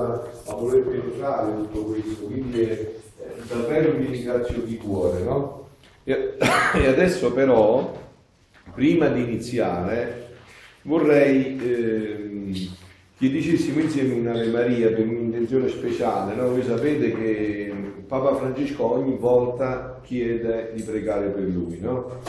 a 0.00 0.54
voler 0.54 0.82
penetrare 0.82 1.54
tutto 1.54 1.84
questo, 1.84 2.24
quindi 2.26 2.60
eh, 2.60 3.00
davvero 3.48 3.92
vi 3.92 4.06
ringrazio 4.06 4.60
di 4.60 4.76
cuore, 4.76 5.22
no? 5.22 5.68
E, 6.04 6.34
e, 6.74 6.86
adesso 6.86 7.32
però, 7.32 7.98
prima 8.74 9.08
di 9.08 9.22
iniziare, 9.22 10.28
vorrei 10.82 11.58
eh, 11.58 12.70
che 13.18 13.30
dicessimo 13.30 13.80
insieme 13.80 14.14
un'Ave 14.14 14.48
Maria 14.48 14.88
per 14.88 15.06
un'intenzione 15.06 15.68
speciale, 15.68 16.34
no? 16.34 16.50
Voi 16.50 16.62
sapete 16.62 17.12
che 17.12 17.72
Papa 18.06 18.36
Francesco 18.36 18.92
ogni 18.92 19.16
volta 19.16 19.98
chiede 20.04 20.72
di 20.74 20.82
pregare 20.82 21.28
per 21.28 21.44
lui, 21.44 21.78
no? 21.80 22.20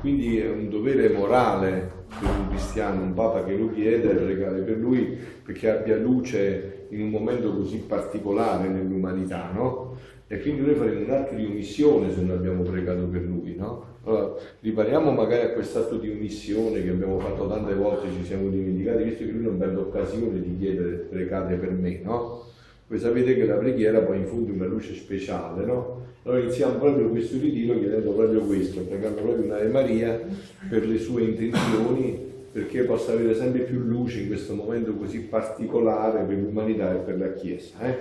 Quindi 0.00 0.38
è 0.38 0.48
un 0.48 0.70
dovere 0.70 1.08
morale 1.08 1.96
per 2.20 2.30
un 2.30 2.48
cristiano, 2.50 3.02
un 3.02 3.12
Papa 3.12 3.42
che 3.42 3.56
lo 3.56 3.72
chiede, 3.72 4.10
pregare 4.10 4.60
per 4.60 4.76
lui 4.76 5.36
perché 5.48 5.70
abbia 5.70 5.96
luce 5.96 6.77
in 6.90 7.02
un 7.02 7.10
momento 7.10 7.54
così 7.54 7.78
particolare 7.86 8.68
nell'umanità, 8.68 9.50
no? 9.54 9.96
E 10.26 10.40
quindi 10.40 10.60
noi 10.60 10.74
faremo 10.74 11.04
un 11.04 11.10
atto 11.10 11.34
di 11.34 11.44
omissione 11.44 12.12
se 12.12 12.20
non 12.20 12.36
abbiamo 12.36 12.62
pregato 12.62 13.04
per 13.04 13.22
lui, 13.22 13.54
no? 13.56 13.96
Allora, 14.04 14.34
ripariamo 14.60 15.10
magari 15.10 15.46
a 15.46 15.52
quest'atto 15.52 15.96
di 15.96 16.10
omissione 16.10 16.82
che 16.82 16.90
abbiamo 16.90 17.18
fatto 17.18 17.48
tante 17.48 17.74
volte, 17.74 18.08
ci 18.14 18.24
siamo 18.24 18.48
dimenticati, 18.48 19.04
visto 19.04 19.24
che 19.24 19.30
lui 19.30 19.44
non 19.44 19.58
perde 19.58 19.80
occasione 19.80 20.40
di 20.40 20.56
chiedere 20.58 21.06
pregate 21.08 21.54
per 21.54 21.70
me, 21.70 22.00
no? 22.02 22.44
Voi 22.86 22.98
sapete 22.98 23.34
che 23.34 23.44
la 23.44 23.56
preghiera 23.56 24.00
poi 24.00 24.18
infonde 24.18 24.52
una 24.52 24.66
luce 24.66 24.94
speciale, 24.94 25.64
no? 25.64 26.06
Allora 26.24 26.42
iniziamo 26.42 26.74
proprio 26.74 27.08
questo 27.08 27.38
ritiro 27.38 27.78
chiedendo 27.78 28.12
proprio 28.12 28.40
questo, 28.40 28.80
pregando 28.80 29.22
proprio 29.22 29.44
un'Ave 29.44 29.68
Maria 29.68 30.20
per 30.68 30.86
le 30.86 30.98
sue 30.98 31.22
intenzioni, 31.22 32.27
perché 32.58 32.82
possa 32.82 33.12
avere 33.12 33.34
sempre 33.36 33.60
più 33.60 33.78
luce 33.78 34.20
in 34.20 34.26
questo 34.26 34.54
momento 34.54 34.92
così 34.94 35.20
particolare 35.20 36.22
per 36.22 36.36
l'umanità 36.36 36.92
e 36.92 36.96
per 36.96 37.18
la 37.18 37.32
Chiesa. 37.32 37.78
Eh? 37.82 37.98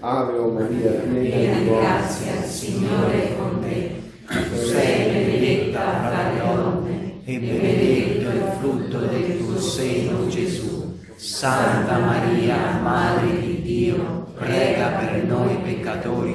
Ave 0.00 0.38
o 0.38 0.50
Maria, 0.50 0.92
piena 0.92 1.58
di 1.58 1.66
grazia, 1.66 2.42
Signore 2.42 3.22
è 3.22 3.36
con 3.36 3.60
te. 3.60 3.90
Tu 4.26 4.56
sei 4.56 5.12
benedetta 5.12 5.80
fra 5.80 6.32
le 6.32 6.38
donne 6.38 7.22
e 7.24 7.38
benedetto 7.38 8.28
il 8.30 8.52
frutto 8.58 8.98
del 8.98 9.38
tuo 9.38 9.58
seno, 9.58 10.26
Gesù. 10.28 10.96
Santa 11.16 11.98
Maria, 11.98 12.80
Madre 12.80 13.40
di 13.40 13.60
Dio, 13.60 14.32
prega 14.34 14.88
per 14.88 15.24
noi 15.24 15.54
peccatori, 15.62 16.34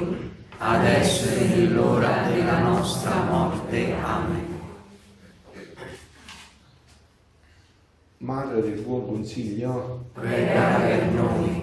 adesso 0.58 1.28
e 1.28 1.56
nell'ora 1.56 2.28
della 2.32 2.60
nostra 2.60 3.22
morte. 3.22 3.94
Amen. 4.00 4.43
Madre 8.24 8.62
del 8.62 8.80
buon 8.80 9.04
consiglio, 9.04 10.06
prega 10.14 10.78
per 10.80 11.12
noi. 11.12 11.62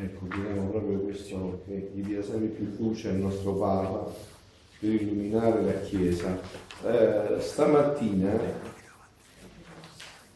Ecco, 0.00 0.28
chiediamo 0.28 0.68
proprio 0.68 1.00
questo, 1.00 1.62
che 1.66 1.90
gli 1.92 2.04
dia 2.04 2.22
sempre 2.22 2.50
più 2.50 2.72
luce 2.78 3.08
al 3.08 3.16
nostro 3.16 3.54
Papa 3.54 4.08
per 4.78 4.90
illuminare 4.90 5.60
la 5.60 5.80
Chiesa. 5.80 6.38
Eh, 6.84 7.40
stamattina, 7.40 8.30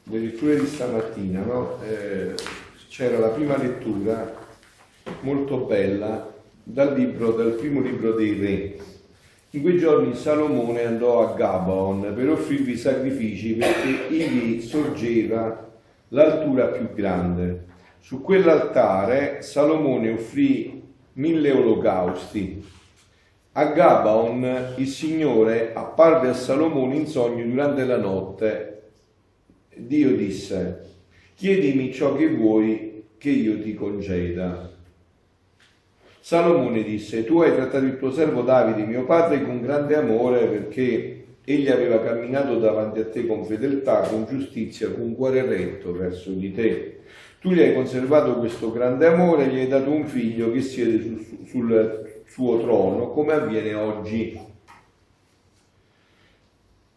le 0.02 0.18
letture 0.18 0.58
di 0.58 0.66
stamattina, 0.66 1.44
no? 1.44 1.80
eh, 1.84 2.34
c'era 2.88 3.20
la 3.20 3.28
prima 3.28 3.56
lettura 3.56 4.34
molto 5.20 5.58
bella 5.58 6.28
dal, 6.60 6.92
libro, 6.92 7.30
dal 7.34 7.52
primo 7.52 7.80
libro 7.80 8.14
dei 8.14 8.34
re. 8.34 8.78
In 9.54 9.60
quei 9.60 9.76
giorni 9.76 10.14
Salomone 10.14 10.82
andò 10.86 11.28
a 11.28 11.34
Gabaon 11.34 12.14
per 12.14 12.30
offrirvi 12.30 12.74
sacrifici 12.74 13.52
perché 13.52 14.06
ivi 14.08 14.62
sorgeva 14.62 15.70
l'altura 16.08 16.68
più 16.68 16.90
grande. 16.94 17.66
Su 17.98 18.22
quell'altare 18.22 19.42
Salomone 19.42 20.12
offrì 20.12 20.82
mille 21.12 21.50
olocausti. 21.50 22.66
A 23.52 23.64
Gabaon 23.66 24.76
il 24.78 24.88
Signore 24.88 25.74
apparve 25.74 26.30
a 26.30 26.34
Salomone 26.34 26.96
in 26.96 27.06
sogno 27.06 27.44
durante 27.44 27.84
la 27.84 27.98
notte. 27.98 28.82
Dio 29.76 30.16
disse, 30.16 30.80
chiedimi 31.34 31.92
ciò 31.92 32.16
che 32.16 32.34
vuoi 32.34 33.04
che 33.18 33.28
io 33.28 33.60
ti 33.60 33.74
conceda. 33.74 34.71
Salomone 36.24 36.84
disse, 36.84 37.24
tu 37.24 37.40
hai 37.40 37.52
trattato 37.52 37.84
il 37.84 37.98
tuo 37.98 38.12
servo 38.12 38.42
Davide, 38.42 38.86
mio 38.86 39.04
padre, 39.04 39.42
con 39.42 39.60
grande 39.60 39.96
amore 39.96 40.46
perché 40.46 41.24
egli 41.44 41.68
aveva 41.68 42.00
camminato 42.00 42.60
davanti 42.60 43.00
a 43.00 43.06
te 43.06 43.26
con 43.26 43.44
fedeltà, 43.44 44.02
con 44.02 44.24
giustizia, 44.28 44.92
con 44.92 45.16
cuore 45.16 45.44
retto 45.44 45.92
verso 45.92 46.30
di 46.30 46.52
te. 46.52 47.00
Tu 47.40 47.50
gli 47.50 47.60
hai 47.60 47.74
conservato 47.74 48.36
questo 48.36 48.70
grande 48.70 49.06
amore, 49.06 49.48
gli 49.48 49.58
hai 49.58 49.66
dato 49.66 49.90
un 49.90 50.06
figlio 50.06 50.52
che 50.52 50.60
siede 50.60 51.02
sul, 51.02 51.26
sul 51.44 52.22
suo 52.24 52.60
trono, 52.60 53.08
come 53.10 53.32
avviene 53.32 53.74
oggi. 53.74 54.40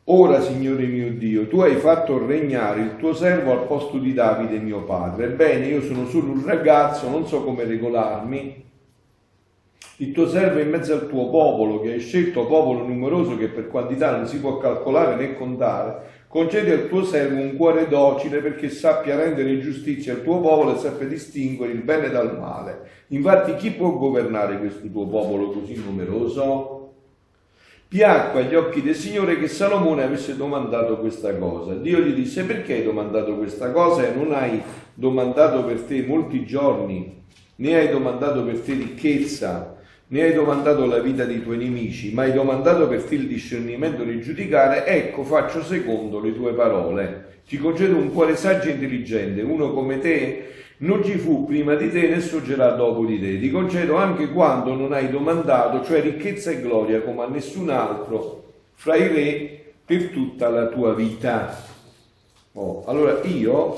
Ora, 0.04 0.40
Signore 0.40 0.86
mio 0.86 1.12
Dio, 1.14 1.48
tu 1.48 1.62
hai 1.62 1.78
fatto 1.78 2.24
regnare 2.24 2.82
il 2.82 2.96
tuo 2.98 3.16
servo 3.16 3.54
al 3.54 3.66
posto 3.66 3.98
di 3.98 4.14
Davide, 4.14 4.60
mio 4.60 4.84
padre. 4.84 5.26
Ebbene, 5.26 5.66
io 5.66 5.82
sono 5.82 6.06
solo 6.06 6.32
un 6.32 6.46
ragazzo, 6.46 7.10
non 7.10 7.26
so 7.26 7.44
come 7.44 7.64
regolarmi 7.64 8.65
il 9.98 10.12
tuo 10.12 10.28
servo 10.28 10.60
in 10.60 10.70
mezzo 10.70 10.94
al 10.94 11.08
tuo 11.08 11.30
popolo, 11.30 11.80
che 11.80 11.94
hai 11.94 12.00
scelto 12.00 12.46
popolo 12.46 12.86
numeroso 12.86 13.38
che 13.38 13.48
per 13.48 13.70
quantità 13.70 14.14
non 14.16 14.28
si 14.28 14.40
può 14.40 14.58
calcolare 14.58 15.16
né 15.16 15.36
contare, 15.36 16.26
concedi 16.28 16.70
al 16.70 16.90
tuo 16.90 17.06
servo 17.06 17.40
un 17.40 17.56
cuore 17.56 17.88
docile 17.88 18.40
perché 18.40 18.70
sappia 18.70 19.16
rendere 19.16 19.58
giustizia 19.62 20.14
al 20.14 20.24
tuo 20.24 20.42
popolo 20.42 20.76
e 20.76 20.80
sappia 20.80 21.08
distinguere 21.08 21.72
il 21.72 21.82
bene 21.82 22.10
dal 22.10 22.38
male. 22.38 22.90
Infatti 23.10 23.56
chi 23.56 23.72
può 23.72 23.92
governare 23.92 24.60
questo 24.60 24.90
tuo 24.90 25.08
popolo 25.08 25.52
così 25.52 25.82
numeroso? 25.82 26.74
Piacque 27.88 28.42
agli 28.42 28.56
occhi 28.56 28.82
del 28.82 28.96
Signore 28.96 29.40
che 29.40 29.48
Salomone 29.48 30.04
avesse 30.04 30.36
domandato 30.36 30.98
questa 30.98 31.34
cosa. 31.38 31.74
Dio 31.76 32.00
gli 32.00 32.14
disse 32.14 32.44
perché 32.44 32.74
hai 32.74 32.84
domandato 32.84 33.38
questa 33.38 33.72
cosa 33.72 34.06
e 34.06 34.14
non 34.14 34.34
hai 34.34 34.62
domandato 34.94 35.64
per 35.64 35.84
te 35.84 36.04
molti 36.06 36.46
giorni, 36.46 37.24
né 37.58 37.76
hai 37.76 37.90
domandato 37.90 38.44
per 38.44 38.60
te 38.60 38.74
ricchezza 38.74 39.76
ne 40.08 40.22
hai 40.22 40.34
domandato 40.34 40.86
la 40.86 41.00
vita 41.00 41.26
dei 41.26 41.42
tuoi 41.42 41.58
nemici, 41.58 42.14
ma 42.14 42.24
hai 42.24 42.34
domandato 42.34 42.88
per 42.88 43.04
te 43.04 43.16
il 43.16 43.28
discernimento 43.28 44.04
di 44.04 44.22
giudicare, 44.22 44.86
ecco 44.86 45.24
faccio 45.24 45.64
secondo 45.64 46.20
le 46.20 46.34
tue 46.34 46.54
parole. 46.54 47.42
Ti 47.48 47.58
concedo 47.58 47.96
un 47.96 48.12
cuore 48.12 48.36
saggio 48.36 48.70
e 48.70 48.74
intelligente, 48.74 49.42
uno 49.42 49.72
come 49.72 50.00
te 50.00 50.50
non 50.78 51.04
ci 51.04 51.18
fu 51.18 51.46
prima 51.46 51.76
di 51.76 51.90
te 51.90 52.08
né 52.08 52.20
sorgerà 52.20 52.72
dopo 52.72 53.06
di 53.06 53.20
te. 53.20 53.40
Ti 53.40 53.50
concedo 53.50 53.96
anche 53.96 54.30
quando 54.30 54.76
non 54.76 54.94
hai 54.94 55.10
domandato, 55.10 55.84
cioè 55.84 56.02
ricchezza 56.02 56.52
e 56.52 56.62
gloria 56.62 57.02
come 57.02 57.24
a 57.24 57.28
nessun 57.28 57.70
altro 57.70 58.44
fra 58.74 58.96
i 58.96 59.08
re 59.08 59.74
per 59.86 60.10
tutta 60.10 60.50
la 60.50 60.68
tua 60.68 60.94
vita. 60.94 61.64
Oh, 62.54 62.84
allora 62.86 63.22
io 63.24 63.76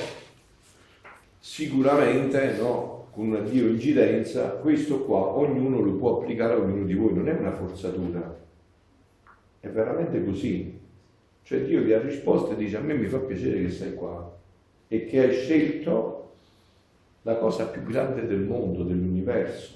sicuramente 1.40 2.56
no, 2.60 2.97
con 3.18 3.30
una 3.30 3.40
Dio 3.40 3.66
incidenza, 3.66 4.50
questo 4.58 5.04
qua 5.04 5.18
ognuno 5.18 5.80
lo 5.80 5.94
può 5.94 6.20
applicare 6.20 6.54
a 6.54 6.58
ognuno 6.58 6.86
di 6.86 6.94
voi, 6.94 7.16
non 7.16 7.28
è 7.28 7.34
una 7.34 7.52
forzatura, 7.52 8.38
è 9.60 9.68
veramente 9.70 10.24
così. 10.24 10.80
Cioè 11.42 11.64
Dio 11.64 11.82
vi 11.82 11.94
ha 11.94 12.00
risposto 12.00 12.52
e 12.52 12.56
dice 12.58 12.78
a 12.78 12.82
me 12.82 12.94
mi 12.94 13.08
fa 13.08 13.18
piacere 13.18 13.60
che 13.64 13.72
sei 13.72 13.96
qua 13.96 14.38
e 14.88 15.06
che 15.06 15.20
hai 15.20 15.34
scelto 15.34 16.34
la 17.24 17.38
cosa 17.38 17.66
più 17.66 17.82
grande 17.82 18.28
del 18.28 18.42
mondo, 18.42 18.84
dell'universo. 18.84 19.74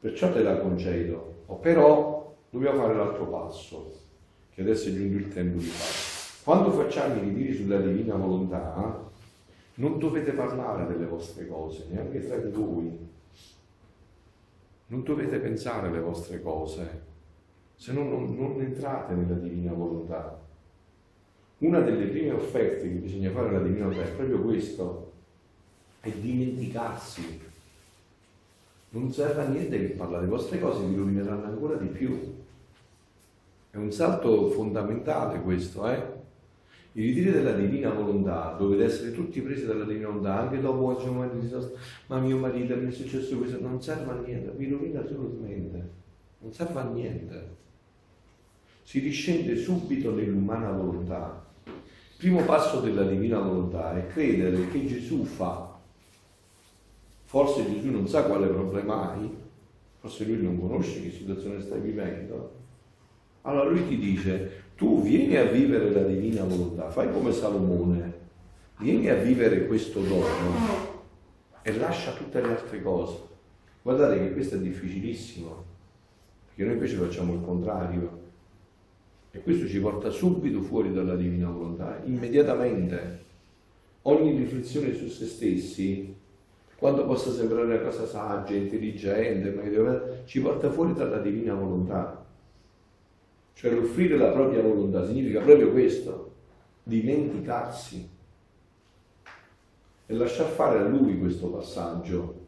Perciò 0.00 0.32
te 0.32 0.42
la 0.42 0.58
concedo. 0.58 1.34
Oh, 1.46 1.54
però 1.54 2.34
dobbiamo 2.50 2.80
fare 2.80 2.96
l'altro 2.96 3.26
passo, 3.26 3.92
che 4.52 4.62
adesso 4.62 4.88
è 4.88 4.92
giunto 4.92 5.18
il 5.18 5.28
tempo 5.28 5.58
di 5.58 5.66
fare. 5.66 6.42
Quando 6.42 6.72
facciamo 6.72 7.14
i 7.14 7.28
ritiri 7.28 7.54
sulla 7.54 7.78
divina 7.78 8.16
volontà, 8.16 9.08
non 9.80 9.98
dovete 9.98 10.32
parlare 10.32 10.86
delle 10.86 11.06
vostre 11.06 11.48
cose, 11.48 11.86
neanche 11.88 12.26
tra 12.26 12.36
di 12.36 12.50
voi. 12.50 13.08
Non 14.88 15.02
dovete 15.02 15.38
pensare 15.38 15.88
alle 15.88 16.00
vostre 16.00 16.42
cose, 16.42 17.08
se 17.76 17.92
no 17.92 18.02
non, 18.02 18.36
non 18.36 18.60
entrate 18.60 19.14
nella 19.14 19.36
divina 19.36 19.72
volontà. 19.72 20.38
Una 21.58 21.80
delle 21.80 22.06
prime 22.08 22.32
offerte 22.32 22.82
che 22.82 22.94
bisogna 22.94 23.30
fare 23.30 23.48
alla 23.48 23.62
divina 23.62 23.86
volontà 23.86 24.06
è 24.06 24.12
proprio 24.12 24.42
questo, 24.42 25.12
è 26.00 26.10
dimenticarsi. 26.10 27.40
Non 28.90 29.10
serve 29.10 29.42
a 29.42 29.48
niente 29.48 29.78
che 29.78 29.94
parlare, 29.94 30.24
le 30.24 30.30
vostre 30.30 30.60
cose 30.60 30.84
vi 30.84 30.96
rovineranno 30.96 31.44
ancora 31.44 31.76
di 31.76 31.86
più. 31.86 32.34
È 33.70 33.76
un 33.78 33.92
salto 33.92 34.50
fondamentale 34.50 35.40
questo, 35.40 35.88
eh? 35.88 36.19
I 36.92 37.02
ritiri 37.02 37.30
della 37.30 37.52
divina 37.52 37.90
volontà, 37.90 38.54
dovete 38.58 38.84
essere 38.84 39.12
tutti 39.12 39.40
presi 39.40 39.64
dalla 39.64 39.84
divina 39.84 40.08
volontà, 40.08 40.40
anche 40.40 40.60
dopo 40.60 40.86
oggi 40.86 41.06
un 41.06 41.14
momento 41.14 41.36
di 41.36 41.42
disastro, 41.42 41.78
ma 42.06 42.18
mio 42.18 42.36
marito 42.38 42.76
mi 42.76 42.88
è 42.88 42.92
successo 42.92 43.36
questo, 43.36 43.60
non 43.60 43.80
serve 43.80 44.10
a 44.10 44.14
niente, 44.14 44.52
vi 44.56 44.68
rovina 44.68 45.04
solo 45.06 45.36
mente, 45.40 45.90
non 46.40 46.52
serve 46.52 46.80
a 46.80 46.84
niente. 46.84 47.58
Si 48.82 48.98
riscende 48.98 49.54
subito 49.56 50.12
nell'umana 50.12 50.72
volontà. 50.72 51.46
Il 51.64 52.16
primo 52.16 52.42
passo 52.44 52.80
della 52.80 53.04
divina 53.04 53.38
volontà 53.38 53.96
è 53.96 54.08
credere 54.08 54.68
che 54.68 54.86
Gesù 54.86 55.24
fa 55.24 55.70
forse 57.30 57.64
Gesù 57.64 57.90
non 57.90 58.08
sa 58.08 58.24
quale 58.24 58.48
problema 58.48 59.12
hai, 59.12 59.30
forse 60.00 60.24
lui 60.24 60.42
non 60.42 60.58
conosce 60.58 61.00
che 61.00 61.12
situazione 61.12 61.60
stai 61.60 61.80
vivendo. 61.80 62.56
Allora 63.42 63.70
lui 63.70 63.86
ti 63.86 63.96
dice, 63.96 64.64
tu 64.80 65.02
vieni 65.02 65.36
a 65.36 65.44
vivere 65.44 65.90
la 65.90 66.04
divina 66.04 66.42
volontà, 66.42 66.88
fai 66.88 67.12
come 67.12 67.32
Salomone, 67.32 68.14
vieni 68.78 69.10
a 69.10 69.14
vivere 69.16 69.66
questo 69.66 70.00
dono 70.00 70.24
e 71.60 71.76
lascia 71.76 72.12
tutte 72.12 72.40
le 72.40 72.48
altre 72.48 72.80
cose. 72.80 73.18
Guardate 73.82 74.18
che 74.18 74.32
questo 74.32 74.54
è 74.54 74.58
difficilissimo, 74.58 75.64
perché 76.46 76.64
noi 76.64 76.72
invece 76.72 76.96
facciamo 76.96 77.34
il 77.34 77.42
contrario. 77.42 78.20
E 79.30 79.42
questo 79.42 79.68
ci 79.68 79.78
porta 79.80 80.08
subito 80.08 80.62
fuori 80.62 80.94
dalla 80.94 81.14
divina 81.14 81.50
volontà, 81.50 82.00
immediatamente. 82.06 83.24
Ogni 84.00 84.34
riflessione 84.34 84.94
su 84.94 85.08
se 85.08 85.26
stessi, 85.26 86.16
quando 86.76 87.04
possa 87.04 87.30
sembrare 87.32 87.66
una 87.66 87.80
cosa 87.80 88.06
saggia, 88.06 88.54
intelligente, 88.54 90.22
ci 90.24 90.40
porta 90.40 90.70
fuori 90.70 90.94
dalla 90.94 91.18
divina 91.18 91.52
volontà. 91.52 92.19
Cioè 93.60 93.72
l'offrire 93.72 94.16
la 94.16 94.30
propria 94.30 94.62
volontà 94.62 95.06
significa 95.06 95.40
proprio 95.40 95.70
questo, 95.70 96.30
dimenticarsi 96.82 98.08
e 100.06 100.14
lasciar 100.14 100.46
fare 100.46 100.78
a 100.78 100.84
lui 100.84 101.18
questo 101.18 101.48
passaggio. 101.48 102.46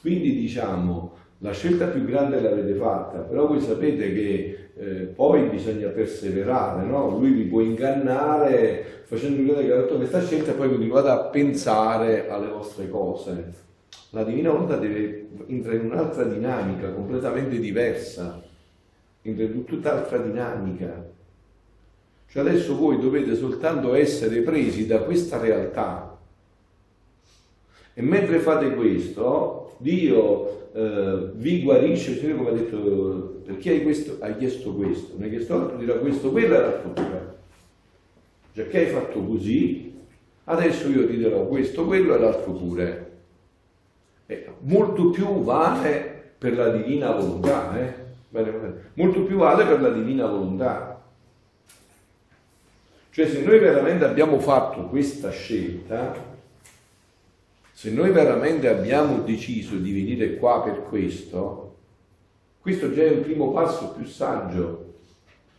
Quindi 0.00 0.34
diciamo, 0.34 1.12
la 1.38 1.52
scelta 1.52 1.86
più 1.86 2.04
grande 2.06 2.40
l'avete 2.40 2.74
fatta, 2.74 3.18
però 3.18 3.46
voi 3.46 3.60
sapete 3.60 4.12
che 4.12 4.70
eh, 4.76 4.84
poi 5.14 5.48
bisogna 5.48 5.86
perseverare, 5.90 6.84
no? 6.84 7.16
Lui 7.16 7.30
vi 7.30 7.44
può 7.44 7.60
ingannare 7.60 9.04
facendo 9.04 9.44
credere 9.44 9.64
che 9.64 9.72
ha 9.74 9.80
fatto 9.82 9.96
questa 9.98 10.24
scelta 10.24 10.50
e 10.50 10.54
poi 10.54 10.70
continuate 10.70 11.08
a 11.08 11.18
pensare 11.26 12.28
alle 12.28 12.48
vostre 12.48 12.88
cose. 12.88 13.52
La 14.10 14.24
divina 14.24 14.50
volontà 14.50 14.76
deve 14.76 15.28
entrare 15.46 15.76
in 15.76 15.84
un'altra 15.84 16.24
dinamica 16.24 16.90
completamente 16.90 17.60
diversa, 17.60 18.42
entra 19.24 19.44
in 19.44 19.64
tutt'altra 19.64 20.18
dinamica. 20.18 21.10
Cioè 22.28 22.42
adesso 22.42 22.76
voi 22.76 22.98
dovete 22.98 23.34
soltanto 23.34 23.94
essere 23.94 24.40
presi 24.40 24.86
da 24.86 25.00
questa 25.00 25.38
realtà 25.38 26.14
e 27.96 28.02
mentre 28.02 28.40
fate 28.40 28.74
questo, 28.74 29.76
Dio 29.78 30.72
eh, 30.72 31.30
vi 31.34 31.62
guarisce, 31.62 32.18
Signore 32.18 32.36
come 32.36 32.50
ha 32.50 32.52
detto, 32.52 33.40
perché 33.44 33.70
hai, 33.70 33.82
questo, 33.84 34.16
hai 34.18 34.36
chiesto 34.36 34.74
questo? 34.74 35.12
Non 35.12 35.22
hai 35.22 35.30
chiesto 35.30 35.54
altro, 35.54 35.76
dirà 35.76 35.94
questo, 35.94 36.32
quello 36.32 36.54
era 36.54 36.66
l'altro 36.66 36.90
pure. 36.90 37.34
Già 38.52 38.66
che 38.66 38.78
hai 38.78 38.86
fatto 38.86 39.22
così, 39.22 39.94
adesso 40.44 40.88
io 40.88 41.06
ti 41.06 41.20
darò 41.20 41.46
questo, 41.46 41.84
quello 41.84 42.16
e 42.16 42.18
l'altro 42.18 42.52
pure. 42.52 43.12
Eh, 44.26 44.46
molto 44.62 45.10
più 45.10 45.42
vale 45.42 46.32
per 46.36 46.56
la 46.56 46.70
divina 46.70 47.12
volontà, 47.12 47.78
eh? 47.78 48.03
Molto 48.94 49.22
più 49.22 49.36
vale 49.36 49.64
per 49.64 49.80
la 49.80 49.90
divina 49.90 50.26
volontà. 50.26 51.02
Cioè 53.10 53.28
se 53.28 53.42
noi 53.42 53.60
veramente 53.60 54.04
abbiamo 54.04 54.40
fatto 54.40 54.86
questa 54.86 55.30
scelta, 55.30 56.32
se 57.70 57.90
noi 57.90 58.10
veramente 58.10 58.68
abbiamo 58.68 59.18
deciso 59.18 59.76
di 59.76 59.92
venire 59.92 60.36
qua 60.36 60.62
per 60.62 60.82
questo, 60.88 61.76
questo 62.60 62.92
già 62.92 63.02
è 63.02 63.10
un 63.10 63.22
primo 63.22 63.52
passo 63.52 63.90
più 63.90 64.04
saggio. 64.04 64.94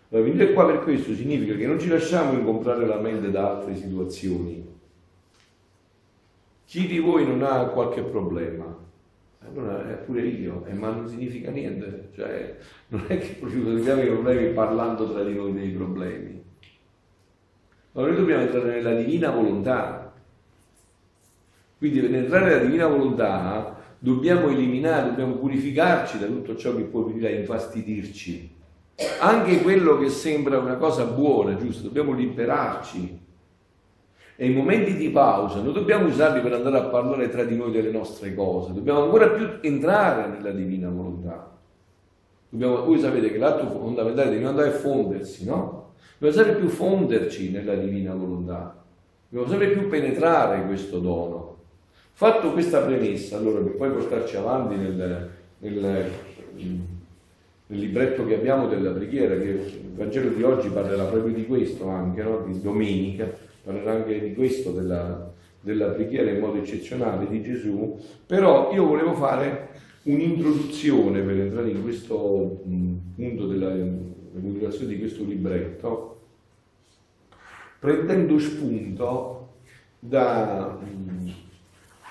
Allora, 0.09 0.29
venire 0.29 0.53
qua 0.53 0.65
per 0.65 0.79
questo 0.79 1.13
significa 1.13 1.55
che 1.55 1.67
non 1.67 1.79
ci 1.79 1.87
lasciamo 1.87 2.33
ingombrare 2.33 2.85
la 2.85 2.99
mente 2.99 3.31
da 3.31 3.51
altre 3.51 3.75
situazioni. 3.75 4.65
Chi 6.65 6.87
di 6.87 6.99
voi 6.99 7.25
non 7.27 7.43
ha 7.43 7.65
qualche 7.65 8.01
problema? 8.01 8.75
Allora 9.39 9.89
è 9.89 9.93
pure 9.93 10.21
io, 10.21 10.65
eh, 10.65 10.73
ma 10.73 10.89
non 10.89 11.07
significa 11.07 11.51
niente, 11.51 12.09
cioè 12.15 12.57
non 12.87 13.03
è 13.07 13.17
che 13.19 13.37
risolviamo 13.41 14.01
i 14.01 14.07
problemi 14.07 14.53
parlando 14.53 15.11
tra 15.11 15.23
di 15.23 15.35
noi 15.35 15.53
dei 15.53 15.69
problemi. 15.69 16.43
Allora 17.93 18.11
noi 18.11 18.19
dobbiamo 18.21 18.41
entrare 18.41 18.75
nella 18.75 18.93
divina 18.95 19.29
volontà, 19.29 20.13
quindi 21.77 21.99
per 21.99 22.15
entrare 22.15 22.45
nella 22.45 22.63
divina 22.63 22.87
volontà 22.87 23.75
dobbiamo 23.99 24.49
eliminare, 24.49 25.09
dobbiamo 25.09 25.35
purificarci 25.35 26.19
da 26.19 26.25
tutto 26.25 26.55
ciò 26.55 26.75
che 26.75 26.83
può 26.83 27.03
venire 27.03 27.27
a 27.27 27.39
infastidirci. 27.39 28.53
Anche 29.19 29.61
quello 29.61 29.97
che 29.97 30.09
sembra 30.09 30.57
una 30.57 30.75
cosa 30.75 31.05
buona, 31.05 31.55
giusto? 31.55 31.83
Dobbiamo 31.83 32.13
liberarci. 32.13 33.24
E 34.37 34.47
i 34.47 34.53
momenti 34.53 34.95
di 34.95 35.09
pausa 35.09 35.61
non 35.61 35.71
dobbiamo 35.71 36.07
usarli 36.07 36.41
per 36.41 36.53
andare 36.53 36.77
a 36.77 36.83
parlare 36.83 37.29
tra 37.29 37.43
di 37.43 37.55
noi 37.55 37.71
delle 37.71 37.89
nostre 37.89 38.35
cose, 38.35 38.73
dobbiamo 38.73 39.03
ancora 39.03 39.29
più 39.29 39.59
entrare 39.61 40.27
nella 40.27 40.51
divina 40.51 40.89
volontà. 40.89 41.53
Dobbiamo, 42.49 42.83
voi 42.83 42.99
sapete 42.99 43.31
che 43.31 43.37
l'atto 43.37 43.69
fondamentale 43.69 44.37
di 44.37 44.43
andare 44.43 44.69
a 44.69 44.73
fondersi, 44.73 45.45
no? 45.45 45.93
Dobbiamo 46.17 46.43
sempre 46.43 46.59
più 46.61 46.69
fonderci 46.69 47.51
nella 47.51 47.75
divina 47.75 48.13
volontà, 48.13 48.75
dobbiamo 49.29 49.49
sempre 49.49 49.77
più 49.77 49.87
penetrare 49.87 50.65
questo 50.65 50.99
dono. 50.99 51.53
Fatto 52.11 52.51
questa 52.51 52.79
premessa, 52.79 53.37
allora 53.37 53.59
per 53.59 53.75
poi 53.75 53.89
portarci 53.89 54.37
avanti 54.37 54.75
nel, 54.75 55.29
nel, 55.59 56.09
nel, 56.53 56.79
libretto 57.67 58.25
che 58.25 58.35
abbiamo 58.35 58.67
della 58.67 58.91
preghiera, 58.91 59.35
che 59.35 59.43
il 59.43 59.91
Vangelo 59.95 60.29
di 60.29 60.43
oggi 60.43 60.69
parlerà 60.69 61.03
proprio 61.05 61.33
di 61.33 61.45
questo 61.45 61.89
anche, 61.89 62.23
no? 62.23 62.45
di 62.47 62.61
domenica, 62.61 63.29
parlerà 63.65 63.93
anche 63.93 64.21
di 64.21 64.33
questo 64.33 64.71
della, 64.71 65.33
della 65.59 65.87
preghiera 65.87 66.29
in 66.29 66.39
modo 66.39 66.59
eccezionale 66.59 67.27
di 67.27 67.41
Gesù, 67.41 67.99
però 68.25 68.71
io 68.71 68.85
volevo 68.85 69.15
fare 69.15 69.69
un'introduzione 70.03 71.21
per 71.21 71.39
entrare 71.39 71.71
in 71.71 71.81
questo 71.81 72.61
punto 73.15 73.47
della 73.47 73.75
comunicazione 74.31 74.93
di 74.93 74.99
questo 74.99 75.23
libretto, 75.23 76.19
prendendo 77.79 78.37
spunto 78.37 79.47
da 79.99 80.77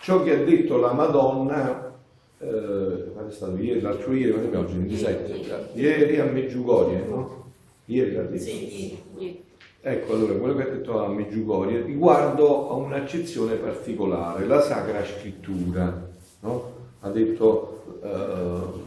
ciò 0.01 0.25
che 0.25 0.33
ha 0.33 0.45
detto 0.45 0.77
la 0.79 0.93
Madonna, 0.93 1.95
eh, 2.39 3.11
quando 3.13 3.31
è 3.31 3.33
stato 3.33 3.57
ieri, 3.57 3.81
l'altro 3.81 4.13
ieri, 4.13 4.33
quando 4.33 4.49
abbiamo 4.49 4.67
oggi 4.67 4.77
27, 4.79 5.71
ieri 5.75 6.19
a 6.19 6.25
Meggiugorie, 6.25 7.05
no? 7.07 7.53
Ieri 7.85 8.13
l'ha 8.13 8.23
detto. 8.23 8.43
Sì, 8.43 8.99
ieri. 9.17 9.44
Ecco 9.87 10.15
allora 10.15 10.33
quello 10.33 10.55
che 10.57 10.63
ha 10.63 10.71
detto 10.71 11.05
a 11.05 11.09
Meggiugorie 11.09 11.83
riguardo 11.83 12.71
a 12.71 12.73
un'accezione 12.77 13.57
particolare, 13.57 14.47
la 14.47 14.63
Sacra 14.63 15.05
Scrittura. 15.05 16.09
No? 16.41 16.73
Ha 17.01 17.11
detto, 17.11 18.01
eh, 18.03 18.81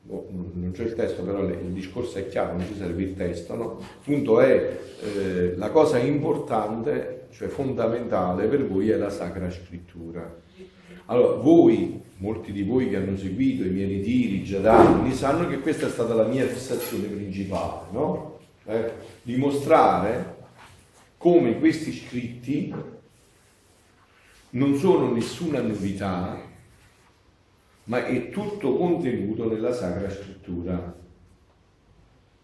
boh, 0.00 0.28
non 0.54 0.70
c'è 0.72 0.84
il 0.84 0.94
testo, 0.94 1.22
però 1.22 1.40
il 1.40 1.72
discorso 1.74 2.16
è 2.16 2.28
chiaro, 2.28 2.56
non 2.56 2.66
ci 2.66 2.74
serve 2.78 3.02
il 3.02 3.14
testo. 3.14 3.54
No? 3.54 3.76
Il 3.78 4.14
punto 4.14 4.40
è 4.40 4.78
eh, 5.02 5.54
la 5.56 5.68
cosa 5.68 5.98
importante, 5.98 7.26
cioè 7.32 7.48
fondamentale 7.48 8.46
per 8.46 8.66
voi 8.66 8.88
è 8.88 8.96
la 8.96 9.10
Sacra 9.10 9.50
Scrittura. 9.50 10.34
Allora, 11.06 11.36
voi, 11.42 12.00
molti 12.16 12.52
di 12.52 12.62
voi 12.62 12.88
che 12.88 12.96
hanno 12.96 13.18
seguito 13.18 13.64
i 13.64 13.70
miei 13.70 13.98
ritiri 13.98 14.44
già 14.44 14.60
da 14.60 14.78
anni, 14.78 15.12
sanno 15.12 15.46
che 15.46 15.58
questa 15.58 15.88
è 15.88 15.90
stata 15.90 16.14
la 16.14 16.24
mia 16.24 16.46
fissazione 16.46 17.08
principale, 17.08 17.80
no? 17.90 18.31
Eh, 18.64 18.92
dimostrare 19.22 20.36
come 21.16 21.58
questi 21.58 21.92
scritti 21.92 22.72
non 24.50 24.76
sono 24.76 25.12
nessuna 25.12 25.60
novità, 25.60 26.40
ma 27.84 28.06
è 28.06 28.30
tutto 28.30 28.76
contenuto 28.76 29.48
nella 29.48 29.72
Sacra 29.72 30.10
Scrittura. 30.10 31.00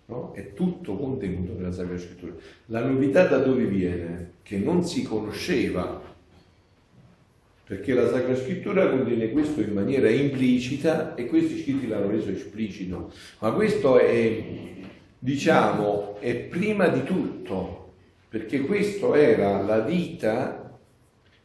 No? 0.06 0.32
È 0.32 0.54
tutto 0.54 0.96
contenuto 0.96 1.52
nella 1.52 1.72
Sacra 1.72 1.98
Scrittura. 1.98 2.32
La 2.66 2.84
novità 2.84 3.26
da 3.26 3.38
dove 3.38 3.64
viene? 3.64 4.32
Che 4.42 4.56
non 4.56 4.84
si 4.84 5.02
conosceva 5.02 6.08
perché 7.68 7.92
la 7.92 8.08
Sacra 8.08 8.34
Scrittura 8.34 8.88
contiene 8.88 9.30
questo 9.30 9.60
in 9.60 9.74
maniera 9.74 10.08
implicita 10.08 11.14
e 11.14 11.26
questi 11.26 11.60
scritti 11.60 11.86
l'hanno 11.86 12.08
reso 12.08 12.30
esplicito. 12.30 13.12
Ma 13.40 13.52
questo 13.52 13.98
è, 13.98 14.42
diciamo, 15.18 16.16
è 16.20 16.34
prima 16.34 16.88
di 16.88 17.02
tutto, 17.02 17.92
perché 18.28 18.60
questo 18.60 19.14
era 19.14 19.60
la 19.62 19.80
vita 19.80 20.78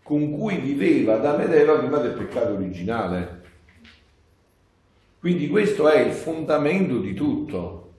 con 0.04 0.38
cui 0.38 0.58
viveva 0.58 1.16
Adamo 1.16 1.44
ed 1.44 1.54
Eva 1.54 1.78
prima 1.78 1.98
del 1.98 2.12
peccato 2.12 2.54
originale. 2.54 3.42
Quindi 5.20 5.48
questo 5.48 5.88
è 5.88 6.02
il 6.02 6.12
fondamento 6.12 6.98
di 6.98 7.14
tutto, 7.14 7.94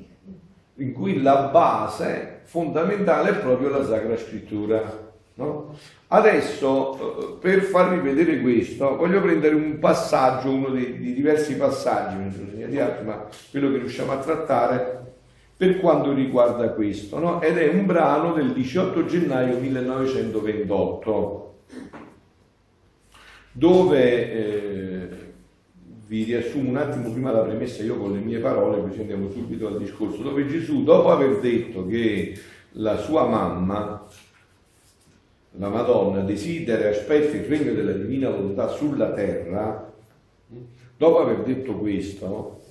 in 0.76 0.92
cui 0.92 1.22
la 1.22 1.48
base 1.50 2.42
fondamentale 2.44 3.30
è 3.30 3.38
proprio 3.38 3.70
la 3.70 3.84
Sacra 3.84 4.16
Scrittura. 4.16 5.02
No? 5.36 5.76
Adesso, 6.08 7.36
eh, 7.36 7.38
per 7.40 7.62
farvi 7.62 7.98
vedere 7.98 8.40
questo, 8.40 8.96
voglio 8.96 9.22
prendere 9.22 9.54
un 9.54 9.78
passaggio, 9.78 10.50
uno 10.50 10.68
dei, 10.68 11.00
dei 11.00 11.14
diversi 11.14 11.56
passaggi, 11.56 12.16
ma 13.04 13.26
quello 13.50 13.70
che 13.72 13.78
riusciamo 13.78 14.12
a 14.12 14.18
trattare 14.18 15.13
per 15.56 15.78
quanto 15.78 16.12
riguarda 16.12 16.70
questo, 16.70 17.18
no? 17.18 17.40
ed 17.40 17.58
è 17.58 17.68
un 17.68 17.86
brano 17.86 18.32
del 18.32 18.52
18 18.52 19.04
gennaio 19.04 19.58
1928. 19.58 21.42
dove 23.52 24.32
eh, 24.32 25.08
vi 26.06 26.24
riassumo 26.24 26.68
un 26.68 26.76
attimo 26.76 27.10
prima 27.10 27.30
la 27.30 27.42
premessa 27.42 27.84
io 27.84 27.96
con 27.96 28.12
le 28.12 28.18
mie 28.18 28.38
parole, 28.38 28.80
così 28.80 29.00
andiamo 29.00 29.30
subito 29.30 29.68
al 29.68 29.78
discorso, 29.78 30.22
dove 30.22 30.46
Gesù, 30.46 30.82
dopo 30.82 31.10
aver 31.10 31.38
detto 31.38 31.86
che 31.86 32.36
la 32.72 32.96
sua 32.96 33.26
mamma, 33.26 34.04
la 35.52 35.68
Madonna, 35.68 36.22
desidera 36.22 36.84
e 36.84 36.88
aspetta 36.88 37.36
il 37.36 37.44
regno 37.44 37.72
della 37.72 37.92
divina 37.92 38.28
volontà 38.28 38.68
sulla 38.68 39.12
terra, 39.12 39.92
dopo 40.96 41.18
aver 41.20 41.42
detto 41.42 41.74
questo, 41.74 42.63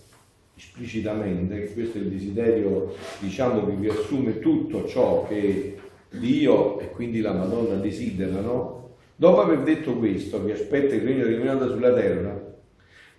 esplicitamente, 0.56 1.74
questo 1.74 1.98
è 1.98 2.02
il 2.02 2.10
desiderio, 2.10 2.94
diciamo, 3.20 3.66
che 3.66 3.76
riassume 3.80 4.40
tutto 4.40 4.86
ciò 4.88 5.26
che 5.28 5.78
Dio 6.10 6.80
e 6.80 6.92
quindi 6.92 7.22
la 7.22 7.34
Madonna 7.34 7.76
desiderano, 7.76 8.90
dopo 9.16 9.42
aver 9.42 9.62
detto 9.62 9.98
questo, 9.98 10.44
che 10.46 10.54
aspetta 10.54 10.94
il 10.94 11.02
regno 11.02 11.38
volontà 11.38 11.68
sulla 11.68 11.94
terra, 11.94 12.52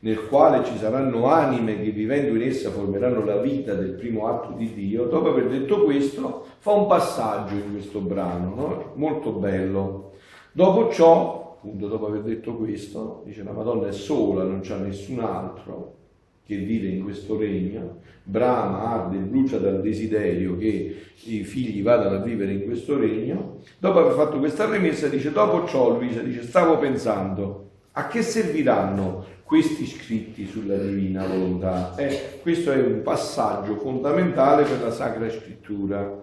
nel 0.01 0.29
quale 0.29 0.65
ci 0.65 0.77
saranno 0.77 1.27
anime 1.27 1.81
che 1.83 1.91
vivendo 1.91 2.35
in 2.35 2.43
essa 2.43 2.71
formeranno 2.71 3.25
la 3.25 3.39
vita 3.39 3.75
del 3.75 3.95
primo 3.95 4.29
atto 4.29 4.53
di 4.53 4.73
Dio, 4.75 5.07
dopo 5.07 5.31
aver 5.31 5.49
detto 5.49 5.83
questo 5.83 6.47
fa 6.59 6.73
un 6.73 6.87
passaggio 6.87 7.55
in 7.55 7.73
questo 7.73 8.01
brano, 8.01 8.55
no? 8.55 8.93
molto 8.95 9.33
bello. 9.33 10.13
Dopo 10.53 10.91
ciò, 10.93 11.57
appunto 11.57 11.89
dopo 11.89 12.07
aver 12.07 12.23
detto 12.23 12.55
questo, 12.55 13.23
dice 13.25 13.43
la 13.43 13.53
Madonna 13.53 13.89
è 13.89 13.93
sola, 13.93 14.45
non 14.45 14.61
c'è 14.61 14.77
nessun 14.77 15.21
altro 15.21 16.03
che 16.47 16.57
vive 16.57 16.89
in 16.89 17.03
questo 17.03 17.39
regno, 17.39 18.01
brama, 18.23 18.83
arde, 18.83 19.19
brucia 19.19 19.59
dal 19.59 19.81
desiderio 19.81 20.57
che 20.57 21.03
i 21.25 21.43
figli 21.45 21.83
vadano 21.83 22.17
a 22.17 22.23
vivere 22.23 22.53
in 22.53 22.65
questo 22.65 22.99
regno. 22.99 23.61
Dopo 23.79 24.01
aver 24.01 24.13
fatto 24.13 24.39
questa 24.39 24.67
premessa 24.67 25.09
dice, 25.09 25.33
dopo 25.33 25.67
ciò 25.67 25.97
Luisa 25.97 26.21
dice, 26.21 26.43
stavo 26.43 26.79
pensando, 26.79 27.71
a 27.93 28.09
che 28.09 28.23
serviranno 28.23 29.33
questi 29.45 29.87
scritti 29.87 30.47
sulla 30.47 30.77
divina 30.77 31.27
volontà. 31.27 31.95
Eh, 31.97 32.39
questo 32.43 32.73
è 32.73 32.83
un 32.83 33.03
passaggio 33.03 33.77
fondamentale 33.77 34.65
per 34.65 34.81
la 34.81 34.91
Sacra 34.91 35.31
Scrittura. 35.31 36.23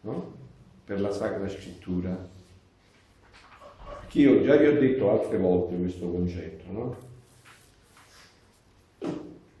No? 0.00 0.32
Per 0.84 1.00
la 1.00 1.12
Sacra 1.12 1.48
Scrittura. 1.48 2.28
Che 4.08 4.18
io 4.18 4.42
già 4.42 4.56
vi 4.56 4.66
ho 4.66 4.78
detto 4.78 5.10
altre 5.10 5.38
volte 5.38 5.76
questo 5.76 6.10
concetto, 6.10 6.72
no? 6.72 6.96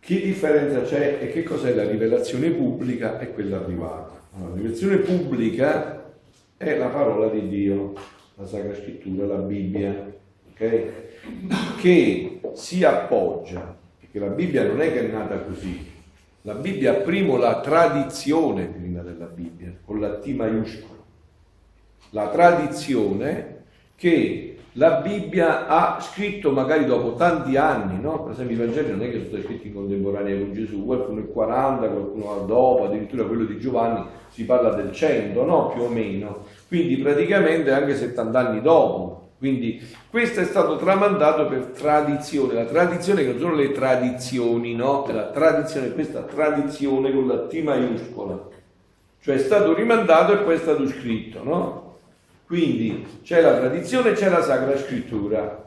Che 0.04 0.20
differenza 0.20 0.82
c'è 0.82 1.18
e 1.20 1.28
che 1.28 1.44
cos'è 1.44 1.72
la 1.76 1.88
rivelazione 1.88 2.50
pubblica 2.50 3.20
e 3.20 3.32
quella 3.32 3.58
privata? 3.58 4.20
Allora, 4.34 4.50
la 4.50 4.56
rivelazione 4.56 4.96
pubblica 4.96 6.12
è 6.56 6.76
la 6.76 6.88
parola 6.88 7.28
di 7.28 7.46
Dio, 7.46 7.92
la 8.34 8.44
Sacra 8.44 8.74
Scrittura, 8.74 9.26
la 9.26 9.36
Bibbia, 9.36 10.12
ok? 10.50 10.90
che 11.78 12.40
si 12.54 12.82
appoggia, 12.82 13.76
perché 14.00 14.18
la 14.18 14.34
Bibbia 14.34 14.64
non 14.64 14.80
è 14.80 14.92
che 14.92 15.08
è 15.08 15.12
nata 15.12 15.36
così, 15.38 15.88
la 16.42 16.54
Bibbia 16.54 16.94
primo 16.94 17.36
la 17.36 17.60
tradizione 17.60 18.64
prima 18.64 19.02
della 19.02 19.26
Bibbia, 19.26 19.72
con 19.84 20.00
la 20.00 20.16
T 20.16 20.26
maiuscola, 20.26 21.00
la 22.10 22.28
tradizione 22.28 23.62
che 23.94 24.51
la 24.76 25.00
Bibbia 25.02 25.66
ha 25.66 26.00
scritto 26.00 26.50
magari 26.50 26.86
dopo 26.86 27.14
tanti 27.14 27.56
anni, 27.56 28.00
no? 28.00 28.22
per 28.22 28.32
esempio 28.32 28.56
i 28.56 28.58
Vangeli 28.58 28.90
non 28.90 29.02
è 29.02 29.10
che 29.10 29.16
sono 29.16 29.26
stati 29.26 29.42
scritti 29.42 29.66
in 29.66 29.74
contemporanea 29.74 30.38
con 30.38 30.52
Gesù, 30.54 30.86
qualcuno 30.86 31.20
è 31.20 31.30
40, 31.30 31.88
qualcuno 31.88 32.44
dopo, 32.46 32.84
addirittura 32.84 33.24
quello 33.24 33.44
di 33.44 33.58
Giovanni 33.58 34.02
si 34.30 34.44
parla 34.46 34.70
del 34.70 34.90
100, 34.90 35.44
no? 35.44 35.68
più 35.68 35.82
o 35.82 35.88
meno, 35.88 36.46
quindi 36.68 36.96
praticamente 36.96 37.70
anche 37.70 37.94
70 37.94 38.38
anni 38.38 38.62
dopo. 38.62 39.20
Quindi 39.42 39.84
questo 40.08 40.38
è 40.38 40.44
stato 40.44 40.76
tramandato 40.76 41.46
per 41.48 41.72
tradizione, 41.76 42.54
la 42.54 42.64
tradizione 42.64 43.24
che 43.24 43.32
non 43.32 43.40
sono 43.40 43.56
le 43.56 43.72
tradizioni, 43.72 44.72
no? 44.76 45.04
La 45.12 45.30
tradizione, 45.30 45.90
questa 45.90 46.20
tradizione 46.20 47.12
con 47.12 47.26
la 47.26 47.46
T 47.48 47.54
maiuscola, 47.54 48.48
cioè 49.20 49.34
è 49.34 49.38
stato 49.38 49.74
rimandato 49.74 50.32
e 50.32 50.36
poi 50.44 50.54
è 50.54 50.58
stato 50.58 50.86
scritto, 50.86 51.42
no? 51.42 51.91
Quindi 52.52 53.06
c'è 53.22 53.40
la 53.40 53.56
tradizione 53.56 54.10
e 54.10 54.12
c'è 54.12 54.28
la 54.28 54.42
Sacra 54.42 54.76
Scrittura. 54.76 55.64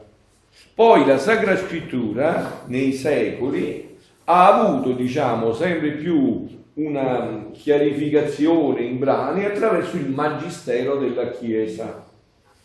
Poi 0.72 1.04
la 1.04 1.18
Sacra 1.18 1.56
Scrittura 1.56 2.62
nei 2.66 2.92
secoli 2.92 3.96
ha 4.22 4.54
avuto, 4.54 4.92
diciamo, 4.92 5.52
sempre 5.52 5.94
più 5.94 6.46
una 6.74 7.48
chiarificazione 7.50 8.82
in 8.82 9.00
brani 9.00 9.44
attraverso 9.44 9.96
il 9.96 10.10
magistero 10.10 10.94
della 10.94 11.30
Chiesa 11.30 12.04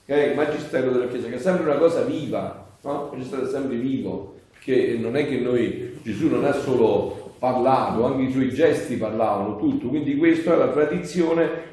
è 0.06 0.14
il 0.14 0.36
magistero 0.36 0.92
della 0.92 1.08
Chiesa, 1.08 1.28
che 1.28 1.36
è 1.38 1.40
sempre 1.40 1.64
una 1.64 1.80
cosa 1.80 2.04
viva, 2.04 2.64
no? 2.84 3.10
Il 3.12 3.18
magistero 3.18 3.48
è 3.48 3.50
sempre 3.50 3.78
vivo, 3.78 4.36
perché 4.52 4.98
non 5.00 5.16
è 5.16 5.28
che 5.28 5.40
noi, 5.40 6.00
Gesù 6.04 6.28
non 6.28 6.46
ha 6.46 6.54
solo 6.54 7.34
parlato, 7.40 8.06
anche 8.06 8.30
i 8.30 8.32
suoi 8.32 8.50
gesti 8.50 8.98
parlavano, 8.98 9.58
tutto, 9.58 9.88
quindi 9.88 10.16
questa 10.16 10.54
è 10.54 10.58
la 10.58 10.68
tradizione 10.68 11.71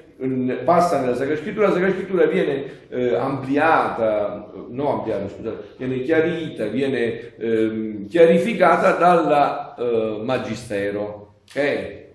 passa 0.64 1.00
nella 1.00 1.14
Sacra 1.14 1.36
Scrittura, 1.36 1.68
la 1.68 1.74
Sacra 1.74 1.92
Scrittura 1.92 2.26
viene 2.26 2.88
eh, 2.88 3.14
ampliata, 3.14 4.52
no 4.68 4.92
ampliata, 4.94 5.28
scusate, 5.28 5.74
viene 5.76 6.02
chiarita, 6.02 6.66
viene 6.66 7.36
eh, 7.36 8.06
chiarificata 8.08 8.92
dal 8.92 9.74
eh, 9.78 10.22
Magistero. 10.24 11.34
Okay? 11.48 12.06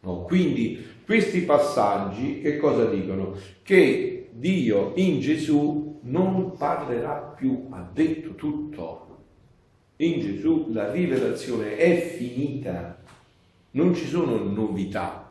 No, 0.00 0.22
quindi 0.22 0.92
questi 1.04 1.40
passaggi 1.40 2.40
che 2.40 2.56
cosa 2.56 2.84
dicono? 2.84 3.36
Che 3.62 4.28
Dio 4.30 4.92
in 4.94 5.20
Gesù 5.20 5.98
non 6.02 6.56
parlerà 6.56 7.34
più, 7.36 7.66
ha 7.70 7.88
detto 7.92 8.34
tutto. 8.34 9.02
In 9.96 10.20
Gesù 10.20 10.68
la 10.72 10.90
rivelazione 10.90 11.76
è 11.76 11.96
finita, 11.96 12.98
non 13.72 13.94
ci 13.94 14.06
sono 14.06 14.36
novità. 14.36 15.23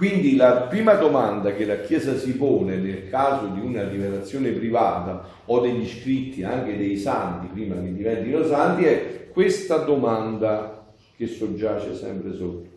Quindi 0.00 0.34
la 0.34 0.62
prima 0.62 0.94
domanda 0.94 1.52
che 1.52 1.66
la 1.66 1.80
Chiesa 1.80 2.16
si 2.16 2.34
pone 2.34 2.76
nel 2.76 3.10
caso 3.10 3.48
di 3.48 3.60
una 3.60 3.86
rivelazione 3.86 4.48
privata 4.52 5.28
o 5.44 5.60
degli 5.60 5.86
scritti 5.86 6.42
anche 6.42 6.74
dei 6.74 6.96
santi, 6.96 7.48
prima 7.48 7.74
che 7.74 7.92
diventino 7.92 8.42
santi, 8.44 8.84
è 8.84 9.28
questa 9.30 9.76
domanda 9.76 10.90
che 11.14 11.26
soggiace 11.26 11.94
sempre 11.94 12.32
sotto. 12.32 12.68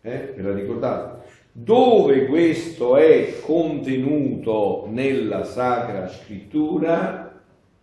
Eh? 0.00 0.32
Ve 0.36 0.42
la 0.42 0.54
ricordate? 0.54 1.26
Dove 1.50 2.26
questo 2.26 2.98
è 2.98 3.40
contenuto 3.40 4.86
nella 4.88 5.42
Sacra 5.42 6.06
Scrittura? 6.06 7.42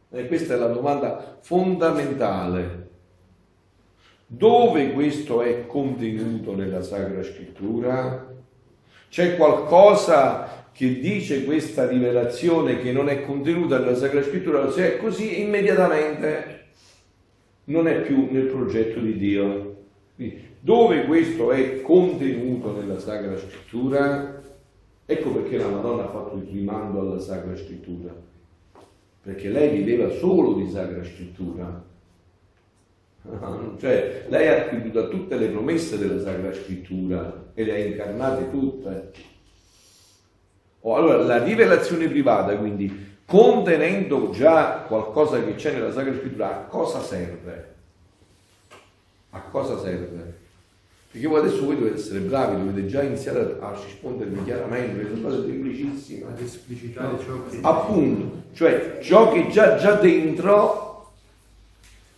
E 0.09 0.27
questa 0.27 0.53
è 0.53 0.57
la 0.57 0.67
domanda 0.67 1.39
fondamentale. 1.41 2.87
Dove 4.27 4.93
questo 4.93 5.41
è 5.41 5.65
contenuto 5.67 6.55
nella 6.55 6.81
Sacra 6.81 7.21
Scrittura? 7.21 8.30
C'è 9.11 9.35
qualcosa 9.35 10.67
che 10.71 11.01
dice 11.01 11.43
questa 11.43 11.85
rivelazione 11.85 12.79
che 12.79 12.93
non 12.93 13.09
è 13.09 13.25
contenuta 13.25 13.77
nella 13.77 13.97
Sacra 13.97 14.23
Scrittura? 14.23 14.71
Se 14.71 14.93
è 14.93 14.97
così, 14.99 15.41
immediatamente 15.41 16.67
non 17.65 17.89
è 17.89 17.99
più 18.03 18.29
nel 18.31 18.45
progetto 18.45 19.01
di 19.01 19.17
Dio. 19.17 19.75
Dove 20.61 21.03
questo 21.03 21.51
è 21.51 21.81
contenuto 21.81 22.71
nella 22.71 22.99
Sacra 22.99 23.37
Scrittura, 23.37 24.41
ecco 25.05 25.29
perché 25.31 25.57
la 25.57 25.67
Madonna 25.67 26.05
ha 26.05 26.09
fatto 26.09 26.37
il 26.37 26.47
rimando 26.49 27.01
alla 27.01 27.19
Sacra 27.19 27.53
Scrittura, 27.57 28.15
perché 29.23 29.49
lei 29.49 29.75
viveva 29.75 30.09
solo 30.09 30.53
di 30.53 30.69
Sacra 30.69 31.03
Scrittura. 31.03 31.83
Cioè, 33.77 34.27
lei 34.29 34.47
ha 34.47 34.63
creduto 34.69 34.99
a 34.99 35.07
tutte 35.09 35.35
le 35.35 35.49
promesse 35.49 35.97
della 35.97 36.21
Sacra 36.21 36.53
Scrittura 36.53 37.40
e 37.53 37.63
le 37.63 37.73
ha 37.73 37.77
incarnate 37.77 38.49
tutte. 38.49 39.11
Oh, 40.81 40.95
allora, 40.95 41.17
la 41.17 41.43
rivelazione 41.43 42.07
privata, 42.07 42.55
quindi, 42.57 43.17
contenendo 43.25 44.31
già 44.31 44.83
qualcosa 44.87 45.43
che 45.43 45.55
c'è 45.55 45.73
nella 45.73 45.91
Sacra 45.91 46.13
Scrittura, 46.13 46.49
a 46.49 46.63
cosa 46.65 47.01
serve? 47.01 47.75
A 49.29 49.41
cosa 49.41 49.79
serve? 49.79 50.39
Perché 51.11 51.27
voi 51.27 51.39
adesso 51.39 51.65
voi 51.65 51.75
dovete 51.75 51.97
essere 51.97 52.19
bravi, 52.19 52.63
dovete 52.63 52.87
già 52.87 53.03
iniziare 53.03 53.57
a 53.59 53.73
rispondermi 53.73 54.45
chiaramente, 54.45 55.07
sono 55.09 55.21
cose 55.21 55.45
semplicissime. 55.45 56.25
Ad 56.31 56.39
esplicitare 56.39 57.17
ciò 57.19 57.45
che... 57.49 57.59
Appunto, 57.61 58.43
cioè 58.53 58.99
ciò 59.01 59.31
che 59.31 59.49
già, 59.49 59.75
già 59.75 59.95
dentro, 59.95 60.90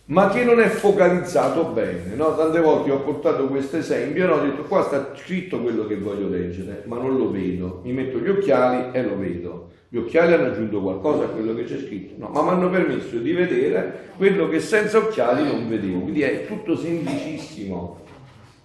ma 0.06 0.28
che 0.28 0.44
non 0.44 0.60
è 0.60 0.68
focalizzato 0.68 1.64
bene. 1.66 2.14
No? 2.14 2.34
Tante 2.36 2.60
volte 2.60 2.90
ho 2.90 3.00
portato 3.00 3.46
questo 3.46 3.78
esempio, 3.78 4.26
no? 4.26 4.34
ho 4.34 4.40
detto 4.40 4.62
qua 4.64 4.82
sta 4.82 5.12
scritto 5.14 5.60
quello 5.60 5.86
che 5.86 5.96
voglio 5.96 6.28
leggere, 6.28 6.82
ma 6.86 6.96
non 6.96 7.16
lo 7.16 7.30
vedo. 7.30 7.80
Mi 7.84 7.92
metto 7.92 8.18
gli 8.18 8.28
occhiali 8.28 8.96
e 8.96 9.02
lo 9.02 9.18
vedo. 9.18 9.70
Gli 9.88 9.96
occhiali 9.98 10.32
hanno 10.32 10.46
aggiunto 10.46 10.82
qualcosa 10.82 11.24
a 11.24 11.28
quello 11.28 11.54
che 11.54 11.64
c'è 11.64 11.78
scritto, 11.78 12.14
no, 12.18 12.28
ma 12.28 12.42
mi 12.42 12.48
hanno 12.48 12.68
permesso 12.68 13.16
di 13.18 13.32
vedere 13.32 14.10
quello 14.16 14.48
che 14.48 14.58
senza 14.58 14.98
occhiali 14.98 15.44
non 15.44 15.68
vedevo. 15.68 16.00
Quindi 16.00 16.22
è 16.22 16.46
tutto 16.46 16.76
semplicissimo 16.76 18.00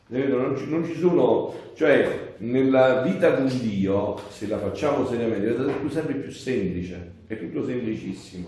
Non 0.08 0.56
ci, 0.58 0.68
non 0.68 0.84
ci, 0.84 0.96
sono, 0.96 1.54
cioè 1.76 2.34
nella 2.38 3.02
vita 3.02 3.36
con 3.36 3.48
Dio, 3.60 4.20
se 4.30 4.48
la 4.48 4.58
facciamo 4.58 5.06
seriamente, 5.06 5.56
è 5.56 5.90
sempre 5.90 6.16
più 6.16 6.32
semplice, 6.32 7.12
è 7.28 7.38
tutto 7.38 7.64
semplicissimo. 7.64 8.48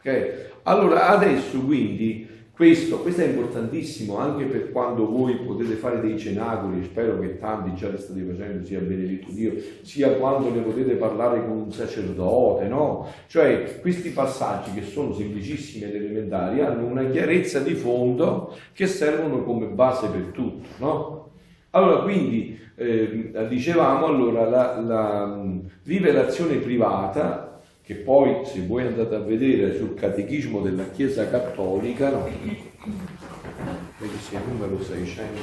Okay? 0.00 0.49
Allora 0.62 1.08
adesso 1.08 1.60
quindi 1.60 2.28
questo, 2.60 2.98
questo, 2.98 3.22
è 3.22 3.28
importantissimo 3.28 4.18
anche 4.18 4.44
per 4.44 4.70
quando 4.70 5.10
voi 5.10 5.34
potete 5.36 5.76
fare 5.76 5.98
dei 5.98 6.18
cenacoli, 6.18 6.84
spero 6.84 7.18
che 7.18 7.38
tanti 7.38 7.74
già 7.74 7.88
li 7.88 7.96
state 7.96 8.20
facendo, 8.20 8.66
sia 8.66 8.80
benedetto 8.80 9.30
Dio, 9.30 9.54
sia 9.80 10.10
quando 10.10 10.50
ne 10.50 10.60
potete 10.60 10.96
parlare 10.96 11.40
con 11.40 11.56
un 11.56 11.72
sacerdote, 11.72 12.66
no? 12.68 13.06
Cioè 13.28 13.80
questi 13.80 14.10
passaggi 14.10 14.74
che 14.74 14.82
sono 14.82 15.14
semplicissimi 15.14 15.84
ed 15.84 15.94
elementari 15.94 16.60
hanno 16.60 16.84
una 16.84 17.06
chiarezza 17.06 17.60
di 17.60 17.72
fondo 17.72 18.54
che 18.74 18.86
servono 18.86 19.42
come 19.42 19.64
base 19.64 20.08
per 20.08 20.24
tutto, 20.30 20.66
no? 20.80 21.30
Allora 21.70 22.02
quindi 22.02 22.58
eh, 22.74 23.46
dicevamo 23.48 24.04
allora 24.04 24.46
la, 24.46 24.78
la 24.78 25.46
rivelazione 25.84 26.56
privata 26.56 27.49
che 27.90 27.96
poi 27.96 28.46
se 28.46 28.64
voi 28.66 28.86
andate 28.86 29.16
a 29.16 29.18
vedere 29.18 29.76
sul 29.76 29.94
catechismo 29.94 30.60
della 30.60 30.88
Chiesa 30.90 31.28
Cattolica, 31.28 32.08
no, 32.10 32.22
vedi 32.22 34.16
se 34.20 34.36
il 34.36 34.42
numero 34.46 34.80
600 34.80 35.38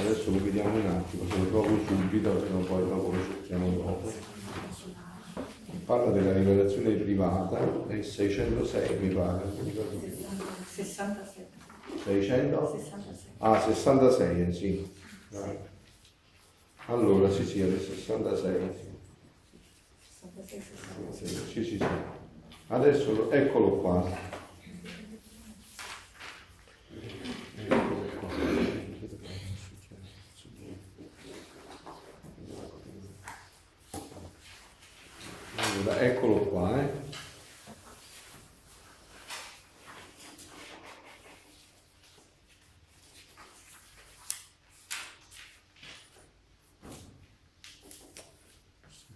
adesso 0.00 0.30
lo 0.32 0.44
vediamo 0.44 0.74
un 0.74 0.86
attimo, 0.86 1.24
se 1.26 1.38
lo 1.38 1.46
trovo 1.46 1.78
subito, 1.86 2.44
se 2.44 2.52
no 2.52 2.58
poi 2.58 2.86
dopo 2.86 3.10
lo 3.10 3.22
cerchiamo 3.24 3.70
dopo. 3.70 4.12
Parla 5.86 6.10
della 6.10 6.32
rivelazione 6.34 6.90
privata, 6.90 7.58
è 7.88 7.94
il 7.94 8.04
606 8.04 8.98
mi 9.00 9.08
pare. 9.14 9.44
67. 10.74 11.46
600? 12.04 12.70
66. 12.76 13.30
Ah, 13.38 13.58
66, 13.62 14.52
sì. 14.52 14.90
Allora, 16.88 17.30
sì, 17.30 17.44
sì, 17.46 17.62
è 17.62 17.64
il 17.64 17.80
66. 17.80 18.85
Sì, 20.46 21.26
sì, 21.26 21.64
sì. 21.64 21.84
Adesso 22.68 23.30
eccolo 23.32 23.78
qua. 23.78 24.34
Allora, 35.56 36.00
eccolo 36.00 36.38
qua, 36.46 36.80
eh. 36.80 37.04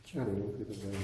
Chiaro, 0.03 0.33
non 0.33 0.53
credo 0.53 0.75
bene. 0.75 0.99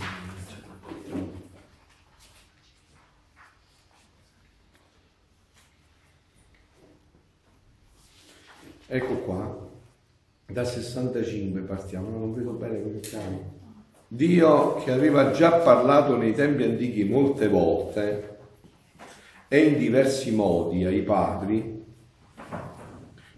Ecco 8.97 9.17
qua, 9.17 9.69
da 10.47 10.65
65 10.65 11.61
partiamo, 11.61 12.09
non 12.09 12.33
vedo 12.33 12.53
bene 12.53 12.83
come 12.83 13.00
chiamo. 13.00 13.53
Dio 14.09 14.76
che 14.76 14.91
aveva 14.91 15.33
già 15.33 15.53
parlato 15.59 16.17
nei 16.17 16.33
tempi 16.33 16.62
antichi 16.62 17.05
molte 17.05 17.47
volte 17.49 18.38
e 19.49 19.59
in 19.59 19.76
diversi 19.76 20.31
modi 20.31 20.87
ai 20.87 21.03
padri 21.03 21.85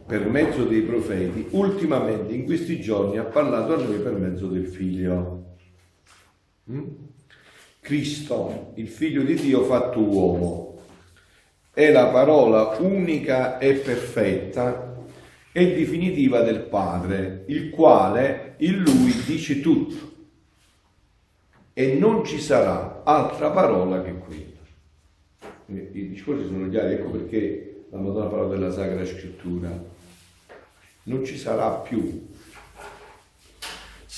per 0.06 0.28
mezzo 0.28 0.62
dei 0.62 0.82
profeti, 0.82 1.48
ultimamente 1.50 2.32
in 2.34 2.44
questi 2.44 2.80
giorni 2.80 3.18
ha 3.18 3.24
parlato 3.24 3.74
a 3.74 3.82
noi 3.82 3.98
per 3.98 4.12
mezzo 4.12 4.46
del 4.46 4.66
figlio. 4.66 5.56
Mm? 6.70 6.86
Cristo, 7.80 8.70
il 8.76 8.86
figlio 8.86 9.22
di 9.22 9.34
Dio 9.34 9.64
fatto 9.64 9.98
uomo, 9.98 10.82
è 11.72 11.90
la 11.90 12.06
parola 12.06 12.76
unica 12.78 13.58
e 13.58 13.74
perfetta 13.74 14.87
e 15.58 15.74
definitiva 15.74 16.42
del 16.42 16.60
Padre, 16.60 17.44
il 17.48 17.70
quale 17.70 18.54
in 18.58 18.78
lui 18.78 19.12
dice 19.26 19.60
tutto. 19.60 20.16
E 21.72 21.94
non 21.94 22.24
ci 22.24 22.38
sarà 22.38 23.02
altra 23.04 23.50
parola 23.50 24.02
che 24.02 24.14
quella. 24.14 24.46
I 25.66 26.08
discorsi 26.08 26.46
sono 26.46 26.68
chiari, 26.68 26.94
ecco 26.94 27.10
perché 27.10 27.86
la 27.90 27.98
Madonna 27.98 28.26
parla 28.26 28.46
della 28.46 28.70
Sacra 28.70 29.04
Scrittura. 29.04 29.96
Non 31.04 31.24
ci 31.24 31.36
sarà 31.36 31.70
più 31.70 32.26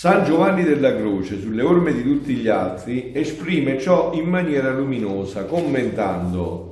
San 0.01 0.25
Giovanni 0.25 0.63
della 0.63 0.97
Croce, 0.97 1.39
sulle 1.39 1.63
orme 1.63 1.93
di 1.93 2.03
tutti 2.03 2.35
gli 2.35 2.49
altri, 2.49 3.13
esprime 3.15 3.79
ciò 3.79 4.13
in 4.15 4.29
maniera 4.29 4.73
luminosa, 4.73 5.45
commentando 5.45 6.70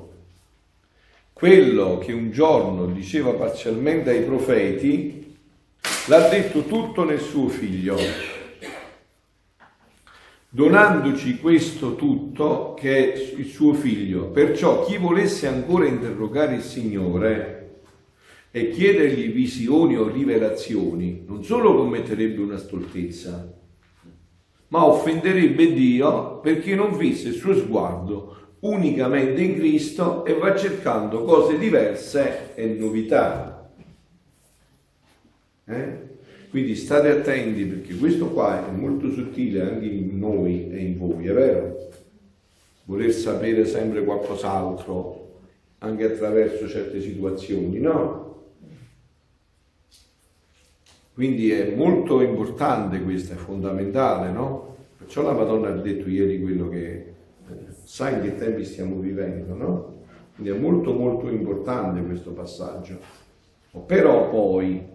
quello 1.38 1.98
che 1.98 2.12
un 2.12 2.32
giorno 2.32 2.86
diceva 2.86 3.30
parzialmente 3.30 4.10
ai 4.10 4.24
profeti, 4.24 5.36
l'ha 6.08 6.28
detto 6.28 6.64
tutto 6.64 7.04
nel 7.04 7.20
suo 7.20 7.46
figlio, 7.46 7.96
donandoci 10.48 11.38
questo 11.38 11.94
tutto 11.94 12.74
che 12.76 13.12
è 13.12 13.16
il 13.36 13.46
suo 13.46 13.72
figlio. 13.72 14.30
Perciò 14.30 14.84
chi 14.84 14.96
volesse 14.96 15.46
ancora 15.46 15.86
interrogare 15.86 16.56
il 16.56 16.62
Signore, 16.62 17.54
e 18.50 18.70
chiedergli 18.70 19.30
visioni 19.30 19.96
o 19.96 20.08
rivelazioni 20.08 21.22
non 21.24 21.44
solo 21.44 21.76
commetterebbe 21.76 22.40
una 22.40 22.56
stoltezza, 22.56 23.54
ma 24.68 24.84
offenderebbe 24.84 25.72
Dio 25.72 26.40
perché 26.40 26.74
non 26.74 26.94
fisse 26.94 27.28
il 27.28 27.34
suo 27.34 27.54
sguardo 27.54 28.37
unicamente 28.60 29.40
in 29.40 29.54
Cristo 29.54 30.24
e 30.24 30.34
va 30.34 30.56
cercando 30.56 31.22
cose 31.24 31.58
diverse 31.58 32.54
e 32.54 32.66
novità. 32.66 33.70
Eh? 35.64 36.06
Quindi 36.50 36.74
state 36.76 37.10
attenti 37.10 37.64
perché 37.64 37.94
questo 37.94 38.30
qua 38.30 38.66
è 38.66 38.70
molto 38.70 39.12
sottile 39.12 39.60
anche 39.62 39.86
in 39.86 40.18
noi 40.18 40.70
e 40.70 40.78
in 40.78 40.96
voi, 40.96 41.26
è 41.26 41.32
vero? 41.32 41.90
Voler 42.84 43.12
sapere 43.12 43.66
sempre 43.66 44.02
qualcos'altro 44.02 45.40
anche 45.78 46.04
attraverso 46.04 46.66
certe 46.66 47.00
situazioni, 47.00 47.78
no? 47.78 48.26
Quindi 51.12 51.50
è 51.50 51.74
molto 51.74 52.22
importante 52.22 53.02
questo, 53.02 53.34
è 53.34 53.36
fondamentale, 53.36 54.30
no? 54.30 54.76
Perciò 54.96 55.22
la 55.22 55.32
Madonna 55.32 55.68
ha 55.68 55.76
detto 55.76 56.08
ieri 56.08 56.40
quello 56.40 56.68
che 56.68 57.14
sa 57.88 58.10
in 58.10 58.20
che 58.20 58.34
tempi 58.34 58.66
stiamo 58.66 58.98
vivendo, 58.98 59.54
no? 59.54 60.02
Quindi 60.34 60.52
è 60.52 60.60
molto 60.60 60.92
molto 60.92 61.30
importante 61.30 62.02
questo 62.02 62.32
passaggio. 62.32 63.00
Però 63.86 64.28
poi, 64.28 64.86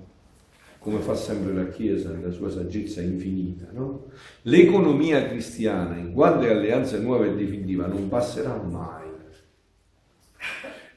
come 0.78 1.00
fa 1.00 1.16
sempre 1.16 1.54
la 1.54 1.70
Chiesa 1.70 2.12
nella 2.12 2.30
sua 2.30 2.52
saggezza 2.52 3.02
infinita, 3.02 3.66
no? 3.72 4.12
l'economia 4.44 5.28
cristiana, 5.28 5.98
in 5.98 6.14
quanto 6.14 6.46
è 6.46 6.52
alleanza 6.52 7.00
nuova 7.00 7.26
e 7.26 7.34
definitiva, 7.34 7.88
non 7.88 8.10
passerà 8.10 8.62
mai. 8.62 9.02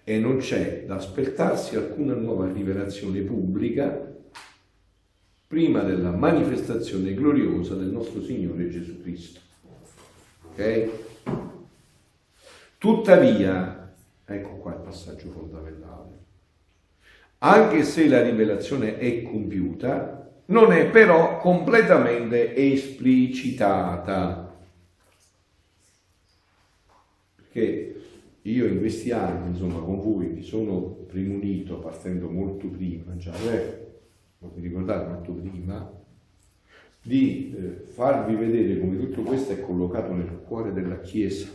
E 0.05 0.19
non 0.19 0.37
c'è 0.37 0.85
da 0.87 0.97
aspettarsi 0.97 1.77
alcuna 1.77 2.13
nuova 2.13 2.53
rivelazione 2.53 3.23
pubblica 3.23 4.15
prima 5.47 5.81
della 5.81 6.11
manifestazione 6.11 7.15
gloriosa 7.15 7.75
del 7.75 7.89
nostro 7.89 8.23
Signore 8.23 8.69
Gesù 8.69 9.01
Cristo. 9.01 9.41
Ok? 10.51 11.06
Tuttavia, 12.79 13.95
ecco 14.25 14.57
qua 14.57 14.75
il 14.75 14.81
passaggio 14.81 15.31
fondamentale, 15.31 16.25
anche 17.39 17.85
se 17.85 18.09
la 18.09 18.23
rivelazione 18.23 18.99
è 18.99 19.23
compiuta, 19.23 20.31
non 20.47 20.73
è 20.73 20.89
però 20.91 21.39
completamente 21.39 22.55
esplicitata. 22.55 24.55
Perché 27.35 28.01
io 28.43 28.67
in 28.67 28.79
questi 28.79 29.11
anni, 29.11 29.49
insomma, 29.49 29.81
con 29.81 30.01
voi 30.01 30.27
mi 30.27 30.43
sono 30.43 30.81
premunito 31.07 31.79
partendo 31.79 32.29
molto 32.29 32.69
prima, 32.69 33.17
già, 33.17 33.35
eh, 33.51 33.85
vi 34.39 34.61
ricordate 34.61 35.09
molto 35.09 35.33
prima, 35.33 35.93
di 37.03 37.55
eh, 37.57 37.85
farvi 37.87 38.35
vedere 38.35 38.79
come 38.79 38.99
tutto 38.99 39.23
questo 39.23 39.53
è 39.53 39.61
collocato 39.61 40.13
nel 40.13 40.41
cuore 40.47 40.73
della 40.73 41.01
Chiesa, 41.01 41.49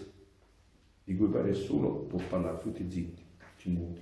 di 1.04 1.16
cui 1.16 1.28
poi 1.28 1.46
nessuno 1.46 1.90
può 1.90 2.20
parlare, 2.30 2.60
tutti 2.60 2.86
zitti, 2.90 3.22
ci 3.58 3.70
muti. 3.70 4.02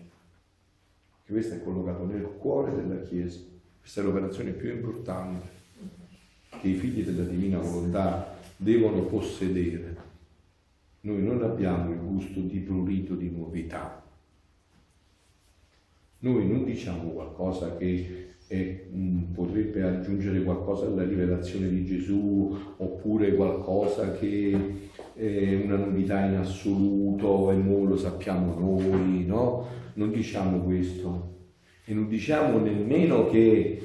Che 1.26 1.32
questo 1.32 1.56
è 1.56 1.64
collocato 1.64 2.06
nel 2.06 2.24
cuore 2.38 2.76
della 2.76 3.02
Chiesa. 3.02 3.40
Questa 3.80 4.02
è 4.02 4.04
l'operazione 4.04 4.52
più 4.52 4.72
importante 4.72 5.58
che 6.62 6.68
i 6.68 6.76
figli 6.76 7.04
della 7.04 7.24
divina 7.24 7.60
volontà 7.60 8.38
devono 8.56 9.04
possedere. 9.04 10.08
Noi 11.02 11.24
non 11.24 11.42
abbiamo 11.44 11.92
il 11.92 12.00
gusto 12.00 12.40
di 12.42 12.60
prurito 12.60 13.16
di 13.16 13.30
novità, 13.30 14.04
Noi 16.22 16.46
non 16.48 16.66
diciamo 16.66 17.12
qualcosa 17.12 17.78
che 17.78 18.29
è, 18.50 18.86
mh, 18.90 19.00
mm, 19.00 19.24
potrebbe 19.32 19.84
aggiungere 19.84 20.42
qualcosa 20.42 20.88
alla 20.88 21.04
rivelazione 21.04 21.70
di 21.70 21.86
Gesù 21.86 22.58
oppure 22.78 23.36
qualcosa 23.36 24.14
che 24.14 24.58
è 25.14 25.62
una 25.64 25.78
novità 25.78 26.26
in 26.26 26.38
assoluto 26.38 27.52
e 27.52 27.56
noi 27.56 27.88
lo 27.88 27.96
sappiamo 27.96 28.58
noi, 28.60 29.24
no? 29.28 29.68
Non 29.94 30.12
diciamo 30.12 30.62
questo 30.62 31.38
e 31.86 31.94
non 31.94 32.08
diciamo 32.08 32.58
nemmeno 32.58 33.30
che 33.30 33.82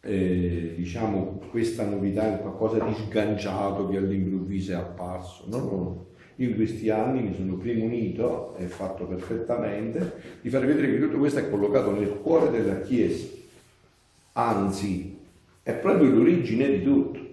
eh, 0.00 0.74
diciamo 0.76 1.42
questa 1.50 1.86
novità 1.86 2.34
è 2.36 2.40
qualcosa 2.40 2.84
di 2.84 2.92
sganciato 2.92 3.88
che 3.88 3.98
all'improvviso 3.98 4.72
è 4.72 4.76
apparso, 4.76 5.44
no, 5.46 5.58
no, 5.58 5.70
no. 5.70 6.06
Io 6.38 6.48
in 6.48 6.54
questi 6.56 6.90
anni 6.90 7.22
mi 7.22 7.34
sono 7.34 7.56
premunito, 7.56 8.56
e 8.56 8.66
fatto 8.66 9.06
perfettamente, 9.06 10.14
di 10.42 10.50
far 10.50 10.66
vedere 10.66 10.90
che 10.90 11.00
tutto 11.00 11.18
questo 11.18 11.38
è 11.38 11.48
collocato 11.48 11.92
nel 11.92 12.18
cuore 12.20 12.50
della 12.50 12.80
Chiesa 12.80 13.35
anzi 14.36 15.18
è 15.62 15.72
proprio 15.72 16.10
l'origine 16.10 16.70
di 16.70 16.82
tutto. 16.82 17.24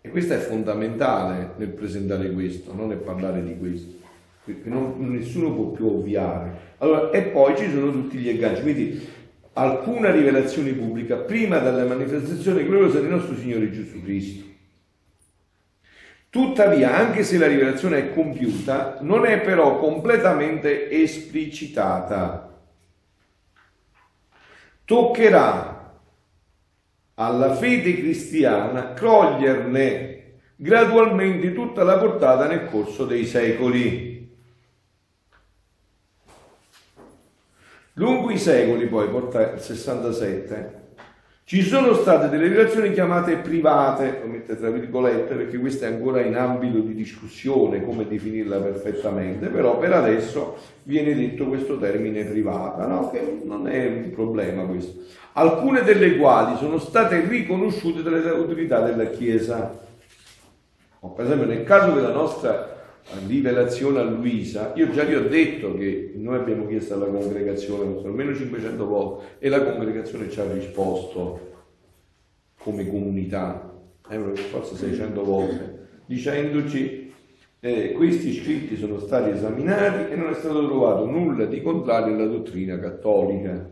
E 0.00 0.08
questo 0.08 0.34
è 0.34 0.38
fondamentale 0.38 1.54
nel 1.56 1.68
presentare 1.68 2.30
questo, 2.30 2.72
non 2.74 2.88
nel 2.88 2.98
parlare 2.98 3.42
di 3.42 3.56
questo. 3.58 4.04
Non, 4.64 4.94
nessuno 4.98 5.52
può 5.52 5.64
più 5.70 5.86
ovviare. 5.86 6.74
Allora, 6.78 7.10
e 7.10 7.22
poi 7.22 7.56
ci 7.56 7.68
sono 7.70 7.90
tutti 7.90 8.18
gli 8.18 8.28
agganci. 8.28 8.62
Quindi 8.62 9.08
alcuna 9.54 10.10
rivelazione 10.10 10.72
pubblica 10.72 11.16
prima 11.16 11.58
della 11.58 11.84
manifestazione 11.84 12.64
gloriosa 12.64 13.00
del 13.00 13.10
nostro 13.10 13.36
Signore 13.36 13.70
Gesù 13.72 14.02
Cristo. 14.02 14.44
Tuttavia, 16.30 16.94
anche 16.94 17.24
se 17.24 17.38
la 17.38 17.46
rivelazione 17.46 17.98
è 17.98 18.14
compiuta, 18.14 18.98
non 19.00 19.24
è 19.24 19.40
però 19.40 19.78
completamente 19.78 20.90
esplicitata 20.90 22.45
toccherà 24.86 26.00
alla 27.14 27.54
fede 27.54 27.96
cristiana 27.96 28.94
coglierne 28.94 30.38
gradualmente 30.56 31.52
tutta 31.52 31.82
la 31.82 31.98
portata 31.98 32.46
nel 32.46 32.66
corso 32.70 33.04
dei 33.04 33.26
secoli. 33.26 34.14
Lungo 37.94 38.30
i 38.30 38.38
secoli, 38.38 38.86
poi, 38.86 39.08
porta 39.08 39.52
il 39.52 39.60
67, 39.60 40.85
ci 41.48 41.62
sono 41.62 41.94
state 41.94 42.28
delle 42.28 42.48
relazioni 42.48 42.92
chiamate 42.92 43.36
private, 43.36 44.18
lo 44.20 44.28
mette 44.28 44.58
tra 44.58 44.68
virgolette 44.68 45.36
perché 45.36 45.58
questa 45.58 45.86
è 45.86 45.92
ancora 45.92 46.20
in 46.20 46.34
ambito 46.34 46.80
di 46.80 46.92
discussione 46.92 47.84
come 47.84 48.08
definirla 48.08 48.58
perfettamente, 48.58 49.46
però 49.46 49.78
per 49.78 49.92
adesso 49.92 50.56
viene 50.82 51.14
detto 51.14 51.46
questo 51.46 51.78
termine 51.78 52.24
privata, 52.24 52.88
no? 52.88 53.10
che 53.10 53.42
non 53.44 53.68
è 53.68 53.86
un 53.86 54.10
problema 54.10 54.64
questo. 54.64 55.02
Alcune 55.34 55.84
delle 55.84 56.16
quali 56.16 56.56
sono 56.56 56.78
state 56.78 57.20
riconosciute 57.20 58.02
dalle 58.02 58.28
autorità 58.28 58.80
della 58.80 59.08
Chiesa. 59.10 59.84
Per 60.98 61.24
esempio 61.24 61.46
nel 61.46 61.62
caso 61.62 61.92
della 61.94 62.10
nostra 62.10 62.75
rivelazione 63.26 64.00
a 64.00 64.02
Luisa, 64.02 64.72
io 64.74 64.90
già 64.90 65.04
vi 65.04 65.14
ho 65.14 65.28
detto 65.28 65.74
che 65.74 66.12
noi 66.16 66.36
abbiamo 66.36 66.66
chiesto 66.66 66.94
alla 66.94 67.06
congregazione 67.06 68.00
almeno 68.04 68.34
500 68.34 68.86
volte 68.86 69.24
e 69.38 69.48
la 69.48 69.62
congregazione 69.62 70.28
ci 70.28 70.40
ha 70.40 70.52
risposto 70.52 71.52
come 72.58 72.88
comunità, 72.88 73.72
eh, 74.08 74.18
forse 74.34 74.74
600 74.74 75.24
volte, 75.24 75.88
dicendoci 76.06 77.12
eh, 77.60 77.92
questi 77.92 78.34
scritti 78.34 78.76
sono 78.76 78.98
stati 78.98 79.30
esaminati 79.30 80.12
e 80.12 80.16
non 80.16 80.30
è 80.30 80.34
stato 80.34 80.66
trovato 80.66 81.06
nulla 81.06 81.46
di 81.46 81.62
contrario 81.62 82.14
alla 82.14 82.26
dottrina 82.26 82.78
cattolica. 82.78 83.70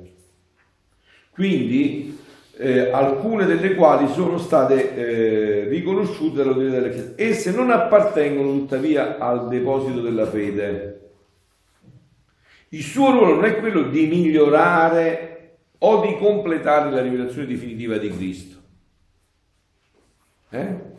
Quindi 1.30 2.16
eh, 2.56 2.90
alcune 2.90 3.46
delle 3.46 3.74
quali 3.74 4.08
sono 4.08 4.38
state 4.38 4.94
eh, 4.94 5.68
riconosciute 5.68 6.36
dall'autorità 6.36 6.78
della 6.80 6.88
Chiesa. 6.88 7.12
Esse 7.16 7.50
non 7.52 7.70
appartengono 7.70 8.52
tuttavia 8.52 9.18
al 9.18 9.48
deposito 9.48 10.00
della 10.00 10.26
fede. 10.26 11.00
Il 12.68 12.82
suo 12.82 13.10
ruolo 13.10 13.34
non 13.34 13.44
è 13.44 13.58
quello 13.58 13.82
di 13.82 14.06
migliorare 14.06 15.58
o 15.78 16.00
di 16.00 16.16
completare 16.16 16.90
la 16.90 17.02
rivelazione 17.02 17.46
definitiva 17.46 17.98
di 17.98 18.10
Cristo. 18.10 18.56
Eh? 20.50 20.92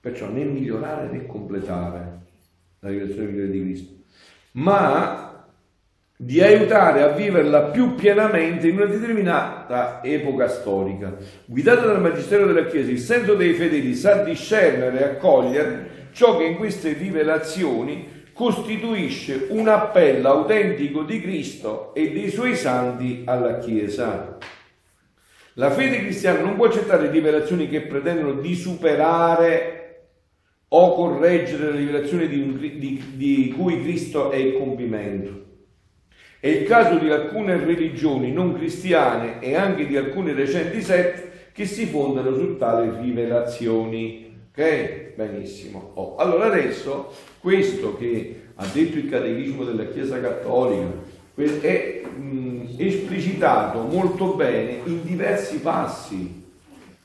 Perciò 0.00 0.28
né 0.28 0.44
migliorare 0.44 1.08
né 1.08 1.26
completare 1.26 2.20
la 2.80 2.88
rivelazione 2.88 3.26
definitiva 3.26 3.52
di 3.52 3.62
Cristo, 3.62 3.92
ma 4.52 5.31
di 6.22 6.40
aiutare 6.40 7.02
a 7.02 7.08
viverla 7.08 7.62
più 7.62 7.96
pienamente 7.96 8.68
in 8.68 8.76
una 8.76 8.84
determinata 8.84 10.00
epoca 10.04 10.46
storica. 10.46 11.16
Guidato 11.44 11.84
dal 11.84 12.00
Magistero 12.00 12.46
della 12.46 12.66
Chiesa, 12.66 12.92
il 12.92 13.00
senso 13.00 13.34
dei 13.34 13.54
fedeli 13.54 13.92
sa 13.92 14.22
discernere 14.22 15.00
e 15.00 15.02
accogliere 15.02 15.90
ciò 16.12 16.36
che 16.36 16.44
in 16.44 16.58
queste 16.58 16.92
rivelazioni 16.92 18.20
costituisce 18.32 19.46
un 19.48 19.66
appello 19.66 20.28
autentico 20.28 21.02
di 21.02 21.20
Cristo 21.20 21.92
e 21.92 22.12
dei 22.12 22.30
suoi 22.30 22.54
santi 22.54 23.24
alla 23.26 23.58
Chiesa. 23.58 24.38
La 25.54 25.72
fede 25.72 25.98
cristiana 25.98 26.40
non 26.40 26.54
può 26.54 26.66
accettare 26.66 27.10
rivelazioni 27.10 27.68
che 27.68 27.80
pretendono 27.80 28.34
di 28.34 28.54
superare 28.54 29.80
o 30.68 30.94
correggere 30.94 31.70
la 31.70 31.76
rivelazione 31.76 32.28
di, 32.28 32.78
di, 32.78 33.02
di 33.16 33.54
cui 33.58 33.82
Cristo 33.82 34.30
è 34.30 34.36
il 34.36 34.56
compimento. 34.56 35.50
È 36.42 36.48
il 36.48 36.66
caso 36.66 36.98
di 36.98 37.08
alcune 37.08 37.56
religioni 37.56 38.32
non 38.32 38.54
cristiane 38.54 39.38
e 39.38 39.54
anche 39.54 39.86
di 39.86 39.96
alcune 39.96 40.32
recenti 40.32 40.82
sette 40.82 41.50
che 41.52 41.66
si 41.66 41.86
fondano 41.86 42.34
su 42.34 42.56
tali 42.58 42.90
rivelazioni. 43.00 44.34
Ok? 44.50 45.12
Benissimo. 45.14 45.92
Oh. 45.94 46.16
Allora 46.16 46.46
adesso 46.46 47.12
questo 47.38 47.96
che 47.96 48.40
ha 48.56 48.66
detto 48.66 48.98
il 48.98 49.08
Catechismo 49.08 49.62
della 49.62 49.84
Chiesa 49.84 50.20
Cattolica 50.20 50.90
è 51.60 52.02
mh, 52.08 52.74
esplicitato 52.76 53.82
molto 53.82 54.34
bene 54.34 54.80
in 54.82 55.04
diversi 55.04 55.58
passi 55.58 56.42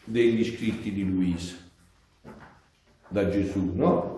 degli 0.04 0.44
scritti 0.46 0.92
di 0.92 1.06
Luisa 1.06 1.58
da 3.08 3.30
Gesù, 3.30 3.74
no? 3.76 4.17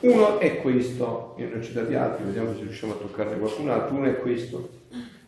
Uno 0.00 0.38
è 0.38 0.60
questo, 0.60 1.34
io 1.38 1.48
ne 1.48 1.58
ho 1.58 1.62
citati 1.62 1.94
altri, 1.94 2.24
vediamo 2.24 2.52
se 2.54 2.60
riusciamo 2.62 2.92
a 2.92 2.96
toccarne 2.96 3.38
qualcun 3.38 3.70
altro. 3.70 3.96
Uno 3.96 4.06
è 4.06 4.18
questo. 4.18 4.68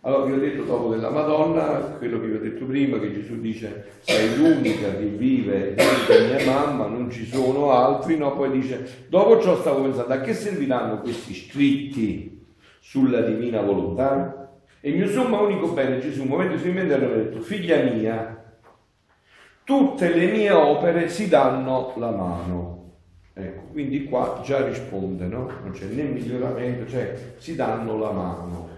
Allora 0.03 0.25
vi 0.27 0.33
ho 0.33 0.39
detto 0.39 0.63
dopo 0.63 0.91
della 0.91 1.11
Madonna, 1.11 1.97
quello 1.99 2.21
che 2.21 2.27
vi 2.27 2.37
ho 2.37 2.39
detto 2.41 2.65
prima, 2.65 3.01
che 3.01 3.13
Gesù 3.13 3.41
dice 3.41 3.87
sei 4.01 4.37
l'unica 4.37 4.95
che 4.97 5.07
vive 5.07 5.75
dentro 5.75 6.25
mia 6.27 6.45
mamma, 6.47 6.87
non 6.87 7.11
ci 7.11 7.27
sono 7.27 7.73
altri, 7.73 8.17
no? 8.17 8.37
Poi 8.37 8.53
dice, 8.53 9.07
dopo 9.09 9.41
ciò 9.41 9.57
stavo 9.57 9.83
pensando, 9.83 10.13
a 10.13 10.21
che 10.21 10.33
serviranno 10.33 11.01
questi 11.01 11.35
scritti 11.35 12.47
sulla 12.79 13.23
divina 13.23 13.61
volontà? 13.63 14.53
E 14.81 14.91
il 14.91 14.97
mio 14.97 15.09
sommo 15.09 15.43
unico 15.43 15.69
bene, 15.69 15.99
Gesù, 15.99 16.23
muovendosi 16.23 16.69
in 16.69 16.75
mente, 16.75 16.95
ha 16.95 16.99
detto, 16.99 17.41
figlia 17.41 17.83
mia, 17.83 18.45
tutte 19.65 20.15
le 20.15 20.27
mie 20.27 20.53
opere 20.53 21.09
si 21.09 21.29
danno 21.29 21.95
la 21.97 22.11
mano. 22.13 22.76
Ecco, 23.39 23.65
quindi 23.73 24.05
qua 24.05 24.41
già 24.43 24.67
risponde, 24.67 25.27
no? 25.27 25.51
Non 25.63 25.73
c'è 25.73 25.85
né 25.85 26.05
miglioramento, 26.05 26.89
cioè 26.89 27.35
si 27.37 27.55
danno 27.55 27.99
la 27.99 28.11
mano. 28.11 28.69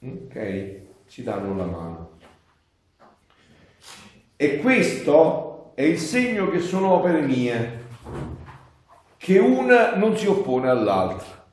Ok? 0.00 0.80
Si 1.06 1.22
danno 1.22 1.54
la 1.54 1.64
mano. 1.64 2.18
E 4.34 4.58
questo 4.58 5.70
è 5.76 5.82
il 5.82 6.00
segno 6.00 6.50
che 6.50 6.58
sono 6.58 6.94
opere 6.94 7.20
mie, 7.20 7.84
che 9.18 9.38
una 9.38 9.94
non 9.94 10.16
si 10.16 10.26
oppone 10.26 10.68
all'altra. 10.68 11.46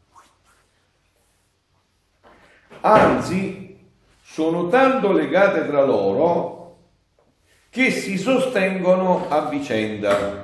Anzi, 2.82 3.92
sono 4.24 4.70
tanto 4.70 5.12
legate 5.12 5.68
tra 5.68 5.84
loro 5.84 6.78
che 7.70 7.92
si 7.92 8.18
sostengono 8.18 9.30
a 9.30 9.50
vicenda. 9.50 10.43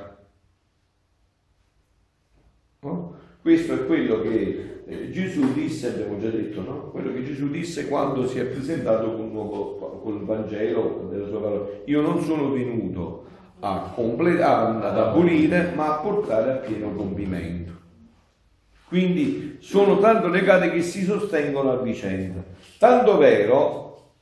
Questo 3.42 3.72
è 3.72 3.86
quello 3.86 4.20
che 4.20 4.82
eh, 4.86 5.10
Gesù 5.10 5.52
disse, 5.54 5.88
abbiamo 5.88 6.18
già 6.18 6.28
detto, 6.28 6.60
no? 6.60 6.90
quello 6.90 7.12
che 7.12 7.24
Gesù 7.24 7.48
disse 7.48 7.88
quando 7.88 8.26
si 8.26 8.38
è 8.38 8.44
presentato 8.44 9.14
con, 9.14 9.30
nuovo, 9.30 10.00
con 10.02 10.16
il 10.16 10.24
Vangelo 10.24 11.08
della 11.10 11.26
sua 11.26 11.40
parola. 11.40 11.66
Io 11.86 12.00
non 12.02 12.20
sono 12.22 12.50
venuto 12.50 13.24
a 13.60 13.92
completare, 13.94 14.86
ad 14.86 14.98
abolire, 14.98 15.72
ma 15.74 15.96
a 15.96 16.00
portare 16.00 16.52
a 16.52 16.56
pieno 16.56 16.92
compimento. 16.92 17.72
Quindi 18.88 19.56
sono 19.60 19.98
tanto 19.98 20.28
legate 20.28 20.70
che 20.70 20.82
si 20.82 21.04
sostengono 21.04 21.70
a 21.70 21.76
vicenda. 21.76 22.42
Tanto 22.78 23.16
vero 23.16 24.14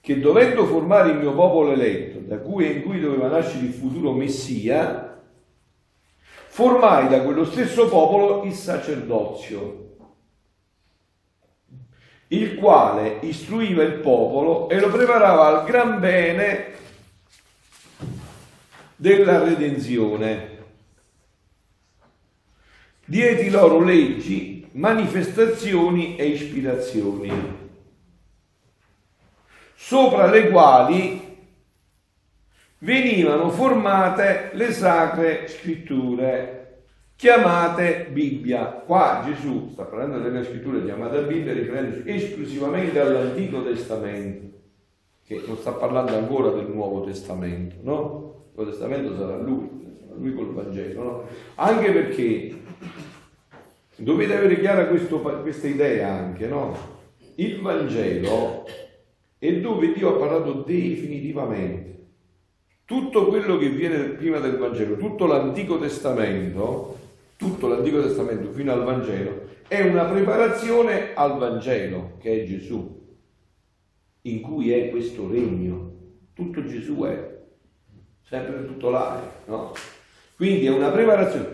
che 0.00 0.18
dovendo 0.18 0.66
formare 0.66 1.12
il 1.12 1.18
mio 1.18 1.32
popolo 1.32 1.72
eletto, 1.72 2.18
da 2.26 2.38
cui 2.38 2.66
e 2.66 2.72
in 2.72 2.82
cui 2.82 3.00
doveva 3.00 3.28
nascere 3.28 3.66
il 3.66 3.72
futuro 3.72 4.12
Messia, 4.12 5.09
formai 6.52 7.06
da 7.06 7.22
quello 7.22 7.44
stesso 7.44 7.88
popolo 7.88 8.42
il 8.42 8.52
sacerdozio. 8.52 9.86
il 12.32 12.54
quale 12.54 13.18
istruiva 13.22 13.82
il 13.82 13.94
popolo 13.94 14.68
e 14.68 14.78
lo 14.78 14.88
preparava 14.88 15.46
al 15.46 15.66
gran 15.66 15.98
bene 15.98 16.74
della 18.94 19.42
redenzione. 19.42 20.58
Diedi 23.04 23.50
loro 23.50 23.80
leggi, 23.80 24.68
manifestazioni 24.72 26.14
e 26.14 26.28
ispirazioni, 26.28 27.32
sopra 29.74 30.26
le 30.26 30.50
quali 30.50 31.29
venivano 32.80 33.50
formate 33.50 34.50
le 34.52 34.72
sacre 34.72 35.48
scritture 35.48 36.82
chiamate 37.16 38.08
Bibbia. 38.10 38.64
Qua 38.86 39.22
Gesù 39.26 39.68
sta 39.72 39.84
parlando 39.84 40.18
delle 40.20 40.44
scritture 40.44 40.82
chiamate 40.84 41.22
Bibbia 41.22 41.52
riferendosi 41.52 42.02
esclusivamente 42.06 42.98
all'Antico 42.98 43.62
Testamento, 43.62 44.58
che 45.26 45.42
non 45.46 45.56
sta 45.58 45.72
parlando 45.72 46.16
ancora 46.16 46.50
del 46.50 46.68
Nuovo 46.68 47.04
Testamento, 47.04 47.76
no? 47.82 48.44
Il 48.48 48.56
Nuovo 48.56 48.70
Testamento 48.70 49.16
sarà 49.16 49.36
lui, 49.36 49.68
lui 50.16 50.34
col 50.34 50.54
Vangelo, 50.54 51.02
no? 51.02 51.24
Anche 51.56 51.90
perché 51.90 52.54
dovete 53.96 54.36
avere 54.36 54.58
chiara 54.58 54.86
questo, 54.86 55.20
questa 55.20 55.68
idea 55.68 56.10
anche, 56.10 56.46
no? 56.46 56.74
Il 57.34 57.60
Vangelo 57.60 58.64
è 59.38 59.52
dove 59.56 59.92
Dio 59.92 60.14
ha 60.14 60.18
parlato 60.18 60.62
definitivamente. 60.66 61.99
Tutto 62.90 63.26
quello 63.26 63.56
che 63.56 63.68
viene 63.68 63.98
prima 63.98 64.40
del 64.40 64.56
Vangelo, 64.56 64.96
tutto 64.96 65.26
l'Antico 65.26 65.78
Testamento, 65.78 66.98
tutto 67.36 67.68
l'Antico 67.68 68.02
Testamento 68.02 68.50
fino 68.50 68.72
al 68.72 68.82
Vangelo, 68.82 69.42
è 69.68 69.80
una 69.82 70.06
preparazione 70.06 71.14
al 71.14 71.38
Vangelo, 71.38 72.14
che 72.18 72.42
è 72.42 72.44
Gesù, 72.44 73.16
in 74.22 74.40
cui 74.40 74.72
è 74.72 74.90
questo 74.90 75.30
regno. 75.30 75.92
Tutto 76.34 76.66
Gesù 76.66 77.04
è, 77.04 77.38
sempre 78.28 78.66
tutto 78.66 78.90
là, 78.90 79.22
no? 79.44 79.72
Quindi 80.34 80.66
è 80.66 80.70
una 80.70 80.90
preparazione. 80.90 81.46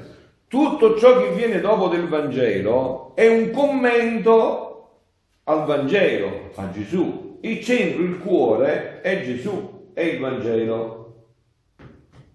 Tutto 0.49 0.97
ciò 0.97 1.21
che 1.21 1.35
viene 1.35 1.61
dopo 1.61 1.89
del 1.89 2.09
Vangelo 2.09 3.15
è 3.15 3.29
un 3.29 3.51
commento 3.51 5.01
al 5.45 5.67
Vangelo, 5.67 6.53
a 6.55 6.71
Gesù. 6.71 7.41
Il 7.43 7.63
centro, 7.63 8.03
il 8.05 8.21
cuore 8.21 9.03
è 9.03 9.23
Gesù, 9.23 9.91
è 9.93 10.01
il 10.01 10.19
Vangelo. 10.19 11.05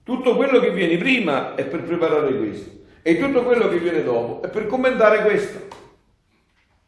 Tutto 0.04 0.36
quello 0.36 0.60
che 0.60 0.72
viene 0.72 0.98
prima 0.98 1.54
è 1.56 1.66
per 1.66 1.84
preparare 1.84 2.36
questo. 2.36 2.80
E 3.04 3.20
tutto 3.20 3.44
quello 3.44 3.68
che 3.68 3.78
viene 3.78 4.04
dopo 4.04 4.42
è 4.42 4.50
per 4.50 4.68
commentare 4.68 5.22
questo. 5.22 5.68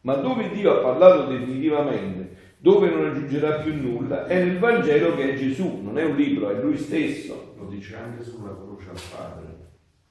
Ma 0.02 0.14
dove 0.14 0.50
Dio 0.50 0.72
ha 0.72 0.82
parlato 0.82 1.30
definitivamente, 1.30 2.36
dove 2.58 2.90
non 2.90 3.06
aggiungerà 3.06 3.60
più 3.60 3.74
nulla, 3.74 4.26
è 4.26 4.42
nel 4.42 4.58
Vangelo 4.58 5.14
che 5.14 5.32
è 5.32 5.36
Gesù, 5.36 5.80
non 5.82 5.98
è 5.98 6.04
un 6.04 6.16
libro, 6.16 6.50
è 6.50 6.60
Lui 6.60 6.76
stesso. 6.76 7.54
Lo 7.58 7.66
dice 7.66 7.96
anche 7.96 8.24
sulla 8.24 8.54
croce 8.54 8.90
al 8.90 9.00
Padre, 9.16 9.56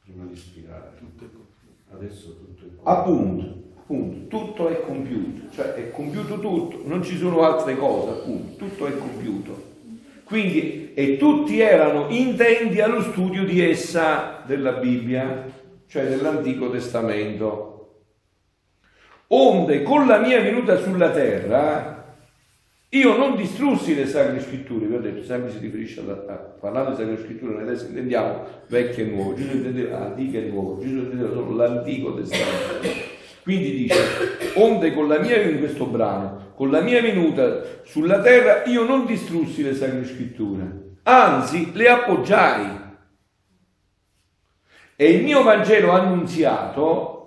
prima 0.04 0.24
di 0.26 0.34
ispirare. 0.34 0.92
Adesso 1.92 2.38
tutto 2.38 2.64
è 2.64 2.68
compiuto. 2.68 2.90
Appunto, 2.90 3.64
appunto, 3.78 4.28
tutto 4.28 4.70
è 4.70 4.82
compiuto, 4.82 5.52
cioè 5.52 5.74
è 5.74 5.92
compiuto 5.92 6.40
tutto, 6.40 6.82
non 6.86 7.04
ci 7.04 7.18
sono 7.18 7.44
altre 7.44 7.76
cose, 7.76 8.20
appunto, 8.20 8.56
tutto 8.56 8.88
è 8.88 8.98
compiuto. 8.98 9.72
Quindi, 10.24 10.94
e 10.94 11.18
tutti 11.18 11.60
erano 11.60 12.08
intenti 12.10 12.80
allo 12.80 13.02
studio 13.02 13.44
di 13.44 13.62
essa, 13.62 14.44
della 14.46 14.74
Bibbia, 14.74 15.46
cioè 15.88 16.06
dell'Antico 16.06 16.70
Testamento. 16.70 17.70
Onde 19.28 19.84
con 19.84 20.08
la 20.08 20.20
mia 20.20 20.40
venuta 20.42 20.78
sulla 20.78 21.12
terra 21.12 21.94
io 22.94 23.18
non 23.18 23.36
distrussi 23.36 23.96
le 23.96 24.06
sacre 24.06 24.40
scritture, 24.40 24.86
vi 24.86 24.94
ho 24.94 25.00
detto, 25.00 25.24
sempre 25.24 25.50
si 25.50 25.58
riferisce 25.58 26.02
alla, 26.02 26.26
a, 26.28 26.36
parlando 26.36 26.92
di 26.92 26.98
sacre 26.98 27.18
scritture, 27.18 27.54
noi 27.54 27.64
adesso 27.64 27.88
intendiamo 27.88 28.46
vecchio 28.68 29.04
e 29.04 29.08
nuovo, 29.08 29.34
Gesù 29.34 29.56
intendeva 29.56 30.06
antico 30.06 30.38
e 30.38 30.42
nuovo, 30.42 30.80
Gesù 30.80 30.98
intendeva 30.98 31.34
solo 31.34 31.56
l'Antico 31.56 32.14
Testamento. 32.14 32.88
Quindi 33.42 33.72
dice, 33.72 33.96
onde 34.54 34.94
con 34.94 35.08
la 35.08 35.18
mia 35.18 35.42
in 35.42 35.58
questo 35.58 35.88
brano, 35.88 36.43
con 36.56 36.72
la 36.72 36.82
mia 36.82 37.02
venuta 37.02 37.62
sulla 37.84 38.22
terra 38.22 38.64
io 38.66 38.84
non 38.84 39.06
distrussi 39.06 39.64
le 39.64 39.74
sacre 39.74 40.06
scritture, 40.06 40.98
anzi 41.04 41.72
le 41.74 41.90
appoggiai 41.90 42.82
e 44.96 45.10
il 45.10 45.24
mio 45.24 45.44
Vangelo 45.44 45.92
annunziato 45.92 47.20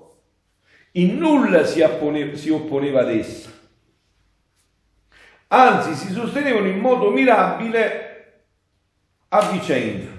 in 0.93 1.17
nulla 1.17 1.65
si, 1.65 1.83
opponeva, 1.83 2.37
si 2.37 2.51
opponeva 2.51 3.01
ad 3.01 3.11
essa, 3.11 3.51
anzi 5.49 5.95
si 5.95 6.13
sostenevano 6.13 6.69
in 6.69 6.79
modo 6.79 7.11
mirabile 7.11 8.07
a 9.29 9.51
vicenda. 9.51 10.16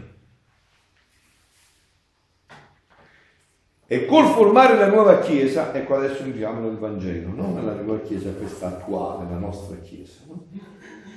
E 3.88 4.06
col 4.06 4.26
formare 4.26 4.78
la 4.78 4.88
nuova 4.88 5.20
Chiesa, 5.20 5.74
ecco 5.74 5.96
adesso 5.96 6.24
entriamo 6.24 6.60
nel 6.60 6.78
Vangelo, 6.78 7.30
non 7.34 7.54
nella 7.54 7.74
nuova 7.74 8.02
Chiesa 8.02 8.32
questa 8.32 8.68
attuale, 8.68 9.30
la 9.30 9.38
nostra 9.38 9.78
Chiesa, 9.78 10.24
no? 10.28 10.48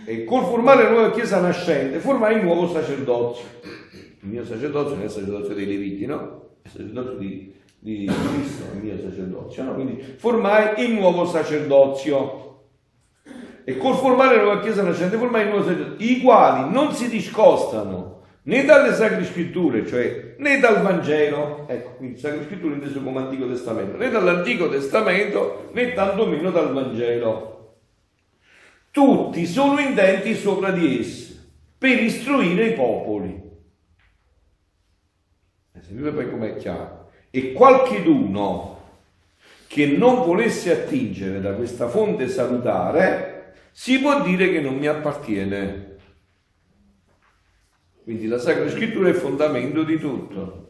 e 0.05 0.25
col 0.25 0.45
formare 0.45 0.85
la 0.85 0.91
nuova 0.91 1.11
Chiesa 1.11 1.41
nascente 1.41 1.99
formai 1.99 2.37
il 2.37 2.45
nuovo 2.45 2.69
sacerdozio 2.69 3.45
il 4.23 4.29
mio 4.29 4.45
sacerdozio 4.45 4.95
non 4.95 5.03
è 5.03 5.05
il 5.05 5.11
sacerdozio 5.11 5.55
dei 5.55 5.67
Leviti, 5.67 6.05
no? 6.05 6.49
Il 6.63 6.71
sacerdozio 6.71 7.15
di, 7.15 7.55
di 7.79 8.05
Cristo, 8.05 8.65
il 8.75 8.83
mio 8.83 8.99
sacerdozio, 8.99 9.63
no? 9.63 9.75
Quindi 9.75 10.03
formai 10.19 10.85
il 10.85 10.93
nuovo 10.93 11.25
sacerdozio. 11.25 12.49
E 13.65 13.77
col 13.79 13.95
formare 13.95 14.37
la 14.37 14.43
nuova 14.43 14.61
Chiesa 14.61 14.83
nascente 14.83 15.17
formai 15.17 15.45
il 15.45 15.49
nuovo 15.49 15.65
sacerdozio, 15.65 16.07
i 16.07 16.21
quali 16.21 16.71
non 16.71 16.93
si 16.93 17.09
discostano 17.09 18.20
né 18.43 18.65
dalle 18.65 18.95
Sacre 18.95 19.25
Scritture, 19.25 19.87
cioè 19.87 20.35
né 20.39 20.59
dal 20.59 20.83
Vangelo, 20.83 21.67
ecco, 21.69 21.97
quindi 21.97 22.19
Sacre 22.19 22.45
Scritture 22.45 22.75
inteso 22.75 23.03
come 23.03 23.21
Antico 23.21 23.47
Testamento, 23.47 23.97
né 23.97 24.11
dall'Antico 24.11 24.69
Testamento 24.69 25.71
né 25.73 25.93
tantomeno 25.93 26.51
dal 26.51 26.73
Vangelo. 26.73 27.49
Tutti 28.91 29.47
sono 29.47 29.79
intenti 29.79 30.35
sopra 30.35 30.71
di 30.71 30.99
esse 30.99 31.39
per 31.79 32.03
istruire 32.03 32.67
i 32.67 32.73
popoli 32.75 33.49
Sentite 35.91 36.13
poi 36.13 36.31
com'è 36.31 36.57
chiaro. 36.57 37.11
E 37.31 37.53
qualcheduno 37.53 38.79
che 39.67 39.87
non 39.87 40.25
volesse 40.25 40.73
attingere 40.73 41.41
da 41.41 41.53
questa 41.53 41.89
fonte 41.89 42.29
salutare, 42.29 43.55
si 43.73 43.99
può 43.99 44.23
dire 44.23 44.51
che 44.51 44.61
non 44.61 44.77
mi 44.77 44.87
appartiene. 44.87 45.90
Quindi 48.11 48.27
la 48.27 48.41
Sacra 48.41 48.69
Scrittura 48.69 49.07
è 49.07 49.13
il 49.13 49.17
fondamento 49.19 49.85
di 49.85 49.97
tutto 49.97 50.67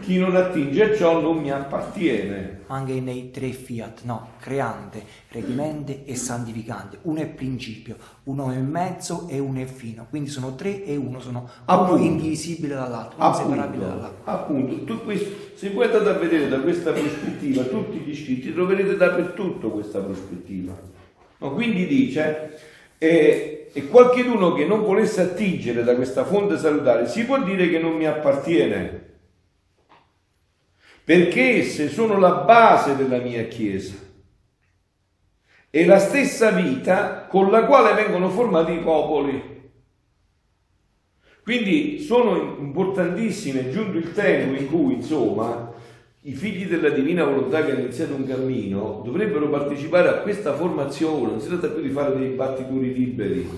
chi 0.00 0.18
non 0.18 0.34
attinge 0.34 0.82
a 0.82 0.96
ciò 0.96 1.20
non 1.20 1.36
mi 1.36 1.52
appartiene. 1.52 2.62
Anche 2.66 3.00
nei 3.00 3.30
tre 3.30 3.52
fiat, 3.52 4.02
no, 4.02 4.30
creante, 4.40 5.04
redimente 5.28 6.04
e 6.04 6.16
santificante. 6.16 6.98
Uno 7.02 7.20
è 7.20 7.26
principio, 7.26 7.96
uno 8.24 8.50
è 8.50 8.56
mezzo 8.56 9.28
e 9.28 9.38
uno 9.38 9.60
è 9.60 9.64
fino. 9.64 10.08
Quindi 10.10 10.28
sono 10.28 10.56
tre 10.56 10.84
e 10.84 10.96
uno 10.96 11.20
sono 11.20 11.48
appunto, 11.66 11.94
uno 11.94 12.02
indivisibile 12.02 12.74
dall'altro, 12.74 13.22
non 13.22 13.32
separabile 13.32 13.84
dall'altro. 13.84 14.22
Appunto, 14.24 14.98
questo, 15.02 15.30
se 15.54 15.70
voi 15.70 15.84
andate 15.84 16.08
a 16.08 16.14
vedere 16.14 16.48
da 16.48 16.58
questa 16.58 16.90
prospettiva 16.90 17.62
tutti 17.62 17.98
gli 17.98 18.16
scritti, 18.16 18.52
troverete 18.52 18.96
dappertutto 18.96 19.70
questa 19.70 20.00
prospettiva. 20.00 20.76
No, 21.38 21.52
quindi 21.52 21.86
dice, 21.86 22.58
eh, 23.02 23.70
e 23.72 23.88
qualcheduno 23.88 24.52
che 24.52 24.64
non 24.64 24.84
volesse 24.84 25.22
attingere 25.22 25.82
da 25.82 25.96
questa 25.96 26.24
fonte 26.24 26.56
salutare 26.56 27.08
si 27.08 27.24
può 27.24 27.42
dire 27.42 27.68
che 27.68 27.80
non 27.80 27.94
mi 27.94 28.06
appartiene 28.06 29.10
perché 31.02 31.56
esse 31.56 31.88
sono 31.88 32.16
la 32.16 32.30
base 32.30 32.94
della 32.94 33.18
mia 33.18 33.42
Chiesa 33.44 33.94
e 35.68 35.84
la 35.84 35.98
stessa 35.98 36.50
vita 36.50 37.26
con 37.26 37.50
la 37.50 37.64
quale 37.64 37.94
vengono 37.94 38.28
formati 38.28 38.72
i 38.72 38.80
popoli. 38.80 39.70
Quindi 41.42 41.98
sono 41.98 42.36
importantissime, 42.58 43.70
giunto 43.70 43.96
il 43.96 44.12
tempo 44.12 44.60
in 44.60 44.68
cui, 44.68 44.94
insomma, 44.94 45.71
i 46.24 46.32
figli 46.34 46.66
della 46.66 46.90
divina 46.90 47.24
volontà 47.24 47.64
che 47.64 47.72
hanno 47.72 47.80
iniziato 47.80 48.14
un 48.14 48.26
cammino 48.26 49.02
dovrebbero 49.04 49.48
partecipare 49.48 50.08
a 50.08 50.18
questa 50.20 50.54
formazione, 50.54 51.30
non 51.30 51.40
si 51.40 51.48
tratta 51.48 51.68
più 51.68 51.82
di 51.82 51.90
fare 51.90 52.16
dei 52.16 52.30
battituri 52.30 52.92
liberi. 52.92 53.48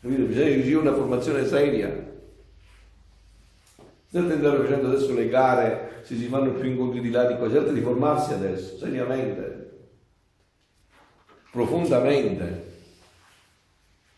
Capito? 0.00 0.22
Bisogna 0.22 0.46
che 0.46 0.62
ci 0.62 0.68
sia 0.68 0.78
una 0.78 0.94
formazione 0.94 1.44
seria 1.46 2.06
Certo 4.10 4.32
andare 4.32 4.64
facendo 4.64 4.88
adesso 4.88 5.12
le 5.12 5.28
gare, 5.28 6.00
se 6.02 6.16
si 6.16 6.28
fanno 6.28 6.52
più 6.52 6.70
incontri 6.70 7.00
di 7.00 7.10
là 7.10 7.26
di 7.26 7.36
qua, 7.36 7.50
certo 7.50 7.72
di 7.72 7.82
formarsi 7.82 8.32
adesso, 8.32 8.78
seriamente, 8.78 9.90
profondamente, 11.50 12.64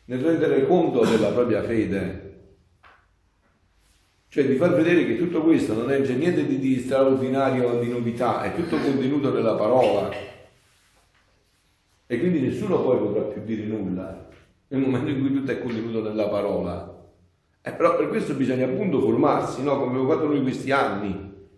nel 0.05 0.21
rendere 0.21 0.65
conto 0.69 1.05
della 1.05 1.31
propria 1.31 1.65
fede. 1.65 2.30
Cioè 4.31 4.47
di 4.47 4.55
far 4.55 4.73
vedere 4.75 5.05
che 5.07 5.19
tutto 5.19 5.43
questo 5.43 5.75
non 5.75 5.91
è, 5.91 6.01
c'è 6.03 6.15
niente 6.15 6.47
di, 6.47 6.61
di 6.61 6.79
straordinario, 6.79 7.81
di 7.81 7.89
novità, 7.89 8.45
è 8.45 8.55
tutto 8.55 8.77
contenuto 8.77 9.33
nella 9.33 9.57
parola. 9.57 10.09
E 12.07 12.19
quindi 12.21 12.39
nessuno 12.39 12.81
poi 12.81 12.99
potrà 12.99 13.23
più 13.23 13.43
dire 13.43 13.65
nulla 13.65 14.29
nel 14.69 14.83
momento 14.83 15.11
in 15.11 15.19
cui 15.19 15.33
tutto 15.33 15.51
è 15.51 15.61
contenuto 15.61 16.01
nella 16.03 16.29
parola. 16.29 16.97
Eh, 17.61 17.73
però 17.73 17.97
per 17.97 18.07
questo 18.07 18.35
bisogna 18.35 18.67
appunto 18.67 19.01
formarsi, 19.01 19.65
no? 19.65 19.79
come 19.79 19.91
abbiamo 19.91 20.09
fatto 20.09 20.29
noi 20.29 20.43
questi 20.43 20.71
anni, 20.71 21.49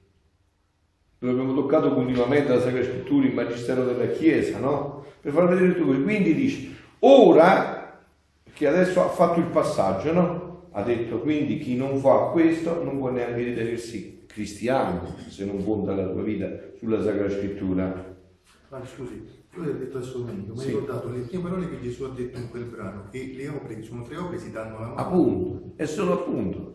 dove 1.19 1.33
abbiamo 1.33 1.53
toccato 1.53 1.93
continuamente 1.93 2.55
la 2.55 2.61
Sacra 2.61 2.83
Scrittura, 2.83 3.27
il 3.27 3.35
Magistero 3.35 3.85
della 3.85 4.07
Chiesa, 4.13 4.59
no? 4.59 5.05
per 5.21 5.31
far 5.31 5.47
vedere 5.47 5.75
tutto 5.75 5.89
questo. 5.89 6.05
Quindi 6.05 6.35
dice, 6.35 6.75
ora, 7.01 8.03
che 8.51 8.67
adesso 8.67 9.05
ha 9.05 9.09
fatto 9.09 9.41
il 9.41 9.47
passaggio, 9.47 10.13
no? 10.15 10.52
Ha 10.73 10.83
detto 10.83 11.21
quindi 11.21 11.59
chi 11.59 11.77
non 11.77 11.99
fa 11.99 12.31
questo 12.33 12.83
non 12.83 12.99
può 12.99 13.11
neanche 13.11 13.43
ritenersi 13.43 14.25
cristiano 14.27 15.15
se 15.29 15.45
non 15.45 15.61
fonda 15.61 15.95
la 15.95 16.11
sua 16.11 16.23
vita 16.23 16.49
sulla 16.79 17.03
Sacra 17.03 17.29
Scrittura. 17.29 18.11
Ma 18.71 18.81
scusi, 18.87 19.23
tu 19.53 19.61
hai 19.61 19.77
detto 19.77 19.99
adesso 19.99 20.19
domenica, 20.19 20.53
mi 20.55 20.61
hai 20.61 20.67
ricordato 20.67 21.11
le 21.11 21.21
prime 21.21 21.43
parole 21.43 21.69
che 21.69 21.83
Gesù 21.83 22.05
ha 22.05 22.13
detto 22.17 22.39
in 22.39 22.49
quel 22.49 22.65
brano, 22.65 23.09
che 23.11 23.33
le 23.37 23.49
opere, 23.49 23.77
che 23.77 23.83
sono 23.83 24.03
tre 24.03 24.17
opere, 24.17 24.39
si 24.39 24.51
danno 24.51 24.81
la 24.81 24.87
mano. 24.87 24.95
Appunto, 24.95 25.73
è 25.77 25.85
solo 25.85 26.15
appunto. 26.15 26.75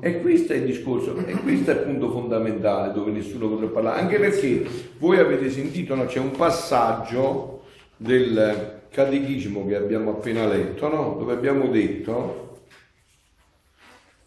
E 0.00 0.20
questo 0.22 0.54
è 0.54 0.56
il 0.56 0.64
discorso, 0.64 1.14
e 1.14 1.32
questo 1.32 1.70
è 1.70 1.74
il 1.74 1.80
punto 1.80 2.10
fondamentale 2.10 2.94
dove 2.94 3.10
nessuno 3.10 3.50
potrà 3.50 3.66
parlare, 3.66 4.00
anche 4.00 4.18
perché 4.18 4.66
voi 4.98 5.18
avete 5.18 5.50
sentito, 5.50 5.94
no, 5.94 6.06
c'è 6.06 6.18
un 6.18 6.30
passaggio 6.30 7.64
del 7.98 8.86
catechismo 8.88 9.66
che 9.66 9.76
abbiamo 9.76 10.12
appena 10.12 10.46
letto, 10.46 10.88
no? 10.88 11.16
dove 11.18 11.34
abbiamo 11.34 11.68
detto... 11.68 12.46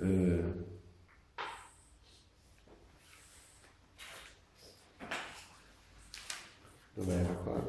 Eh, 0.01 0.41
Dov'era 6.95 7.33
qua? 7.43 7.61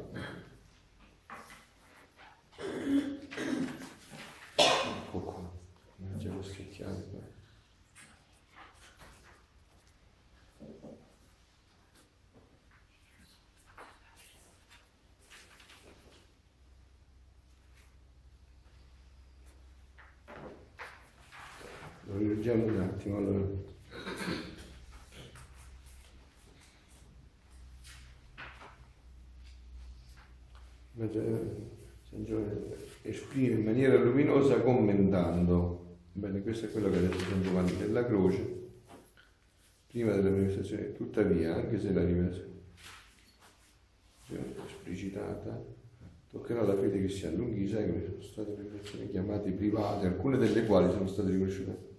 Ecco 4.56 5.18
qua, 5.20 5.42
già 6.16 6.30
scricchiare 6.42 7.04
qua. 7.10 7.20
Lo 22.42 22.54
rileggiamo 22.54 22.64
un 22.64 22.80
attimo 22.80 23.16
allora. 23.18 23.46
San 32.10 32.24
Giovanni 32.24 32.74
esprime 33.02 33.54
in 33.54 33.64
maniera 33.64 33.96
luminosa 33.96 34.60
commentando. 34.60 35.98
Bene, 36.12 36.42
questo 36.42 36.66
è 36.66 36.70
quello 36.72 36.90
che 36.90 36.96
ha 36.96 37.00
detto 37.00 37.18
San 37.18 37.42
Giovanni 37.42 37.76
della 37.76 38.04
Croce 38.04 38.60
prima 39.86 40.12
della 40.12 40.30
manifestazione. 40.30 40.92
Tuttavia, 40.94 41.54
anche 41.54 41.78
se 41.78 41.92
la 41.92 42.04
rivelazione 42.04 42.50
esplicitata 44.66 45.64
toccherà 46.28 46.62
la 46.62 46.76
fede 46.76 47.06
allunghi, 47.26 47.68
sai 47.68 47.92
che 47.92 48.04
sono 48.04 48.20
state 48.20 48.54
rivelazioni 48.56 49.10
chiamate 49.10 49.52
private, 49.52 50.06
alcune 50.06 50.38
delle 50.38 50.66
quali 50.66 50.90
sono 50.90 51.06
state 51.06 51.30
riconosciute. 51.30 51.91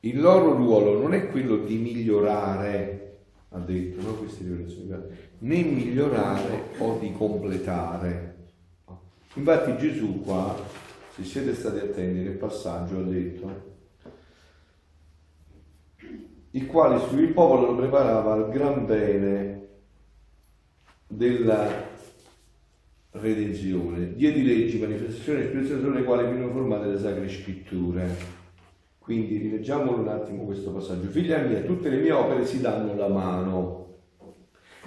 Il 0.00 0.20
loro 0.20 0.54
ruolo 0.54 0.98
non 0.98 1.14
è 1.14 1.28
quello 1.28 1.58
di 1.58 1.76
migliorare 1.76 3.00
ha 3.52 3.58
detto, 3.58 4.00
no? 4.02 5.08
né 5.38 5.62
migliorare 5.62 6.68
o 6.78 6.98
di 6.98 7.12
completare. 7.12 8.36
Infatti 9.34 9.76
Gesù 9.76 10.20
qua, 10.22 10.56
se 11.14 11.24
siete 11.24 11.54
stati 11.54 11.78
attenti 11.78 12.20
nel 12.20 12.36
passaggio, 12.36 12.98
ha 12.98 13.02
detto, 13.02 13.68
il 16.52 16.66
quale 16.66 17.02
il 17.20 17.32
popolo 17.32 17.66
lo 17.66 17.76
preparava 17.76 18.34
al 18.34 18.50
gran 18.50 18.86
bene 18.86 19.68
della 21.08 21.88
redenzione, 23.12 24.14
diedi 24.14 24.44
leggi, 24.44 24.78
manifestazioni 24.78 25.40
e 25.40 25.44
espressioni 25.44 25.82
sulle 25.82 26.04
quali 26.04 26.24
venivano 26.24 26.52
formate 26.52 26.86
le 26.86 26.98
sacre 26.98 27.28
scritture 27.28 28.39
quindi 29.00 29.38
rileggiamolo 29.38 29.98
un 29.98 30.08
attimo 30.08 30.44
questo 30.44 30.70
passaggio. 30.70 31.08
Figlia 31.08 31.38
mia, 31.38 31.60
tutte 31.62 31.88
le 31.88 31.96
mie 31.96 32.12
opere 32.12 32.46
si 32.46 32.60
danno 32.60 32.94
la 32.94 33.08
mano. 33.08 33.78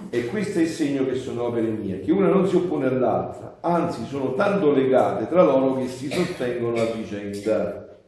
E 0.10 0.28
questo 0.28 0.60
è 0.60 0.62
il 0.62 0.68
segno 0.68 1.06
che 1.06 1.16
sono 1.16 1.44
opere 1.44 1.68
mie, 1.68 2.00
che 2.00 2.12
una 2.12 2.28
non 2.28 2.48
si 2.48 2.56
oppone 2.56 2.86
all'altra, 2.88 3.58
anzi 3.62 4.06
sono 4.06 4.34
tanto 4.34 4.72
legate 4.72 5.28
tra 5.28 5.44
loro 5.44 5.76
che 5.76 5.88
si 5.88 6.10
sostengono 6.10 6.78
a 6.78 6.86
vicenda. 6.86 8.00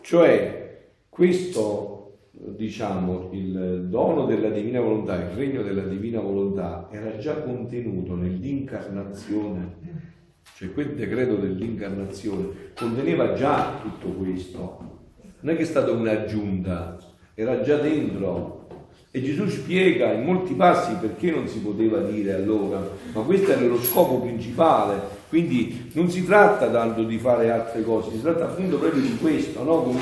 Cioè, 0.00 0.90
questo, 1.08 2.18
diciamo, 2.30 3.30
il 3.32 3.86
dono 3.88 4.26
della 4.26 4.50
divina 4.50 4.80
volontà, 4.80 5.16
il 5.16 5.36
regno 5.36 5.62
della 5.62 5.84
divina 5.84 6.20
volontà, 6.20 6.88
era 6.90 7.16
già 7.18 7.40
contenuto 7.42 8.14
nell'incarnazione, 8.14 9.76
cioè 10.54 10.72
quel 10.72 10.94
decreto 10.94 11.36
dell'incarnazione 11.36 12.72
conteneva 12.76 13.34
già 13.34 13.78
tutto 13.80 14.08
questo 14.08 14.91
non 15.42 15.54
è 15.54 15.56
che 15.56 15.62
è 15.62 15.66
stata 15.66 15.90
un'aggiunta, 15.90 16.98
era 17.34 17.60
già 17.62 17.76
dentro. 17.76 18.60
E 19.10 19.22
Gesù 19.22 19.46
spiega 19.46 20.12
in 20.12 20.24
molti 20.24 20.54
passi 20.54 20.94
perché 20.94 21.30
non 21.30 21.46
si 21.46 21.58
poteva 21.58 22.00
dire 22.00 22.32
allora, 22.32 22.80
ma 23.12 23.20
questo 23.22 23.50
era 23.50 23.60
lo 23.60 23.80
scopo 23.82 24.20
principale. 24.20 25.20
Quindi 25.28 25.90
non 25.92 26.10
si 26.10 26.24
tratta 26.24 26.70
tanto 26.70 27.02
di 27.04 27.18
fare 27.18 27.50
altre 27.50 27.82
cose, 27.82 28.10
si 28.10 28.22
tratta 28.22 28.44
appunto 28.44 28.78
proprio 28.78 29.02
di 29.02 29.16
questo, 29.18 29.62
no? 29.62 29.94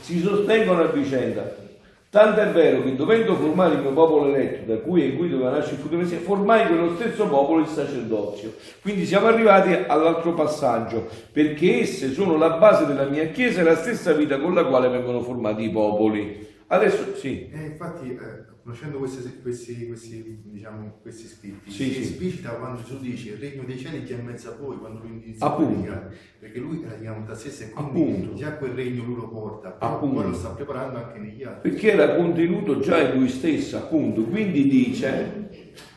si 0.00 0.20
sostengono 0.20 0.82
a 0.82 0.86
vicenda. 0.86 1.67
Tanto 2.10 2.40
è 2.40 2.48
vero 2.48 2.82
che 2.82 2.96
dovendo 2.96 3.34
formare 3.34 3.74
il 3.74 3.80
mio 3.80 3.92
popolo 3.92 4.34
eletto, 4.34 4.72
da 4.72 4.78
cui 4.78 5.02
e 5.02 5.06
in 5.08 5.16
cui 5.18 5.28
doveva 5.28 5.50
nascere 5.50 5.74
il 5.74 5.80
futuro 5.82 6.00
Messia, 6.00 6.18
formai 6.20 6.66
quello 6.66 6.94
stesso 6.94 7.26
popolo 7.26 7.60
il 7.60 7.66
sacerdozio. 7.66 8.54
Quindi 8.80 9.04
siamo 9.04 9.26
arrivati 9.26 9.74
all'altro 9.86 10.32
passaggio, 10.32 11.06
perché 11.30 11.80
esse 11.80 12.10
sono 12.12 12.38
la 12.38 12.52
base 12.56 12.86
della 12.86 13.04
mia 13.04 13.26
Chiesa 13.26 13.60
e 13.60 13.64
la 13.64 13.76
stessa 13.76 14.14
vita 14.14 14.38
con 14.38 14.54
la 14.54 14.64
quale 14.64 14.88
vengono 14.88 15.20
formati 15.20 15.64
i 15.64 15.70
popoli. 15.70 16.46
Adesso 16.68 17.14
sì. 17.14 17.50
Eh, 17.52 17.66
infatti, 17.66 18.08
eh, 18.10 18.47
conoscendo 18.68 18.98
questi, 18.98 19.40
questi, 19.40 19.86
questi, 19.86 20.40
diciamo, 20.44 20.98
questi 21.00 21.26
scritti, 21.26 21.70
sì, 21.70 21.84
si 21.84 21.92
sì. 21.92 22.00
esplicita 22.02 22.50
quando 22.50 22.82
Gesù 22.82 22.98
dice 23.00 23.30
il 23.30 23.38
regno 23.38 23.62
dei 23.64 23.78
cieli 23.78 24.02
è 24.02 24.02
già 24.02 24.14
in 24.16 24.26
mezzo 24.26 24.50
a 24.50 24.56
voi, 24.60 24.76
quando 24.76 25.00
lui 25.00 25.22
inizia 25.24 25.46
Appunto. 25.46 25.90
perché 26.38 26.58
lui 26.58 26.84
di 27.00 27.06
volontà 27.06 27.34
stessa 27.34 27.64
e 27.64 27.70
quindi 27.70 28.00
Appunto. 28.00 28.34
già 28.34 28.52
quel 28.56 28.72
regno 28.72 29.04
lui 29.04 29.14
lo 29.14 29.28
porta, 29.30 29.78
Appunto. 29.78 30.16
poi 30.16 30.30
lo 30.30 30.34
sta 30.34 30.50
preparando 30.50 30.98
anche 30.98 31.18
negli 31.18 31.42
altri. 31.44 31.70
Perché 31.70 31.92
era 31.92 32.14
contenuto 32.14 32.78
già 32.80 33.00
in 33.00 33.18
lui 33.18 33.28
stesso, 33.30 33.78
appunto. 33.78 34.20
Quindi 34.24 34.68
dice, 34.68 35.48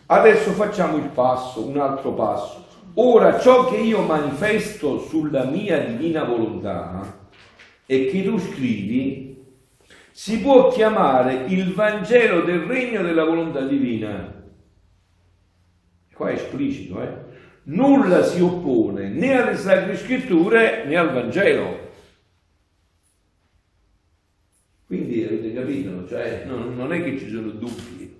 adesso 0.05 0.51
facciamo 0.51 0.95
il 0.95 1.09
passo, 1.09 1.67
un 1.67 1.77
altro 1.77 2.13
passo. 2.13 2.65
Ora 2.93 3.37
ciò 3.37 3.69
che 3.69 3.75
io 3.75 4.01
manifesto 4.03 4.97
sulla 4.97 5.43
mia 5.43 5.77
divina 5.77 6.23
volontà 6.23 7.29
e 7.85 8.05
che 8.05 8.23
tu 8.23 8.37
scrivi 8.37 9.30
si 10.11 10.39
può 10.39 10.69
chiamare 10.69 11.45
il 11.47 11.73
Vangelo 11.73 12.41
del 12.41 12.61
regno 12.61 13.01
della 13.01 13.23
volontà 13.23 13.61
divina. 13.61 14.39
Qua 16.13 16.29
è 16.29 16.33
esplicito, 16.33 17.01
eh? 17.01 17.29
Nulla 17.63 18.23
si 18.23 18.41
oppone 18.41 19.09
né 19.09 19.39
alle 19.39 19.55
sacre 19.55 19.95
scritture 19.95 20.85
né 20.85 20.95
al 20.95 21.13
Vangelo. 21.13 21.89
Quindi 24.85 25.23
avete 25.23 25.53
capito? 25.53 26.07
Cioè, 26.07 26.43
non, 26.45 26.75
non 26.75 26.91
è 26.91 27.01
che 27.01 27.17
ci 27.17 27.29
sono 27.29 27.49
dubbi, 27.51 28.13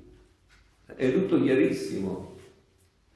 è 0.95 1.11
tutto 1.11 1.41
chiarissimo. 1.41 2.37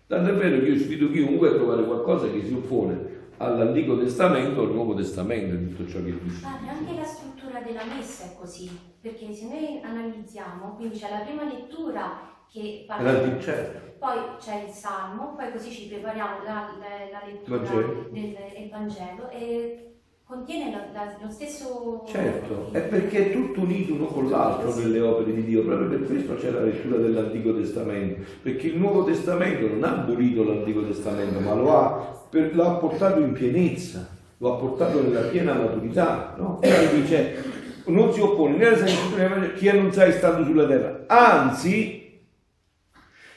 Tanto 0.08 0.30
è 0.30 0.34
vero 0.34 0.60
che 0.60 0.70
io 0.70 0.78
sfido 0.78 1.10
chiunque 1.10 1.50
a 1.50 1.54
trovare 1.54 1.86
qualcosa 1.86 2.30
che 2.30 2.44
si 2.44 2.54
oppone 2.54 3.15
all'Antico 3.38 3.98
Testamento 3.98 4.62
o 4.62 4.64
al 4.66 4.72
Nuovo 4.74 4.94
Testamento 4.96 5.56
di 5.56 5.70
tutto 5.76 5.90
ciò 5.90 6.04
che 6.04 6.12
tu 6.18 6.26
Padre, 6.42 6.70
anche 6.70 6.94
la 6.96 7.04
struttura 7.04 7.60
della 7.62 7.84
messa 7.86 8.26
è 8.26 8.36
così, 8.38 8.70
perché 9.02 9.34
se 9.34 9.48
noi 9.48 9.82
analizziamo, 9.84 10.76
quindi 10.76 10.98
c'è 10.98 11.10
la 11.10 11.20
prima 11.26 11.44
lettura 11.44 12.34
che 12.52 12.86
parla 12.88 13.40
certo. 13.42 13.98
poi 14.00 14.18
c'è 14.40 14.64
il 14.64 14.70
Salmo, 14.70 15.36
poi 15.36 15.52
così 15.52 15.72
ci 15.72 15.88
prepariamo 15.88 16.44
la, 16.44 16.76
la- 16.80 17.20
la 17.20 17.26
lettura 17.26 17.58
Vangelo. 17.58 18.08
del 18.12 18.34
del 18.34 18.70
Vangelo 18.70 19.30
e 19.30 19.95
contiene 20.28 20.72
la- 20.72 20.88
la- 20.92 21.16
lo 21.22 21.30
stesso... 21.30 22.04
Certo, 22.08 22.70
è 22.72 22.80
perché 22.82 23.30
è 23.30 23.32
tutto 23.32 23.62
unito 23.62 23.94
uno 23.94 24.06
con 24.06 24.28
l'altro 24.30 24.74
nelle 24.76 25.00
opere 25.00 25.34
di 25.34 25.44
Dio, 25.44 25.64
proprio 25.64 25.88
per 25.88 26.06
questo 26.08 26.36
c'è 26.36 26.50
la 26.50 26.62
lettura 26.62 26.98
dell'Antico 26.98 27.56
Testamento, 27.56 28.22
perché 28.42 28.68
il 28.68 28.78
Nuovo 28.78 29.04
Testamento 29.04 29.68
non 29.68 29.84
ha 29.84 30.02
abolito 30.02 30.44
l'Antico 30.44 30.84
Testamento, 30.84 31.40
ma 31.40 31.54
lo 31.54 31.78
ha, 31.78 32.24
per- 32.30 32.56
l'ha 32.56 32.72
portato 32.72 33.20
in 33.20 33.34
pienezza, 33.34 34.08
lo 34.40 34.54
ha 34.54 34.58
portato 34.58 35.00
nella 35.02 35.28
piena 35.28 35.54
maturità, 35.54 36.34
no? 36.38 36.60
E 36.62 36.74
quindi 36.74 37.02
dice, 37.02 37.44
non 37.86 38.12
si 38.12 38.20
oppone 38.20 38.58
né 38.58 38.66
alla 38.66 38.78
Scrittura 38.88 39.28
né 39.36 39.54
chi 39.54 39.72
non 39.72 39.92
sai 39.94 40.12
stando 40.12 40.44
sulla 40.44 40.66
terra, 40.66 41.04
anzi, 41.06 42.04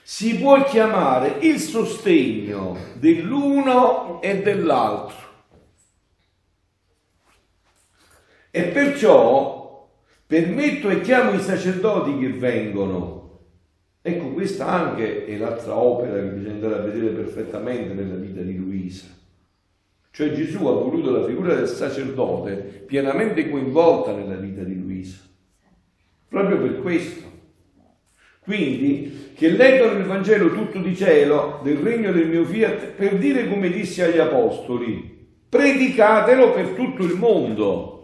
si 0.03 0.39
può 0.39 0.65
chiamare 0.65 1.37
il 1.41 1.59
sostegno 1.61 2.75
dell'uno 2.95 4.23
e 4.23 4.41
dell'altro. 4.41 5.27
E 8.59 8.63
perciò 8.65 9.89
permetto 10.27 10.91
e 10.91 11.01
chiamo 11.01 11.33
i 11.33 11.39
sacerdoti 11.39 12.19
che 12.19 12.31
vengono. 12.31 13.39
Ecco, 14.03 14.33
questa 14.33 14.67
anche 14.67 15.27
è 15.27 15.37
l'altra 15.37 15.77
opera 15.77 16.15
che 16.15 16.27
bisogna 16.27 16.55
andare 16.55 16.75
a 16.75 16.79
vedere 16.79 17.11
perfettamente 17.11 17.95
nella 17.95 18.17
vita 18.17 18.41
di 18.41 18.57
Luisa. 18.57 19.07
Cioè 20.11 20.33
Gesù 20.33 20.67
ha 20.67 20.73
voluto 20.73 21.13
la 21.13 21.25
figura 21.25 21.55
del 21.55 21.69
sacerdote 21.69 22.83
pienamente 22.85 23.49
coinvolta 23.49 24.11
nella 24.11 24.35
vita 24.35 24.65
di 24.65 24.77
Luisa. 24.77 25.19
Proprio 26.27 26.59
per 26.59 26.81
questo. 26.81 27.27
Quindi, 28.41 29.31
che 29.37 29.51
leggono 29.51 30.01
il 30.01 30.05
Vangelo 30.05 30.53
tutto 30.53 30.81
di 30.81 30.97
cielo, 30.97 31.61
del 31.63 31.77
regno 31.77 32.11
del 32.11 32.27
mio 32.27 32.45
fiat, 32.45 32.87
per 32.87 33.19
dire 33.19 33.49
come 33.49 33.71
disse 33.71 34.03
agli 34.03 34.19
apostoli, 34.19 35.29
predicatelo 35.49 36.51
per 36.51 36.71
tutto 36.71 37.05
il 37.05 37.15
mondo. 37.15 37.98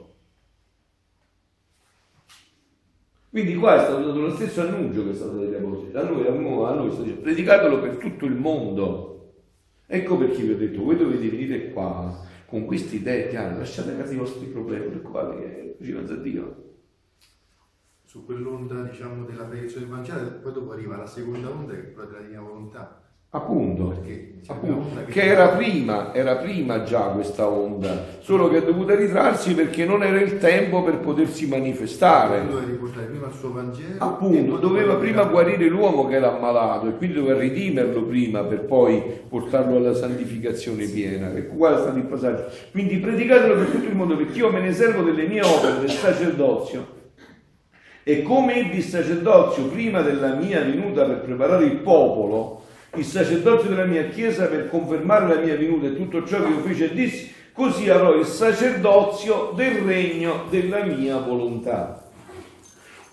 Quindi 3.35 3.57
qua 3.57 3.75
è 3.75 3.79
stato 3.81 4.07
dato 4.07 4.21
lo 4.21 4.31
stesso 4.31 4.61
annuncio 4.61 5.03
che 5.03 5.11
è 5.11 5.15
stato 5.15 5.41
apostoli. 5.41 5.97
A 5.97 6.05
noi, 6.05 6.25
a 6.25 6.31
noi, 6.31 6.89
a 6.89 6.93
sta 6.93 7.03
dicendo, 7.03 7.23
predicatelo 7.23 7.81
per 7.81 7.97
tutto 7.97 8.27
il 8.27 8.37
mondo. 8.37 9.33
Ecco 9.89 10.17
perché 10.17 10.41
vi 10.41 10.53
ho 10.53 10.57
detto, 10.57 10.85
voi 10.85 10.97
dovete 10.97 11.29
venire 11.29 11.73
qua 11.73 12.17
con 12.47 12.65
queste 12.65 12.95
idee 12.95 13.27
chiare, 13.27 13.57
lasciate 13.57 13.91
a 13.91 13.97
casa 13.97 14.13
i 14.13 14.19
vostri 14.19 14.47
problemi, 14.47 14.87
preoccupate 14.87 15.41
che 15.41 15.85
ci 15.85 15.91
pensa 15.91 16.15
Dio 16.15 16.63
su 18.05 18.25
quell'onda 18.25 18.83
diciamo 18.83 19.25
della 19.25 19.43
predicazione 19.43 19.87
del 19.87 19.95
Vangelo, 19.97 20.39
poi 20.39 20.53
dopo 20.53 20.71
arriva 20.71 20.97
la 20.97 21.07
seconda 21.07 21.51
onda 21.51 21.73
che 21.73 21.89
è 21.89 21.93
quella 21.93 22.09
della 22.11 22.23
divina 22.23 22.43
volontà. 22.43 23.04
Appunto, 23.35 23.87
Perché, 23.89 24.35
appunto 24.47 25.11
che, 25.11 25.23
era 25.23 25.49
prima, 25.49 26.15
era 26.15 26.37
prima 26.37 26.85
già 26.85 27.07
questa 27.07 27.49
onda, 27.49 28.05
solo 28.21 28.49
che 28.49 28.59
è 28.59 28.63
dovuta 28.63 28.95
ritrarsi 28.95 29.55
perché 29.55 29.85
non 29.85 30.05
era 30.05 30.21
il 30.21 30.39
tempo 30.39 30.85
per 30.85 30.99
potersi 30.99 31.49
manifestare. 31.49 32.47
Doveva 32.47 32.65
riportare 32.65 33.07
prima 33.07 33.27
il 33.27 33.33
suo 33.33 33.53
Vangelo. 33.53 33.97
Appunto, 33.99 34.57
doveva 34.59 34.95
prima 34.95 35.25
guarire 35.25 35.67
l'uomo 35.67 36.07
che 36.07 36.15
era 36.15 36.37
ammalato 36.37 36.87
e 36.87 36.97
quindi 36.97 37.17
doveva 37.17 37.41
ridimerlo 37.41 38.05
prima 38.05 38.45
per 38.45 38.61
poi 38.67 39.03
portarlo 39.29 39.79
alla 39.79 39.95
santificazione 39.95 40.87
piena. 40.87 41.35
Ecco 41.35 41.57
qua 41.57 41.77
sta 41.81 41.91
il 41.91 42.05
passaggio. 42.05 42.45
Quindi 42.71 42.99
predicatelo 42.99 43.57
per 43.57 43.67
tutto 43.67 43.89
il 43.89 43.97
mondo 43.97 44.17
perché 44.17 44.39
io 44.39 44.53
me 44.53 44.61
ne 44.61 44.73
servo 44.73 45.03
delle 45.03 45.27
mie 45.27 45.43
opere, 45.43 45.81
del 45.81 45.91
sacerdozio 45.91 47.03
e 48.07 48.23
come 48.23 48.57
ebbi 48.57 48.77
il 48.77 48.83
sacerdozio 48.83 49.65
prima 49.65 50.03
della 50.03 50.35
mia 50.35 50.61
venuta 50.61 51.07
per 51.07 51.21
preparare 51.23 51.65
il 51.65 51.79
popolo, 51.79 52.64
il 52.97 53.05
sacerdozio 53.05 53.69
della 53.69 53.85
mia 53.85 54.09
chiesa 54.09 54.47
per 54.47 54.69
confermare 54.69 55.35
la 55.35 55.41
mia 55.41 55.57
venuta 55.57 55.87
e 55.87 55.97
tutto 55.97 56.25
ciò 56.27 56.43
che 56.43 56.49
io 56.49 56.61
feci 56.61 56.85
e 56.85 56.95
dissi, 56.95 57.33
così 57.53 57.89
avrò 57.89 58.15
il 58.15 58.27
sacerdozio 58.27 59.53
del 59.55 59.77
regno 59.83 60.45
della 60.51 60.85
mia 60.85 61.19
volontà. 61.19 62.11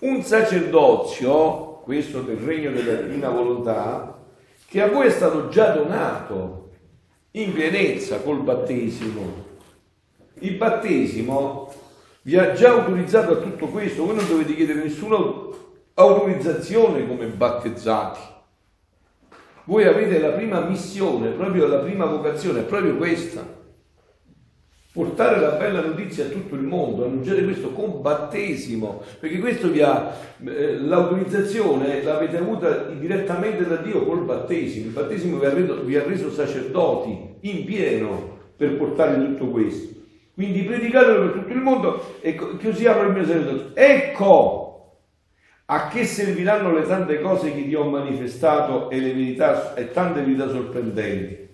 Un 0.00 0.22
sacerdozio, 0.22 1.80
questo 1.84 2.22
del 2.22 2.36
regno 2.36 2.70
della 2.70 3.00
divina 3.00 3.28
volontà, 3.28 4.18
che 4.66 4.82
a 4.82 4.88
voi 4.88 5.06
è 5.06 5.10
stato 5.10 5.48
già 5.48 5.70
donato 5.70 6.70
in 7.32 7.52
pienezza 7.52 8.20
col 8.20 8.40
battesimo. 8.42 9.50
Il 10.40 10.56
battesimo 10.56 11.72
vi 12.22 12.36
ha 12.36 12.52
già 12.52 12.70
autorizzato 12.70 13.32
a 13.32 13.36
tutto 13.36 13.66
questo, 13.66 14.04
voi 14.04 14.16
non 14.16 14.26
dovete 14.26 14.54
chiedere 14.54 14.82
nessuna 14.82 15.16
autorizzazione 15.94 17.06
come 17.06 17.26
battezzati. 17.26 18.31
Voi 19.64 19.84
avete 19.84 20.18
la 20.18 20.30
prima 20.30 20.60
missione, 20.60 21.28
proprio 21.30 21.68
la 21.68 21.78
prima 21.78 22.04
vocazione, 22.04 22.60
è 22.60 22.64
proprio 22.64 22.96
questa. 22.96 23.60
Portare 24.92 25.40
la 25.40 25.52
bella 25.52 25.80
notizia 25.80 26.26
a 26.26 26.28
tutto 26.28 26.54
il 26.54 26.62
mondo, 26.62 27.04
annunciare 27.04 27.44
questo 27.44 27.70
con 27.70 28.02
battesimo, 28.02 29.02
perché 29.20 29.38
questo 29.38 29.70
vi 29.70 29.80
ha, 29.80 30.14
eh, 30.44 30.78
l'autorizzazione 30.78 32.02
l'avete 32.02 32.36
avuta 32.36 32.88
direttamente 32.88 33.64
da 33.66 33.76
Dio 33.76 34.04
col 34.04 34.24
battesimo. 34.24 34.86
Il 34.86 34.92
battesimo 34.92 35.38
vi 35.38 35.46
ha, 35.46 35.54
reso, 35.54 35.82
vi 35.82 35.96
ha 35.96 36.02
reso 36.04 36.30
sacerdoti 36.30 37.36
in 37.40 37.64
pieno 37.64 38.38
per 38.56 38.76
portare 38.76 39.16
tutto 39.16 39.48
questo. 39.48 40.00
Quindi 40.34 40.62
predicatelo 40.62 41.20
per 41.20 41.40
tutto 41.40 41.52
il 41.52 41.60
mondo 41.60 42.16
e 42.20 42.34
così 42.34 42.86
avrò 42.86 43.06
il 43.06 43.12
mio 43.12 43.24
sacerdozio. 43.24 43.70
Ecco 43.74 44.61
a 45.72 45.88
che 45.88 46.04
serviranno 46.04 46.70
le 46.70 46.86
tante 46.86 47.18
cose 47.22 47.50
che 47.54 47.66
ti 47.66 47.74
ho 47.74 47.84
manifestato 47.84 48.90
e 48.90 49.00
le 49.00 49.14
verità 49.14 49.72
e 49.74 49.90
tante 49.90 50.20
verità 50.20 50.50
sorprendenti. 50.50 51.48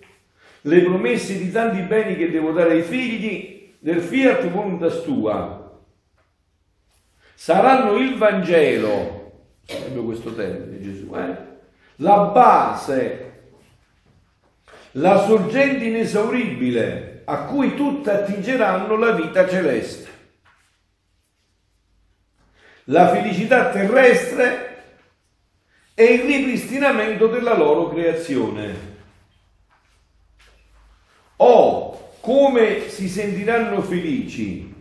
Le 0.63 0.81
promesse 0.81 1.39
di 1.39 1.53
tanti 1.53 1.83
beni 1.83 2.17
che 2.17 2.29
devo 2.29 2.51
dare 2.51 2.73
ai 2.73 2.83
figli 2.83 3.77
del 3.79 4.01
fiat 4.01 4.51
voluntas 4.51 5.03
tua. 5.03 5.81
Saranno 7.33 7.97
il 7.97 8.17
Vangelo, 8.17 9.45
proprio 9.65 10.03
questo 10.03 10.35
termine 10.35 10.83
Gesù, 10.83 11.15
eh? 11.15 11.37
la 11.97 12.17
base, 12.25 13.43
la 14.93 15.19
sorgente 15.19 15.85
inesauribile 15.85 17.23
a 17.25 17.45
cui 17.45 17.77
tutte 17.77 18.11
attingeranno 18.11 18.97
la 18.97 19.13
vita 19.13 19.49
celeste. 19.49 20.08
La 22.91 23.09
felicità 23.09 23.71
terrestre 23.71 24.77
e 25.95 26.05
il 26.05 26.21
ripristinamento 26.23 27.27
della 27.27 27.57
loro 27.57 27.89
creazione. 27.89 28.97
O 31.37 32.13
come 32.21 32.89
si 32.89 33.09
sentiranno 33.09 33.83
felici 33.83 34.75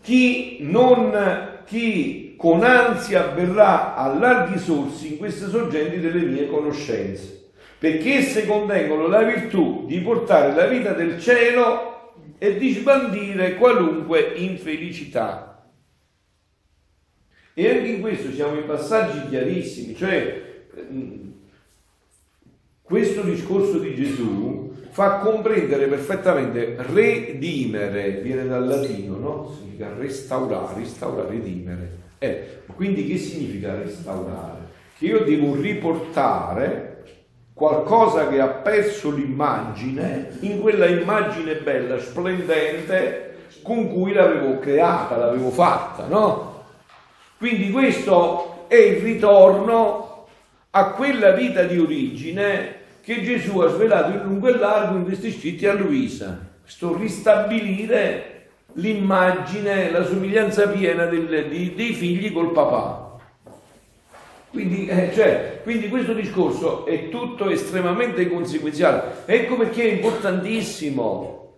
chi, 0.00 0.58
non, 0.60 1.60
chi 1.64 2.34
con 2.36 2.62
ansia 2.64 3.28
verrà 3.28 3.94
a 3.94 4.14
larghi 4.14 4.58
sorsi 4.58 5.12
in 5.12 5.18
queste 5.18 5.48
sorgenti 5.48 6.00
delle 6.00 6.22
mie 6.22 6.48
conoscenze 6.48 7.50
perché 7.78 8.14
esse 8.18 8.46
contengono 8.46 9.08
la 9.08 9.22
virtù 9.22 9.86
di 9.86 9.98
portare 9.98 10.54
la 10.54 10.66
vita 10.66 10.92
del 10.92 11.20
cielo 11.20 12.14
e 12.38 12.56
di 12.56 12.74
sbandire 12.74 13.54
qualunque 13.56 14.34
infelicità. 14.36 15.51
E 17.54 17.68
anche 17.68 17.88
in 17.88 18.00
questo 18.00 18.30
siamo 18.30 18.56
in 18.56 18.66
passaggi 18.66 19.28
chiarissimi, 19.28 19.94
cioè 19.94 20.42
questo 22.82 23.22
discorso 23.22 23.78
di 23.78 23.94
Gesù 23.94 24.72
fa 24.90 25.18
comprendere 25.18 25.86
perfettamente 25.86 26.76
redimere, 26.78 28.20
viene 28.20 28.46
dal 28.46 28.66
latino, 28.66 29.16
no? 29.16 29.54
Significa 29.56 29.92
restaurare, 29.98 30.80
restaurare, 30.80 31.30
redimere. 31.30 31.90
Eh, 32.18 32.60
quindi 32.74 33.06
che 33.06 33.16
significa 33.18 33.74
restaurare? 33.74 34.60
Che 34.98 35.06
io 35.06 35.20
devo 35.20 35.54
riportare 35.54 37.04
qualcosa 37.54 38.28
che 38.28 38.40
ha 38.40 38.48
perso 38.48 39.10
l'immagine 39.10 40.36
in 40.40 40.60
quella 40.60 40.86
immagine 40.86 41.56
bella, 41.56 41.98
splendente 41.98 43.34
con 43.62 43.92
cui 43.92 44.12
l'avevo 44.12 44.58
creata, 44.58 45.16
l'avevo 45.16 45.50
fatta, 45.50 46.06
no? 46.06 46.51
Quindi 47.42 47.72
questo 47.72 48.66
è 48.68 48.76
il 48.76 49.02
ritorno 49.02 50.26
a 50.70 50.90
quella 50.90 51.32
vita 51.32 51.64
di 51.64 51.76
origine 51.76 52.76
che 53.02 53.20
Gesù 53.24 53.58
ha 53.58 53.68
svelato 53.68 54.12
in 54.12 54.22
lungo 54.22 54.46
e 54.46 54.56
largo 54.56 54.96
in 54.96 55.02
questi 55.02 55.32
scritti 55.32 55.66
a 55.66 55.72
Luisa. 55.72 56.38
Questo 56.62 56.96
ristabilire 56.96 58.50
l'immagine, 58.74 59.90
la 59.90 60.04
somiglianza 60.04 60.68
piena 60.68 61.06
del, 61.06 61.48
dei, 61.48 61.74
dei 61.74 61.92
figli 61.94 62.32
col 62.32 62.52
papà. 62.52 63.18
Quindi, 64.50 64.86
eh, 64.86 65.10
cioè, 65.12 65.62
quindi, 65.64 65.88
questo 65.88 66.12
discorso 66.12 66.86
è 66.86 67.08
tutto 67.08 67.50
estremamente 67.50 68.28
conseguenziale. 68.28 69.24
Ecco 69.24 69.56
perché 69.56 69.82
è 69.82 69.92
importantissimo, 69.94 71.54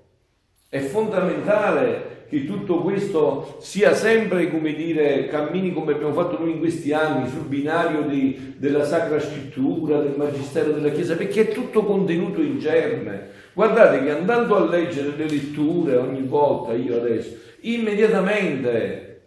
è 0.66 0.80
fondamentale 0.80 2.13
che 2.28 2.46
tutto 2.46 2.78
questo 2.78 3.58
sia 3.60 3.94
sempre, 3.94 4.50
come 4.50 4.74
dire, 4.74 5.26
cammini 5.28 5.72
come 5.72 5.92
abbiamo 5.92 6.12
fatto 6.12 6.38
noi 6.38 6.52
in 6.52 6.58
questi 6.58 6.92
anni, 6.92 7.28
sul 7.28 7.46
binario 7.46 8.02
di, 8.02 8.54
della 8.56 8.84
Sacra 8.84 9.20
Scrittura, 9.20 10.00
del 10.00 10.14
Magistero 10.16 10.72
della 10.72 10.90
Chiesa, 10.90 11.16
perché 11.16 11.48
è 11.48 11.52
tutto 11.52 11.84
contenuto 11.84 12.40
in 12.40 12.58
germe. 12.58 13.28
Guardate 13.52 14.02
che 14.02 14.10
andando 14.10 14.56
a 14.56 14.68
leggere 14.68 15.14
le 15.16 15.28
letture 15.28 15.96
ogni 15.96 16.22
volta, 16.22 16.72
io 16.72 16.96
adesso, 16.96 17.36
immediatamente 17.60 19.20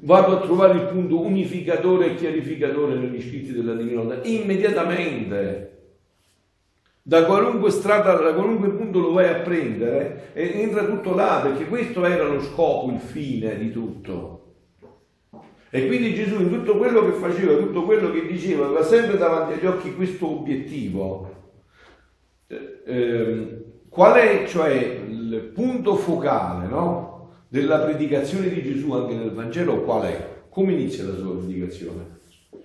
vado 0.00 0.38
a 0.38 0.40
trovare 0.40 0.74
il 0.74 0.84
punto 0.84 1.20
unificatore 1.20 2.06
e 2.06 2.14
chiarificatore 2.14 2.94
negli 2.94 3.20
scritti 3.20 3.52
della 3.52 3.74
divinità, 3.74 4.20
immediatamente. 4.22 5.77
Da 7.08 7.24
qualunque 7.24 7.70
strada, 7.70 8.16
da 8.16 8.34
qualunque 8.34 8.68
punto 8.68 8.98
lo 8.98 9.12
vai 9.12 9.28
a 9.28 9.36
prendere, 9.36 10.30
entra 10.34 10.84
tutto 10.84 11.14
là, 11.14 11.40
perché 11.42 11.66
questo 11.66 12.04
era 12.04 12.24
lo 12.24 12.38
scopo, 12.42 12.92
il 12.92 12.98
fine 12.98 13.56
di 13.56 13.72
tutto. 13.72 14.56
E 15.70 15.86
quindi 15.86 16.12
Gesù 16.12 16.38
in 16.38 16.50
tutto 16.50 16.76
quello 16.76 17.06
che 17.06 17.12
faceva, 17.12 17.56
tutto 17.56 17.84
quello 17.84 18.10
che 18.10 18.26
diceva, 18.26 18.66
aveva 18.66 18.82
sempre 18.82 19.16
davanti 19.16 19.54
agli 19.54 19.64
occhi 19.64 19.94
questo 19.94 20.28
obiettivo. 20.28 21.34
Eh, 22.46 22.82
ehm, 22.84 23.62
qual 23.88 24.14
è 24.16 24.44
cioè 24.46 25.00
il 25.08 25.50
punto 25.54 25.96
focale 25.96 26.66
no? 26.66 27.44
della 27.48 27.78
predicazione 27.78 28.50
di 28.50 28.62
Gesù 28.62 28.92
anche 28.92 29.14
nel 29.14 29.32
Vangelo? 29.32 29.80
Qual 29.80 30.02
è? 30.02 30.42
Come 30.50 30.72
inizia 30.72 31.04
la 31.04 31.16
sua 31.16 31.38
predicazione? 31.38 32.18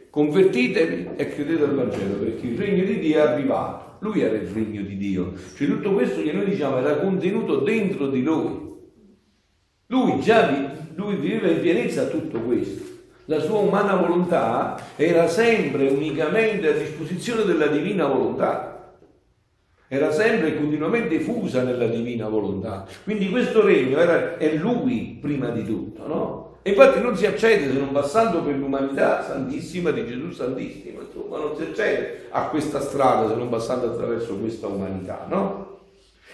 Convertitevi 0.10 1.12
e 1.16 1.30
credete 1.30 1.64
al 1.64 1.76
Vangelo 1.76 2.16
perché 2.16 2.46
il 2.46 2.60
regno 2.60 2.84
di 2.84 3.00
Dio 3.00 3.16
è 3.16 3.22
arrivato. 3.22 3.83
Lui 4.04 4.22
era 4.22 4.36
il 4.36 4.48
regno 4.48 4.82
di 4.82 4.98
Dio. 4.98 5.34
Cioè 5.56 5.66
tutto 5.66 5.94
questo 5.94 6.22
che 6.22 6.34
noi 6.34 6.46
diciamo 6.46 6.78
era 6.78 6.98
contenuto 6.98 7.60
dentro 7.60 8.08
di 8.10 8.22
lui. 8.22 8.72
Lui 9.88 10.20
già 10.20 10.48
vi, 10.48 10.68
lui 10.96 11.16
viveva 11.16 11.48
in 11.48 11.62
pienezza 11.62 12.08
tutto 12.08 12.42
questo. 12.42 12.84
La 13.26 13.40
sua 13.40 13.60
umana 13.60 13.96
volontà 13.96 14.78
era 14.98 15.28
sempre 15.28 15.88
unicamente 15.88 16.68
a 16.68 16.78
disposizione 16.78 17.46
della 17.46 17.68
divina 17.68 18.06
volontà 18.06 18.74
era 19.94 20.12
sempre 20.12 20.56
continuamente 20.58 21.20
fusa 21.20 21.62
nella 21.62 21.86
divina 21.86 22.28
volontà. 22.28 22.88
Quindi 23.04 23.30
questo 23.30 23.64
regno 23.64 24.00
era, 24.00 24.38
è 24.38 24.56
lui 24.56 25.20
prima 25.22 25.50
di 25.50 25.64
tutto, 25.64 26.08
no? 26.08 26.53
E 26.66 26.70
infatti 26.70 27.02
non 27.02 27.18
si 27.18 27.26
accede 27.26 27.70
se 27.72 27.78
non 27.78 27.92
passando 27.92 28.42
per 28.42 28.56
l'umanità 28.56 29.22
santissima 29.22 29.92
di 29.92 30.08
Gesù 30.08 30.32
Santissimo, 30.32 31.02
insomma, 31.02 31.38
non 31.38 31.58
si 31.58 31.64
accede 31.64 32.28
a 32.30 32.48
questa 32.48 32.80
strada 32.80 33.28
se 33.28 33.36
non 33.36 33.50
passando 33.50 33.88
attraverso 33.88 34.38
questa 34.38 34.68
umanità, 34.68 35.26
no? 35.28 35.80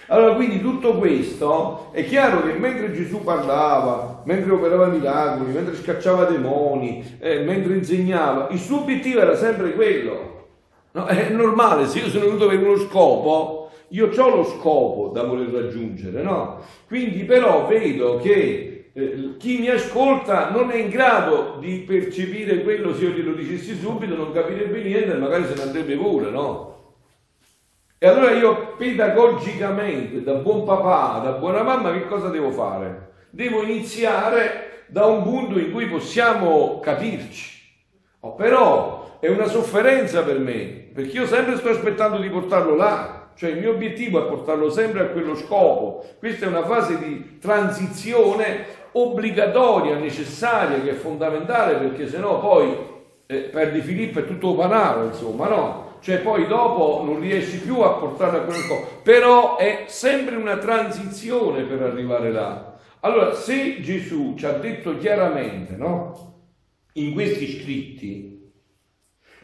Allora, 0.06 0.36
quindi 0.36 0.62
tutto 0.62 0.98
questo 0.98 1.90
è 1.94 2.06
chiaro 2.06 2.44
che 2.44 2.54
mentre 2.54 2.94
Gesù 2.94 3.24
parlava, 3.24 4.22
mentre 4.26 4.52
operava 4.52 4.86
miracoli, 4.88 5.52
mentre 5.52 5.76
scacciava 5.76 6.26
demoni, 6.26 7.18
eh, 7.20 7.40
mentre 7.40 7.76
insegnava, 7.76 8.50
il 8.52 8.60
suo 8.60 8.82
obiettivo 8.82 9.22
era 9.22 9.36
sempre 9.36 9.74
quello. 9.74 10.48
No, 10.92 11.06
è 11.06 11.30
normale, 11.30 11.88
se 11.88 12.00
io 12.00 12.10
sono 12.10 12.26
venuto 12.26 12.48
per 12.48 12.60
uno 12.60 12.78
scopo, 12.78 13.72
io 13.90 14.10
ho 14.16 14.30
lo 14.36 14.44
scopo 14.44 15.12
da 15.12 15.24
voler 15.24 15.50
raggiungere, 15.50 16.22
no? 16.22 16.62
Quindi 16.88 17.24
però 17.24 17.66
vedo 17.68 18.18
che 18.18 18.79
eh, 18.94 19.36
chi 19.38 19.60
mi 19.60 19.70
ascolta 19.70 20.50
non 20.50 20.72
è 20.72 20.76
in 20.76 20.90
grado 20.90 21.58
di 21.60 21.80
percepire 21.80 22.64
quello 22.64 22.94
se 22.94 23.06
io 23.06 23.12
glielo 23.12 23.34
dicessi 23.34 23.78
subito, 23.78 24.16
non 24.16 24.32
capirebbe 24.32 24.82
niente 24.82 25.14
magari 25.16 25.46
se 25.46 25.56
ne 25.56 25.62
andrebbe 25.62 25.96
pure, 25.96 26.30
no? 26.30 26.68
E 27.98 28.08
allora 28.08 28.32
io 28.32 28.76
pedagogicamente, 28.78 30.24
da 30.24 30.36
buon 30.36 30.64
papà, 30.64 31.20
da 31.22 31.32
buona 31.32 31.64
mamma, 31.64 31.92
che 31.92 32.08
cosa 32.08 32.30
devo 32.30 32.50
fare? 32.50 33.12
Devo 33.30 33.62
iniziare 33.62 34.86
da 34.88 35.06
un 35.06 35.22
punto 35.22 35.60
in 35.60 35.72
cui 35.72 35.88
possiamo 35.88 36.80
capirci. 36.80 37.58
Oh, 38.22 38.36
però 38.36 39.18
è 39.20 39.28
una 39.28 39.48
sofferenza 39.48 40.24
per 40.24 40.40
me, 40.40 40.90
perché 40.94 41.18
io 41.18 41.28
sempre 41.28 41.58
sto 41.58 41.70
aspettando 41.70 42.20
di 42.20 42.30
portarlo 42.30 42.76
là, 42.76 43.32
cioè 43.36 43.52
il 43.52 43.60
mio 43.60 43.72
obiettivo 43.72 44.26
è 44.26 44.30
portarlo 44.30 44.70
sempre 44.70 45.02
a 45.02 45.06
quello 45.08 45.36
scopo. 45.36 46.06
Questa 46.20 46.46
è 46.46 46.50
una 46.50 46.66
fase 46.66 46.98
di 46.98 47.38
transizione 47.40 48.66
obbligatoria, 48.92 49.96
necessaria, 49.96 50.82
che 50.82 50.92
è 50.92 50.96
fondamentale, 50.96 51.76
perché 51.76 52.08
sennò 52.08 52.40
poi 52.40 52.76
eh, 53.26 53.38
perdi 53.42 53.82
Filippo 53.82 54.20
e 54.20 54.28
tutto 54.28 54.56
panaro, 54.56 55.06
insomma, 55.06 55.48
no? 55.48 55.88
cioè 56.02 56.20
poi 56.20 56.48
dopo 56.48 57.04
non 57.04 57.20
riesci 57.20 57.60
più 57.60 57.82
a 57.82 57.92
portare 57.92 58.38
a 58.38 58.42
quel 58.42 58.66
cosa, 58.68 58.86
però 59.04 59.58
è 59.58 59.84
sempre 59.88 60.36
una 60.36 60.58
transizione 60.58 61.64
per 61.64 61.82
arrivare 61.82 62.32
là. 62.32 62.78
Allora, 63.02 63.34
se 63.34 63.82
Gesù 63.82 64.36
ci 64.38 64.46
ha 64.46 64.54
detto 64.54 64.98
chiaramente, 64.98 65.76
no, 65.76 66.38
in 66.94 67.14
questi 67.14 67.60
scritti, 67.60 68.52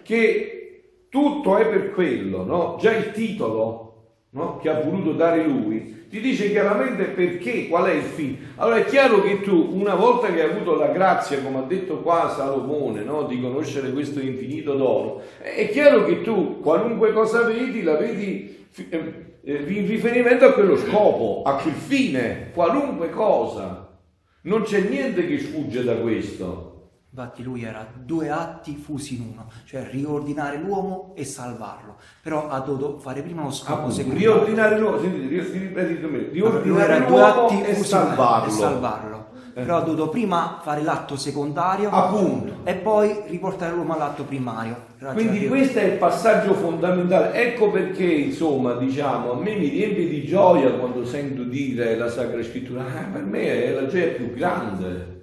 che 0.01 1.07
tutto 1.09 1.57
è 1.57 1.67
per 1.67 1.91
quello, 1.91 2.43
no? 2.43 2.77
Già 2.79 2.95
il 2.95 3.11
titolo 3.11 3.85
no? 4.31 4.57
che 4.57 4.69
ha 4.69 4.81
voluto 4.81 5.13
dare 5.13 5.43
lui, 5.43 6.04
ti 6.15 6.21
dice 6.21 6.49
chiaramente 6.49 7.03
perché, 7.03 7.67
qual 7.67 7.87
è 7.87 7.93
il 7.93 8.03
fine. 8.03 8.37
Allora 8.55 8.77
è 8.77 8.85
chiaro 8.85 9.21
che 9.21 9.41
tu, 9.41 9.71
una 9.73 9.95
volta 9.95 10.31
che 10.31 10.41
hai 10.41 10.49
avuto 10.49 10.75
la 10.75 10.87
grazia, 10.87 11.41
come 11.41 11.57
ha 11.57 11.63
detto 11.63 11.99
qua 11.99 12.33
Salomone, 12.33 13.03
no? 13.03 13.23
di 13.23 13.41
conoscere 13.41 13.91
questo 13.91 14.21
infinito 14.21 14.75
dono, 14.75 15.21
è 15.39 15.67
chiaro 15.69 16.05
che 16.05 16.21
tu 16.21 16.61
qualunque 16.61 17.11
cosa 17.11 17.41
vedi, 17.43 17.83
la 17.83 17.97
vedi 17.97 18.65
eh, 18.89 19.37
eh, 19.43 19.63
in 19.67 19.87
riferimento 19.87 20.45
a 20.45 20.53
quello 20.53 20.77
scopo, 20.77 21.41
a 21.45 21.55
quel 21.55 21.73
fine, 21.73 22.51
qualunque 22.53 23.09
cosa. 23.09 23.99
Non 24.43 24.61
c'è 24.61 24.79
niente 24.87 25.27
che 25.27 25.37
sfugge 25.39 25.83
da 25.83 25.95
questo. 25.95 26.74
Infatti 27.17 27.43
lui 27.43 27.63
era 27.63 27.87
due 27.93 28.29
atti 28.29 28.75
fusi 28.75 29.15
in 29.15 29.29
uno, 29.31 29.49
cioè 29.63 29.87
riordinare 29.89 30.57
l'uomo 30.57 31.13
e 31.15 31.23
salvarlo. 31.23 31.95
Però 32.21 32.49
ha 32.49 32.59
dovuto 32.59 32.97
fare 32.97 33.21
prima 33.21 33.41
lo 33.41 33.51
scopo 33.51 33.89
secondario. 33.89 34.33
Riordinare 34.33 34.77
l'uomo, 34.77 34.99
sentite, 34.99 35.27
riordinare, 35.29 36.29
riordinare 36.33 36.99
l'uomo 37.07 37.63
e 37.63 37.73
salvarlo. 37.73 38.47
E 38.49 38.51
salvarlo. 38.51 39.27
Eh. 39.53 39.61
Però 39.61 39.77
ha 39.77 39.79
dovuto 39.79 40.09
prima 40.09 40.59
fare 40.61 40.81
l'atto 40.81 41.15
secondario 41.15 41.89
Appunto. 41.89 42.55
e 42.65 42.75
poi 42.75 43.21
riportare 43.27 43.73
l'uomo 43.73 43.93
all'atto 43.93 44.23
primario. 44.23 44.75
Quindi 45.13 45.47
questo 45.47 45.79
è 45.79 45.83
il 45.83 45.97
passaggio 45.97 46.53
fondamentale. 46.53 47.31
Ecco 47.31 47.71
perché, 47.71 48.03
insomma, 48.03 48.73
diciamo, 48.73 49.31
a 49.31 49.35
me 49.35 49.55
mi 49.55 49.69
riempie 49.69 50.09
di 50.09 50.25
gioia 50.25 50.69
quando 50.73 51.05
sento 51.05 51.43
dire 51.43 51.95
la 51.95 52.09
Sacra 52.09 52.43
Scrittura, 52.43 52.83
ah, 52.83 53.03
per 53.09 53.23
me 53.23 53.63
è 53.63 53.71
la 53.71 53.87
gioia 53.87 54.07
più 54.07 54.33
grande 54.33 55.13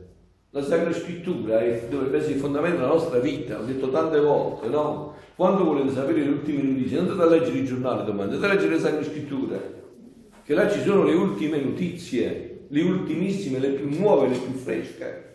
la 0.54 0.62
Sacra 0.62 0.92
Scrittura 0.92 1.60
è, 1.60 1.86
dovrebbe 1.88 2.18
essere 2.18 2.34
il 2.34 2.40
fondamento 2.40 2.76
della 2.76 2.92
nostra 2.92 3.18
vita, 3.18 3.56
l'ho 3.56 3.64
detto 3.64 3.88
tante 3.90 4.20
volte, 4.20 4.68
no? 4.68 5.14
Quando 5.34 5.64
volete 5.64 5.92
sapere 5.92 6.20
le 6.20 6.28
ultime 6.28 6.62
notizie, 6.62 6.98
andate 6.98 7.22
a 7.22 7.26
leggere 7.26 7.58
i 7.58 7.64
giornali 7.64 8.04
domani, 8.04 8.34
andate 8.34 8.44
a 8.44 8.54
leggere 8.54 8.74
le 8.74 8.80
Sacre 8.80 9.04
Scritture, 9.04 9.82
che 10.44 10.52
là 10.52 10.70
ci 10.70 10.80
sono 10.82 11.04
le 11.04 11.14
ultime 11.14 11.58
notizie, 11.58 12.66
le 12.68 12.82
ultimissime, 12.82 13.60
le 13.60 13.70
più 13.70 13.98
nuove, 13.98 14.28
le 14.28 14.36
più 14.36 14.52
fresche. 14.52 15.30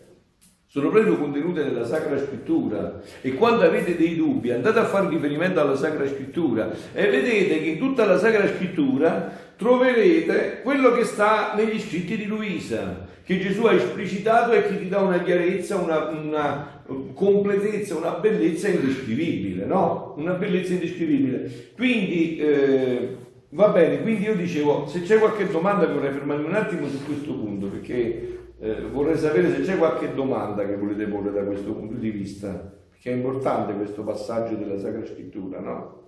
Sono 0.66 0.90
proprio 0.90 1.16
contenute 1.16 1.64
nella 1.64 1.84
Sacra 1.84 2.16
Scrittura 2.16 3.00
e 3.20 3.34
quando 3.34 3.64
avete 3.64 3.96
dei 3.96 4.14
dubbi 4.14 4.52
andate 4.52 4.78
a 4.78 4.84
fare 4.84 5.08
riferimento 5.08 5.58
alla 5.58 5.74
Sacra 5.74 6.06
Scrittura 6.06 6.70
e 6.92 7.08
vedete 7.08 7.60
che 7.60 7.70
in 7.70 7.78
tutta 7.78 8.04
la 8.04 8.18
Sacra 8.18 8.46
Scrittura 8.46 9.32
troverete 9.56 10.60
quello 10.62 10.92
che 10.92 11.04
sta 11.04 11.54
negli 11.56 11.80
scritti 11.80 12.16
di 12.16 12.26
Luisa, 12.26 13.07
che 13.28 13.40
Gesù 13.40 13.64
ha 13.66 13.74
esplicitato 13.74 14.52
e 14.52 14.66
che 14.66 14.78
ti 14.78 14.88
dà 14.88 15.00
una 15.00 15.22
chiarezza, 15.22 15.76
una, 15.76 16.08
una 16.08 16.82
completezza, 17.12 17.94
una 17.94 18.12
bellezza 18.12 18.68
indescrivibile, 18.68 19.66
no? 19.66 20.14
Una 20.16 20.32
bellezza 20.32 20.72
indescrivibile. 20.72 21.72
Quindi, 21.76 22.38
eh, 22.38 23.16
va 23.50 23.68
bene, 23.68 24.00
quindi 24.00 24.22
io 24.22 24.34
dicevo, 24.34 24.86
se 24.86 25.02
c'è 25.02 25.18
qualche 25.18 25.46
domanda 25.46 25.86
vorrei 25.86 26.12
fermarmi 26.12 26.46
un 26.46 26.54
attimo 26.54 26.88
su 26.88 27.04
questo 27.04 27.34
punto, 27.34 27.66
perché 27.66 28.52
eh, 28.60 28.80
vorrei 28.90 29.18
sapere 29.18 29.54
se 29.54 29.60
c'è 29.60 29.76
qualche 29.76 30.14
domanda 30.14 30.64
che 30.64 30.76
volete 30.76 31.04
porre 31.04 31.30
da 31.30 31.42
questo 31.42 31.74
punto 31.74 31.96
di 31.96 32.08
vista, 32.08 32.48
perché 32.88 33.10
è 33.10 33.14
importante 33.14 33.74
questo 33.74 34.04
passaggio 34.04 34.54
della 34.54 34.78
Sacra 34.78 35.04
Scrittura, 35.04 35.60
no? 35.60 36.07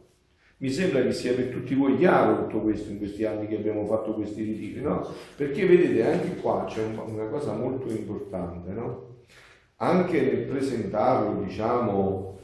Mi 0.62 0.68
sembra 0.68 1.02
che 1.02 1.12
sia 1.12 1.32
per 1.32 1.46
tutti 1.46 1.74
voi 1.74 1.96
chiaro 1.96 2.44
tutto 2.44 2.60
questo 2.60 2.90
in 2.90 2.98
questi 2.98 3.24
anni 3.24 3.46
che 3.46 3.56
abbiamo 3.56 3.86
fatto 3.86 4.12
questi 4.12 4.42
ritiri, 4.42 4.82
no? 4.82 5.06
Perché 5.34 5.64
vedete, 5.64 6.04
anche 6.04 6.36
qua 6.36 6.66
c'è 6.68 6.84
una 6.84 7.28
cosa 7.28 7.54
molto 7.54 7.88
importante, 7.88 8.70
no? 8.70 9.22
Anche 9.76 10.20
nel 10.20 10.44
presentarlo, 10.44 11.42
diciamo, 11.44 12.38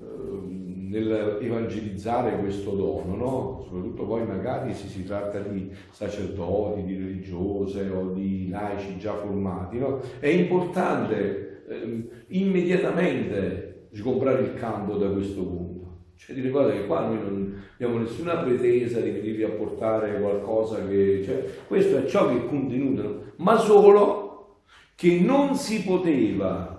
ehm, 0.00 0.88
nel 0.88 1.38
evangelizzare 1.40 2.36
questo 2.38 2.72
dono, 2.72 3.14
no? 3.14 3.62
soprattutto 3.64 4.04
poi 4.06 4.26
magari 4.26 4.74
se 4.74 4.88
si 4.88 5.04
tratta 5.04 5.38
di 5.38 5.70
sacerdoti, 5.90 6.82
di 6.82 6.96
religiose 6.96 7.88
o 7.90 8.10
di 8.10 8.48
laici 8.48 8.98
già 8.98 9.14
formati, 9.14 9.78
no? 9.78 10.00
è 10.18 10.28
importante 10.28 11.64
eh, 11.68 12.08
immediatamente 12.28 13.88
sgombrare 13.92 14.42
il 14.42 14.54
campo 14.54 14.96
da 14.96 15.08
questo 15.10 15.42
punto. 15.44 15.75
Cioè 16.16 16.34
ti 16.34 16.40
ricorda 16.40 16.72
che 16.72 16.86
qua 16.86 17.06
noi 17.06 17.18
non 17.18 17.62
abbiamo 17.74 17.98
nessuna 17.98 18.36
pretesa 18.36 19.00
di 19.00 19.10
venirvi 19.10 19.42
a 19.42 19.50
portare 19.50 20.18
qualcosa 20.20 20.86
che... 20.86 21.22
Cioè, 21.24 21.44
questo 21.66 21.98
è 21.98 22.06
ciò 22.06 22.28
che 22.28 22.36
è 22.36 22.46
contenuto, 22.46 23.32
ma 23.36 23.56
solo 23.58 24.62
che 24.94 25.20
non 25.20 25.54
si 25.56 25.82
poteva 25.84 26.76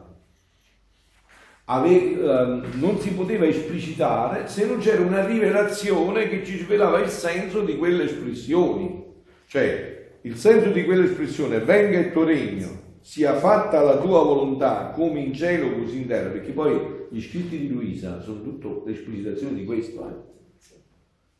Ave, 1.69 2.13
uh, 2.15 2.79
non 2.79 2.97
si 2.97 3.11
poteva 3.11 3.45
esplicitare 3.45 4.47
se 4.47 4.65
non 4.65 4.79
c'era 4.79 5.01
una 5.01 5.25
rivelazione 5.25 6.29
che 6.29 6.45
ci 6.45 6.59
svelava 6.59 6.99
il 6.99 7.09
senso 7.09 7.61
di 7.61 7.75
quelle 7.75 8.05
espressioni. 8.05 9.03
Cioè, 9.47 10.11
il 10.21 10.37
senso 10.37 10.69
di 10.69 10.85
quell'espressione, 10.85 11.59
venga 11.59 11.99
il 11.99 12.13
tuo 12.13 12.23
regno, 12.23 12.86
sia 13.07 13.35
fatta 13.35 13.79
la 13.79 13.95
tua 13.99 14.21
volontà 14.21 14.91
come 14.93 15.21
in 15.21 15.33
cielo 15.33 15.71
così 15.77 15.99
in 15.99 16.07
terra, 16.07 16.27
perché 16.29 16.51
poi 16.51 17.07
gli 17.09 17.21
scritti 17.21 17.57
di 17.57 17.69
Luisa 17.69 18.19
sono 18.19 18.41
tutto 18.41 18.83
l'esplicitazione 18.85 19.55
di 19.55 19.63
questo, 19.63 20.09
eh? 20.09 20.13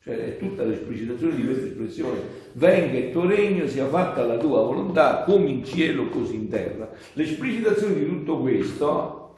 cioè 0.02 0.16
è 0.16 0.38
tutta 0.38 0.64
l'esplicitazione 0.64 1.36
di 1.36 1.44
questa 1.44 1.66
espressione, 1.66 2.20
venga 2.54 2.98
il 2.98 3.12
tuo 3.12 3.28
regno, 3.28 3.68
sia 3.68 3.86
fatta 3.88 4.24
la 4.24 4.38
tua 4.38 4.62
volontà 4.62 5.24
come 5.26 5.50
in 5.50 5.66
cielo 5.66 6.08
così 6.08 6.36
in 6.36 6.48
terra. 6.48 6.90
L'esplicitazione 7.12 7.96
di 7.96 8.06
tutto 8.06 8.40
questo 8.40 9.36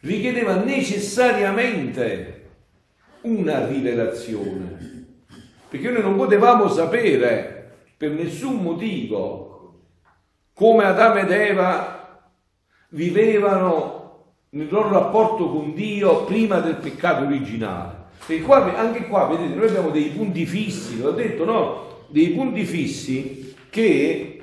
richiedeva 0.00 0.62
necessariamente 0.62 2.48
una 3.22 3.66
rivelazione, 3.66 5.06
perché 5.70 5.88
noi 5.88 6.02
non 6.02 6.16
potevamo 6.16 6.68
sapere 6.68 7.78
per 7.96 8.10
nessun 8.10 8.56
motivo 8.56 9.51
come 10.62 10.84
Adamo 10.84 11.16
ed 11.18 11.30
Eva 11.32 12.22
vivevano 12.90 14.36
nel 14.50 14.68
loro 14.70 14.90
rapporto 14.90 15.50
con 15.50 15.74
Dio 15.74 16.22
prima 16.22 16.60
del 16.60 16.76
peccato 16.76 17.24
originale. 17.24 18.10
E 18.28 18.42
qua, 18.42 18.78
anche 18.78 19.08
qua, 19.08 19.26
vedete, 19.26 19.56
noi 19.56 19.66
abbiamo 19.66 19.90
dei 19.90 20.10
punti 20.10 20.46
fissi, 20.46 21.00
l'ho 21.00 21.10
detto, 21.10 21.44
no? 21.44 22.04
Dei 22.10 22.28
punti 22.28 22.62
fissi 22.62 23.56
che... 23.70 24.40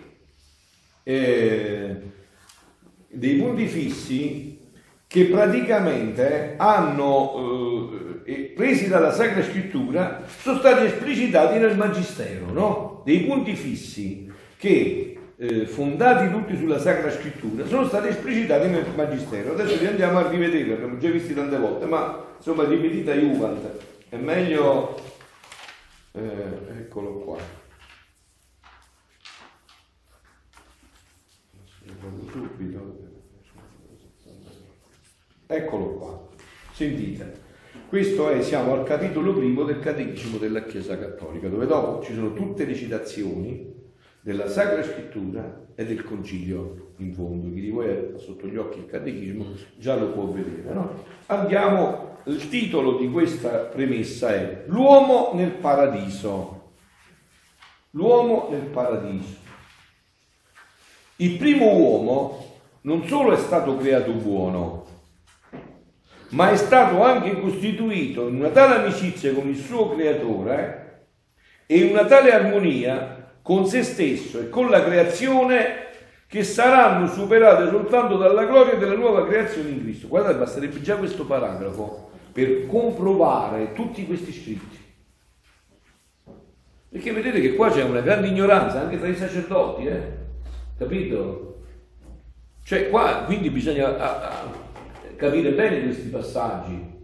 Eh, 1.03 1.95
dei 3.07 3.35
punti 3.35 3.65
fissi 3.67 4.59
che 5.07 5.25
praticamente 5.27 6.55
hanno, 6.57 8.21
eh, 8.25 8.51
presi 8.57 8.89
dalla 8.89 9.13
Sacra 9.13 9.41
Scrittura, 9.41 10.23
sono 10.27 10.59
stati 10.59 10.83
esplicitati 10.83 11.57
nel 11.59 11.77
Magistero, 11.77 12.51
no? 12.51 13.03
Dei 13.05 13.21
punti 13.21 13.55
fissi 13.55 14.29
che 14.57 15.08
eh, 15.41 15.65
fondati 15.65 16.29
tutti 16.29 16.57
sulla 16.57 16.79
Sacra 16.79 17.09
Scrittura, 17.09 17.65
sono 17.65 17.87
stati 17.87 18.09
esplicitati 18.09 18.67
nel 18.67 18.85
Magistero. 18.93 19.53
Adesso 19.53 19.79
li 19.79 19.87
andiamo 19.87 20.17
a 20.17 20.29
rivedere, 20.29 20.63
li 20.63 20.71
abbiamo 20.73 20.97
già 20.97 21.09
visti 21.09 21.33
tante 21.33 21.57
volte, 21.57 21.85
ma 21.85 22.25
insomma 22.35 22.65
ripetita 22.65 23.13
Juvent, 23.13 23.65
è 24.09 24.17
meglio... 24.17 24.99
Eh, 26.11 26.79
eccolo 26.79 27.19
qua. 27.19 27.37
Eccolo 35.47 35.93
qua. 35.93 36.27
Sentite. 36.73 37.47
Questo 37.87 38.29
è, 38.29 38.41
siamo 38.41 38.73
al 38.73 38.83
capitolo 38.83 39.33
primo 39.33 39.63
del 39.63 39.79
Catechismo 39.79 40.37
della 40.37 40.63
Chiesa 40.63 40.99
Cattolica, 40.99 41.47
dove 41.47 41.65
dopo 41.65 42.03
ci 42.03 42.13
sono 42.13 42.33
tutte 42.33 42.65
le 42.65 42.75
citazioni 42.75 43.68
della 44.21 44.47
Sacra 44.49 44.83
Scrittura 44.83 45.67
e 45.75 45.85
del 45.85 46.03
Concilio 46.03 46.93
in 46.97 47.13
fondo. 47.13 47.53
Chi 47.53 47.61
di 47.61 47.69
voi 47.69 47.89
ha 47.89 48.17
sotto 48.17 48.47
gli 48.47 48.57
occhi 48.57 48.79
il 48.79 48.85
Catechismo 48.85 49.45
già 49.77 49.95
lo 49.95 50.11
può 50.11 50.25
vedere. 50.25 50.73
No? 50.73 51.03
Andiamo, 51.27 52.17
il 52.25 52.49
titolo 52.49 52.97
di 52.97 53.09
questa 53.09 53.49
premessa 53.49 54.33
è 54.33 54.63
L'uomo 54.67 55.31
nel 55.33 55.51
paradiso. 55.51 56.71
L'uomo 57.91 58.49
nel 58.51 58.65
paradiso. 58.65 59.37
Il 61.17 61.37
primo 61.37 61.75
uomo 61.75 62.47
non 62.81 63.05
solo 63.07 63.33
è 63.33 63.37
stato 63.37 63.75
creato 63.77 64.11
buono, 64.13 64.85
ma 66.29 66.51
è 66.51 66.55
stato 66.55 67.01
anche 67.03 67.39
costituito 67.39 68.27
in 68.27 68.35
una 68.35 68.49
tale 68.49 68.75
amicizia 68.75 69.33
con 69.33 69.47
il 69.47 69.57
suo 69.57 69.95
creatore 69.95 71.07
e 71.65 71.79
in 71.79 71.91
una 71.91 72.05
tale 72.05 72.31
armonia 72.31 73.18
con 73.49 73.65
se 73.65 73.81
stesso 73.81 74.39
e 74.39 74.47
con 74.47 74.69
la 74.69 74.83
creazione 74.83 75.87
che 76.27 76.43
saranno 76.43 77.07
superate 77.07 77.67
soltanto 77.67 78.15
dalla 78.15 78.45
gloria 78.45 78.75
della 78.75 78.93
nuova 78.93 79.25
creazione 79.25 79.69
in 79.69 79.81
Cristo. 79.81 80.07
Guardate, 80.07 80.37
basterebbe 80.37 80.79
già 80.83 80.97
questo 80.97 81.25
paragrafo 81.25 82.11
per 82.31 82.67
comprovare 82.67 83.73
tutti 83.73 84.05
questi 84.05 84.31
scritti. 84.31 84.77
Perché 86.89 87.11
vedete 87.11 87.41
che 87.41 87.55
qua 87.55 87.71
c'è 87.71 87.81
una 87.81 88.01
grande 88.01 88.27
ignoranza 88.27 88.81
anche 88.81 88.99
tra 88.99 89.07
i 89.07 89.15
sacerdoti, 89.15 89.87
eh? 89.87 90.17
capito? 90.77 91.63
Cioè 92.63 92.91
qua 92.91 93.23
quindi 93.25 93.49
bisogna 93.49 93.97
a, 93.97 94.27
a, 94.27 94.51
capire 95.15 95.53
bene 95.53 95.81
questi 95.81 96.09
passaggi. 96.09 96.97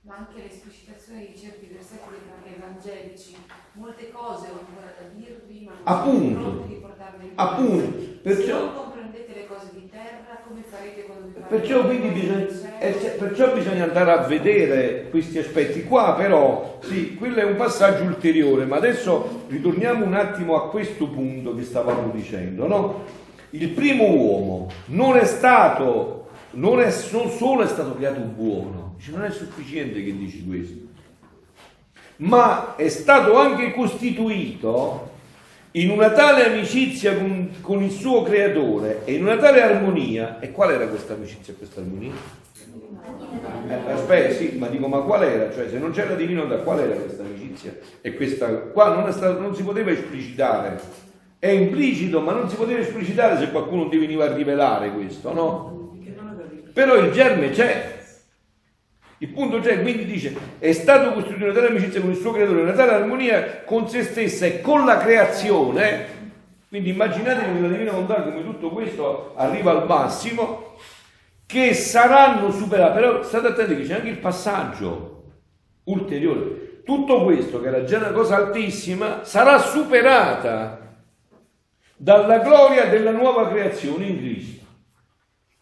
Ma 0.00 0.16
anche 0.16 0.42
l'esplicitazione 0.42 1.20
di 1.20 1.38
certi 1.38 1.68
versetti 1.72 2.14
evangelici, 2.56 3.36
molte 3.74 4.10
cose 4.12 4.46
ho 4.48 4.58
ancora 4.58 4.94
da 4.98 5.08
dirvi, 5.14 5.64
ma 5.64 5.72
non 5.72 5.80
appunto, 5.82 6.64
di 6.66 6.74
portarle 6.74 7.24
in 7.24 7.30
appunto, 7.34 7.98
perciò, 8.22 8.44
Se 8.44 8.52
non 8.52 8.74
comprendete 8.74 9.32
le 9.34 9.46
cose 9.46 9.70
di 9.72 9.88
terra, 9.90 10.42
come 10.46 10.62
farete 10.68 11.02
quando 11.02 11.26
vi 11.26 11.42
perciò, 11.48 11.84
quindi 11.84 12.08
bisogna, 12.08 12.78
eh, 12.78 12.92
perciò 13.18 13.52
bisogna 13.52 13.84
andare 13.84 14.12
a 14.12 14.18
vedere 14.18 15.08
questi 15.10 15.38
aspetti. 15.38 15.84
Qua 15.84 16.14
però, 16.14 16.78
sì, 16.82 17.16
quello 17.16 17.36
è 17.36 17.44
un 17.44 17.56
passaggio 17.56 18.04
ulteriore, 18.04 18.64
ma 18.64 18.76
adesso 18.76 19.44
ritorniamo 19.48 20.04
un 20.04 20.14
attimo 20.14 20.54
a 20.56 20.68
questo 20.70 21.08
punto 21.08 21.54
che 21.54 21.64
stavamo 21.64 22.12
dicendo, 22.12 22.68
no? 22.68 23.04
Il 23.50 23.70
primo 23.70 24.08
uomo 24.08 24.68
non 24.86 25.16
è 25.16 25.24
stato 25.24 26.22
non, 26.52 26.80
è, 26.80 26.92
non 27.12 27.30
solo 27.30 27.62
è 27.62 27.66
stato 27.66 27.94
creato 27.94 28.20
buono, 28.20 28.96
non 29.10 29.24
è 29.24 29.30
sufficiente 29.30 30.02
che 30.02 30.16
dici 30.16 30.44
questo, 30.46 30.83
ma 32.16 32.76
è 32.76 32.88
stato 32.88 33.36
anche 33.36 33.72
costituito 33.72 35.12
in 35.72 35.90
una 35.90 36.10
tale 36.10 36.46
amicizia 36.46 37.16
con, 37.16 37.50
con, 37.60 37.82
il 37.82 37.90
suo 37.90 38.22
creatore 38.22 39.02
e 39.04 39.14
in 39.14 39.22
una 39.22 39.36
tale 39.36 39.60
armonia. 39.60 40.38
E 40.38 40.52
qual 40.52 40.70
era 40.70 40.86
questa 40.86 41.14
amicizia 41.14 41.52
e 41.52 41.56
questa 41.56 41.80
armonia? 41.80 42.12
Eh, 43.68 43.92
aspetta, 43.92 44.34
sì, 44.34 44.56
ma 44.56 44.68
dico, 44.68 44.86
ma 44.86 45.00
qual 45.00 45.24
era? 45.24 45.52
Cioè, 45.52 45.68
se 45.68 45.78
non 45.78 45.90
c'era 45.90 46.14
divino 46.14 46.44
da 46.44 46.58
qual 46.58 46.80
era 46.80 46.94
questa 46.94 47.22
amicizia? 47.22 47.76
E 48.00 48.14
questa 48.14 48.46
qua 48.48 48.94
non, 48.94 49.10
stato, 49.12 49.40
non 49.40 49.54
si 49.54 49.64
poteva 49.64 49.90
esplicitare. 49.90 50.80
È 51.40 51.48
implicito, 51.48 52.20
ma 52.20 52.32
non 52.32 52.48
si 52.48 52.54
poteva 52.54 52.78
esplicitare 52.78 53.38
se 53.38 53.50
qualcuno 53.50 53.88
ti 53.88 53.98
veniva 53.98 54.24
a 54.24 54.32
rivelare 54.32 54.92
questo, 54.92 55.32
no? 55.32 55.98
Però 56.72 56.96
il 56.96 57.12
germe 57.12 57.50
c'è. 57.50 58.02
Il 59.18 59.28
punto 59.28 59.60
c'è, 59.60 59.80
quindi 59.80 60.04
dice, 60.04 60.34
è 60.58 60.72
stato 60.72 61.12
costituito 61.12 61.52
tale 61.52 61.68
amicizia 61.68 62.00
con 62.00 62.10
il 62.10 62.16
suo 62.16 62.32
creatore, 62.32 62.62
una 62.62 62.72
tale 62.72 62.92
armonia 62.92 63.62
con 63.64 63.88
se 63.88 64.02
stessa 64.02 64.46
e 64.46 64.60
con 64.60 64.84
la 64.84 64.98
creazione. 64.98 66.22
Quindi 66.68 66.90
immaginatevi 66.90 67.52
nella 67.52 67.68
Divina 67.68 67.92
Volontà 67.92 68.22
come 68.22 68.42
tutto 68.42 68.70
questo 68.70 69.34
arriva 69.36 69.70
al 69.70 69.86
massimo, 69.86 70.74
che 71.46 71.72
saranno 71.74 72.50
superati. 72.50 72.94
Però 72.94 73.22
state 73.22 73.46
attenti 73.46 73.76
che 73.76 73.84
c'è 73.84 73.94
anche 73.94 74.08
il 74.08 74.18
passaggio 74.18 75.32
ulteriore. 75.84 76.82
Tutto 76.84 77.22
questo, 77.22 77.60
che 77.60 77.68
era 77.68 77.84
già 77.84 77.98
una 77.98 78.10
cosa 78.10 78.36
altissima, 78.36 79.24
sarà 79.24 79.58
superata 79.58 80.96
dalla 81.96 82.38
gloria 82.40 82.86
della 82.86 83.12
nuova 83.12 83.48
creazione 83.48 84.06
in 84.06 84.18
Cristo. 84.18 84.64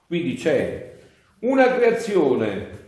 Quindi 0.07 0.35
c'è 0.35 0.95
una 1.41 1.75
creazione 1.75 2.81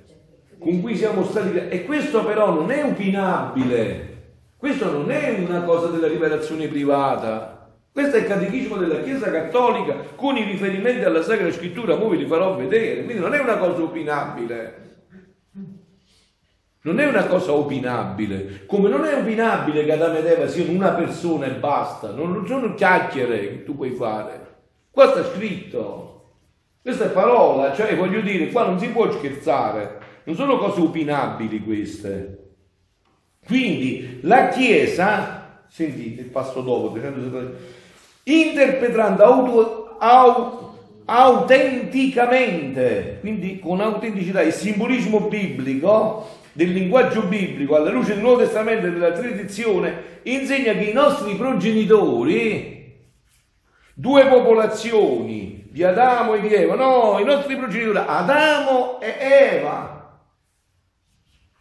con 0.59 0.81
cui 0.81 0.97
siamo 0.97 1.25
stati 1.25 1.57
e 1.69 1.85
questo 1.85 2.25
però 2.25 2.53
non 2.53 2.71
è 2.71 2.85
opinabile. 2.85 4.13
Questo 4.57 4.91
non 4.91 5.11
è 5.11 5.37
una 5.47 5.63
cosa 5.63 5.89
della 5.89 6.09
rivelazione 6.09 6.69
privata. 6.69 7.71
Questo 7.93 8.17
è 8.17 8.21
il 8.21 8.27
catechismo 8.27 8.77
della 8.77 9.03
Chiesa 9.03 9.31
Cattolica 9.31 9.95
con 10.17 10.37
i 10.37 10.43
riferimenti 10.43 11.05
alla 11.05 11.23
Sacra 11.23 11.53
Scrittura, 11.53 11.95
ora 11.95 12.09
ve 12.09 12.17
li 12.17 12.27
farò 12.27 12.57
vedere, 12.57 13.05
quindi 13.05 13.23
non 13.23 13.35
è 13.35 13.39
una 13.39 13.57
cosa 13.57 13.83
opinabile. 13.83 14.83
Non 16.83 16.99
è 17.01 17.07
una 17.07 17.25
cosa 17.27 17.53
opinabile, 17.53 18.67
come 18.67 18.89
non 18.91 19.05
è 19.07 19.15
opinabile 19.15 19.85
che 19.85 19.93
Adamo 19.93 20.19
ed 20.19 20.27
Eva 20.27 20.49
siano 20.49 20.73
una 20.73 20.91
persona 20.91 21.47
e 21.47 21.53
basta, 21.53 22.11
non 22.11 22.47
sono 22.47 22.75
chiacchiere 22.75 23.41
che 23.41 23.65
tu 23.65 23.77
puoi 23.77 23.93
fare. 23.93 24.41
Qua 24.91 25.09
sta 25.09 25.25
scritto. 25.25 26.11
Questa 26.83 27.07
è 27.07 27.09
parola, 27.09 27.73
cioè 27.73 27.97
voglio 27.97 28.21
dire, 28.21 28.49
qua 28.49 28.67
non 28.67 28.79
si 28.79 28.89
può 28.89 29.11
scherzare, 29.11 29.99
non 30.25 30.37
sono 30.37 30.59
cose 30.59 30.81
opinabili 30.81 31.63
queste. 31.63 32.39
Quindi 33.47 34.21
la 34.23 34.49
Chiesa, 34.49 35.65
sentite 35.69 36.23
il 36.23 36.29
passo 36.29 36.63
dopo, 36.63 36.99
interpretando 38.25 39.23
auto, 39.23 39.97
au, 39.99 40.73
autenticamente, 41.05 43.19
quindi 43.21 43.59
con 43.59 43.81
autenticità, 43.81 44.41
il 44.41 44.53
simbolismo 44.53 45.21
biblico, 45.21 46.41
del 46.53 46.73
linguaggio 46.73 47.23
biblico, 47.23 47.75
alla 47.75 47.91
luce 47.91 48.15
del 48.15 48.23
Nuovo 48.23 48.39
Testamento 48.39 48.87
e 48.87 48.93
della 48.93 49.13
tradizione, 49.13 50.21
insegna 50.23 50.73
che 50.73 50.85
i 50.85 50.93
nostri 50.93 51.35
progenitori, 51.35 52.95
due 53.93 54.27
popolazioni, 54.27 55.67
di 55.69 55.83
Adamo 55.83 56.35
e 56.35 56.41
di 56.41 56.55
Eva, 56.55 56.77
no, 56.77 57.19
i 57.19 57.25
nostri 57.25 57.57
progenitori, 57.57 57.99
Adamo 58.07 59.01
e 59.01 59.17
Eva. 59.19 59.94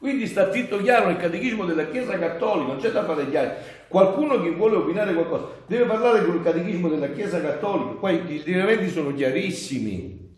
Quindi 0.03 0.27
sta 0.27 0.49
tutto 0.49 0.81
chiaro 0.81 1.07
nel 1.07 1.15
catechismo 1.15 1.63
della 1.63 1.87
Chiesa 1.87 2.19
Cattolica, 2.19 2.73
non 2.73 2.81
c'è 2.81 2.91
da 2.91 3.05
fare 3.05 3.29
chiaro. 3.29 3.51
Qualcuno 3.87 4.41
che 4.41 4.51
vuole 4.51 4.75
opinare 4.75 5.13
qualcosa 5.13 5.45
deve 5.65 5.85
parlare 5.85 6.25
con 6.25 6.35
il 6.35 6.43
catechismo 6.43 6.89
della 6.89 7.07
Chiesa 7.07 7.39
Cattolica, 7.39 7.99
poi 8.01 8.15
i 8.27 8.43
lineamenti 8.43 8.89
sono 8.89 9.13
chiarissimi. 9.13 10.29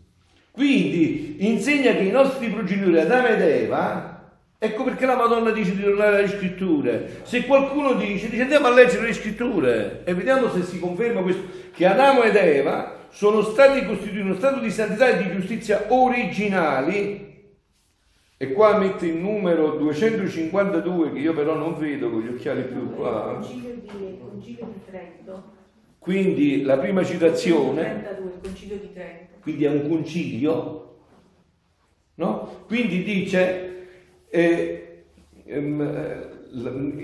Quindi 0.52 1.48
insegna 1.48 1.94
che 1.94 2.02
i 2.02 2.12
nostri 2.12 2.46
progenitori 2.46 3.00
Adamo 3.00 3.26
ed 3.26 3.40
Eva 3.40 4.14
Ecco 4.56 4.84
perché 4.84 5.04
la 5.04 5.16
Madonna 5.16 5.50
dice 5.50 5.74
di 5.74 5.82
tornare 5.82 6.18
alle 6.18 6.28
scritture. 6.28 7.22
Se 7.24 7.44
qualcuno 7.44 7.94
dice, 7.94 8.30
dice 8.30 8.42
andiamo 8.42 8.68
a 8.68 8.70
leggere 8.70 9.08
le 9.08 9.14
scritture 9.14 10.02
e 10.04 10.14
vediamo 10.14 10.48
se 10.48 10.62
si 10.62 10.78
conferma 10.78 11.22
questo, 11.22 11.42
che 11.74 11.86
Adamo 11.86 12.22
ed 12.22 12.36
Eva 12.36 12.98
sono 13.10 13.42
stati 13.42 13.84
costituiti 13.84 14.20
in 14.20 14.26
uno 14.26 14.34
stato 14.36 14.60
di 14.60 14.70
santità 14.70 15.08
e 15.08 15.24
di 15.24 15.32
giustizia 15.32 15.86
originali, 15.88 17.25
e 18.38 18.52
qua 18.52 18.76
mette 18.76 19.06
il 19.06 19.16
numero 19.16 19.76
252 19.76 21.12
che 21.12 21.18
io 21.18 21.32
però 21.32 21.54
non 21.54 21.78
vedo 21.78 22.10
con 22.10 22.20
gli 22.20 22.28
occhiali 22.28 22.64
più 22.64 22.94
qua. 22.94 23.40
Quindi 25.98 26.62
la 26.62 26.78
prima 26.78 27.02
citazione, 27.02 27.82
32, 27.82 28.30
il 28.30 28.40
concilio 28.42 28.76
di 28.76 28.92
Trento. 28.92 29.36
quindi 29.40 29.64
è 29.64 29.70
un 29.70 29.88
concilio, 29.88 30.98
no? 32.14 32.64
Quindi 32.66 33.02
dice 33.02 33.88
eh, 34.28 35.04
ehm, 35.44 35.80
eh, 35.80 36.36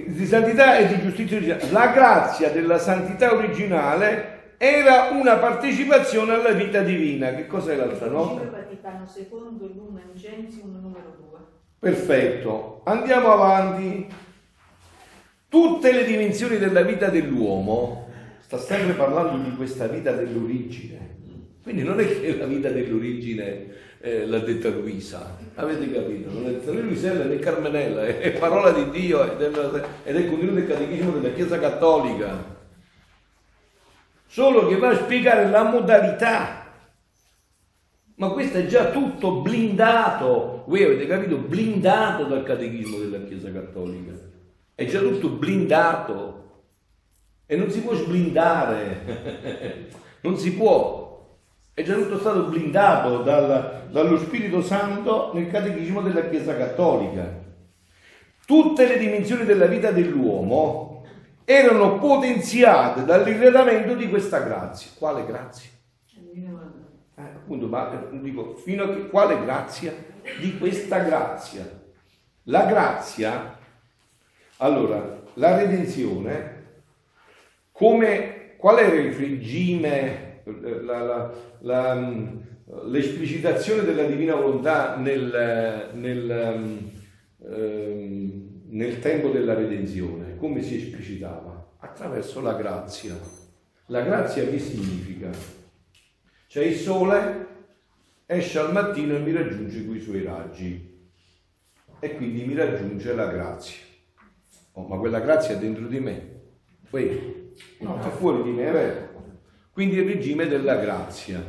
di 0.07 0.27
santità 0.27 0.77
e 0.77 0.87
di 0.87 1.01
giustizia 1.01 1.39
originale. 1.39 1.71
La 1.73 1.87
grazia 1.89 2.51
della 2.51 2.79
santità 2.79 3.33
originale 3.33 4.55
era 4.57 5.09
una 5.11 5.39
partecipazione 5.39 6.35
alla 6.35 6.53
vita 6.53 6.83
divina. 6.83 7.35
Che 7.35 7.49
cos'è 7.49 7.75
l'altra 7.75 8.07
Il 8.07 8.13
nota? 8.13 8.49
Vaticano 8.49 9.05
Lumen 9.75 10.11
Gentium 10.15 10.79
numero 10.81 11.09
2. 11.09 11.12
Perfetto, 11.83 12.83
andiamo 12.85 13.33
avanti. 13.33 14.07
Tutte 15.49 15.93
le 15.93 16.05
dimensioni 16.05 16.59
della 16.59 16.83
vita 16.83 17.09
dell'uomo, 17.09 18.09
sta 18.39 18.57
sempre 18.57 18.93
parlando 18.93 19.43
di 19.43 19.57
questa 19.57 19.89
vita 19.89 20.13
dell'origine. 20.13 21.17
Quindi 21.61 21.83
non 21.83 21.99
è 21.99 22.07
che 22.07 22.37
la 22.37 22.47
vita 22.47 22.69
dell'origine 22.69 23.67
eh, 24.01 24.25
l'ha 24.27 24.39
detta 24.39 24.69
Luisa, 24.69 25.37
avete 25.57 25.91
capito? 25.93 26.31
Non 26.31 26.47
è 26.47 26.71
né 26.71 26.81
Luisella 26.83 27.25
né 27.25 27.41
Carmenella, 27.41 28.05
è, 28.17 28.31
parola 28.31 28.71
di 28.71 28.89
Dio 28.91 29.33
ed 29.33 29.41
è, 29.41 29.83
ed 30.05 30.17
è 30.17 30.27
contenuto 30.29 30.55
nel 30.55 30.69
catechismo 30.69 31.11
della 31.19 31.35
Chiesa 31.35 31.59
Cattolica. 31.59 32.45
Solo 34.29 34.69
che 34.69 34.77
va 34.77 34.91
a 34.91 34.97
spiegare 34.99 35.51
la 35.51 35.65
modalità 35.65 36.62
ma 38.23 38.29
questo 38.29 38.59
è 38.59 38.67
già 38.67 38.93
tutto 38.93 39.41
blindato, 39.41 40.63
voi 40.69 40.85
avete 40.85 41.09
capito? 41.09 41.39
Blindato 41.39 42.23
dal 42.23 42.45
catechismo 42.45 42.99
della 42.99 43.25
Chiesa 43.25 43.51
Cattolica. 43.51 44.13
È 44.77 44.85
già 44.87 45.01
tutto 45.01 45.31
blindato 45.31 46.63
e 47.47 47.57
non 47.57 47.69
si 47.69 47.81
può 47.81 47.95
sblindare, 47.95 49.89
non 50.23 50.39
si 50.39 50.55
può. 50.55 51.37
È 51.75 51.83
già 51.83 51.95
tutto 51.95 52.21
stato 52.21 52.45
blindato 52.45 53.23
dal- 53.23 53.89
dallo 53.91 54.17
Spirito 54.19 54.63
Santo 54.63 55.33
nel 55.35 55.51
catechismo 55.51 56.01
della 56.01 56.29
Chiesa 56.29 56.57
Cattolica. 56.57 57.41
Tutte 58.47 58.87
le 58.87 58.99
dimensioni 58.99 59.45
della 59.45 59.67
vita 59.67 59.91
dell'uomo 59.91 61.07
erano 61.45 61.99
potenziate 61.99 63.05
dall'irradamento 63.05 63.97
di 63.97 64.09
questa 64.09 64.39
grazia. 64.39 64.93
Quale 64.97 65.27
grazia? 65.27 65.71
Eh, 67.23 67.37
appunto, 67.37 67.67
ma 67.67 68.09
eh, 68.11 68.21
dico, 68.21 68.55
fino 68.57 68.85
a 68.85 68.95
che, 68.95 69.09
quale 69.09 69.43
grazia? 69.43 69.95
Di 70.41 70.59
questa 70.59 70.99
grazia. 71.01 71.81
La 72.45 72.65
grazia, 72.67 73.57
allora, 74.59 75.21
la 75.35 75.57
redenzione, 75.57 76.61
come, 77.71 78.55
qual 78.57 78.79
era 78.79 78.95
il 78.97 79.13
regime, 79.13 80.43
eh, 80.45 80.83
la- 80.83 81.01
la- 81.03 81.33
la, 81.61 81.95
mm, 81.95 82.27
l'esplicitazione 82.87 83.83
della 83.85 84.05
divina 84.05 84.35
volontà 84.35 84.97
nel, 84.97 85.91
nel, 85.95 86.55
mm, 86.59 86.77
ehm, 87.53 88.51
nel 88.71 88.99
tempo 89.01 89.29
della 89.31 89.55
redenzione? 89.55 90.37
Come 90.37 90.63
si 90.63 90.77
esplicitava? 90.77 91.75
Attraverso 91.79 92.41
la 92.41 92.55
grazia. 92.55 93.15
La 93.87 94.01
grazia 94.03 94.47
che 94.49 94.59
significa? 94.59 95.31
C'è 96.53 96.65
il 96.65 96.77
sole, 96.77 97.47
esce 98.27 98.59
al 98.59 98.73
mattino 98.73 99.17
e 99.17 99.21
mi 99.21 99.33
raggiunge 99.33 99.87
con 99.87 99.97
i 99.97 100.01
suoi 100.01 100.23
raggi 100.23 101.09
e 101.99 102.15
quindi 102.15 102.45
mi 102.45 102.55
raggiunge 102.55 103.15
la 103.15 103.25
grazia. 103.29 103.79
Oh, 104.73 104.87
ma 104.87 104.99
quella 104.99 105.21
grazia 105.21 105.55
è 105.55 105.59
dentro 105.59 105.87
di 105.87 105.99
me. 105.99 106.41
Poi, 106.91 107.55
no, 107.79 107.99
è 107.99 108.11
fuori 108.11 108.43
di 108.43 108.51
me, 108.51 108.67
è 108.67 108.71
vero. 108.71 109.09
Quindi 109.73 109.97
il 109.97 110.07
regime 110.07 110.47
della 110.47 110.77
grazia. 110.77 111.43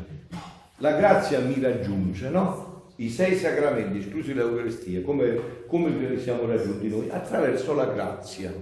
La 0.78 0.94
grazia 0.94 1.42
mi 1.42 1.60
raggiunge, 1.60 2.30
no? 2.30 2.94
I 2.96 3.10
sei 3.10 3.36
sacramenti, 3.36 3.98
esclusi 3.98 4.34
l'Eucaristia, 4.34 5.02
come, 5.02 5.66
come 5.68 6.18
siamo 6.18 6.46
raggiunti 6.46 6.88
noi? 6.88 7.10
Attraverso 7.10 7.74
la 7.74 7.88
grazia. 7.88 8.54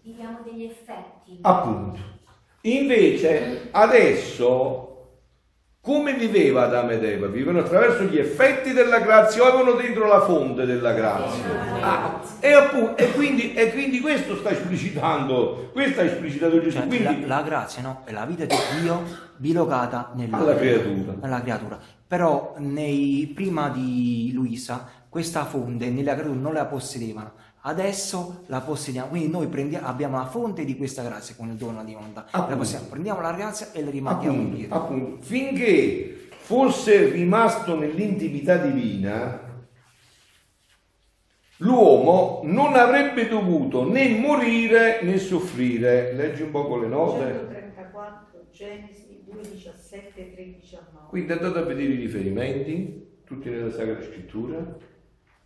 Viviamo 0.00 0.40
degli 0.42 0.64
effetti. 0.64 1.36
Appunto. 1.42 2.00
Invece 2.62 3.68
adesso 3.72 4.85
come 5.86 6.14
viveva 6.14 6.64
Adamo 6.64 6.90
ed 6.90 7.04
Eva? 7.04 7.28
Vivevano 7.28 7.60
attraverso 7.60 8.02
gli 8.02 8.18
effetti 8.18 8.72
della 8.72 8.98
grazia 8.98 9.44
o 9.44 9.46
avevano 9.46 9.76
dentro 9.80 10.08
la 10.08 10.20
fonte 10.20 10.66
della 10.66 10.92
grazia? 10.92 11.44
Ah, 11.80 12.20
e, 12.40 12.52
appunto, 12.54 12.96
e, 12.96 13.12
quindi, 13.12 13.54
e 13.54 13.70
quindi 13.70 14.00
questo 14.00 14.34
sta 14.34 14.50
esplicitando, 14.50 15.70
questo 15.72 16.00
ha 16.00 16.02
esplicitato 16.02 16.60
Gesù. 16.60 16.78
Cioè, 16.78 16.88
Quindi, 16.88 17.20
la, 17.20 17.36
la 17.36 17.42
grazia 17.42 17.82
no? 17.82 18.02
è 18.04 18.10
la 18.10 18.24
vita 18.24 18.44
di 18.44 18.56
Dio 18.80 19.00
bilocata 19.36 20.10
nella, 20.16 20.38
Alla 20.38 20.56
creatura. 20.56 21.14
nella 21.22 21.40
creatura. 21.40 21.78
Però 22.04 22.56
nei- 22.58 23.30
prima 23.32 23.68
di 23.68 24.32
Luisa 24.34 24.88
questa 25.08 25.44
fonte 25.44 25.88
nella 25.88 26.14
creatura 26.14 26.40
non 26.40 26.52
la 26.52 26.64
possedevano. 26.64 27.34
Adesso 27.68 28.44
la 28.46 28.60
possediamo, 28.60 29.08
quindi 29.08 29.28
noi 29.28 29.48
prendiamo- 29.48 29.88
abbiamo 29.88 30.18
la 30.18 30.26
fonte 30.26 30.64
di 30.64 30.76
questa 30.76 31.02
grazia 31.02 31.34
con 31.34 31.48
il 31.48 31.56
dono 31.56 31.82
di 31.84 31.94
volontà. 31.94 32.24
La 32.30 32.42
possiamo- 32.56 32.86
prendiamo 32.86 33.20
la 33.20 33.32
grazia 33.32 33.72
e 33.72 33.82
la 33.82 33.90
rimandiamo 33.90 34.36
appunto, 34.36 34.52
indietro. 34.52 34.76
appunto, 34.76 35.22
finché 35.22 36.28
fosse 36.38 37.08
rimasto 37.10 37.76
nell'intimità 37.76 38.56
divina, 38.58 39.40
l'uomo 41.56 42.42
non 42.44 42.74
avrebbe 42.76 43.26
dovuto 43.26 43.90
né 43.90 44.10
morire 44.16 45.02
né 45.02 45.18
soffrire. 45.18 46.12
Leggi 46.12 46.42
un 46.42 46.50
po' 46.52 46.68
con 46.68 46.82
le 46.82 46.86
note. 46.86 47.18
134, 47.18 48.46
Genesi 48.52 49.24
2, 49.24 49.40
17 49.42 50.34
3, 50.34 50.44
19. 50.60 51.08
Quindi 51.08 51.32
andate 51.32 51.58
a 51.58 51.62
vedere 51.62 51.94
i 51.94 51.96
riferimenti, 51.96 53.22
tutti 53.24 53.50
nella 53.50 53.72
Sacra 53.72 54.00
Scrittura. 54.02 54.76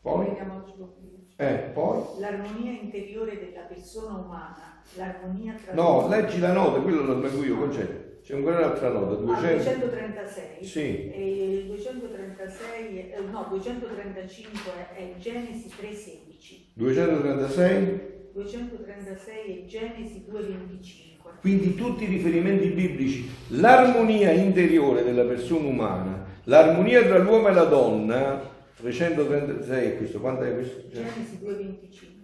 Poi, 0.02 0.26
Vediamo 0.26 0.58
lo 0.58 0.66
scopo. 0.66 0.98
Eh, 1.40 1.72
L'armonia 2.18 2.72
interiore 2.72 3.38
della 3.38 3.62
persona 3.66 4.14
umana, 4.16 4.82
l'armonia 4.94 5.54
tra 5.62 5.72
no, 5.74 6.06
leggi 6.08 6.38
la 6.38 6.52
nota, 6.52 6.80
quello 6.80 7.02
lo 7.02 7.18
leggo 7.18 7.42
io, 7.44 7.56
concetto. 7.56 8.08
C'è 8.22 8.34
ancora 8.34 8.58
un'altra 8.58 8.90
nota, 8.90 9.12
Ah, 9.14 9.16
200. 9.40 9.86
236 9.86 10.64
Sì. 10.64 11.10
e 11.10 11.54
il 11.62 11.66
236 11.66 12.98
eh, 12.98 13.14
no 13.30 13.46
235 13.48 14.70
è 14.94 15.14
Genesi 15.18 15.68
3:16 15.80 16.72
236. 16.74 18.00
236 18.34 19.62
è 19.62 19.64
Genesi 19.66 20.24
2:25 20.30 21.30
Quindi 21.40 21.74
tutti 21.74 22.04
i 22.04 22.06
riferimenti 22.06 22.68
biblici, 22.68 23.28
l'armonia 23.48 24.30
interiore 24.32 25.02
della 25.02 25.24
persona 25.24 25.66
umana, 25.66 26.26
l'armonia 26.44 27.02
tra 27.02 27.16
l'uomo 27.18 27.48
e 27.48 27.52
la 27.52 27.64
donna, 27.64 28.49
336, 28.80 29.96
questo 29.96 30.20
quanto 30.20 30.42
è 30.42 30.54
questo? 30.54 30.82
Genesi 30.90 31.38
2:25 31.42 32.18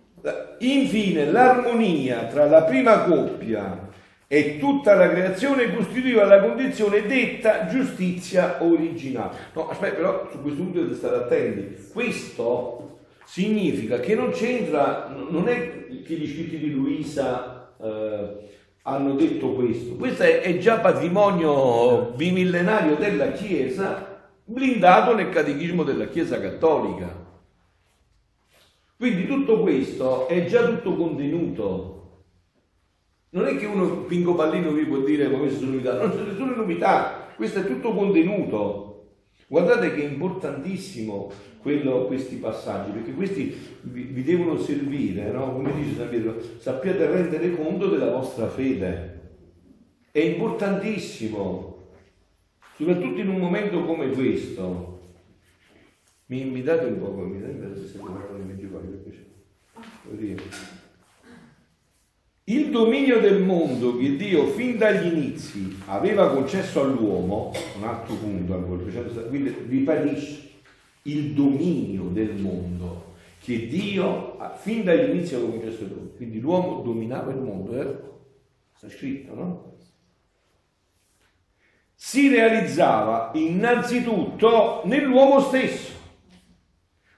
Infine, 0.59 1.31
l'armonia 1.31 2.25
tra 2.25 2.47
la 2.47 2.63
prima 2.63 3.03
coppia 3.03 3.89
e 4.29 4.59
tutta 4.59 4.95
la 4.95 5.09
creazione 5.09 5.73
costituiva 5.73 6.25
la 6.25 6.41
condizione 6.41 7.07
detta 7.07 7.67
giustizia 7.67 8.63
originale. 8.63 9.37
No, 9.53 9.69
aspetta, 9.69 9.95
però 9.95 10.29
su 10.31 10.41
questo 10.43 10.63
punto 10.63 10.81
dovete 10.81 10.97
stare 10.97 11.17
attenti. 11.17 11.77
Questo 11.93 12.99
significa 13.25 14.01
che 14.01 14.15
non 14.15 14.31
c'entra, 14.31 15.15
non 15.29 15.49
è 15.49 15.87
che 16.05 16.15
gli 16.15 16.33
scritti 16.33 16.59
di 16.59 16.73
Luisa 16.73 17.73
eh, 17.81 18.29
hanno 18.83 19.15
detto 19.15 19.53
questo. 19.53 19.95
Questo 19.95 20.23
è, 20.25 20.41
è 20.41 20.59
già 20.59 20.79
patrimonio 20.79 22.13
bimillenario 22.17 22.97
della 22.97 23.31
Chiesa, 23.31 24.16
blindato 24.47 25.15
nel 25.15 25.29
catechismo 25.29 25.83
della 25.83 26.07
Chiesa 26.07 26.41
Cattolica. 26.41 27.25
Quindi 28.97 29.27
tutto 29.27 29.61
questo 29.61 30.27
è 30.29 30.47
già 30.47 30.67
tutto 30.67 30.97
contenuto. 30.97 32.23
Non 33.31 33.47
è 33.47 33.57
che 33.57 33.67
uno 33.67 34.05
Pinco 34.05 34.35
Pallino 34.35 34.71
vi 34.71 34.87
può 34.87 34.99
dire 34.99 35.27
come 35.27 35.41
queste 35.41 35.59
sono 35.59 35.73
novità, 35.73 35.99
non 35.99 36.11
c'è 36.11 36.23
nessuna 36.23 36.55
novità, 36.55 37.33
questo 37.37 37.59
è 37.59 37.67
tutto 37.67 37.93
contenuto. 37.93 38.85
Guardate 39.49 39.95
che 39.95 40.03
è 40.03 40.11
importantissimo 40.11 41.31
quello- 41.61 42.07
questi 42.07 42.37
passaggi, 42.37 42.93
perché 42.93 43.13
questi 43.13 43.55
vi, 43.83 44.03
vi 44.03 44.23
devono 44.23 44.57
servire, 44.59 45.31
no? 45.31 45.53
come 45.53 45.75
dice 45.75 45.97
San 45.97 46.09
Pietro, 46.09 46.37
sappiate 46.59 47.07
rendere 47.07 47.55
conto 47.55 47.89
della 47.89 48.11
vostra 48.11 48.49
fede. 48.49 49.15
È 50.11 50.21
importantissimo, 50.21 51.76
soprattutto 52.77 53.21
in 53.21 53.29
un 53.29 53.39
momento 53.39 53.85
come 53.85 54.11
questo. 54.11 54.95
Mi 56.27 56.41
invitate 56.41 56.87
un 56.87 56.99
po', 56.99 57.13
mi 57.13 57.41
sembra 57.41 57.69
che 57.69 57.77
siete 57.77 57.99
parlando 57.99 58.37
di 58.37 58.49
24 58.49 58.91
perché 60.09 60.43
il 62.49 62.71
dominio 62.71 63.21
del 63.21 63.43
mondo 63.43 63.97
che 63.97 64.17
Dio 64.17 64.47
fin 64.47 64.79
dagli 64.79 65.13
inizi 65.13 65.77
aveva 65.87 66.31
concesso 66.31 66.81
all'uomo, 66.81 67.53
un 67.77 67.85
altro 67.85 68.15
punto, 68.15 68.55
quindi 69.29 69.55
ribadisce 69.69 70.51
il 71.03 71.33
dominio 71.33 72.05
del 72.05 72.35
mondo 72.35 73.15
che 73.41 73.67
Dio 73.67 74.37
fin 74.59 74.85
dagli 74.85 75.11
inizi 75.11 75.35
aveva 75.35 75.51
concesso 75.51 75.85
all'uomo, 75.85 76.11
quindi 76.17 76.41
l'uomo 76.41 76.83
dominava 76.83 77.33
il 77.33 77.39
mondo, 77.39 77.81
eh? 77.81 77.97
sta 78.77 78.89
scritto, 78.89 79.35
no? 79.35 79.76
Si 81.99 82.29
realizzava 82.29 83.31
innanzitutto 83.35 84.83
nell'uomo 84.85 85.41
stesso 85.41 85.95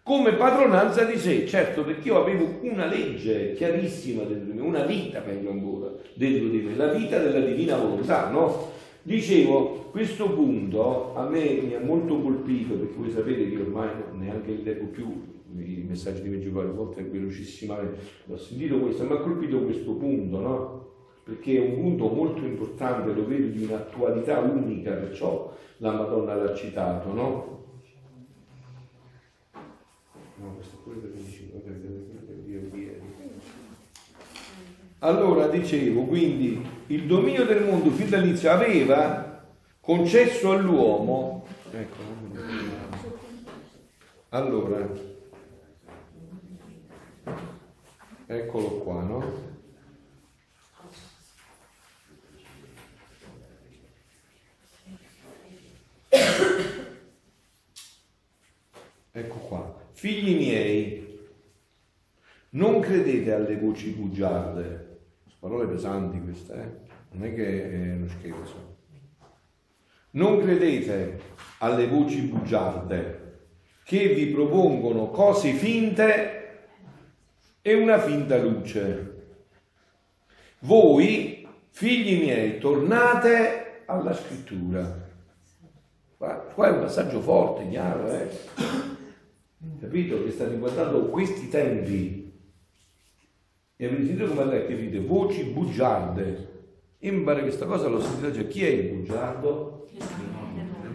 come 0.05 0.33
padronanza 0.33 1.05
di 1.05 1.19
sé, 1.19 1.47
certo 1.47 1.85
perché 1.85 2.09
io 2.09 2.19
avevo 2.19 2.61
una 2.63 2.87
legge 2.87 3.53
chiarissima 3.53 4.23
dentro 4.23 4.53
di 4.53 4.59
me, 4.59 4.65
una 4.65 4.85
vita 4.85 5.21
peggio 5.21 5.51
ancora 5.51 5.91
dentro 6.15 6.49
di 6.49 6.61
me, 6.61 6.77
la 6.77 6.87
vita 6.87 7.19
della 7.19 7.45
divina 7.45 7.77
volontà, 7.77 8.31
no? 8.31 8.71
Dicevo, 9.03 9.89
questo 9.91 10.31
punto 10.31 11.15
a 11.15 11.29
me 11.29 11.61
mi 11.61 11.75
ha 11.75 11.81
molto 11.81 12.23
colpito 12.23 12.75
perché 12.75 12.95
voi 12.97 13.11
sapete 13.11 13.51
che 13.51 13.61
ormai 13.61 13.89
neanche 14.13 14.61
leggo 14.63 14.87
più 14.87 15.37
i 15.59 15.85
messaggi 15.87 16.23
di 16.23 16.29
Meggiugorje, 16.31 16.71
a 16.71 16.75
volte 16.75 17.03
velocissimamente, 17.03 17.99
ho 18.29 18.37
sentito 18.39 18.79
questo, 18.79 19.05
mi 19.05 19.13
ha 19.13 19.17
colpito 19.17 19.59
questo 19.61 19.93
punto, 19.93 20.41
no? 20.41 20.87
Perché 21.29 21.59
è 21.59 21.61
un 21.61 21.75
punto 21.75 22.09
molto 22.09 22.41
importante, 22.41 23.13
lo 23.13 23.27
vedo 23.27 23.49
di 23.49 23.63
un'attualità 23.65 24.39
unica, 24.39 24.93
perciò 24.93 25.55
la 25.77 25.93
Madonna 25.93 26.35
l'ha 26.35 26.55
citato, 26.55 27.13
no? 27.13 27.67
No, 30.37 30.55
questo 30.55 30.77
è 30.77 30.83
quello 30.83 31.03
che 31.03 31.23
dicevo, 31.23 31.63
allora 35.01 35.49
dicevo, 35.49 36.05
quindi 36.05 36.67
il 36.87 37.07
dominio 37.07 37.45
del 37.45 37.63
mondo 37.63 37.91
fin 37.91 38.09
dall'inizio 38.09 38.51
aveva 38.51 39.45
concesso 39.81 40.53
all'uomo, 40.53 41.47
ecco, 41.73 41.97
allora, 44.31 44.89
eccolo 48.25 48.69
qua, 48.79 49.03
no? 49.03 49.48
Ecco 59.13 59.39
qua. 59.39 59.77
Figli 59.93 60.37
miei, 60.37 61.19
non 62.51 62.81
credete 62.81 63.33
alle 63.33 63.57
voci 63.57 63.91
bugiarde. 63.91 64.87
Parole 65.39 65.67
pesanti 65.67 66.21
queste, 66.21 66.53
eh? 66.55 66.87
Non 67.11 67.25
è 67.27 67.35
che 67.35 67.71
è 67.71 67.93
uno 67.95 68.09
scherzo. 68.09 68.77
Non 70.11 70.41
credete 70.41 71.21
alle 71.59 71.87
voci 71.87 72.21
bugiarde 72.23 73.27
che 73.83 74.09
vi 74.09 74.27
propongono 74.27 75.09
cose 75.11 75.53
finte 75.53 76.69
e 77.63 77.75
una 77.75 77.99
finta 77.99 78.37
luce. 78.37 79.17
Voi, 80.61 81.47
figli 81.71 82.21
miei, 82.21 82.59
tornate 82.59 83.83
alla 83.87 84.15
scrittura. 84.15 85.08
Qua 86.59 86.67
è 86.67 86.71
un 86.73 86.81
passaggio 86.81 87.21
forte, 87.21 87.69
chiaro, 87.69 88.11
eh? 88.11 88.29
Capito? 89.79 90.25
Che 90.25 90.33
sta 90.33 90.49
riguardando 90.49 91.07
questi 91.07 91.49
tempi. 91.49 92.33
E 93.77 93.87
avete 93.87 94.05
sentito 94.05 94.27
come 94.27 94.43
ha 94.43 94.45
letto? 94.45 94.75
Dite 94.75 94.99
voci 94.99 95.45
bugiarde. 95.45 96.49
Io 96.99 97.13
mi 97.13 97.23
pare 97.23 97.37
che 97.37 97.43
questa 97.45 97.65
cosa 97.65 97.87
l'ho 97.87 98.01
sentita 98.01 98.33
già. 98.33 98.43
Chi 98.43 98.65
è 98.65 98.71
il 98.71 98.97
bugiardo? 98.97 99.87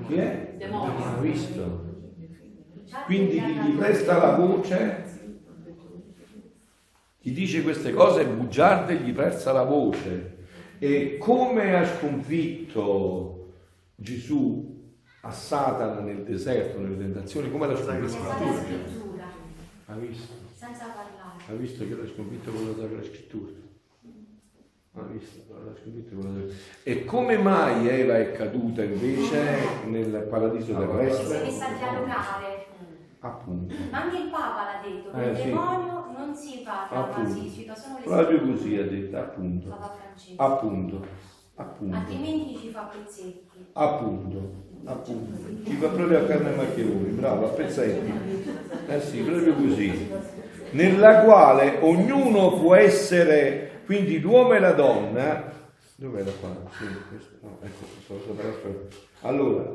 Chi 0.06 0.16
è? 0.16 0.50
Abbiamo 0.56 1.22
visto. 1.22 1.86
Quindi 3.06 3.42
chi 3.42 3.54
gli 3.54 3.78
presta 3.78 4.18
la 4.18 4.36
voce, 4.36 5.04
chi 7.22 7.32
dice 7.32 7.64
queste 7.64 7.94
cose 7.94 8.24
è 8.24 8.28
bugiardo 8.28 8.92
e 8.92 8.98
gli 8.98 9.14
presta 9.14 9.54
la 9.54 9.64
voce. 9.64 10.46
E 10.80 11.18
come 11.18 11.74
ha 11.74 11.86
sconfitto 11.86 13.54
Gesù 13.96 14.73
a 15.26 15.32
Satana 15.32 16.02
nel 16.02 16.24
deserto, 16.24 16.80
nelle 16.80 16.98
tentazioni, 16.98 17.50
come 17.50 17.68
la 17.68 17.78
scrittura? 17.78 19.26
Ha 19.86 19.96
visto? 19.96 20.34
Senza 20.54 20.86
parlare. 20.88 21.44
Ha 21.48 21.54
visto 21.54 21.88
che 21.88 21.96
l'ha 21.96 22.08
sconfitto 22.08 22.52
con 22.52 22.68
la 22.68 22.82
Sacra 22.82 23.04
Scrittura? 23.04 23.52
Ha 24.96 25.02
visto? 25.04 25.40
L'ha 25.48 25.74
sconfitto 25.82 26.16
con 26.16 26.26
la 26.26 26.42
Sacra 26.42 26.62
E 26.84 27.06
come 27.06 27.38
mai 27.38 27.88
Eva 27.88 28.18
è 28.18 28.34
caduta 28.34 28.84
invece 28.84 29.86
nel 29.88 30.28
paradiso 30.30 30.78
terrestre? 30.78 31.26
Si 31.26 31.34
è 31.34 31.44
messa 31.44 31.68
a 31.68 31.78
dialogare. 31.78 32.66
Appunto. 33.20 33.74
Ma 33.92 34.02
anche 34.04 34.18
il 34.18 34.30
Papa 34.30 34.64
l'ha 34.64 34.82
detto, 34.86 35.12
che 35.12 35.24
eh, 35.24 35.30
il 35.30 35.38
sì. 35.38 35.44
demonio 35.44 36.06
non 36.18 36.36
si 36.36 36.62
parla, 36.66 37.26
si 37.26 37.50
cita 37.50 37.74
solo 37.74 38.00
le 38.00 38.04
Proprio 38.04 38.42
così 38.42 38.78
ha 38.78 38.86
detto, 38.86 39.18
appunto. 39.18 39.70
Papa 39.70 39.96
Francesco. 40.02 40.42
Appunto. 40.42 41.08
Appunto. 41.56 41.96
Altrimenti 41.96 42.58
ci 42.58 42.70
fa 42.72 42.82
pezzetti. 42.92 43.68
Appunto 43.72 44.72
appunto, 44.86 45.64
ci 45.66 45.76
fa 45.76 45.88
proprio 45.88 46.20
a 46.20 46.24
carne 46.24 46.56
maccheroni, 46.56 47.10
bravo, 47.12 47.46
a 47.48 47.50
pezzetti. 47.50 48.12
Eh 48.88 49.02
sì, 49.02 49.20
proprio 49.20 49.54
così. 49.54 50.10
Nella 50.72 51.22
quale 51.22 51.78
ognuno 51.82 52.60
può 52.60 52.76
essere, 52.76 53.82
quindi 53.86 54.20
l'uomo 54.20 54.54
e 54.54 54.60
la 54.60 54.72
donna, 54.72 55.52
dov'è 55.96 56.24
la 56.24 56.32
qua? 56.32 56.50
Sì, 56.78 56.86
questo, 57.10 57.38
no, 57.42 57.60
ecco, 57.62 57.86
sto 58.04 58.22
sopra 58.26 58.52
Allora, 59.22 59.72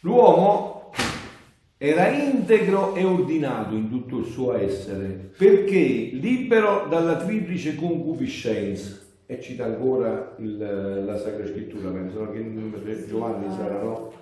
l'uomo 0.00 0.92
era 1.78 2.08
integro 2.08 2.94
e 2.94 3.04
ordinato 3.04 3.74
in 3.74 3.88
tutto 3.88 4.18
il 4.18 4.26
suo 4.26 4.54
essere, 4.54 5.32
perché 5.38 6.10
libero 6.12 6.86
dalla 6.88 7.16
triplice 7.16 7.76
concupiscenza 7.76 8.99
e 9.30 9.40
cita 9.40 9.64
ancora 9.64 10.34
il, 10.38 11.04
la 11.06 11.16
Sacra 11.16 11.46
Scrittura, 11.46 11.90
penso 11.90 12.28
che 12.32 13.06
Giovanni 13.06 13.48
sarà, 13.54 13.80
no? 13.80 14.12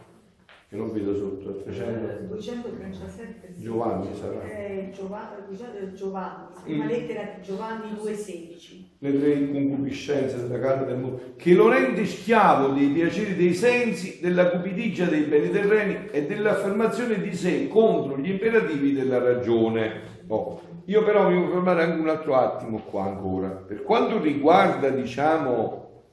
Che 0.69 0.77
non 0.77 0.93
vedo 0.93 1.17
sotto, 1.17 1.63
300. 1.63 2.27
237. 2.27 3.55
Giovanni 3.57 4.15
sarà. 4.15 4.43
Eh, 4.43 4.91
Giovanni, 4.95 5.57
Giovanni, 5.95 6.47
prima 6.63 6.85
lettera 6.85 7.23
di 7.35 7.43
Giovanni 7.43 7.93
2,16. 7.93 8.85
Le 8.99 9.19
tre 9.19 9.51
concupiscenze 9.51 10.43
della 10.43 10.59
carne 10.59 10.85
del 10.85 10.99
mondo, 10.99 11.21
che 11.37 11.55
lo 11.55 11.71
rende 11.71 12.05
schiavo 12.05 12.75
dei 12.75 12.89
piaceri 12.89 13.35
dei 13.35 13.55
sensi, 13.55 14.19
della 14.21 14.51
cupidigia 14.51 15.07
dei 15.07 15.23
beni 15.23 15.49
terreni 15.49 16.09
e 16.11 16.27
dell'affermazione 16.27 17.19
di 17.19 17.35
sé 17.35 17.67
contro 17.69 18.19
gli 18.19 18.29
imperativi 18.29 18.93
della 18.93 19.21
ragione. 19.23 20.17
Oh. 20.27 20.68
Io 20.89 21.05
però 21.05 21.29
mi 21.29 21.35
devo 21.35 21.51
fermare 21.53 21.83
anche 21.83 22.01
un 22.01 22.09
altro 22.09 22.35
attimo 22.35 22.79
qua 22.79 23.05
ancora. 23.05 23.49
Per 23.49 23.83
quanto 23.83 24.19
riguarda, 24.19 24.89
diciamo, 24.89 26.05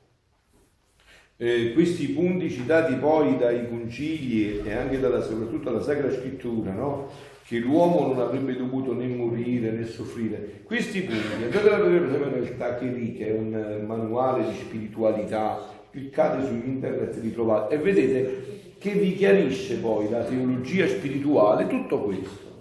eh, 1.37 1.71
questi 1.73 2.09
punti 2.09 2.49
citati 2.49 2.95
poi 2.95 3.37
dai 3.37 3.69
concili 3.69 4.59
e 4.65 4.73
anche 4.73 4.99
dalla, 4.99 5.21
soprattutto 5.21 5.69
dalla 5.69 5.81
Sacra 5.81 6.11
Scrittura, 6.11 6.73
no? 6.73 7.07
che 7.45 7.59
l'uomo 7.59 8.07
non 8.07 8.19
avrebbe 8.19 8.57
dovuto 8.57 8.93
né 8.93 9.07
morire 9.07 9.71
né 9.71 9.85
soffrire. 9.85 10.63
Questi 10.65 11.03
punti, 11.03 11.43
andate 11.43 11.69
a 11.69 11.77
vedere 11.77 11.99
per 11.99 12.07
esempio 12.09 12.29
nel 12.31 12.57
Tacheri, 12.57 13.13
che 13.13 13.27
è 13.27 13.31
un 13.31 13.83
manuale 13.85 14.43
di 14.43 14.55
spiritualità, 14.55 15.69
cliccate 15.89 16.45
su 16.47 16.53
internet, 16.53 17.15
li 17.21 17.31
trovate 17.31 17.75
e 17.75 17.77
vedete 17.77 18.73
che 18.77 18.91
vi 18.91 19.13
chiarisce 19.13 19.77
poi 19.77 20.09
la 20.09 20.23
teologia 20.23 20.85
spirituale, 20.85 21.67
tutto 21.67 22.01
questo 22.01 22.54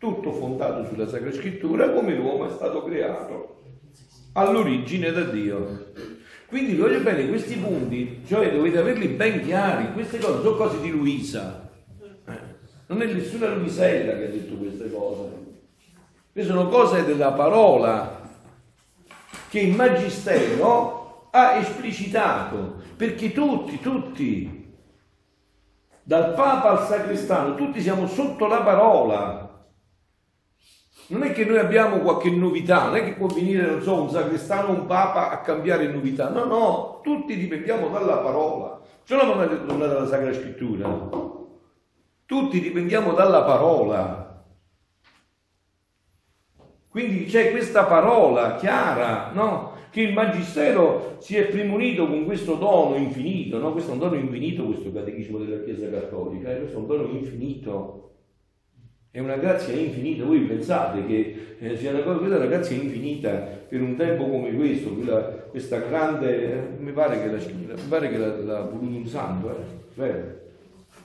tutto 0.00 0.32
fondato 0.32 0.86
sulla 0.86 1.06
Sacra 1.06 1.30
Scrittura, 1.30 1.90
come 1.90 2.14
l'uomo 2.14 2.48
è 2.48 2.50
stato 2.54 2.82
creato 2.84 3.60
all'origine 4.32 5.12
da 5.12 5.24
Dio. 5.24 5.92
Quindi 6.46 6.74
voglio 6.74 7.00
bene, 7.00 7.28
questi 7.28 7.56
punti, 7.56 8.22
cioè 8.26 8.50
dovete 8.50 8.78
averli 8.78 9.08
ben 9.08 9.44
chiari, 9.44 9.92
queste 9.92 10.18
cose 10.18 10.40
sono 10.40 10.56
cose 10.56 10.80
di 10.80 10.90
Luisa. 10.90 11.70
Eh, 12.26 12.38
non 12.86 13.02
è 13.02 13.12
nessuna 13.12 13.54
Luisella 13.54 14.16
che 14.16 14.24
ha 14.24 14.30
detto 14.30 14.54
queste 14.54 14.90
cose. 14.90 15.28
Queste 16.32 16.50
sono 16.50 16.68
cose 16.68 17.04
della 17.04 17.32
parola 17.32 18.22
che 19.50 19.60
il 19.60 19.74
Magistero 19.74 21.28
ha 21.30 21.56
esplicitato, 21.56 22.76
perché 22.96 23.32
tutti, 23.32 23.78
tutti, 23.80 24.74
dal 26.02 26.32
Papa 26.32 26.70
al 26.70 26.86
Sacrestano, 26.86 27.54
tutti 27.54 27.82
siamo 27.82 28.06
sotto 28.06 28.46
la 28.46 28.62
parola. 28.62 29.39
Non 31.10 31.24
è 31.24 31.32
che 31.32 31.44
noi 31.44 31.58
abbiamo 31.58 31.98
qualche 31.98 32.30
novità, 32.30 32.84
non 32.84 32.96
è 32.96 33.04
che 33.04 33.14
può 33.14 33.26
venire, 33.26 33.66
non 33.66 33.82
so, 33.82 34.00
un 34.00 34.10
sacrestano 34.10 34.68
o 34.68 34.72
un 34.72 34.86
papa 34.86 35.30
a 35.30 35.40
cambiare 35.40 35.88
novità. 35.88 36.28
No, 36.28 36.44
no, 36.44 37.00
tutti 37.02 37.36
dipendiamo 37.36 37.88
dalla 37.88 38.18
parola. 38.18 38.80
Ce 39.02 39.16
l'ho 39.16 39.34
mai 39.34 39.48
detto 39.48 39.74
dalla 39.74 40.06
Sacra 40.06 40.32
Scrittura. 40.32 41.08
Tutti 42.26 42.60
dipendiamo 42.60 43.12
dalla 43.12 43.42
parola. 43.42 44.44
Quindi 46.88 47.24
c'è 47.24 47.50
questa 47.50 47.86
parola 47.86 48.54
chiara, 48.54 49.32
no? 49.32 49.72
Che 49.90 50.02
il 50.02 50.12
Magistero 50.12 51.16
si 51.18 51.36
è 51.36 51.46
premunito 51.46 52.06
con 52.06 52.24
questo 52.24 52.54
dono 52.54 52.94
infinito, 52.94 53.58
no? 53.58 53.72
Questo 53.72 53.90
è 53.90 53.94
un 53.94 53.98
dono 53.98 54.14
infinito, 54.14 54.64
questo 54.64 54.92
catechismo 54.92 55.38
della 55.38 55.64
Chiesa 55.64 55.90
Cattolica, 55.90 56.52
eh? 56.52 56.58
questo 56.58 56.76
è 56.76 56.80
un 56.80 56.86
dono 56.86 57.08
infinito. 57.08 58.09
È 59.12 59.18
una 59.18 59.36
grazia 59.36 59.74
infinita, 59.74 60.24
voi 60.24 60.42
pensate 60.42 61.04
che 61.04 61.56
eh, 61.58 61.76
sia 61.76 61.90
una 61.90 62.02
cosa, 62.02 62.18
questa 62.18 62.36
una 62.36 62.46
grazia 62.46 62.76
infinita 62.76 63.30
per 63.30 63.80
un 63.82 63.96
tempo 63.96 64.28
come 64.28 64.54
questo, 64.54 64.90
quella, 64.90 65.20
questa 65.50 65.78
grande, 65.78 66.52
eh, 66.52 66.60
mi 66.78 66.92
pare 66.92 67.20
che, 67.20 67.26
la, 67.26 68.28
l'ha, 68.28 68.36
l'ha 68.36 68.60
voluto 68.60 68.96
un 68.96 69.06
santo, 69.06 69.56
eh? 69.96 70.38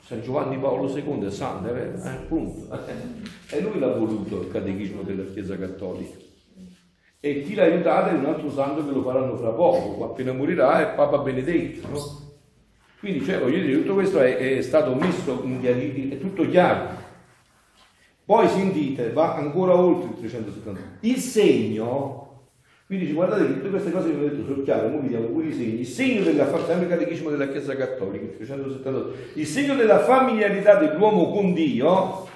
San 0.05 0.21
Giovanni 0.21 0.59
Paolo 0.59 0.87
II 0.87 1.25
è 1.25 1.31
santo, 1.31 1.69
è 1.69 1.73
vero? 1.73 1.97
Eh, 1.97 2.09
appunto. 2.09 2.77
E 3.49 3.61
lui 3.61 3.79
l'ha 3.79 3.93
voluto 3.93 4.41
il 4.41 4.51
catechismo 4.51 5.01
della 5.01 5.23
Chiesa 5.23 5.57
Cattolica. 5.57 6.15
E 7.19 7.41
chi 7.41 7.55
l'ha 7.55 7.63
aiutato 7.63 8.09
è 8.09 8.13
un 8.13 8.25
altro 8.25 8.51
santo 8.51 8.85
che 8.85 8.91
lo 8.91 9.01
faranno 9.01 9.35
fra 9.35 9.49
poco, 9.49 10.03
appena 10.03 10.31
morirà 10.31 10.91
è 10.91 10.95
Papa 10.95 11.17
Benedetto, 11.17 11.87
no? 11.87 12.23
Quindi, 12.99 13.25
cioè, 13.25 13.39
voglio 13.39 13.63
dire, 13.63 13.79
tutto 13.79 13.93
questo 13.95 14.19
è, 14.19 14.57
è 14.57 14.61
stato 14.61 14.93
messo 14.93 15.41
in 15.43 15.59
chiari, 15.59 16.09
è 16.11 16.19
tutto 16.19 16.47
chiaro. 16.47 17.04
Poi 18.25 18.47
sentite, 18.47 19.11
va 19.11 19.35
ancora 19.35 19.75
oltre 19.75 20.09
il 20.09 20.17
370. 20.17 20.81
Il 21.01 21.17
segno, 21.17 22.25
quindi 22.87 23.11
guardate 23.13 23.45
che 23.45 23.53
tutte 23.53 23.69
queste 23.69 23.91
cose 23.91 24.09
che 24.09 24.15
vi 24.15 24.25
ho 24.25 24.29
detto 24.29 24.45
sono 24.45 24.63
chiare, 24.63 24.87
ora 24.87 24.97
vediamo 24.97 25.27
pure 25.27 25.47
i 25.47 25.53
segni. 25.53 25.79
Il 25.79 25.85
segno 25.85 26.23
della 26.23 26.45
sempre 26.65 26.87
catechismo 26.87 27.29
della 27.29 27.49
Chiesa 27.49 27.75
Cattolica, 27.75 28.25
il 28.25 28.35
378. 28.35 29.39
Il 29.39 29.45
segno 29.45 29.75
della 29.75 29.99
familiarità 29.99 30.75
dell'uomo 30.75 31.31
con 31.31 31.53
Dio 31.53 32.27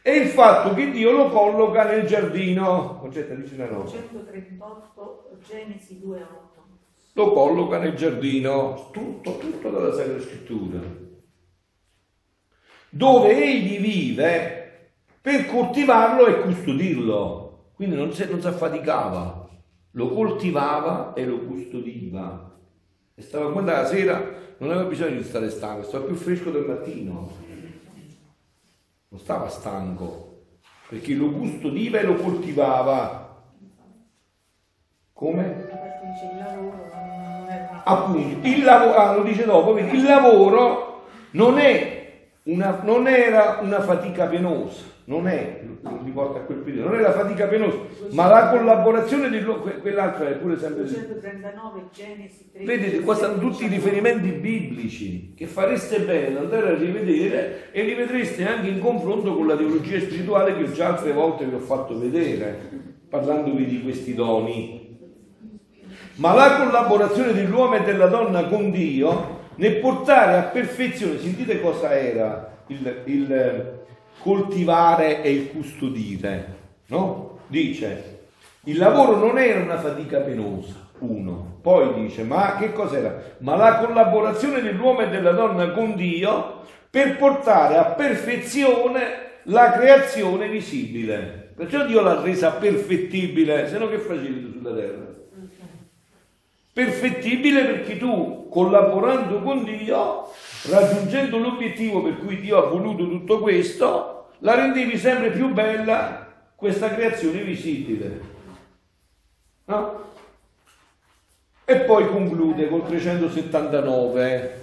è 0.00 0.10
il 0.10 0.28
fatto 0.28 0.74
che 0.74 0.90
Dio 0.90 1.12
lo 1.12 1.28
colloca 1.28 1.84
nel 1.84 2.06
giardino. 2.06 2.98
Concetta, 3.00 3.34
dice 3.34 3.54
una 3.54 3.70
nota. 3.70 3.90
138 3.90 5.38
Genesi 5.46 6.00
2.8. 6.04 6.52
Lo 7.14 7.32
colloca 7.32 7.78
nel 7.78 7.94
giardino, 7.94 8.90
tutto, 8.92 9.38
tutto 9.38 9.70
dalla 9.70 9.92
Sacra 9.92 10.20
Scrittura. 10.20 10.80
Dove 12.88 13.42
egli 13.42 13.80
vive 13.80 14.61
per 15.22 15.46
coltivarlo 15.46 16.26
e 16.26 16.40
custodirlo. 16.40 17.70
Quindi 17.74 17.94
non 17.94 18.12
si, 18.12 18.28
non 18.28 18.40
si 18.40 18.48
affaticava, 18.48 19.48
lo 19.92 20.08
coltivava 20.08 21.14
e 21.14 21.24
lo 21.24 21.38
custodiva. 21.38 22.50
E 23.14 23.22
stava 23.22 23.52
quando 23.52 23.70
la 23.70 23.86
sera 23.86 24.20
non 24.58 24.70
aveva 24.70 24.88
bisogno 24.88 25.16
di 25.16 25.24
stare 25.24 25.48
stanco, 25.48 25.84
stava 25.84 26.06
più 26.06 26.16
fresco 26.16 26.50
del 26.50 26.64
mattino. 26.66 27.32
Non 29.08 29.20
stava 29.20 29.48
stanco, 29.48 30.46
perché 30.88 31.14
lo 31.14 31.30
custodiva 31.30 32.00
e 32.00 32.04
lo 32.04 32.16
coltivava. 32.16 33.44
Come? 35.12 35.70
Appunto, 37.84 38.46
il 38.46 38.64
lavoro, 38.64 38.94
ah, 38.96 39.16
lo 39.16 39.22
dice 39.22 39.44
dopo, 39.44 39.76
il 39.78 40.02
lavoro 40.02 41.04
non, 41.32 41.60
una, 42.44 42.80
non 42.82 43.06
era 43.06 43.58
una 43.60 43.80
fatica 43.82 44.26
penosa 44.26 44.91
non 45.04 45.26
è, 45.26 45.62
mi 46.02 46.10
porta 46.12 46.38
a 46.38 46.42
quel 46.42 46.58
periodo, 46.58 46.90
non 46.90 46.98
è 46.98 47.02
la 47.02 47.12
fatica 47.12 47.46
penosa, 47.46 47.76
ma 48.10 48.28
la 48.28 48.50
collaborazione 48.50 49.28
di 49.30 49.42
quell'altra 49.80 50.28
è 50.28 50.32
pure 50.34 50.56
sempre... 50.58 50.84
239 50.84 51.82
Genesi 51.92 52.50
13. 52.52 52.64
Vedete, 52.64 53.00
qua 53.00 53.14
stanno 53.16 53.38
tutti 53.38 53.64
i 53.64 53.68
riferimenti 53.68 54.28
biblici 54.28 55.34
che 55.34 55.46
fareste 55.46 56.00
bene 56.00 56.38
andare 56.38 56.68
a 56.68 56.74
rivedere 56.74 57.72
e 57.72 57.82
li 57.82 57.94
vedreste 57.94 58.46
anche 58.46 58.68
in 58.68 58.78
confronto 58.78 59.34
con 59.34 59.48
la 59.48 59.56
teologia 59.56 59.98
spirituale 59.98 60.56
che 60.56 60.70
già 60.72 60.88
altre 60.88 61.12
volte 61.12 61.46
vi 61.46 61.54
ho 61.54 61.60
fatto 61.60 61.98
vedere, 61.98 62.58
parlandovi 63.08 63.66
di 63.66 63.82
questi 63.82 64.14
doni. 64.14 64.98
Ma 66.16 66.32
la 66.34 66.58
collaborazione 66.58 67.32
dell'uomo 67.32 67.74
e 67.74 67.82
della 67.82 68.06
donna 68.06 68.44
con 68.44 68.70
Dio 68.70 69.40
nel 69.56 69.78
portare 69.78 70.36
a 70.36 70.42
perfezione, 70.42 71.18
sentite 71.18 71.60
cosa 71.60 71.92
era 71.98 72.64
il, 72.68 73.02
il 73.04 73.80
coltivare 74.22 75.22
e 75.22 75.32
il 75.32 75.50
custodire, 75.50 76.54
no? 76.86 77.40
Dice, 77.48 78.20
il 78.64 78.78
lavoro 78.78 79.16
non 79.16 79.38
era 79.38 79.60
una 79.60 79.78
fatica 79.78 80.20
penosa, 80.20 80.74
uno. 81.00 81.58
Poi 81.60 81.92
dice, 82.02 82.22
ma 82.22 82.56
che 82.56 82.72
cos'era? 82.72 83.20
Ma 83.38 83.56
la 83.56 83.78
collaborazione 83.78 84.62
dell'uomo 84.62 85.00
e 85.00 85.08
della 85.08 85.32
donna 85.32 85.70
con 85.72 85.94
Dio 85.96 86.60
per 86.88 87.16
portare 87.16 87.76
a 87.76 87.84
perfezione 87.86 89.40
la 89.44 89.72
creazione 89.72 90.48
visibile. 90.48 91.50
Perciò 91.56 91.84
Dio 91.84 92.00
l'ha 92.00 92.20
resa 92.20 92.52
perfettibile, 92.52 93.68
se 93.68 93.78
no 93.78 93.88
che 93.88 93.98
facevi 93.98 94.52
sulla 94.52 94.74
terra? 94.74 95.21
Perfettibile 96.72 97.64
perché 97.64 97.98
tu, 97.98 98.48
collaborando 98.48 99.42
con 99.42 99.62
Dio, 99.62 100.28
raggiungendo 100.70 101.36
l'obiettivo 101.36 102.02
per 102.02 102.16
cui 102.18 102.40
Dio 102.40 102.56
ha 102.56 102.68
voluto 102.68 103.06
tutto 103.08 103.40
questo, 103.40 104.28
la 104.38 104.54
rendevi 104.54 104.96
sempre 104.96 105.30
più 105.32 105.52
bella 105.52 106.26
questa 106.56 106.94
creazione 106.94 107.42
visibile. 107.42 108.20
No? 109.66 110.00
E 111.64 111.76
poi 111.80 112.08
conclude 112.08 112.68
col 112.68 112.86
379, 112.86 114.60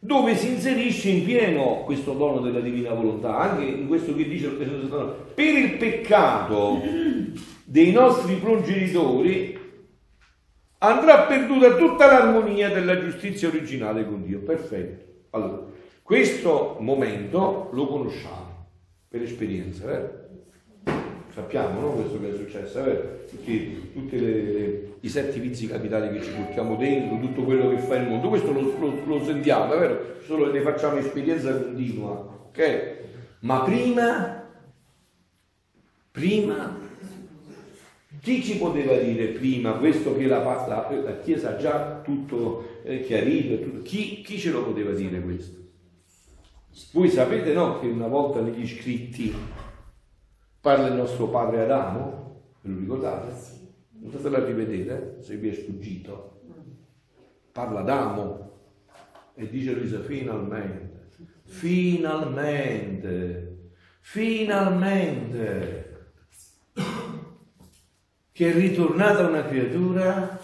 dove 0.00 0.34
si 0.34 0.48
inserisce 0.48 1.10
in 1.10 1.24
pieno 1.24 1.82
questo 1.84 2.12
dono 2.12 2.40
della 2.40 2.60
divina 2.60 2.92
volontà, 2.92 3.38
anche 3.38 3.64
in 3.64 3.86
questo 3.86 4.16
che 4.16 4.28
dice 4.28 4.46
il 4.46 4.56
379, 4.56 5.14
per 5.34 5.54
il 5.54 5.76
peccato 5.76 6.82
dei 7.64 7.92
nostri 7.92 8.34
progenitori 8.34 9.61
andrà 10.82 11.22
perduta 11.22 11.74
tutta 11.76 12.06
l'armonia 12.06 12.68
della 12.68 12.98
giustizia 12.98 13.48
originale 13.48 14.04
con 14.04 14.24
Dio. 14.24 14.40
Perfetto. 14.40 15.10
Allora, 15.30 15.62
questo 16.02 16.76
momento 16.80 17.70
lo 17.72 17.86
conosciamo 17.86 18.66
per 19.08 19.22
esperienza, 19.22 19.86
vero? 19.86 20.20
Sappiamo 21.32 21.80
no, 21.80 21.90
questo 21.92 22.20
che 22.20 22.30
è 22.30 22.36
successo, 22.36 22.82
vero? 22.82 23.20
Tutti, 23.30 23.90
tutti 23.94 24.20
le, 24.20 24.42
le, 24.42 24.92
i 25.00 25.08
sette 25.08 25.38
vizi 25.38 25.66
capitali 25.66 26.10
che 26.10 26.22
ci 26.22 26.30
portiamo 26.30 26.76
dentro, 26.76 27.18
tutto 27.18 27.42
quello 27.44 27.70
che 27.70 27.78
fa 27.78 27.96
il 27.96 28.08
mondo, 28.08 28.28
questo 28.28 28.52
lo, 28.52 28.60
lo, 28.78 29.02
lo 29.06 29.24
sentiamo, 29.24 29.78
vero? 29.78 30.16
Solo 30.26 30.52
ne 30.52 30.60
facciamo 30.60 30.98
esperienza 30.98 31.56
continua, 31.56 32.10
ok? 32.48 32.96
Ma 33.40 33.62
prima, 33.62 34.44
prima, 36.10 36.78
chi 38.22 38.40
ci 38.40 38.56
poteva 38.56 38.96
dire 38.98 39.26
prima 39.30 39.72
questo 39.72 40.16
che 40.16 40.26
la, 40.26 40.38
la, 40.44 40.88
la 40.88 41.18
Chiesa 41.18 41.50
ha 41.50 41.56
già 41.56 42.00
tutto 42.02 42.80
eh, 42.84 43.00
chiarito? 43.00 43.60
Tutto, 43.60 43.82
chi, 43.82 44.22
chi 44.22 44.38
ce 44.38 44.52
lo 44.52 44.62
poteva 44.62 44.92
dire 44.92 45.20
questo? 45.20 45.58
Voi 46.92 47.08
sapete 47.10 47.52
no 47.52 47.80
che 47.80 47.88
una 47.88 48.06
volta 48.06 48.40
negli 48.40 48.64
scritti 48.64 49.34
parla 50.60 50.86
il 50.86 50.94
nostro 50.94 51.30
padre 51.30 51.62
Adamo? 51.62 52.42
Ve 52.60 52.72
lo 52.72 52.78
ricordate? 52.78 53.34
Andatelo 54.04 54.36
a 54.36 54.44
rivedere 54.44 55.16
se 55.20 55.34
vi 55.34 55.48
è 55.48 55.52
sfuggito. 55.54 56.42
Parla 57.50 57.80
Adamo 57.80 58.50
e 59.34 59.50
dice 59.50 59.72
Luisa 59.72 59.98
finalmente, 60.00 61.08
finalmente, 61.42 62.76
finalmente 64.00 65.82
che 68.32 68.50
è 68.50 68.54
ritornata 68.54 69.26
una 69.26 69.44
creatura, 69.44 70.40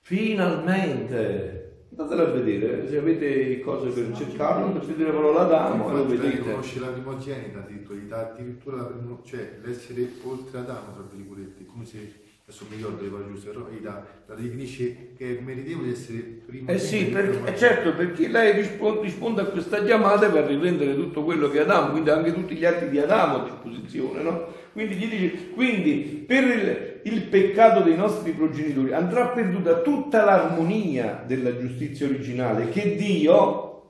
finalmente 0.00 1.64
Andatelo 1.96 2.22
a 2.22 2.30
vedere, 2.32 2.88
se 2.88 2.98
avete 2.98 3.60
cose 3.60 3.88
per 3.90 4.16
cercarlo, 4.16 4.66
mettete 4.66 5.04
la 5.04 5.12
parola 5.12 5.42
Adamo 5.42 5.88
e 5.88 5.92
lo 5.92 6.06
vedete. 6.08 6.40
conosce 6.40 6.80
la 6.80 6.88
primogenita 6.88 7.60
addirittura, 7.60 8.32
addirittura 8.32 8.76
la 8.78 8.82
primo, 8.86 9.22
cioè 9.24 9.60
l'essere 9.62 10.10
oltre 10.24 10.58
Adamo, 10.58 10.92
tra 10.92 11.08
virgolette, 11.08 11.64
come 11.66 11.84
se 11.84 12.23
adesso 12.46 12.66
mi 12.68 12.76
ricordo 12.76 13.02
le 13.02 13.08
parole 13.08 13.30
giuste, 13.30 13.50
però 13.50 13.66
la, 13.80 14.04
la 14.26 14.34
definisce 14.34 15.14
che 15.16 15.38
è 15.38 15.40
meritevole 15.40 15.86
di 15.86 15.92
essere 15.92 16.18
prima. 16.44 16.72
Eh 16.72 16.78
sì, 16.78 17.06
perché, 17.06 17.50
eh 17.50 17.56
certo, 17.56 17.94
perché 17.94 18.28
lei 18.28 18.52
risponde, 18.52 19.00
risponde, 19.00 19.40
a 19.40 19.46
questa 19.46 19.82
chiamata 19.82 20.28
per 20.28 20.44
riprendere 20.44 20.94
tutto 20.94 21.24
quello 21.24 21.48
che 21.48 21.60
Adamo, 21.60 21.92
quindi 21.92 22.10
anche 22.10 22.34
tutti 22.34 22.54
gli 22.54 22.64
atti 22.66 22.90
di 22.90 22.98
Adamo 22.98 23.36
a 23.36 23.44
disposizione, 23.44 24.22
no? 24.22 24.52
Quindi 24.72 24.94
gli 24.96 25.08
dice, 25.08 25.50
quindi 25.52 26.24
per 26.26 26.44
il, 26.44 27.00
il 27.04 27.22
peccato 27.28 27.80
dei 27.80 27.96
nostri 27.96 28.32
progenitori 28.32 28.92
andrà 28.92 29.28
perduta 29.28 29.80
tutta 29.80 30.24
l'armonia 30.24 31.22
della 31.26 31.56
giustizia 31.56 32.06
originale 32.06 32.68
che 32.68 32.94
Dio 32.96 33.82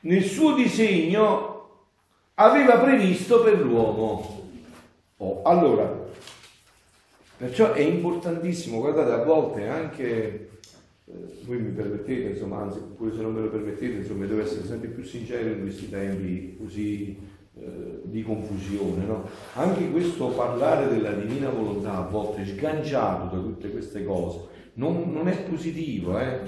nel 0.00 0.22
suo 0.22 0.54
disegno 0.54 1.56
aveva 2.34 2.78
previsto 2.78 3.42
per 3.42 3.58
l'uomo. 3.60 4.50
Oh, 5.16 5.42
allora, 5.42 6.06
perciò 7.38 7.72
è 7.72 7.80
importantissimo, 7.80 8.80
guardate, 8.80 9.12
a 9.12 9.24
volte 9.24 9.66
anche, 9.68 10.50
eh, 11.06 11.12
voi 11.46 11.58
mi 11.60 11.70
permettete, 11.70 12.30
insomma, 12.30 12.62
anzi, 12.62 12.80
pure 12.96 13.14
se 13.14 13.22
non 13.22 13.32
me 13.32 13.40
lo 13.40 13.48
permettete, 13.48 13.96
insomma, 13.98 14.26
devo 14.26 14.42
essere 14.42 14.66
sempre 14.66 14.88
più 14.88 15.04
sincero 15.04 15.48
in 15.48 15.62
questi 15.62 15.88
tempi 15.88 16.56
così 16.60 17.16
eh, 17.60 18.00
di 18.02 18.22
confusione. 18.22 19.06
No? 19.06 19.28
Anche 19.54 19.88
questo 19.90 20.28
parlare 20.28 20.88
della 20.88 21.12
divina 21.12 21.48
volontà 21.48 21.96
a 21.98 22.08
volte 22.08 22.44
sganciato 22.44 23.36
da 23.36 23.42
tutte 23.42 23.70
queste 23.70 24.04
cose 24.04 24.56
non, 24.74 25.12
non 25.12 25.28
è 25.28 25.36
positivo, 25.42 26.18
eh? 26.18 26.40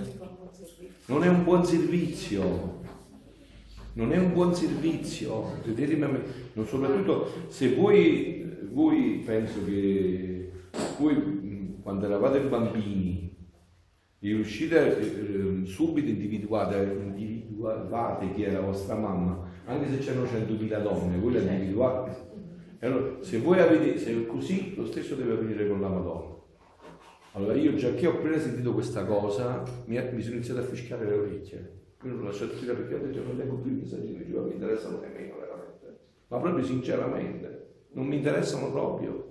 non 1.06 1.22
è 1.24 1.28
un 1.28 1.44
buon 1.44 1.64
servizio. 1.64 2.78
Non 3.92 4.12
è 4.12 4.18
un 4.18 4.32
buon 4.32 4.54
servizio, 4.54 5.58
credetemi 5.62 6.18
soprattutto 6.64 7.32
se 7.48 7.74
voi, 7.74 8.48
voi 8.70 9.20
penso 9.24 9.64
che 9.64 10.39
voi 11.00 11.78
quando 11.82 12.04
eravate 12.04 12.40
bambini 12.40 13.36
riuscite 14.20 14.98
eh, 14.98 15.66
subito 15.66 16.08
individuate, 16.08 16.98
individuate 17.16 18.32
chi 18.34 18.42
era 18.42 18.60
vostra 18.60 18.94
mamma, 18.94 19.48
anche 19.64 19.88
se 19.88 19.98
c'erano 19.98 20.26
100.000 20.26 20.82
donne, 20.82 21.16
voi 21.16 21.32
la 21.32 21.40
individuate. 21.40 22.28
Allora, 22.80 23.22
se 23.22 23.38
voi 23.38 23.58
avete, 23.58 23.98
se 23.98 24.12
è 24.12 24.26
così, 24.26 24.74
lo 24.76 24.86
stesso 24.86 25.14
deve 25.14 25.32
avvenire 25.32 25.68
con 25.68 25.80
la 25.80 25.88
Madonna. 25.88 26.38
Allora 27.32 27.54
io 27.54 27.74
già 27.74 27.94
che 27.94 28.06
ho 28.06 28.12
appena 28.12 28.38
sentito 28.38 28.72
questa 28.72 29.04
cosa, 29.04 29.62
mi, 29.86 30.00
mi 30.12 30.22
sono 30.22 30.34
iniziato 30.34 30.60
a 30.60 30.64
fischiare 30.64 31.06
le 31.06 31.14
orecchie. 31.14 31.78
Io 32.02 32.10
non 32.10 32.20
l'ho 32.20 32.24
lasciato 32.26 32.54
dire 32.58 32.74
perché 32.74 32.94
ho 32.94 32.98
detto 32.98 33.22
non 33.22 33.36
leggo 33.36 33.56
più 33.56 33.70
i 33.70 33.74
messaggi 33.74 34.14
che 34.14 34.24
mi 34.24 34.52
interessano 34.52 35.00
nemmeno 35.00 35.36
veramente. 35.38 35.98
Ma 36.28 36.38
proprio 36.38 36.64
sinceramente, 36.64 37.66
non 37.92 38.06
mi 38.06 38.16
interessano 38.16 38.70
proprio. 38.70 39.29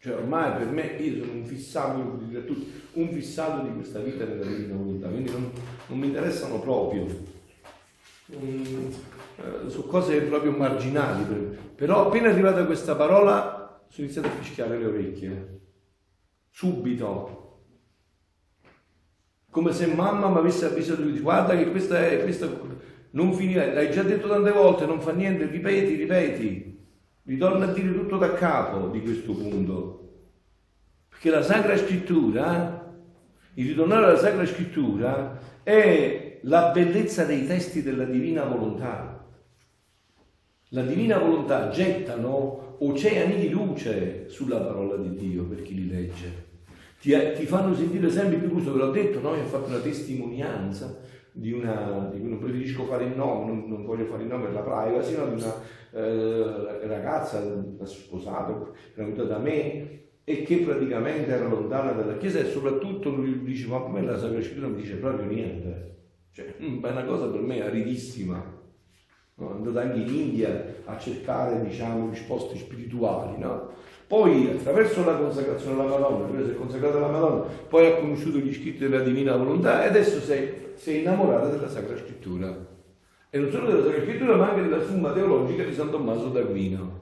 Cioè 0.00 0.14
ormai 0.14 0.56
per 0.58 0.66
me 0.68 0.96
io 0.98 1.24
sono 1.24 1.38
un 1.38 1.44
fissato, 1.44 1.98
un 2.92 3.08
fissato 3.10 3.66
di 3.66 3.74
questa 3.74 3.98
vita 3.98 4.24
della 4.24 4.44
divina 4.44 4.76
volontà, 4.76 5.08
quindi 5.08 5.30
non, 5.32 5.50
non 5.88 5.98
mi 5.98 6.06
interessano 6.06 6.60
proprio. 6.60 7.06
Um, 8.26 8.94
su 9.66 9.86
cose 9.86 10.20
proprio 10.20 10.52
marginali. 10.52 11.24
Però 11.74 12.06
appena 12.06 12.28
arrivata 12.28 12.64
questa 12.64 12.94
parola 12.94 13.82
sono 13.88 14.06
iniziato 14.06 14.28
a 14.28 14.32
fischiare 14.40 14.78
le 14.78 14.86
orecchie. 14.86 15.60
Subito. 16.50 17.62
Come 19.50 19.72
se 19.72 19.86
mamma 19.86 20.28
mi 20.28 20.36
avesse 20.36 20.66
avvisato 20.66 21.02
di 21.02 21.18
guarda 21.18 21.56
che 21.56 21.70
questa 21.70 22.06
è, 22.06 22.22
questa 22.22 22.48
non 23.12 23.32
finirà, 23.32 23.72
l'hai 23.72 23.90
già 23.90 24.02
detto 24.02 24.28
tante 24.28 24.52
volte, 24.52 24.86
non 24.86 25.00
fa 25.00 25.10
niente, 25.12 25.46
ripeti, 25.46 25.94
ripeti. 25.94 26.77
Ritorna 27.28 27.66
a 27.66 27.72
dire 27.72 27.92
tutto 27.92 28.16
da 28.16 28.32
capo 28.32 28.88
di 28.88 29.02
questo 29.02 29.34
punto. 29.34 30.12
Perché 31.10 31.28
la 31.28 31.42
Sacra 31.42 31.76
Scrittura, 31.76 32.90
il 33.52 33.68
ritornare 33.68 34.06
alla 34.06 34.16
Sacra 34.16 34.46
Scrittura, 34.46 35.38
è 35.62 36.38
la 36.44 36.70
bellezza 36.70 37.24
dei 37.24 37.46
testi 37.46 37.82
della 37.82 38.04
Divina 38.04 38.44
Volontà. 38.44 39.26
La 40.70 40.82
Divina 40.82 41.18
Volontà 41.18 41.68
gettano 41.68 42.76
oceani 42.78 43.40
di 43.40 43.50
luce 43.50 44.30
sulla 44.30 44.60
parola 44.60 44.96
di 44.96 45.14
Dio 45.14 45.44
per 45.44 45.60
chi 45.60 45.74
li 45.74 45.86
legge. 45.86 46.46
Ti, 46.98 47.14
ti 47.36 47.44
fanno 47.44 47.74
sentire 47.74 48.08
sempre 48.08 48.38
più 48.38 48.48
gusto, 48.48 48.72
ve 48.72 48.78
l'ho 48.78 48.90
detto, 48.90 49.20
no? 49.20 49.34
Io 49.34 49.42
ho 49.42 49.48
fatto 49.48 49.68
una 49.68 49.80
testimonianza 49.80 50.98
di 51.38 51.52
una, 51.52 52.08
di 52.10 52.22
non 52.22 52.38
preferisco 52.38 52.84
fare 52.84 53.04
il 53.04 53.14
nome, 53.14 53.46
non, 53.46 53.68
non, 53.68 53.84
voglio 53.84 54.06
fare 54.06 54.22
il 54.22 54.28
nome 54.28 54.46
per 54.46 54.54
la 54.54 54.60
privacy, 54.60 55.16
no? 55.16 55.26
di 55.26 55.40
una 55.40 55.54
eh, 55.92 56.86
ragazza 56.86 57.42
sposata, 57.84 58.70
venuta 58.94 59.24
da 59.24 59.38
me 59.38 59.98
e 60.24 60.42
che 60.42 60.58
praticamente 60.58 61.30
era 61.30 61.48
lontana 61.48 61.92
dalla 61.92 62.18
Chiesa 62.18 62.40
e 62.40 62.50
soprattutto 62.50 63.08
lui 63.08 63.42
dice 63.44 63.66
ma 63.66 63.82
a 63.82 63.88
me 63.88 64.02
la 64.02 64.18
Sacra 64.18 64.42
Scrittura 64.42 64.66
non 64.66 64.76
dice 64.76 64.96
proprio 64.96 65.26
niente. 65.26 65.96
Cioè, 66.32 66.54
mm, 66.62 66.84
è 66.84 66.90
una 66.90 67.04
cosa 67.04 67.26
per 67.28 67.40
me 67.40 67.62
aridissima. 67.62 68.56
No? 69.36 69.50
È 69.50 69.54
andata 69.54 69.80
anche 69.80 70.00
in 70.00 70.14
India 70.14 70.74
a 70.84 70.98
cercare 70.98 71.62
diciamo, 71.62 72.10
risposte 72.10 72.56
spirituali. 72.56 73.38
No? 73.38 73.70
Poi 74.06 74.50
attraverso 74.50 75.04
la 75.04 75.16
consacrazione 75.16 75.80
alla 75.80 75.98
Madonna, 75.98 76.26
prima 76.26 76.44
si 76.44 76.50
è 76.50 76.54
consacrata 76.54 76.96
alla 76.98 77.08
Madonna, 77.08 77.44
poi 77.68 77.86
ha 77.86 77.96
conosciuto 77.96 78.38
gli 78.38 78.52
scritti 78.52 78.78
della 78.78 79.00
Divina 79.00 79.36
Volontà 79.36 79.84
e 79.84 79.88
adesso 79.88 80.20
si 80.20 80.90
è 80.90 80.94
innamorata 80.94 81.48
della 81.48 81.68
Sacra 81.68 81.96
Scrittura. 81.96 82.76
E 83.30 83.38
non 83.38 83.50
solo 83.50 83.66
della 83.66 83.84
Sacra 83.84 84.02
Scrittura, 84.02 84.36
ma 84.36 84.48
anche 84.50 84.62
della 84.62 84.84
Summa 84.84 85.12
Teologica 85.12 85.62
di 85.62 85.74
San 85.74 85.90
Tommaso 85.90 86.28
d'Aquino. 86.28 87.00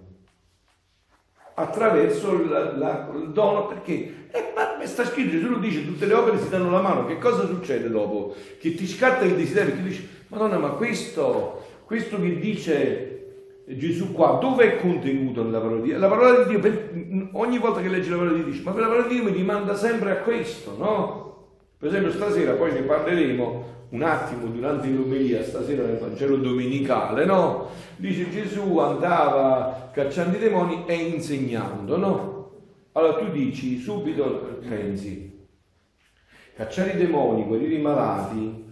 Attraverso 1.55 2.49
la, 2.49 2.77
la, 2.77 3.11
il 3.15 3.31
dono, 3.31 3.67
perché 3.67 4.27
eh, 4.31 4.53
ma 4.55 4.85
sta 4.85 5.05
scritto, 5.05 5.31
Gesù 5.31 5.49
lo 5.49 5.59
dice, 5.59 5.87
tutte 5.87 6.05
le 6.05 6.15
opere 6.15 6.39
si 6.39 6.49
danno 6.49 6.71
la 6.71 6.83
mano, 6.83 7.07
che 7.07 7.19
cosa 7.19 7.47
succede 7.47 7.89
dopo? 7.89 8.35
Che 8.59 8.75
ti 8.75 8.87
scatta 8.87 9.25
il 9.25 9.35
desiderio, 9.35 9.75
tu 9.75 9.83
dici, 9.83 10.07
Madonna, 10.29 10.59
ma 10.59 10.69
questo, 10.71 11.65
questo 11.85 12.21
che 12.21 12.39
dice 12.39 13.13
Gesù 13.65 14.13
qua, 14.13 14.39
dove 14.41 14.65
è 14.65 14.81
contenuto 14.81 15.43
nella 15.43 15.61
parola 15.61 15.81
di 15.81 15.89
Dio? 15.89 15.99
La 15.99 16.09
parola 16.09 16.43
di 16.43 16.51
Dio, 16.51 16.59
per, 16.59 16.91
ogni 17.33 17.59
volta 17.59 17.81
che 17.81 17.89
leggi 17.89 18.11
la 18.11 18.17
parola 18.17 18.35
di 18.35 18.43
Dio, 18.43 18.53
dici, 18.53 18.63
ma 18.63 18.79
la 18.79 18.87
parola 18.87 19.07
di 19.07 19.15
Dio 19.15 19.25
mi 19.25 19.33
rimanda 19.33 19.75
sempre 19.75 20.11
a 20.11 20.17
questo, 20.17 20.77
no? 20.77 21.26
Per 21.79 21.89
esempio 21.89 22.11
stasera, 22.11 22.55
poi 22.55 22.73
ne 22.73 22.81
parleremo 22.83 23.75
un 23.91 24.03
attimo 24.03 24.47
durante 24.47 24.89
l'omelia, 24.89 25.43
stasera 25.45 25.85
nel 25.85 25.99
Vangelo 25.99 26.37
domenicale, 26.37 27.25
no? 27.27 27.69
Dice 27.97 28.31
Gesù 28.31 28.79
andava 28.79 29.91
cacciando 29.93 30.37
i 30.37 30.41
demoni 30.41 30.85
e 30.87 30.95
insegnando, 30.95 31.97
no? 31.99 32.51
Allora 32.93 33.19
tu 33.19 33.31
dici 33.31 33.79
subito, 33.79 34.59
pensi, 34.67 35.47
cacciare 36.55 36.93
i 36.93 36.97
demoni, 36.97 37.45
guarire 37.45 37.75
i 37.75 37.81
malati, 37.81 38.65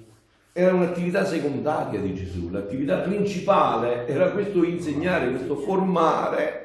era 0.54 0.72
un'attività 0.72 1.26
secondaria 1.26 2.00
di 2.00 2.14
Gesù, 2.14 2.48
l'attività 2.48 2.98
principale 2.98 4.06
era 4.06 4.30
questo 4.30 4.64
insegnare, 4.64 5.28
questo 5.28 5.56
formare 5.56 6.63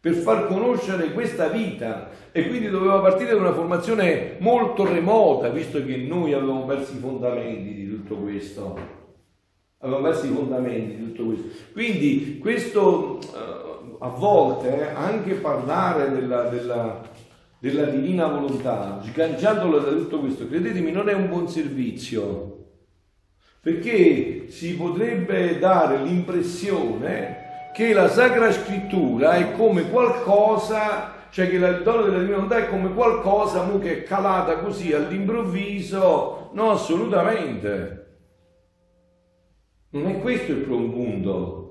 per 0.00 0.14
far 0.14 0.46
conoscere 0.46 1.12
questa 1.12 1.48
vita 1.48 2.10
e 2.32 2.48
quindi 2.48 2.68
doveva 2.68 3.00
partire 3.00 3.30
da 3.30 3.40
una 3.40 3.52
formazione 3.52 4.36
molto 4.38 4.84
remota, 4.84 5.48
visto 5.48 5.84
che 5.84 5.96
noi 5.96 6.32
avevamo 6.32 6.64
perso 6.64 6.92
i 6.92 6.98
fondamenti 6.98 7.74
di 7.74 7.88
tutto 7.88 8.16
questo. 8.16 8.78
Avevamo 9.78 10.04
perso 10.04 10.26
i 10.26 10.30
fondamenti 10.30 10.96
di 10.96 11.04
tutto 11.04 11.24
questo. 11.24 11.48
Quindi 11.72 12.38
questo 12.38 13.18
eh, 13.20 13.96
a 13.98 14.08
volte 14.08 14.80
eh, 14.80 14.94
anche 14.94 15.34
parlare 15.34 16.10
della, 16.12 16.42
della, 16.48 17.02
della 17.58 17.84
divina 17.84 18.26
volontà, 18.26 19.00
sganciandola 19.02 19.78
da 19.78 19.90
tutto 19.90 20.20
questo, 20.20 20.46
credetemi, 20.46 20.92
non 20.92 21.08
è 21.08 21.14
un 21.14 21.28
buon 21.28 21.48
servizio 21.48 22.56
perché 23.66 24.44
si 24.46 24.76
potrebbe 24.76 25.58
dare 25.58 26.00
l'impressione 26.04 27.35
che 27.76 27.92
la 27.92 28.08
Sacra 28.08 28.50
Scrittura 28.50 29.32
è 29.32 29.52
come 29.52 29.90
qualcosa, 29.90 31.26
cioè 31.28 31.46
che 31.46 31.56
il 31.56 31.82
dono 31.84 32.04
della 32.04 32.20
divinità 32.20 32.56
è 32.56 32.70
come 32.70 32.94
qualcosa 32.94 33.68
che 33.78 33.98
è 33.98 34.02
calata 34.02 34.56
così 34.60 34.94
all'improvviso. 34.94 36.48
No, 36.54 36.70
assolutamente. 36.70 38.06
Non 39.90 40.06
è 40.06 40.20
questo 40.20 40.52
il 40.52 40.60
punto. 40.60 41.64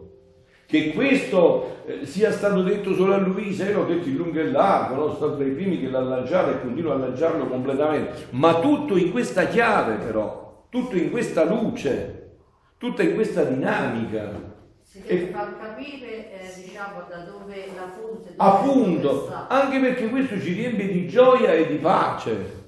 Che 0.68 0.94
questo 0.94 1.78
eh, 1.88 2.06
sia 2.06 2.32
stato 2.32 2.62
detto 2.62 2.94
solo 2.94 3.16
a 3.16 3.18
Luisa, 3.18 3.68
io 3.68 3.80
l'ho 3.80 3.86
detto 3.86 4.08
in 4.08 4.18
lungo 4.18 4.40
e 4.40 4.52
largo, 4.52 4.94
no? 4.94 5.02
sono 5.06 5.16
stato 5.16 5.38
tra 5.38 5.46
i 5.46 5.54
primi 5.54 5.80
che 5.80 5.90
l'ha 5.90 6.02
lanciato 6.02 6.52
e 6.52 6.62
continuo 6.62 6.92
a 6.92 6.98
lanciarlo 6.98 7.48
completamente, 7.48 8.28
ma 8.30 8.60
tutto 8.60 8.96
in 8.96 9.10
questa 9.10 9.48
chiave 9.48 9.96
però 9.96 10.68
tutto 10.70 10.98
in 10.98 11.10
questa 11.10 11.46
luce, 11.46 12.36
tutta 12.78 13.02
in 13.02 13.16
questa 13.16 13.44
dinamica. 13.44 14.54
Si 14.96 15.02
deve 15.06 15.26
far 15.26 15.58
capire 15.60 16.32
eh, 16.32 16.54
diciamo, 16.56 17.04
da 17.10 17.18
dove 17.18 17.68
la 17.76 17.92
fonte... 17.94 18.34
Appunto, 18.38 19.30
anche 19.50 19.80
perché 19.80 20.08
questo 20.08 20.40
ci 20.40 20.54
riempie 20.54 20.88
di 20.88 21.06
gioia 21.10 21.52
e 21.52 21.68
di 21.68 21.76
pace. 21.76 22.64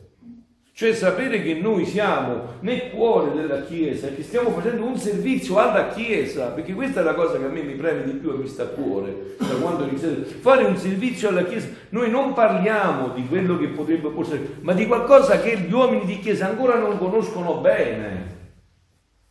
Cioè 0.73 0.93
sapere 0.93 1.41
che 1.41 1.53
noi 1.53 1.85
siamo 1.85 2.55
nel 2.59 2.89
cuore 2.89 3.31
della 3.33 3.61
Chiesa, 3.61 4.09
che 4.09 4.23
stiamo 4.23 4.49
facendo 4.49 4.83
un 4.83 4.97
servizio 4.97 5.57
alla 5.57 5.87
Chiesa, 5.87 6.47
perché 6.47 6.73
questa 6.73 6.99
è 6.99 7.03
la 7.03 7.13
cosa 7.13 7.37
che 7.37 7.45
a 7.45 7.47
me 7.47 7.61
mi 7.61 7.75
preme 7.75 8.03
di 8.03 8.11
più 8.11 8.33
e 8.33 8.37
mi 8.39 8.47
sta 8.47 8.63
a 8.63 8.67
cuore, 8.67 9.37
da 9.37 9.55
quando 9.61 9.85
ho 9.85 9.87
iniziato. 9.87 10.25
Fare 10.41 10.65
un 10.65 10.75
servizio 10.75 11.29
alla 11.29 11.45
Chiesa. 11.45 11.69
Noi 11.91 12.09
non 12.09 12.33
parliamo 12.33 13.07
di 13.13 13.25
quello 13.25 13.57
che 13.57 13.67
potrebbe 13.67 14.11
essere, 14.19 14.55
ma 14.59 14.73
di 14.73 14.85
qualcosa 14.85 15.39
che 15.39 15.59
gli 15.59 15.71
uomini 15.71 16.03
di 16.03 16.19
Chiesa 16.19 16.49
ancora 16.49 16.77
non 16.77 16.97
conoscono 16.97 17.61
bene, 17.61 18.35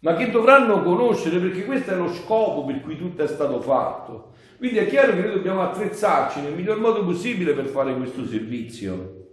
ma 0.07 0.15
che 0.15 0.31
dovranno 0.31 0.85
conoscere 0.85 1.41
perché 1.41 1.65
questo 1.65 1.91
è 1.91 1.97
lo 1.97 2.13
scopo 2.13 2.65
per 2.65 2.81
cui 2.81 2.97
tutto 2.97 3.25
è 3.25 3.27
stato 3.27 3.61
fatto. 3.61 4.35
Quindi 4.57 4.79
è 4.79 4.87
chiaro 4.87 5.13
che 5.13 5.21
noi 5.21 5.33
dobbiamo 5.33 5.63
attrezzarci 5.63 6.43
nel 6.43 6.53
miglior 6.53 6.79
modo 6.79 7.05
possibile 7.05 7.55
per 7.55 7.65
fare 7.67 7.93
questo 7.97 8.25
servizio. 8.25 9.25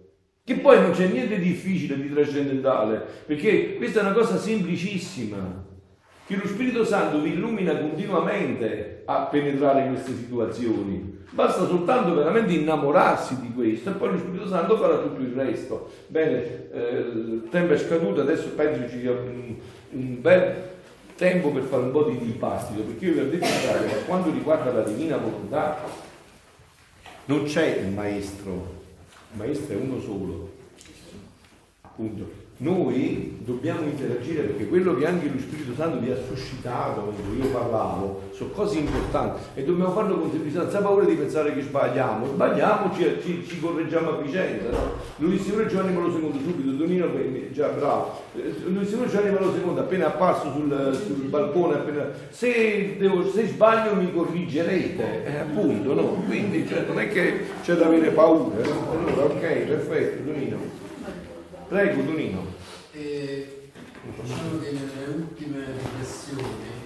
Che 0.43 0.55
poi 0.55 0.81
non 0.81 0.89
c'è 0.89 1.05
niente 1.05 1.37
di 1.37 1.49
difficile, 1.49 1.95
di 1.95 2.11
trascendentale, 2.11 3.05
perché 3.27 3.75
questa 3.75 3.99
è 3.99 4.03
una 4.03 4.13
cosa 4.13 4.35
semplicissima, 4.35 5.63
che 6.25 6.35
lo 6.37 6.47
Spirito 6.47 6.83
Santo 6.83 7.21
vi 7.21 7.33
illumina 7.33 7.77
continuamente 7.77 9.03
a 9.05 9.27
penetrare 9.29 9.87
queste 9.89 10.15
situazioni. 10.15 11.21
Basta 11.29 11.67
soltanto 11.67 12.15
veramente 12.15 12.53
innamorarsi 12.53 13.39
di 13.39 13.53
questo 13.53 13.91
e 13.91 13.93
poi 13.93 14.11
lo 14.13 14.17
Spirito 14.17 14.47
Santo 14.47 14.75
farà 14.77 14.97
tutto 14.97 15.21
il 15.21 15.33
resto. 15.33 15.91
Bene, 16.07 16.71
eh, 16.71 16.97
il 16.97 17.47
tempo 17.51 17.73
è 17.73 17.77
scaduto, 17.77 18.21
adesso 18.21 18.49
penso 18.55 18.89
ci 18.89 19.01
un, 19.93 19.99
un 19.99 20.21
bel 20.21 20.71
tempo 21.15 21.49
per 21.49 21.63
fare 21.63 21.83
un 21.83 21.91
po' 21.91 22.03
di 22.03 22.17
dibattito, 22.17 22.81
perché 22.81 23.05
io 23.05 23.13
vi 23.13 23.19
ho 23.19 23.29
detto 23.29 23.45
che 23.45 23.85
per 23.85 24.05
quanto 24.05 24.31
riguarda 24.31 24.71
la 24.71 24.83
divina 24.83 25.17
volontà 25.17 25.77
non 27.25 27.45
c'è 27.45 27.77
il 27.77 27.87
maestro, 27.87 28.81
il 29.31 29.37
maestro 29.37 29.73
è 29.73 29.77
uno 29.77 29.99
solo, 30.01 30.51
appunto. 31.81 32.42
Noi 32.63 33.39
dobbiamo 33.43 33.81
interagire 33.81 34.43
perché 34.43 34.69
quello 34.69 34.95
che 34.95 35.05
anche 35.05 35.29
lo 35.29 35.37
Spirito 35.37 35.73
Santo 35.75 35.99
vi 35.99 36.11
ha 36.11 36.15
suscitato 36.15 37.01
quando 37.01 37.43
io 37.43 37.51
parlavo 37.51 38.21
sono 38.31 38.51
cose 38.51 38.77
importanti 38.77 39.41
e 39.55 39.65
dobbiamo 39.65 39.91
farlo 39.91 40.17
con 40.17 40.31
semplicità, 40.31 40.61
senza 40.61 40.79
paura 40.79 41.03
di 41.03 41.15
pensare 41.15 41.53
che 41.53 41.61
sbagliamo, 41.61 42.25
sbagliamo, 42.25 42.95
ci, 42.95 43.03
ci, 43.21 43.45
ci 43.45 43.59
correggiamo 43.59 44.11
a 44.11 44.21
vicenda. 44.21 44.69
No? 44.69 44.93
Lui 45.17 45.37
Signore 45.39 45.67
Giovanni 45.67 45.93
Paolo 45.93 46.17
II 46.17 46.41
subito, 46.41 46.71
Donino 46.71 47.09
già 47.51 47.67
bravo, 47.67 48.21
lui 48.31 48.85
Signore 48.85 49.09
Giovanni 49.09 49.35
Paolo 49.35 49.53
II 49.57 49.79
appena 49.79 50.07
apparso 50.07 50.51
sul, 50.53 51.01
sul 51.05 51.25
balcone, 51.25 51.75
appena, 51.75 52.11
se, 52.29 52.95
devo, 52.97 53.29
se, 53.29 53.45
sbaglio 53.47 53.93
mi 53.95 54.09
corrigerete, 54.13 55.25
eh, 55.25 55.37
appunto, 55.39 55.93
no? 55.93 56.23
Quindi 56.27 56.65
cioè, 56.65 56.85
non 56.87 56.97
è 56.97 57.09
che 57.09 57.41
c'è 57.61 57.75
da 57.75 57.87
avere 57.87 58.11
paura, 58.11 58.55
no? 58.63 58.89
Allora, 58.89 59.25
ok, 59.25 59.39
perfetto, 59.39 60.23
Donino. 60.23 60.57
Prego, 61.67 62.01
Donino. 62.03 62.52
Diciamo 64.03 64.59
che 64.59 64.71
nelle 64.71 65.15
ultime 65.15 65.65
riflessioni 65.71 66.43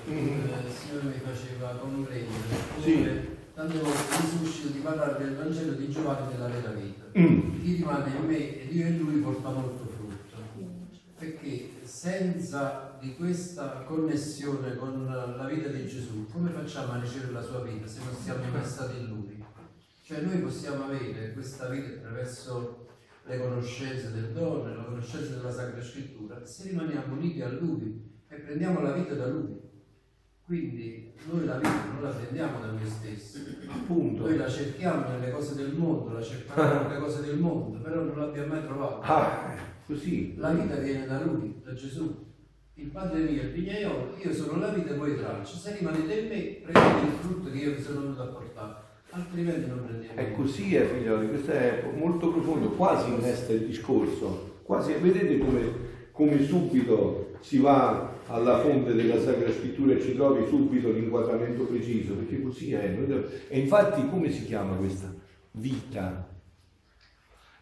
mm-hmm. 0.07 0.49
eh, 0.49 0.67
il 0.67 0.71
Signore 0.71 1.05
mi 1.05 1.19
faceva 1.25 1.69
comprendere 1.71 2.55
sì. 2.79 3.09
tante 3.55 3.79
volte 3.79 4.21
mi 4.21 4.45
suscito 4.45 4.67
di 4.67 4.79
parlare 4.79 5.23
del 5.23 5.35
Vangelo 5.35 5.71
di 5.71 5.89
Giovanni 5.89 6.31
della 6.31 6.47
vera 6.47 6.69
vita. 6.69 7.05
Mm. 7.17 7.61
Chi 7.63 7.73
rimane 7.73 8.15
in 8.15 8.23
me 8.23 8.61
ed 8.61 8.71
io 8.71 8.85
e 8.85 8.89
lui 8.91 9.19
porta 9.19 9.49
molto 9.49 9.85
frutto. 9.85 10.05
Perché 11.17 11.71
senza 11.83 12.95
di 12.99 13.15
questa 13.15 13.83
connessione 13.87 14.75
con 14.75 15.05
la 15.05 15.45
vita 15.47 15.69
di 15.69 15.87
Gesù, 15.87 16.27
come 16.31 16.51
facciamo 16.51 16.93
a 16.93 16.99
ricevere 16.99 17.31
la 17.31 17.41
sua 17.41 17.63
vita 17.63 17.87
se 17.87 17.99
non 18.05 18.15
siamo 18.15 18.43
stati 18.63 18.99
in 18.99 19.07
lui? 19.07 19.43
Cioè 20.03 20.21
noi 20.21 20.37
possiamo 20.37 20.83
avere 20.83 21.33
questa 21.33 21.67
vita 21.67 21.87
attraverso 21.87 22.86
le 23.27 23.39
conoscenze 23.39 24.11
del 24.13 24.31
dono, 24.31 24.73
la 24.73 24.83
conoscenza 24.83 25.35
della 25.35 25.51
Sacra 25.51 25.81
Scrittura, 25.81 26.45
se 26.45 26.69
rimaniamo 26.69 27.15
uniti 27.15 27.41
a 27.41 27.49
Lui 27.49 28.01
e 28.27 28.35
prendiamo 28.35 28.81
la 28.81 28.93
vita 28.93 29.15
da 29.15 29.27
Lui. 29.27 29.65
Quindi 30.45 31.13
noi 31.29 31.45
la 31.45 31.57
vita 31.57 31.91
non 31.91 32.03
la 32.03 32.09
prendiamo 32.09 32.61
da 32.61 32.71
noi 32.71 32.87
stessi, 32.87 33.57
appunto. 33.67 34.23
Noi 34.23 34.37
la 34.37 34.47
cerchiamo 34.47 35.09
nelle 35.09 35.29
cose 35.29 35.55
del 35.55 35.73
mondo, 35.73 36.13
la 36.13 36.23
cerchiamo 36.23 36.87
nelle 36.87 36.99
cose 37.03 37.21
del 37.21 37.37
mondo, 37.37 37.79
però 37.79 38.01
non 38.01 38.17
l'abbiamo 38.17 38.53
mai 38.53 38.63
trovata. 38.63 39.05
Ah, 39.05 39.55
così. 39.85 40.37
La 40.37 40.53
vita 40.53 40.77
viene 40.77 41.05
da 41.05 41.21
Lui, 41.21 41.61
da 41.61 41.73
Gesù. 41.73 42.25
Il 42.75 42.87
Padre 42.91 43.19
mio 43.23 43.41
è 43.41 43.45
il 43.45 43.51
vignaiolo, 43.51 44.15
io 44.23 44.33
sono 44.33 44.59
la 44.59 44.69
vita 44.69 44.91
e 44.91 44.97
voi 44.97 45.17
tracce. 45.17 45.57
Se 45.57 45.75
rimanete 45.75 46.13
in 46.13 46.27
me, 46.27 46.71
prendete 46.71 47.05
il 47.05 47.19
frutto 47.19 47.51
che 47.51 47.57
io 47.57 47.75
vi 47.75 47.81
sono 47.81 48.01
venuto 48.01 48.21
a 48.21 48.27
portare 48.27 48.76
altrimenti 49.17 49.67
non 49.67 49.85
prendiamo. 49.85 50.19
È 50.19 50.31
così, 50.33 50.75
eh, 50.75 50.85
figlioli, 50.85 51.29
questo 51.29 51.51
è 51.51 51.83
molto 51.95 52.31
profondo, 52.31 52.69
quasi 52.69 53.11
innesta 53.11 53.51
il 53.53 53.65
discorso, 53.65 54.59
quasi, 54.63 54.93
vedete 54.93 55.37
come, 55.37 55.61
come 56.11 56.43
subito 56.43 57.35
si 57.41 57.59
va 57.59 58.15
alla 58.27 58.59
fonte 58.59 58.93
della 58.93 59.19
Sacra 59.19 59.51
Scrittura 59.51 59.93
e 59.93 60.01
ci 60.01 60.15
trovi 60.15 60.45
subito 60.47 60.91
l'inquadramento 60.91 61.63
preciso, 61.63 62.13
perché 62.13 62.41
così 62.41 62.73
è. 62.73 62.97
E 63.47 63.59
infatti 63.59 64.07
come 64.09 64.31
si 64.31 64.45
chiama 64.45 64.75
questa? 64.75 65.13
Vita. 65.51 66.35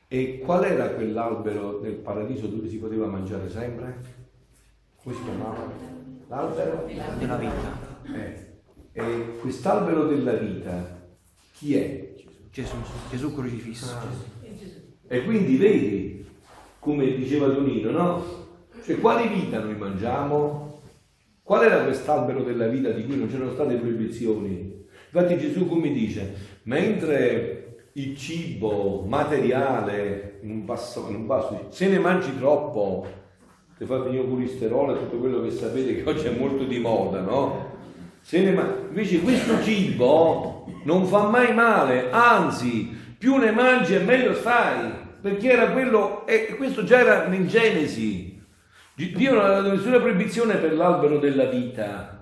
E 0.07 0.39
qual 0.43 0.63
era 0.63 0.89
quell'albero 0.89 1.79
del 1.79 1.95
paradiso 1.95 2.47
dove 2.47 2.67
si 2.69 2.77
poteva 2.77 3.07
mangiare 3.07 3.49
sempre? 3.49 3.97
Come 5.01 5.15
si 5.15 5.23
chiamava? 5.23 5.71
L'albero 6.27 6.85
della 7.17 7.35
vita. 7.35 7.93
Eh. 8.13 8.43
E 8.93 9.37
quest'albero 9.41 10.05
della 10.05 10.33
vita 10.33 10.94
chi 11.57 11.75
è? 11.75 12.13
Gesù, 12.51 12.75
Gesù 13.09 13.33
crocifisso. 13.33 13.93
Ah. 13.95 14.07
E 15.07 15.23
quindi 15.23 15.55
vedi, 15.55 16.25
come 16.79 17.15
diceva 17.15 17.47
Donino, 17.47 17.91
no? 17.91 18.25
Cioè 18.83 18.99
quale 18.99 19.27
vita 19.27 19.59
noi 19.59 19.75
mangiamo? 19.75 20.81
Qual 21.41 21.63
era 21.63 21.83
quest'albero 21.83 22.43
della 22.43 22.67
vita 22.67 22.89
di 22.89 23.05
cui 23.05 23.17
non 23.17 23.29
c'erano 23.29 23.53
state 23.53 23.75
proibizioni? 23.75 24.85
Infatti 25.11 25.37
Gesù 25.37 25.67
come 25.67 25.91
dice, 25.91 26.33
mentre 26.63 27.77
il 27.93 28.17
cibo 28.17 29.03
materiale 29.07 30.39
in 30.41 30.49
un 30.49 30.65
passo, 30.65 31.07
in 31.09 31.15
un 31.15 31.25
passo 31.25 31.67
se 31.69 31.87
ne 31.87 31.99
mangi 31.99 32.35
troppo, 32.37 33.05
ti 33.77 33.85
fa 33.85 33.99
venire 33.99 34.27
colesterolo 34.27 34.95
e 34.95 34.99
tutto 34.99 35.17
quello 35.17 35.41
che 35.41 35.51
sapete 35.51 35.95
che 35.95 36.09
oggi 36.09 36.25
è 36.25 36.37
molto 36.37 36.63
di 36.63 36.79
moda, 36.79 37.21
no? 37.21 37.73
Se 38.21 38.41
ne 38.41 38.51
man- 38.51 38.87
Invece 38.89 39.19
questo 39.21 39.61
cibo 39.61 40.54
non 40.83 41.05
fa 41.05 41.27
mai 41.27 41.53
male, 41.53 42.09
anzi, 42.11 42.95
più 43.17 43.37
ne 43.37 43.51
mangi 43.51 43.95
e 43.95 43.99
meglio 43.99 44.33
stai, 44.33 44.91
perché 45.21 45.51
era 45.51 45.71
quello, 45.71 46.25
e 46.27 46.55
questo 46.55 46.83
già 46.83 46.99
era 46.99 47.25
in 47.33 47.47
Genesi. 47.47 48.41
Dio 48.93 49.33
non 49.33 49.43
ha 49.43 49.49
dato 49.49 49.71
nessuna 49.71 49.99
proibizione 49.99 50.55
per 50.55 50.73
l'albero 50.73 51.17
della 51.17 51.45
vita. 51.45 52.14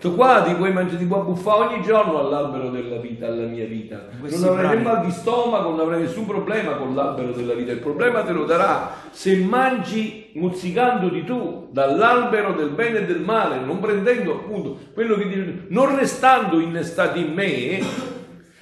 Tu 0.00 0.14
qua 0.14 0.42
ti 0.42 0.54
puoi 0.54 0.72
mangiare, 0.72 0.98
ti 0.98 1.06
puoi 1.06 1.22
buffare 1.22 1.74
ogni 1.74 1.82
giorno 1.82 2.20
all'albero 2.20 2.70
della 2.70 2.98
vita, 2.98 3.26
alla 3.26 3.46
mia 3.46 3.64
vita. 3.64 4.06
Non 4.20 4.44
avrai 4.44 4.76
né 4.76 4.82
mal 4.82 5.04
di 5.04 5.10
stomaco, 5.10 5.70
non 5.70 5.80
avrai 5.80 6.02
nessun 6.02 6.24
problema 6.24 6.74
con 6.74 6.94
l'albero 6.94 7.32
della 7.32 7.54
vita. 7.54 7.72
Il 7.72 7.80
problema 7.80 8.22
te 8.22 8.30
lo 8.30 8.44
darà 8.44 8.92
se 9.10 9.34
mangi 9.38 10.30
mozzicandoti 10.34 11.24
tu 11.24 11.68
dall'albero 11.72 12.52
del 12.52 12.70
bene 12.70 12.98
e 12.98 13.06
del 13.06 13.22
male, 13.22 13.58
non 13.58 13.80
prendendo 13.80 14.34
appunto 14.34 14.78
quello 14.94 15.16
che 15.16 15.28
ti... 15.28 15.64
non 15.68 15.96
restando 15.96 16.60
innestati 16.60 17.18
in 17.18 17.32
me, 17.32 17.80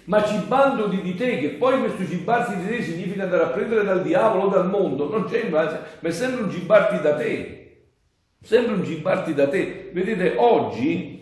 ma 0.04 0.24
cibandoti 0.24 1.02
di 1.02 1.14
te, 1.16 1.38
che 1.38 1.48
poi 1.50 1.80
questo 1.80 2.06
cibarsi 2.06 2.56
di 2.56 2.66
te 2.66 2.82
significa 2.82 3.24
andare 3.24 3.42
a 3.42 3.48
prendere 3.48 3.84
dal 3.84 4.00
diavolo 4.00 4.44
o 4.44 4.48
dal 4.48 4.70
mondo, 4.70 5.10
non 5.10 5.24
c'è 5.26 5.50
ma 5.50 5.68
è 6.00 6.10
sempre 6.10 6.44
un 6.44 6.50
cibarti 6.50 7.02
da 7.02 7.14
te, 7.14 7.88
sempre 8.40 8.72
un 8.72 8.84
cibarti 8.86 9.34
da 9.34 9.48
te. 9.48 9.90
Vedete, 9.92 10.34
oggi 10.38 11.15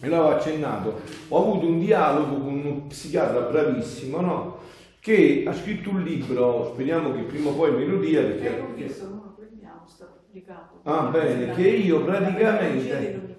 me 0.00 0.08
l'avevo 0.08 0.36
accennato, 0.36 1.00
ho 1.28 1.38
avuto 1.38 1.66
un 1.66 1.78
dialogo 1.78 2.36
con 2.36 2.58
uno 2.58 2.82
psichiatra 2.88 3.40
bravissimo, 3.40 4.20
no? 4.20 4.58
Che 5.00 5.44
ha 5.46 5.52
scritto 5.54 5.90
un 5.90 6.02
libro, 6.02 6.70
speriamo 6.72 7.12
che 7.14 7.22
prima 7.22 7.50
o 7.50 7.54
poi 7.54 7.72
me 7.72 7.84
lo 7.84 7.98
dia 7.98 8.22
perché... 8.22 8.58
Eh, 8.58 8.64
visto, 8.74 9.08
non 9.08 9.22
lo 9.24 9.34
prendiamo, 9.38 9.82
sta 9.86 10.06
pubblicato. 10.06 10.80
Ah, 10.82 11.04
bene, 11.06 11.54
che 11.54 11.68
io 11.68 12.04
praticamente... 12.04 13.34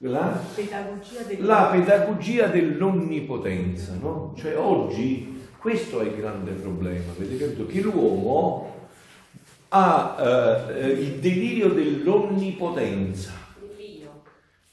La 0.00 0.40
pedagogia, 0.54 1.24
la 1.38 1.68
pedagogia 1.72 2.46
dell'onnipotenza, 2.46 3.96
no? 4.00 4.32
Cioè 4.36 4.56
oggi 4.56 5.42
questo 5.58 6.00
è 6.00 6.04
il 6.04 6.14
grande 6.14 6.52
problema, 6.52 7.10
avete 7.16 7.36
capito? 7.36 7.66
Che 7.66 7.80
l'uomo 7.80 8.76
ha 9.70 10.16
eh, 10.20 10.86
il 10.90 11.14
delirio 11.14 11.70
dell'onnipotenza 11.70 13.32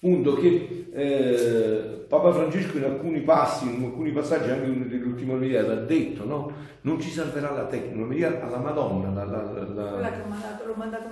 Punto 0.06 0.36
che 0.36 0.86
eh, 0.94 2.06
Papa 2.08 2.32
Francesco 2.32 2.78
in 2.78 2.84
alcuni 2.84 3.22
passi, 3.22 3.66
in 3.66 3.84
alcuni 3.86 4.12
passaggi, 4.12 4.52
anche 4.52 4.68
nell'ultima 4.68 5.34
omelia, 5.34 5.62
ha 5.62 5.76
detto, 5.78 6.24
no? 6.26 6.52
Non 6.82 7.02
ci 7.02 7.10
salverà 7.10 7.50
la 7.50 7.66
tecnica, 7.66 8.46
alla 8.46 8.60
Madonna, 8.60 9.12
la, 9.12 9.24
la, 9.26 9.42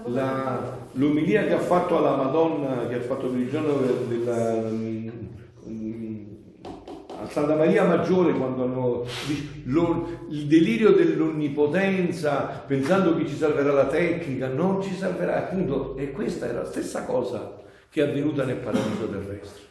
la, 0.05 0.77
l'omelia 0.91 1.43
che 1.45 1.53
ha 1.53 1.59
fatto 1.59 1.97
alla 1.97 2.17
Madonna, 2.17 2.85
che 2.87 2.97
ha 2.97 3.01
fatto 3.01 3.29
per 3.29 3.39
il 3.39 3.49
giorno 3.49 3.79
della, 4.07 4.61
um, 5.63 6.27
a 7.19 7.27
Santa 7.29 7.55
Maria 7.55 7.85
Maggiore 7.85 8.33
quando 8.33 8.63
hanno 8.63 9.05
il 10.29 10.45
delirio 10.45 10.91
dell'onnipotenza 10.91 12.63
pensando 12.67 13.15
che 13.15 13.25
ci 13.25 13.35
salverà 13.35 13.71
la 13.71 13.87
tecnica 13.87 14.49
non 14.49 14.83
ci 14.83 14.93
salverà 14.93 15.37
appunto 15.37 15.95
e 15.97 16.11
questa 16.11 16.47
è 16.47 16.53
la 16.53 16.65
stessa 16.65 17.05
cosa 17.05 17.61
che 17.93 18.03
è 18.03 18.09
avvenuta 18.09 18.43
nel 18.43 18.55
paradiso 18.55 19.07
terrestre. 19.07 19.61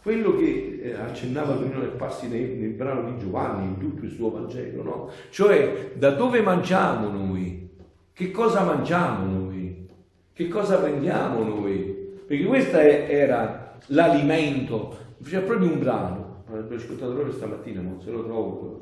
Quello 0.00 0.36
che 0.36 0.80
eh, 0.80 0.92
accennava 0.92 1.54
Torino 1.54 1.80
nel 1.80 1.88
passi 1.88 2.28
nel, 2.28 2.50
nel, 2.50 2.70
brano 2.70 3.10
di 3.10 3.18
Giovanni, 3.18 3.64
in 3.66 3.78
tutto 3.78 4.04
il 4.04 4.12
suo 4.12 4.30
Vangelo, 4.30 4.82
no? 4.84 5.10
Cioè, 5.30 5.90
da 5.94 6.10
dove 6.10 6.40
mangiamo 6.40 7.08
noi? 7.08 7.68
Che 8.12 8.30
cosa 8.30 8.62
mangiamo 8.62 9.26
noi? 9.26 9.88
Che 10.32 10.46
cosa 10.46 10.78
prendiamo 10.78 11.42
noi? 11.42 12.20
Perché 12.24 12.44
questo 12.44 12.76
era 12.76 13.76
l'alimento. 13.86 14.96
C'è 15.24 15.40
proprio 15.40 15.72
un 15.72 15.80
brano, 15.80 16.44
l'abbiamo 16.48 16.76
ascoltato 16.76 17.12
proprio 17.12 17.34
stamattina, 17.34 17.80
non 17.80 18.00
se 18.00 18.10
lo 18.12 18.22
trovo. 18.22 18.80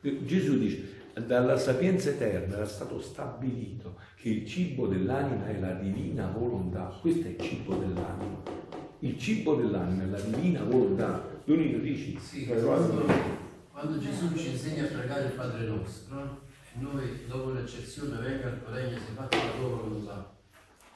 Gesù 0.00 0.58
dice, 0.58 0.99
dalla 1.14 1.56
sapienza 1.56 2.10
eterna 2.10 2.56
era 2.56 2.66
stato 2.66 3.00
stabilito 3.00 3.96
che 4.16 4.28
il 4.28 4.46
cibo 4.46 4.86
dell'anima 4.86 5.46
è 5.46 5.58
la 5.58 5.72
divina 5.72 6.26
volontà. 6.28 6.96
Questo 7.00 7.26
è 7.26 7.30
il 7.30 7.40
cibo 7.40 7.74
dell'anima. 7.74 8.42
Il 9.00 9.18
cibo 9.18 9.54
dell'anima 9.54 10.02
è 10.02 10.06
la 10.06 10.20
divina 10.20 10.62
volontà. 10.62 11.26
Donino 11.44 11.78
dici? 11.78 12.18
Sì, 12.20 12.46
quando, 12.46 13.06
quando 13.72 13.98
Gesù 13.98 14.34
ci 14.36 14.50
insegna 14.50 14.84
a 14.84 14.88
pregare 14.88 15.24
il 15.26 15.32
Padre 15.32 15.66
nostro, 15.66 16.42
noi 16.74 17.24
dopo 17.26 17.50
l'accezione 17.50 18.18
venga 18.20 18.48
il 18.48 18.62
tuo 18.62 18.72
regno, 18.72 18.98
si 18.98 19.12
fatta 19.14 19.36
la 19.36 19.50
tua 19.58 19.68
volontà. 19.68 20.32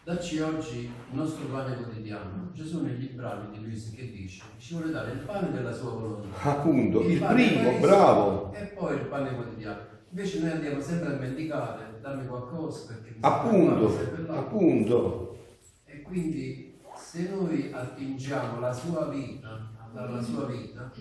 dacci 0.05 0.39
oggi 0.41 0.81
il 0.81 0.91
nostro 1.17 1.47
pane 1.47 1.77
quotidiano. 1.77 2.51
Gesù 2.53 2.83
negli 2.83 3.09
brani 3.09 3.51
di 3.51 3.65
Luisa 3.65 3.91
che 3.97 4.11
dice? 4.11 4.43
Ci 4.59 4.75
vuole 4.75 4.93
dare 4.93 5.13
il 5.13 5.19
pane 5.21 5.51
della 5.51 5.73
sua 5.73 5.91
volontà. 5.91 6.43
Appunto, 6.43 7.01
il 7.01 7.19
pane 7.19 7.53
primo, 7.53 7.79
bravo. 7.81 8.53
E 8.53 8.65
poi 8.67 8.95
il 8.97 9.07
pane 9.07 9.35
quotidiano. 9.35 9.93
Invece 10.17 10.39
noi 10.39 10.51
andiamo 10.51 10.81
sempre 10.81 11.13
a 11.13 11.19
mendicare, 11.19 11.99
dammi 12.01 12.25
qualcosa 12.29 12.87
perché 12.87 13.15
mi 13.15 13.21
serve 13.21 14.29
Appunto, 14.29 14.29
appunto. 14.29 15.39
E 15.87 16.03
quindi 16.03 16.79
se 16.95 17.29
noi 17.31 17.73
attingiamo 17.73 18.61
la 18.61 18.73
sua 18.73 19.09
vita, 19.09 19.73
dalla 19.93 20.23
sua 20.23 20.47
vita, 20.47 20.93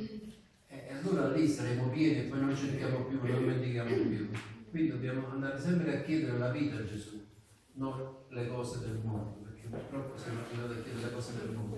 e 0.65 0.93
allora 0.95 1.29
lì 1.29 1.47
saremo 1.47 1.89
pieni 1.89 2.21
e 2.21 2.23
poi 2.23 2.39
non 2.39 2.55
cerchiamo 2.55 3.03
più, 3.03 3.19
non 3.21 3.43
mendichiamo 3.43 3.93
più. 3.93 4.31
Quindi 4.71 4.89
dobbiamo 4.89 5.29
andare 5.29 5.59
sempre 5.59 5.99
a 5.99 6.01
chiedere 6.01 6.39
la 6.39 6.49
vita 6.49 6.77
a 6.77 6.83
Gesù, 6.83 7.23
non 7.73 8.15
le 8.29 8.47
cose 8.47 8.79
del 8.79 8.99
mondo, 9.03 9.41
perché 9.43 9.67
purtroppo 9.67 10.17
siamo 10.17 10.39
arrivati 10.39 10.79
a 10.79 10.81
chiedere 10.81 11.05
le 11.05 11.13
cose 11.13 11.33
del 11.37 11.55
mondo. 11.55 11.77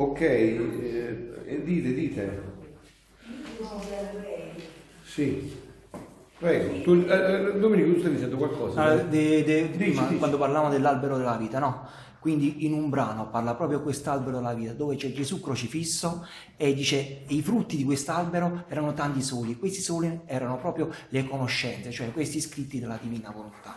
Ok, 0.00 0.20
eh, 0.22 1.32
eh, 1.44 1.62
dite, 1.62 1.92
dite. 1.92 2.42
Sì. 5.04 5.58
Prego. 6.38 6.80
Tu, 6.80 7.04
eh, 7.06 7.34
eh, 7.34 7.58
Domenico, 7.58 7.92
tu 7.92 7.98
stai 7.98 8.12
dicendo 8.12 8.38
qualcosa? 8.38 8.80
Allora, 8.80 9.02
de- 9.02 9.44
de- 9.44 9.66
Dici, 9.66 9.76
prima, 9.76 10.02
dici. 10.06 10.16
quando 10.16 10.38
parlavamo 10.38 10.70
dell'albero 10.70 11.18
della 11.18 11.36
vita, 11.36 11.58
no? 11.58 11.86
Quindi 12.18 12.64
in 12.64 12.72
un 12.72 12.88
brano 12.88 13.28
parla 13.28 13.54
proprio 13.54 13.82
quest'albero 13.82 14.38
della 14.38 14.54
vita, 14.54 14.72
dove 14.72 14.96
c'è 14.96 15.12
Gesù 15.12 15.38
crocifisso 15.38 16.26
e 16.56 16.72
dice 16.72 17.24
i 17.28 17.42
frutti 17.42 17.76
di 17.76 17.84
quest'albero 17.84 18.64
erano 18.68 18.94
tanti 18.94 19.20
soli, 19.20 19.58
questi 19.58 19.82
soli 19.82 20.20
erano 20.24 20.56
proprio 20.56 20.90
le 21.10 21.28
conoscenze, 21.28 21.90
cioè 21.90 22.10
questi 22.10 22.40
scritti 22.40 22.80
della 22.80 22.98
divina 23.00 23.30
volontà. 23.30 23.76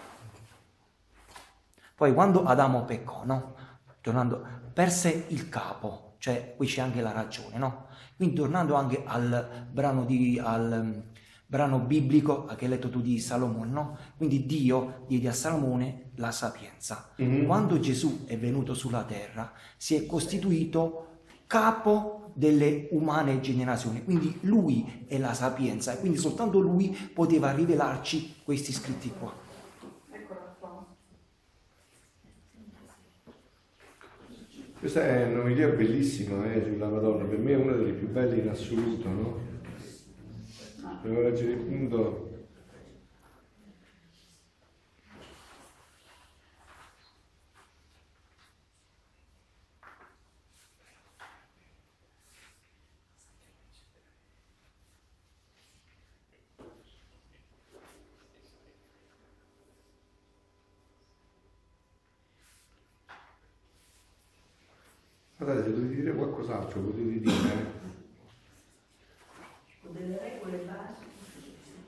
Poi 1.95 2.14
quando 2.14 2.45
Adamo 2.45 2.84
peccò, 2.86 3.26
no? 3.26 3.56
Tornando, 4.00 4.45
perse 4.74 5.26
il 5.30 5.48
capo, 5.48 6.03
cioè 6.24 6.54
qui 6.56 6.68
c'è 6.68 6.80
anche 6.80 7.02
la 7.02 7.12
ragione, 7.12 7.58
no? 7.58 7.88
Quindi 8.16 8.36
tornando 8.36 8.76
anche 8.76 9.04
al 9.06 9.68
brano, 9.70 10.06
di, 10.06 10.40
al 10.41 10.82
mm, 10.82 11.00
brano 11.45 11.80
biblico 11.80 12.45
che 12.45 12.64
hai 12.64 12.72
letto 12.72 12.90
tu 12.90 13.02
di 13.02 13.20
Salomone, 13.20 13.70
no? 13.70 13.98
Quindi 14.16 14.45
Dio 14.45 15.04
diede 15.10 15.28
a 15.28 15.34
Salomone 15.34 16.12
la 16.16 16.32
sapienza. 16.32 17.10
Mhm. 17.18 17.45
Quando 17.45 17.78
Gesù 17.78 18.24
è 18.24 18.38
venuto 18.38 18.74
sulla 18.74 19.04
terra 19.04 19.52
si 19.76 19.95
è 19.95 20.06
costituito 20.06 21.24
capo 21.45 22.32
delle 22.36 22.88
umane 22.91 23.41
generazioni, 23.41 24.02
quindi 24.06 24.38
lui 24.44 25.04
è 25.10 25.18
la 25.18 25.34
sapienza 25.34 25.91
e 25.91 26.00
quindi 26.00 26.18
soltanto 26.18 26.60
lui 26.60 26.95
poteva 27.14 27.52
rivelarci 27.52 28.36
questi 28.45 28.72
scritti 28.72 29.12
qua. 29.12 29.34
Eccola 30.10 30.56
qua. 30.58 30.86
Questa 34.84 35.01
è 35.01 35.23
un'omelia 35.27 35.69
bellissima 35.69 36.53
eh, 36.53 36.61
sulla 36.61 36.89
Madonna, 36.89 37.23
per 37.23 37.39
me 37.39 37.53
è 37.53 37.55
una 37.55 37.72
delle 37.72 37.93
più 37.93 38.10
belle 38.10 38.35
in 38.35 38.49
assoluto, 38.49 39.07
no? 39.07 39.39
Devo 41.01 41.22
leggere 41.22 41.51
il 41.51 41.57
punto. 41.60 42.32
Guardate, 65.44 65.68
se 65.68 65.76
dovete 65.76 65.95
dire 65.95 66.14
qualcos'altro, 66.14 66.80
potete 66.80 67.20
dire. 67.20 67.34
eh. 67.34 67.82
delle 69.91 70.18
regole 70.18 70.57
basiche 70.60 71.11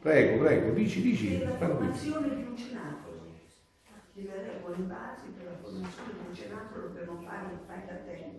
Prego, 0.01 0.43
prego, 0.43 0.73
dici, 0.73 1.01
dici, 1.01 1.37
per 1.37 1.47
la 1.47 1.55
formazione 1.55 2.35
di 2.35 2.43
un 2.43 2.57
cenacolo, 2.57 3.21
delle 4.11 4.41
regole 4.41 4.75
basi 4.83 5.27
per 5.29 5.45
la 5.45 5.57
formazione 5.61 6.11
di 6.11 6.27
un 6.27 6.35
cenacolo 6.35 6.89
per 6.89 7.05
non 7.05 7.21
fare 7.23 7.53
il 7.53 7.59
fai 7.65 7.85
da 7.85 7.95
te. 7.95 8.33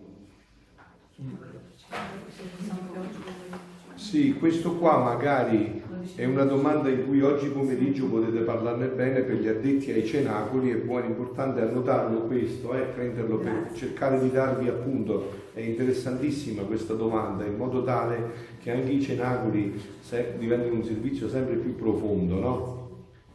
Sì, 3.97 4.35
questo 4.35 4.75
qua 4.75 4.99
magari 4.99 5.81
è 6.13 6.23
una 6.23 6.43
domanda 6.43 6.87
in 6.87 7.07
cui 7.07 7.19
oggi 7.21 7.47
pomeriggio 7.47 8.05
potete 8.05 8.41
parlarne 8.41 8.85
bene 8.89 9.21
per 9.21 9.37
gli 9.37 9.47
addetti 9.47 9.91
ai 9.91 10.05
cenacoli, 10.05 10.69
è 10.69 10.75
buono, 10.75 11.05
importante 11.05 11.61
annotarlo 11.61 12.21
questo, 12.21 12.75
eh, 12.75 12.81
prenderlo 12.81 13.39
per 13.39 13.71
cercare 13.73 14.19
di 14.19 14.29
darvi 14.29 14.67
appunto, 14.67 15.49
è 15.51 15.61
interessantissima 15.61 16.61
questa 16.61 16.93
domanda, 16.93 17.43
in 17.43 17.55
modo 17.55 17.83
tale 17.83 18.33
che 18.61 18.71
anche 18.71 18.91
i 18.91 19.01
cenacoli 19.01 19.81
diventino 20.37 20.75
un 20.75 20.83
servizio 20.83 21.27
sempre 21.27 21.55
più 21.55 21.75
profondo, 21.75 22.39
no? 22.39 22.89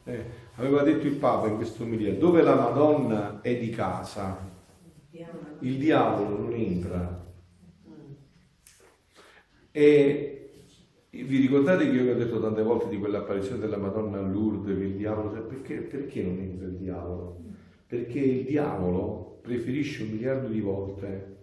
Eh, 0.04 0.24
aveva 0.54 0.82
detto 0.82 1.08
il 1.08 1.14
Papa 1.14 1.48
in 1.48 1.56
questa 1.56 1.82
omelia, 1.82 2.14
dove 2.14 2.40
la 2.40 2.54
Madonna 2.54 3.40
è 3.40 3.56
di 3.56 3.70
casa, 3.70 4.38
il 5.58 5.76
diavolo 5.76 6.38
non 6.38 6.52
entra. 6.52 7.20
E 9.74 10.31
vi 11.14 11.40
ricordate 11.40 11.90
che 11.90 11.94
io 11.94 12.04
vi 12.04 12.10
ho 12.10 12.16
detto 12.16 12.40
tante 12.40 12.62
volte 12.62 12.88
di 12.88 12.98
quell'apparizione 12.98 13.58
della 13.58 13.76
Madonna 13.76 14.18
a 14.18 14.22
Lourdes, 14.22 14.74
che 14.78 14.84
il 14.84 14.94
diavolo, 14.94 15.28
perché, 15.42 15.74
perché 15.76 16.22
non 16.22 16.38
entra 16.38 16.66
il 16.66 16.76
diavolo? 16.76 17.42
Perché 17.86 18.18
il 18.18 18.44
diavolo 18.44 19.38
preferisce 19.42 20.04
un 20.04 20.10
miliardo 20.10 20.48
di 20.48 20.60
volte, 20.60 21.36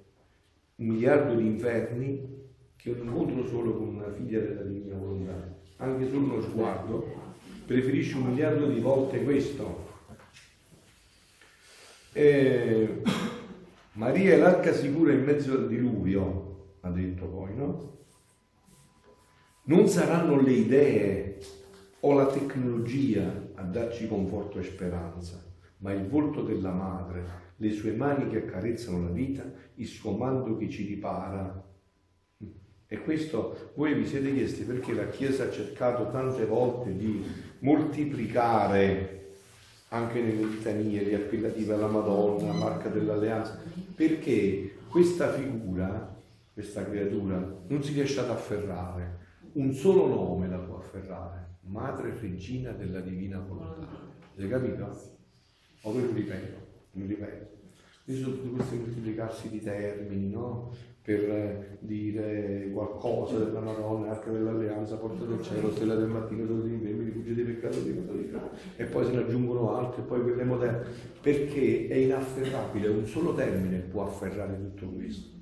un 0.77 0.87
miliardo 0.87 1.35
di 1.35 1.45
inferni, 1.45 2.37
che 2.75 2.89
un 2.89 3.07
incontro 3.07 3.45
solo 3.45 3.73
con 3.73 3.89
una 3.89 4.09
figlia 4.09 4.39
della 4.39 4.63
divina 4.63 4.95
volontà, 4.97 5.55
anche 5.77 6.09
solo 6.09 6.33
uno 6.33 6.41
sguardo, 6.41 7.05
preferisce 7.67 8.17
un 8.17 8.29
miliardo 8.29 8.65
di 8.67 8.79
volte 8.79 9.21
questo. 9.21 9.87
E 12.11 13.01
Maria 13.93 14.33
è 14.33 14.37
l'arca 14.39 14.73
sicura 14.73 15.11
in 15.11 15.23
mezzo 15.23 15.51
al 15.51 15.67
diluvio, 15.67 16.77
ha 16.79 16.89
detto 16.89 17.25
poi, 17.27 17.55
no? 17.55 17.98
Non 19.69 19.87
saranno 19.87 20.41
le 20.41 20.51
idee 20.51 21.37
o 21.99 22.13
la 22.13 22.25
tecnologia 22.25 23.51
a 23.53 23.61
darci 23.61 24.07
conforto 24.07 24.57
e 24.57 24.63
speranza, 24.63 25.39
ma 25.77 25.93
il 25.93 26.07
volto 26.07 26.41
della 26.41 26.71
madre, 26.71 27.23
le 27.57 27.71
sue 27.73 27.91
mani 27.91 28.31
che 28.31 28.37
accarezzano 28.37 29.03
la 29.03 29.11
vita, 29.11 29.43
il 29.75 29.85
suo 29.85 30.17
mando 30.17 30.57
che 30.57 30.71
ci 30.71 30.87
ripara. 30.87 31.63
E 32.87 33.01
questo 33.01 33.73
voi 33.75 33.93
vi 33.93 34.07
siete 34.07 34.33
chiesti 34.33 34.63
perché 34.63 34.91
la 34.91 35.07
Chiesa 35.07 35.43
ha 35.43 35.51
cercato 35.51 36.09
tante 36.09 36.45
volte 36.47 36.97
di 36.97 37.23
moltiplicare 37.59 39.33
anche 39.89 40.19
nelle 40.19 40.45
litanie 40.45 41.03
le 41.03 41.13
appellative 41.13 41.75
alla 41.75 41.89
Madonna, 41.89 42.53
marca 42.53 42.89
dell'alleanza, 42.89 43.61
perché 43.93 44.77
questa 44.89 45.31
figura, 45.31 46.11
questa 46.55 46.83
creatura, 46.83 47.37
non 47.67 47.83
si 47.83 47.93
riesce 47.93 48.19
ad 48.19 48.31
afferrare. 48.31 49.18
Un 49.51 49.73
solo 49.73 50.05
nome 50.05 50.47
la 50.47 50.59
può 50.59 50.77
afferrare, 50.77 51.57
Madre 51.61 52.13
Regina 52.19 52.71
della 52.71 52.99
Divina 52.99 53.39
Volontà. 53.39 53.87
Avete 54.35 54.47
capito? 54.47 55.01
O 55.81 55.91
ve 55.91 56.01
lo 56.01 56.11
ripeto, 56.13 56.57
lo 56.91 57.05
ripeto. 57.07 57.57
Ci 58.05 58.15
sono 58.17 58.35
tutti 58.35 58.49
questi 58.51 58.75
moltiplicarsi 58.75 59.49
di 59.49 59.59
termini, 59.61 60.29
no? 60.29 60.71
Per 61.01 61.19
eh, 61.19 61.77
dire 61.79 62.69
qualcosa 62.71 63.39
della 63.39 63.59
Madonna, 63.59 64.11
arca 64.11 64.29
dell'alleanza, 64.29 64.97
porta 64.97 65.25
del 65.25 65.41
cielo, 65.41 65.71
stella 65.71 65.95
del 65.95 66.09
mattino, 66.09 66.45
dove 66.45 66.67
ti 66.67 66.73
impegni, 66.73 67.05
rifugio 67.05 67.33
dei 67.33 67.45
peccati, 67.45 67.81
di 67.81 67.91
peccato, 67.91 68.49
e 68.75 68.83
poi 68.85 69.05
se 69.05 69.11
ne 69.13 69.17
aggiungono 69.19 69.75
altri, 69.75 70.01
e 70.01 70.05
poi 70.05 70.21
quelle 70.21 70.43
moderne, 70.43 70.85
perché 71.21 71.87
è 71.87 71.95
inafferrabile, 71.95 72.87
un 72.87 73.05
solo 73.07 73.33
termine 73.33 73.79
può 73.79 74.03
afferrare 74.03 74.55
tutto 74.57 74.87
questo. 74.89 75.37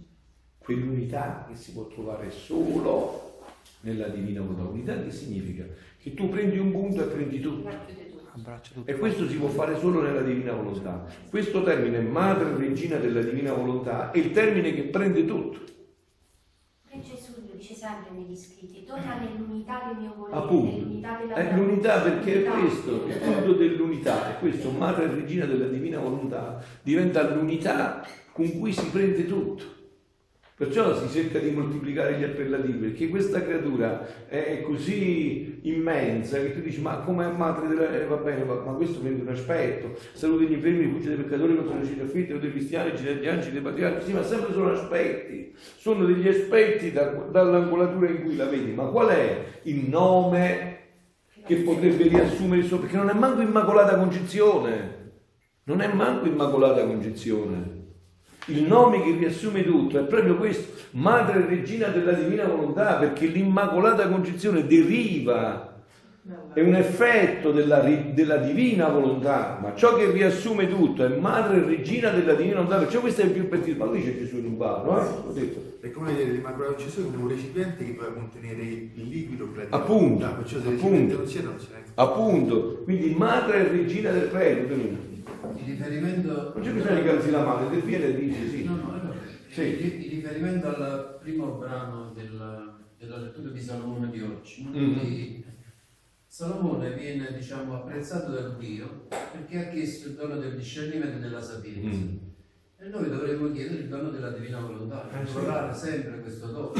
Quell'unità 0.60 1.46
che 1.50 1.56
si 1.56 1.74
può 1.74 1.88
trovare 1.88 2.32
solo 2.32 3.27
nella 3.88 4.10
divina 4.10 4.42
volontà. 4.42 4.64
Unità 4.64 5.02
che 5.02 5.12
significa? 5.12 5.66
Che 5.98 6.14
tu 6.14 6.30
prendi 6.30 6.58
un 6.58 6.72
punto 6.72 7.04
e 7.04 7.06
prendi 7.06 7.40
tutto. 7.40 7.70
Abbraccio 8.34 8.74
tutto. 8.74 8.92
E 8.92 8.96
questo 8.98 9.28
si 9.28 9.38
può 9.38 9.48
fare 9.48 9.80
solo 9.80 10.02
nella 10.02 10.22
divina 10.22 10.52
volontà. 10.54 11.06
Questo 11.30 11.64
termine, 11.64 12.02
madre 12.02 12.56
regina 12.58 12.98
della 12.98 13.22
divina 13.22 13.54
volontà, 13.54 14.12
è 14.12 14.18
il 14.18 14.32
termine 14.32 14.74
che 14.74 14.84
prende 14.84 15.26
tutto. 15.26 15.60
E 16.90 17.02
Gesù 17.02 17.34
dice 17.56 17.74
sempre 17.74 18.12
negli 18.16 18.36
scritti, 18.36 18.84
torna 18.84 19.20
nell'unità 19.20 19.84
del 19.88 20.02
mio 20.04 20.14
volere, 20.16 20.38
Appunto. 20.38 20.76
nell'unità 20.76 21.18
della 21.18 21.34
È 21.36 21.56
l'unità 21.56 22.02
perché 22.02 22.46
è 22.46 22.50
questo, 22.50 23.08
il 23.08 23.18
punto 23.18 23.54
dell'unità, 23.54 24.36
è 24.36 24.40
questo, 24.40 24.70
madre 24.72 25.08
regina 25.08 25.46
della 25.46 25.68
divina 25.68 26.00
volontà, 26.00 26.64
diventa 26.84 27.34
l'unità 27.34 28.06
con 28.32 28.60
cui 28.60 28.72
si 28.72 28.90
prende 28.90 29.26
tutto. 29.26 29.77
Perciò 30.58 30.98
si 30.98 31.08
cerca 31.10 31.38
di 31.38 31.52
moltiplicare 31.52 32.18
gli 32.18 32.24
appellativi, 32.24 32.80
perché 32.80 33.10
questa 33.10 33.44
creatura 33.44 34.26
è 34.28 34.60
così 34.64 35.60
immensa 35.62 36.40
che 36.40 36.52
tu 36.56 36.62
dici, 36.62 36.82
ma 36.82 36.98
come 36.98 37.28
madre 37.28 37.68
della... 37.68 37.94
Eh, 37.94 38.08
va 38.08 38.16
bene, 38.16 38.44
ma, 38.44 38.56
ma 38.56 38.72
questo 38.72 39.00
prende 39.00 39.22
un 39.22 39.28
aspetto, 39.28 39.96
salute 40.14 40.46
gli 40.46 40.54
infermi, 40.54 40.92
fugge 40.92 41.10
dei 41.10 41.18
peccatori, 41.18 41.56
contro 41.58 41.76
i 41.76 42.00
affitti, 42.02 42.40
dei 42.40 42.50
cristiani, 42.50 42.96
gira 42.96 43.14
degli 43.14 43.28
angeli, 43.28 43.52
dei 43.52 43.62
patriarchi, 43.62 44.06
sì, 44.06 44.14
ma 44.14 44.24
sempre 44.24 44.52
sono 44.52 44.72
aspetti, 44.72 45.54
sono 45.78 46.06
degli 46.06 46.28
aspetti 46.28 46.92
da, 46.92 47.04
dall'angolatura 47.06 48.10
in 48.10 48.24
cui 48.24 48.36
la 48.36 48.46
vedi, 48.46 48.72
ma 48.72 48.86
qual 48.86 49.10
è 49.10 49.44
il 49.62 49.88
nome 49.88 50.78
che 51.46 51.58
potrebbe 51.58 52.08
riassumere 52.08 52.62
il 52.62 52.68
suo... 52.68 52.80
perché 52.80 52.96
non 52.96 53.10
è 53.10 53.14
manco 53.14 53.42
Immacolata 53.42 53.96
Concezione, 53.96 55.12
non 55.66 55.82
è 55.82 55.94
manco 55.94 56.26
Immacolata 56.26 56.84
Concezione. 56.84 57.77
Il 58.50 58.64
nome 58.64 59.04
che 59.04 59.12
riassume 59.12 59.66
tutto 59.66 60.00
è 60.00 60.04
proprio 60.04 60.38
questo, 60.38 60.72
Madre 60.92 61.44
e 61.44 61.48
Regina 61.48 61.88
della 61.88 62.14
Divina 62.14 62.46
Volontà, 62.46 62.94
perché 62.96 63.26
l'Immacolata 63.26 64.08
Concezione 64.08 64.66
deriva, 64.66 65.76
è 66.54 66.62
un 66.62 66.76
effetto 66.76 67.52
della, 67.52 67.80
della 67.80 68.38
Divina 68.38 68.88
Volontà, 68.88 69.60
ma 69.62 69.76
ciò 69.76 69.96
che 69.96 70.10
riassume 70.12 70.70
tutto 70.70 71.04
è 71.04 71.10
Madre 71.18 71.58
e 71.58 71.66
Regina 71.66 72.10
della 72.10 72.36
Divina 72.36 72.56
Volontà, 72.62 72.78
perciò 72.78 73.02
questo 73.02 73.22
è 73.22 73.26
il 73.26 73.32
più 73.32 73.50
pertinente, 73.50 73.84
ma 73.84 73.90
lo 73.90 73.98
dice 73.98 74.18
Gesù 74.18 74.38
in 74.38 74.46
un 74.46 74.58
brano, 74.58 74.98
eh? 74.98 75.06
L'ho 75.26 75.34
detto. 75.34 75.86
È 75.86 75.92
come 75.92 76.12
vedere 76.14 76.32
l'Immacolata 76.32 76.74
Concezione 76.74 77.10
come 77.10 77.24
un 77.24 77.30
recipiente 77.30 77.84
che 77.86 77.96
doveva 77.96 78.14
contenere 78.14 78.62
il 78.62 78.92
liquido 79.10 79.52
che 79.52 79.58
la 79.58 79.64
Divina 79.64 79.78
Appunto, 79.78 80.04
Volontà, 80.04 80.28
perciò 80.30 80.60
se 80.62 80.68
appunto. 80.70 81.18
non 81.18 81.26
c'è 81.26 81.42
non 81.42 81.56
c'è 81.58 81.66
neanche. 81.70 81.92
Appunto, 81.96 82.82
quindi 82.86 83.14
Madre 83.18 83.58
e 83.58 83.68
Regina 83.68 84.12
del 84.12 84.28
Prego, 84.30 84.74
Il 85.56 85.64
riferimento... 85.66 86.52
non 86.56 86.64
c'è 86.64 86.72
bisogno 86.74 86.96
di 87.02 87.08
calzi 87.08 87.30
la 87.32 87.44
mano, 87.46 87.70
del 87.70 87.82
viene 87.82 88.14
dice 88.16 88.48
sì. 88.50 88.64
No, 88.64 88.76
no, 88.76 88.92
vero. 88.92 89.14
Sì. 89.50 89.62
Il 89.62 90.10
riferimento 90.10 90.68
al 90.68 91.18
primo 91.22 91.58
brano 91.58 92.12
del- 92.14 92.76
della 92.98 93.18
lettura 93.18 93.50
di 93.50 93.62
Salomone 93.62 94.10
di 94.10 94.22
oggi. 94.22 94.64
Mhm. 94.64 94.72
Quindi 94.72 95.46
Salomone 96.26 96.94
viene 96.94 97.34
diciamo, 97.34 97.76
apprezzato 97.76 98.32
da 98.32 98.50
Dio 98.50 99.08
perché 99.32 99.60
ha 99.60 99.70
chiesto 99.70 100.10
il 100.10 100.16
dono 100.16 100.38
del 100.38 100.56
discernimento 100.56 101.18
e 101.18 101.20
della 101.22 101.42
sapienza. 101.42 101.98
Mm. 102.00 102.16
E 102.80 102.90
noi 102.90 103.10
dovremmo 103.10 103.52
chiedere 103.52 103.82
il 103.82 103.88
dono 103.88 104.10
della 104.10 104.30
divina 104.32 104.60
volontà, 104.60 105.10
Eh, 105.10 105.26
sì. 105.26 105.32
implorare 105.32 105.74
sempre 105.74 106.20
questo 106.22 106.48
dono, 106.48 106.74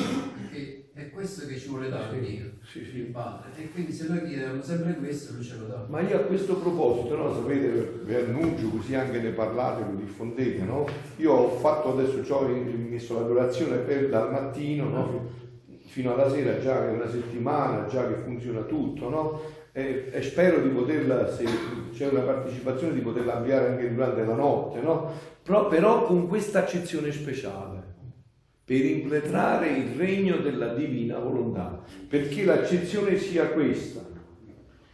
è 0.98 1.12
questo 1.12 1.46
che 1.46 1.60
ci 1.60 1.68
vuole 1.68 1.90
dare 1.90 2.18
Sì, 2.20 2.20
Dio, 2.20 2.52
sì, 2.64 2.84
sì. 2.84 2.98
il 2.98 3.06
Padre. 3.06 3.50
E 3.56 3.70
quindi 3.70 3.92
se 3.92 4.08
noi 4.08 4.24
chiediamo 4.26 4.64
sempre 4.64 4.96
questo, 4.96 5.34
lui 5.36 5.44
ce 5.44 5.56
lo 5.56 5.68
dà. 5.68 5.86
Ma 5.88 6.02
io 6.02 6.16
a 6.18 6.22
questo 6.22 6.56
proposito, 6.56 7.16
no, 7.16 7.36
sapete, 7.36 8.00
vi 8.04 8.16
annuncio 8.16 8.68
così 8.70 8.96
anche 8.96 9.20
ne 9.20 9.30
parlate, 9.30 9.84
lo 9.84 9.96
diffondete, 9.96 10.64
no? 10.64 10.88
Io 11.18 11.32
ho 11.32 11.50
fatto 11.60 11.94
adesso, 11.94 12.26
ci 12.26 12.32
ho 12.32 12.42
messo 12.42 13.14
l'adorazione 13.14 13.78
per 13.78 14.10
dal 14.10 14.32
mattino, 14.32 14.90
no? 14.90 15.30
Fino 15.86 16.14
alla 16.14 16.32
sera, 16.32 16.60
già 16.60 16.80
che 16.82 16.90
è 16.90 16.94
una 16.94 17.10
settimana, 17.10 17.86
già 17.86 18.08
che 18.08 18.16
funziona 18.24 18.62
tutto, 18.62 19.08
no? 19.08 19.42
E, 19.74 20.10
e 20.12 20.22
spero 20.24 20.60
di 20.62 20.70
poterla, 20.70 21.32
se 21.32 21.46
c'è 21.94 22.08
una 22.08 22.22
partecipazione, 22.22 22.96
di 22.96 23.02
poterla 23.02 23.38
avviare 23.38 23.68
anche 23.68 23.94
durante 23.94 24.26
la 24.26 24.34
notte, 24.34 24.82
no? 24.82 25.12
Però, 25.44 25.68
però 25.68 26.06
con 26.06 26.28
questa 26.28 26.64
accezione 26.64 27.12
speciale 27.12 27.77
per 28.68 28.84
impletrare 28.84 29.70
il 29.70 29.96
regno 29.96 30.40
della 30.40 30.74
divina 30.74 31.18
volontà, 31.20 31.82
perché 32.10 32.44
l'accezione 32.44 33.16
sia 33.16 33.48
questa, 33.48 34.02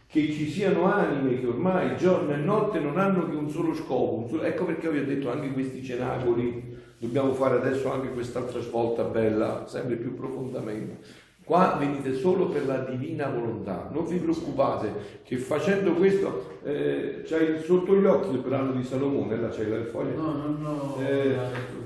che 0.06 0.30
ci 0.30 0.48
siano 0.48 0.84
anime 0.84 1.40
che 1.40 1.46
ormai 1.48 1.96
giorno 1.96 2.34
e 2.34 2.36
notte 2.36 2.78
non 2.78 2.98
hanno 2.98 3.28
che 3.28 3.34
un 3.34 3.50
solo 3.50 3.74
scopo, 3.74 4.14
un 4.14 4.28
solo- 4.28 4.44
ecco 4.44 4.64
perché 4.64 4.88
vi 4.88 4.98
ho 4.98 5.04
detto 5.04 5.28
anche 5.28 5.50
questi 5.50 5.82
cenacoli, 5.82 6.76
dobbiamo 6.98 7.34
fare 7.34 7.56
adesso 7.56 7.90
anche 7.90 8.12
quest'altra 8.12 8.60
svolta 8.60 9.02
bella, 9.02 9.64
sempre 9.66 9.96
più 9.96 10.14
profondamente. 10.14 11.22
Qua 11.44 11.76
venite 11.78 12.14
solo 12.14 12.46
per 12.46 12.66
la 12.66 12.78
divina 12.78 13.28
volontà, 13.28 13.90
non 13.92 14.06
vi 14.06 14.16
preoccupate 14.16 15.20
che 15.24 15.36
facendo 15.36 15.92
questo 15.92 16.58
eh, 16.62 17.22
c'hai 17.26 17.62
sotto 17.62 17.94
gli 17.96 18.04
occhi 18.06 18.30
il 18.34 18.38
brano 18.38 18.72
di 18.72 18.82
Salomone, 18.82 19.36
là 19.38 19.48
c'hai 19.50 19.68
la 19.68 19.84
foglia. 19.84 20.14
No, 20.16 20.32
no, 20.32 20.56
no. 20.58 20.96
Eh, 21.06 21.36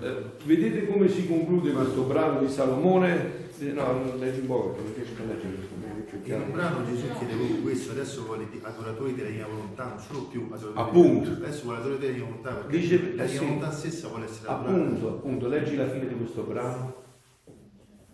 eh, 0.00 0.14
vedete 0.44 0.86
come 0.86 1.08
si 1.08 1.26
conclude 1.26 1.72
questo 1.72 2.02
brano 2.02 2.38
di 2.38 2.48
Salomone? 2.48 3.46
Eh, 3.58 3.72
No, 3.72 3.82
non 3.90 4.12
leggi 4.20 4.38
un 4.38 4.46
po' 4.46 4.68
perché 4.68 4.82
non 4.84 4.92
riesco 4.94 5.22
a 5.22 5.26
leggere 5.26 6.44
In 6.46 6.52
brano 6.52 6.84
Gesù 6.86 7.06
chiede 7.18 7.34
proprio 7.34 7.56
questo, 7.56 7.90
adesso 7.90 8.22
vuole 8.24 8.46
adoratori 8.62 9.14
della 9.16 9.28
divina 9.28 9.46
volontà, 9.48 9.84
non 9.86 9.98
solo 9.98 10.20
più 10.30 10.46
adoratori 10.52 10.88
Appunto. 10.88 11.30
Adesso 11.32 11.62
vuole 11.64 11.78
adoratori 11.78 12.06
della 12.06 12.12
divina 12.12 12.28
volontà, 12.30 12.50
perché 12.60 12.78
Dice- 12.78 12.94
la 13.16 13.24
eh 13.24 13.26
divina 13.26 13.26
sì. 13.26 13.38
volontà 13.38 13.70
stessa 13.72 14.06
vuole 14.06 14.24
essere 14.26 14.48
adorata. 14.48 14.70
Appunto, 14.78 15.08
appunto, 15.08 15.48
leggi 15.48 15.74
la 15.74 15.88
fine 15.88 16.06
di 16.06 16.14
questo 16.14 16.42
brano. 16.42 17.06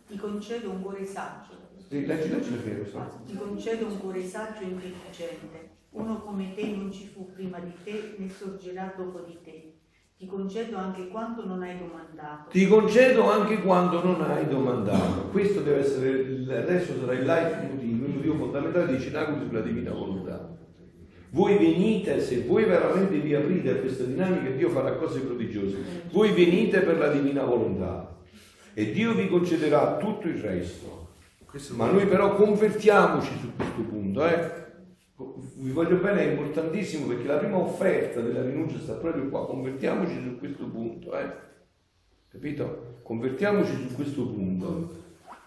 Ti 0.06 0.16
concedo 0.16 0.70
un 0.70 0.82
cuore 0.82 1.06
saggio. 1.06 1.52
Sì, 1.88 2.04
leggi, 2.04 2.28
leggi 2.28 2.50
di 2.50 2.58
questo 2.62 2.98
brano. 2.98 3.22
Ti 3.24 3.34
concedo 3.36 3.86
un 3.86 3.98
cuore 3.98 4.22
saggio 4.26 4.60
e 4.60 4.64
intelligente. 4.64 5.70
Uno 5.90 6.20
come 6.20 6.52
te 6.54 6.66
non 6.66 6.92
ci 6.92 7.06
fu 7.06 7.32
prima 7.32 7.58
di 7.58 7.72
te 7.82 8.16
né 8.18 8.28
sorgerà 8.28 8.92
dopo 8.96 9.20
di 9.20 9.38
te. 9.42 9.72
Ti 10.16 10.26
concedo 10.26 10.76
anche 10.76 11.08
quando 11.08 11.46
non 11.46 11.62
hai 11.62 11.78
domandato. 11.78 12.50
Ti 12.50 12.66
concedo 12.66 13.30
anche 13.30 13.62
quando 13.62 14.02
non 14.02 14.20
hai 14.20 14.46
domandato. 14.46 15.28
Questo 15.30 15.60
deve 15.60 15.80
essere, 15.80 16.10
il, 16.10 16.50
adesso 16.50 16.98
sarà 17.00 17.14
il 17.14 17.24
life 17.24 17.68
motivo, 17.70 18.04
il 18.04 18.12
motivo 18.12 18.34
fondamentale 18.36 18.86
dei 18.86 19.00
cenacoli 19.00 19.46
sulla 19.46 19.60
divina 19.60 19.92
volontà. 19.92 20.54
Voi 21.30 21.56
venite, 21.56 22.20
se 22.20 22.42
voi 22.42 22.64
veramente 22.64 23.18
vi 23.18 23.34
aprite 23.34 23.70
a 23.70 23.76
questa 23.76 24.04
dinamica, 24.04 24.50
Dio 24.50 24.68
farà 24.68 24.94
cose 24.96 25.20
prodigiose. 25.20 25.76
Voi 26.10 26.32
venite 26.32 26.80
per 26.80 26.98
la 26.98 27.08
divina 27.08 27.44
volontà 27.44 28.13
e 28.74 28.90
Dio 28.92 29.14
vi 29.14 29.28
concederà 29.28 29.96
tutto 29.96 30.26
il 30.26 30.38
resto. 30.40 31.12
Ma 31.70 31.88
noi 31.88 32.06
però 32.06 32.34
convertiamoci 32.34 33.38
su 33.38 33.54
questo 33.54 33.82
punto, 33.82 34.26
eh? 34.26 34.62
Vi 35.56 35.70
voglio 35.70 35.98
bene, 35.98 36.22
è 36.22 36.30
importantissimo 36.32 37.06
perché 37.06 37.28
la 37.28 37.36
prima 37.36 37.58
offerta 37.58 38.20
della 38.20 38.42
rinuncia 38.42 38.80
sta 38.80 38.94
proprio 38.94 39.28
qua, 39.28 39.46
convertiamoci 39.46 40.20
su 40.20 40.36
questo 40.38 40.66
punto, 40.66 41.16
eh? 41.16 41.32
Capito? 42.28 42.98
Convertiamoci 43.02 43.70
su 43.70 43.94
questo 43.94 44.26
punto. 44.26 45.02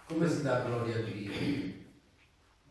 Come 0.07 0.29
si 0.29 0.41
dà 0.41 0.63
gloria 0.65 0.95
a 0.95 1.01
Dio? 1.01 1.31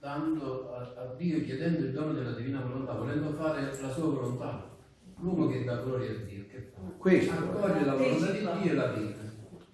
Dando 0.00 0.72
a, 0.72 0.94
a 0.96 1.14
Dio, 1.18 1.42
chiedendo 1.42 1.80
il 1.80 1.92
dono 1.92 2.14
della 2.14 2.32
divina 2.32 2.60
volontà, 2.60 2.94
volendo 2.94 3.32
fare 3.32 3.60
la 3.78 3.90
sua 3.90 4.04
volontà. 4.04 4.74
L'uomo 5.18 5.48
che 5.48 5.64
dà 5.64 5.82
gloria 5.82 6.10
a 6.10 6.24
Dio, 6.24 6.44
che 6.50 6.72
fa? 6.72 6.80
Questo. 6.96 7.32
Accoglie 7.32 7.84
la 7.84 7.94
volontà 7.94 8.30
di 8.30 8.38
Dio 8.38 8.70
e 8.70 8.74
la 8.74 8.86
vita. 8.92 9.25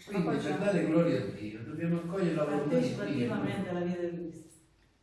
Quindi 0.06 0.28
per 0.28 0.58
dare 0.58 0.86
gloria 0.86 1.22
a 1.22 1.24
Dio 1.26 1.60
dobbiamo 1.64 1.96
accogliere 1.98 2.34
la 2.34 2.44
volontà 2.44 2.78
di 2.78 3.14
Dio. 3.14 3.32
alla 3.32 3.80
vita 3.80 4.02
di 4.02 4.16
Cristo. 4.16 4.50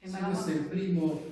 Sì, 0.01 0.17
questo 0.23 0.49
è 0.49 0.53
il 0.53 0.63
primo 0.63 1.23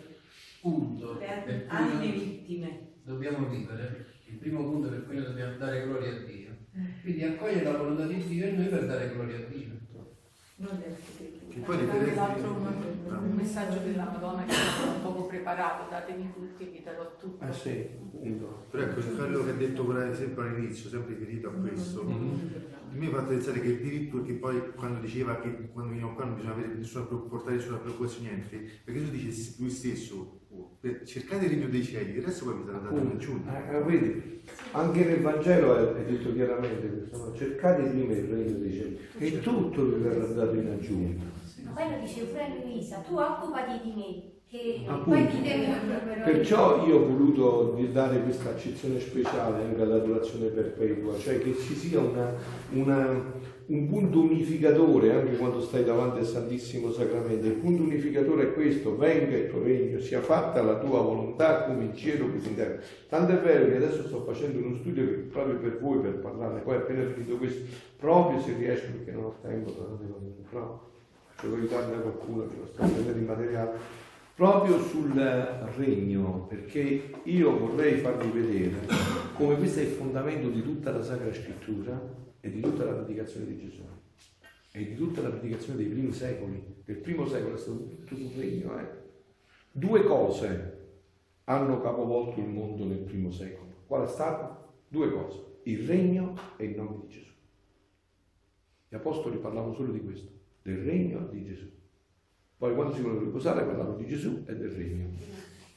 punto 0.61 1.17
per 1.17 1.43
cui 1.43 1.63
anime 1.67 2.11
vittime. 2.11 2.79
dobbiamo 3.03 3.47
vivere, 3.47 4.05
il 4.25 4.35
primo 4.35 4.63
punto 4.63 4.89
per 4.89 5.05
cui 5.05 5.15
noi 5.15 5.25
dobbiamo 5.25 5.57
dare 5.57 5.83
gloria 5.83 6.11
a 6.11 6.19
Dio. 6.19 6.55
Quindi 7.01 7.23
accogliere 7.23 7.63
la 7.63 7.77
volontà 7.77 8.05
di 8.05 8.27
Dio 8.27 8.45
e 8.45 8.51
noi 8.51 8.67
per 8.67 8.85
dare 8.85 9.11
gloria 9.13 9.37
a 9.37 9.49
Dio. 9.49 9.75
Non 10.57 10.79
le 10.79 10.97
Che 11.57 11.63
poi 11.63 11.89
Anche 11.89 12.13
l'altro 12.13 12.51
un, 12.51 13.29
un 13.29 13.35
messaggio 13.35 13.79
della 13.79 14.03
Madonna 14.03 14.43
che 14.43 14.53
è 14.53 14.87
un 14.95 15.01
poco 15.01 15.25
preparato, 15.25 15.89
datemi 15.89 16.31
tutti 16.31 16.63
e 16.63 16.71
vi 16.71 16.83
darò 16.83 17.15
tutto. 17.19 17.43
Eh 17.43 17.53
sì, 17.53 17.89
appunto. 17.99 18.65
Però 18.69 18.83
ecco, 18.83 19.01
quello 19.01 19.43
che 19.43 19.49
ha 19.49 19.53
detto 19.53 20.01
esempio 20.01 20.41
all'inizio, 20.43 20.89
sempre 20.89 21.15
riferito 21.15 21.49
a 21.49 21.51
questo, 21.53 22.03
mi 22.03 23.07
ha 23.07 23.09
fatto 23.09 23.29
pensare 23.29 23.59
che 23.59 23.69
il 23.69 23.79
diritto 23.79 24.21
che 24.21 24.33
poi 24.33 24.71
quando 24.75 24.99
diceva 24.99 25.39
che 25.39 25.69
quando 25.71 25.91
veniamo 25.91 26.13
qua 26.13 26.25
non 26.25 26.35
bisogna 26.35 26.53
avere 26.53 26.75
nessuna, 26.75 27.05
portare 27.05 27.55
nessuna 27.55 27.77
preoccupazione, 27.77 28.29
niente, 28.29 28.69
perché 28.83 29.03
tu 29.03 29.09
dice 29.09 29.55
lui 29.57 29.69
stesso, 29.71 30.39
per 30.79 31.01
cercate 31.05 31.45
il 31.45 31.51
regno 31.51 31.69
dei 31.69 31.83
cieli, 31.83 32.17
il 32.17 32.23
resto 32.23 32.45
poi 32.45 32.57
vi 32.57 32.65
sarà 32.65 32.77
dato 32.77 32.97
in 32.97 33.11
aggiunta. 33.15 33.67
Eh, 33.67 33.77
eh, 33.77 33.81
vedi, 33.81 34.41
anche 34.73 35.05
nel 35.05 35.21
Vangelo 35.21 35.75
è, 35.75 36.01
è 36.01 36.05
detto 36.05 36.33
chiaramente 36.33 36.87
questo, 36.87 37.33
cercate 37.35 37.83
prima 37.89 38.13
il 38.13 38.25
regno 38.25 38.57
dei 38.59 38.71
cieli 38.71 38.99
e 39.17 39.39
tutto 39.39 39.85
vi 39.85 40.03
verrà 40.03 40.25
dato 40.25 40.53
in 40.53 40.67
aggiunta. 40.67 41.36
Ma 41.67 41.73
poi 41.81 41.91
lo 41.91 41.97
dice 42.01 42.23
pure 42.25 42.43
a 42.43 42.47
Luisa, 42.63 42.97
tu 43.07 43.15
occupati 43.17 43.79
di 43.83 43.93
me, 43.95 44.31
che 44.49 44.83
Appunto. 44.87 45.09
poi 45.09 45.27
ti 45.27 45.41
devi. 45.41 45.65
Perciò 46.23 46.85
io 46.87 46.95
ho 47.01 47.05
voluto 47.05 47.77
dare 47.91 48.21
questa 48.23 48.49
accezione 48.51 48.99
speciale 48.99 49.63
anche 49.63 49.81
all'adorazione 49.81 50.47
perpetua, 50.47 51.17
cioè 51.17 51.37
che 51.39 51.53
ci 51.55 51.73
sia 51.75 51.99
una- 51.99 52.33
una- 52.71 53.45
un 53.67 53.89
punto 53.89 54.21
unificatore 54.21 55.11
anche 55.11 55.35
quando 55.35 55.59
stai 55.59 55.83
davanti 55.83 56.19
al 56.19 56.25
Santissimo 56.25 56.89
Sacramento. 56.91 57.47
Il 57.47 57.55
punto 57.55 57.83
unificatore 57.83 58.43
è 58.43 58.53
questo, 58.53 58.95
venga 58.95 59.35
il 59.35 59.49
tuo 59.49 59.61
regno, 59.61 59.99
sia 59.99 60.21
fatta 60.21 60.61
la 60.61 60.77
tua 60.79 61.01
volontà 61.01 61.65
come 61.65 61.83
in 61.83 61.93
cielo 61.95 62.29
così 62.31 62.47
in 62.47 62.55
terra. 62.55 62.79
Tanto 63.09 63.33
è 63.33 63.39
vero 63.41 63.65
che 63.65 63.75
adesso 63.75 64.07
sto 64.07 64.21
facendo 64.23 64.65
uno 64.65 64.75
studio 64.77 65.05
che 65.05 65.11
proprio 65.29 65.57
per 65.57 65.79
voi, 65.81 65.99
per 65.99 66.19
parlarne, 66.19 66.61
poi 66.61 66.77
appena 66.77 67.03
finito 67.09 67.35
questo, 67.35 67.65
proprio 67.97 68.39
se 68.39 68.53
riesco, 68.57 68.85
perché 68.95 69.11
non 69.11 69.25
ho 69.25 69.35
tempo, 69.41 69.71
però 70.49 70.79
aiutarmi 71.41 71.95
da 71.95 72.01
qualcuno 72.01 72.47
che 72.47 72.55
lo 72.57 72.65
sta 72.65 72.85
prendendo 72.85 73.19
in 73.19 73.25
materiale 73.25 73.79
proprio 74.33 74.79
sul 74.79 75.13
regno, 75.75 76.45
perché 76.47 77.11
io 77.23 77.57
vorrei 77.57 77.97
farvi 77.99 78.29
vedere 78.29 78.75
come 79.33 79.55
questo 79.57 79.79
è 79.79 79.83
il 79.83 79.89
fondamento 79.89 80.49
di 80.49 80.61
tutta 80.61 80.91
la 80.91 81.03
Sacra 81.03 81.33
Scrittura 81.33 81.99
e 82.39 82.51
di 82.51 82.59
tutta 82.59 82.85
la 82.85 82.93
predicazione 82.93 83.45
di 83.47 83.57
Gesù. 83.57 83.81
e 84.71 84.85
di 84.85 84.95
tutta 84.95 85.21
la 85.21 85.29
predicazione 85.29 85.77
dei 85.77 85.87
primi 85.87 86.11
secoli. 86.11 86.63
Del 86.85 86.97
primo 86.97 87.25
secolo 87.27 87.55
è 87.55 87.57
stato 87.57 87.77
tutto 87.87 88.15
sul 88.15 88.31
regno. 88.37 88.79
Eh. 88.79 88.85
Due 89.71 90.03
cose 90.03 90.77
hanno 91.45 91.81
capovolto 91.81 92.39
il 92.39 92.47
mondo 92.47 92.85
nel 92.85 92.99
primo 92.99 93.31
secolo. 93.31 93.67
Qual 93.87 94.05
è 94.05 94.07
stato? 94.07 94.65
Due 94.87 95.11
cose, 95.11 95.43
il 95.63 95.87
regno 95.87 96.35
e 96.57 96.65
il 96.65 96.75
nome 96.75 96.97
di 97.01 97.07
Gesù. 97.07 97.31
Gli 98.89 98.95
apostoli 98.95 99.37
parlavano 99.37 99.73
solo 99.73 99.91
di 99.91 100.01
questo, 100.01 100.31
del 100.67 100.83
regno 100.83 101.27
di 101.31 101.45
Gesù. 101.45 101.65
Poi 102.57 102.73
quando 102.75 102.93
si 102.93 103.01
volevano 103.01 103.25
riposare 103.27 103.63
parlavano 103.63 103.95
di 103.95 104.05
Gesù 104.05 104.43
e 104.45 104.53
del 104.55 104.69
regno. 104.69 105.05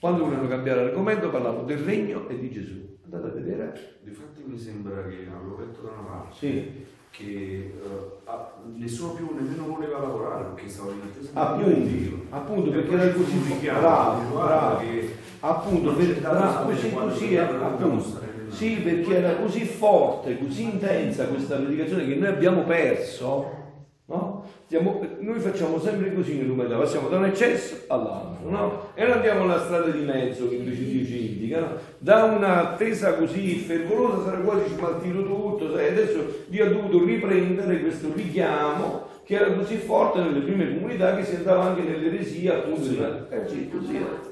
Quando 0.01 0.25
volevano 0.25 0.49
cambiare 0.49 0.81
argomento 0.81 1.31
parlavano 1.31 1.63
del 1.65 1.79
regno 1.79 2.29
e 2.29 2.39
di 2.39 2.51
Gesù. 2.51 2.99
Andate 3.05 3.27
a 3.29 3.31
vedere. 3.41 3.99
Difatti 4.03 4.43
mi 4.47 4.59
sembra 4.59 5.05
che 5.07 5.29
avevo 5.33 5.59
letto 5.59 5.83
da 5.83 5.91
una 5.91 6.09
parte 6.09 6.37
Sì. 6.37 6.85
che 7.11 7.25
eh, 7.25 7.73
ah, 8.25 8.53
nessuno 8.75 9.13
più 9.13 9.33
nemmeno 9.35 9.67
voleva 9.67 10.01
lavorare 10.01 10.45
perché 10.55 10.69
stava 10.69 10.91
in 10.93 11.01
attesa 11.03 11.31
Appunto, 11.35 11.71
di 11.71 11.99
Dio. 11.99 12.23
appunto 12.31 12.71
perché 12.71 12.93
era 12.95 13.13
così 13.13 13.59
bravo, 13.61 14.35
bravo. 14.37 14.79
che 14.81 15.09
appunto 15.41 15.93
per, 15.95 16.21
bravo, 16.21 16.71
così, 16.71 16.83
dobbiamo 16.91 17.15
è, 17.15 17.39
appunto, 17.39 17.77
demostrare. 17.85 18.27
sì, 18.49 18.77
perché 18.77 19.17
era 19.17 19.35
così 19.37 19.65
forte, 19.65 20.39
così 20.39 20.63
intensa 20.65 21.27
questa 21.27 21.57
predicazione 21.57 22.07
che 22.07 22.15
noi 22.15 22.29
abbiamo 22.29 22.63
perso, 22.65 23.59
no? 24.07 24.40
Stiamo- 24.71 25.05
noi 25.19 25.41
facciamo 25.41 25.81
sempre 25.81 26.15
così 26.15 26.37
nell'umanità, 26.37 26.77
passiamo 26.77 27.09
da 27.09 27.17
un 27.17 27.25
eccesso 27.25 27.87
all'altro, 27.89 28.49
no? 28.49 28.91
E 28.95 29.03
non 29.03 29.17
andiamo 29.17 29.43
alla 29.43 29.59
strada 29.59 29.91
di 29.91 30.03
mezzo 30.03 30.49
che 30.49 30.55
invece 30.55 30.85
Dio 30.85 31.05
ci 31.05 31.33
indica, 31.33 31.59
no? 31.59 31.73
Da 31.99 32.23
un'attesa 32.23 33.15
così 33.15 33.57
fervorosa 33.57 34.31
sarà 34.31 34.37
quasi 34.37 34.73
smaltito 34.73 35.25
tutto, 35.25 35.75
sai, 35.75 35.89
adesso 35.89 36.45
Dio 36.47 36.67
ha 36.67 36.69
dovuto 36.69 37.05
riprendere 37.05 37.81
questo 37.81 38.13
richiamo 38.15 39.07
che 39.25 39.35
era 39.35 39.53
così 39.55 39.75
forte 39.75 40.21
nelle 40.21 40.39
prime 40.39 40.73
comunità 40.73 41.17
che 41.17 41.25
si 41.25 41.35
andava 41.35 41.65
anche 41.65 41.83
nell'eresia 41.83 42.59
appunto 42.59 42.87
di 42.87 42.99
eh 43.29 43.49
sì, 43.49 43.69
così 43.69 43.97
era. 43.97 44.30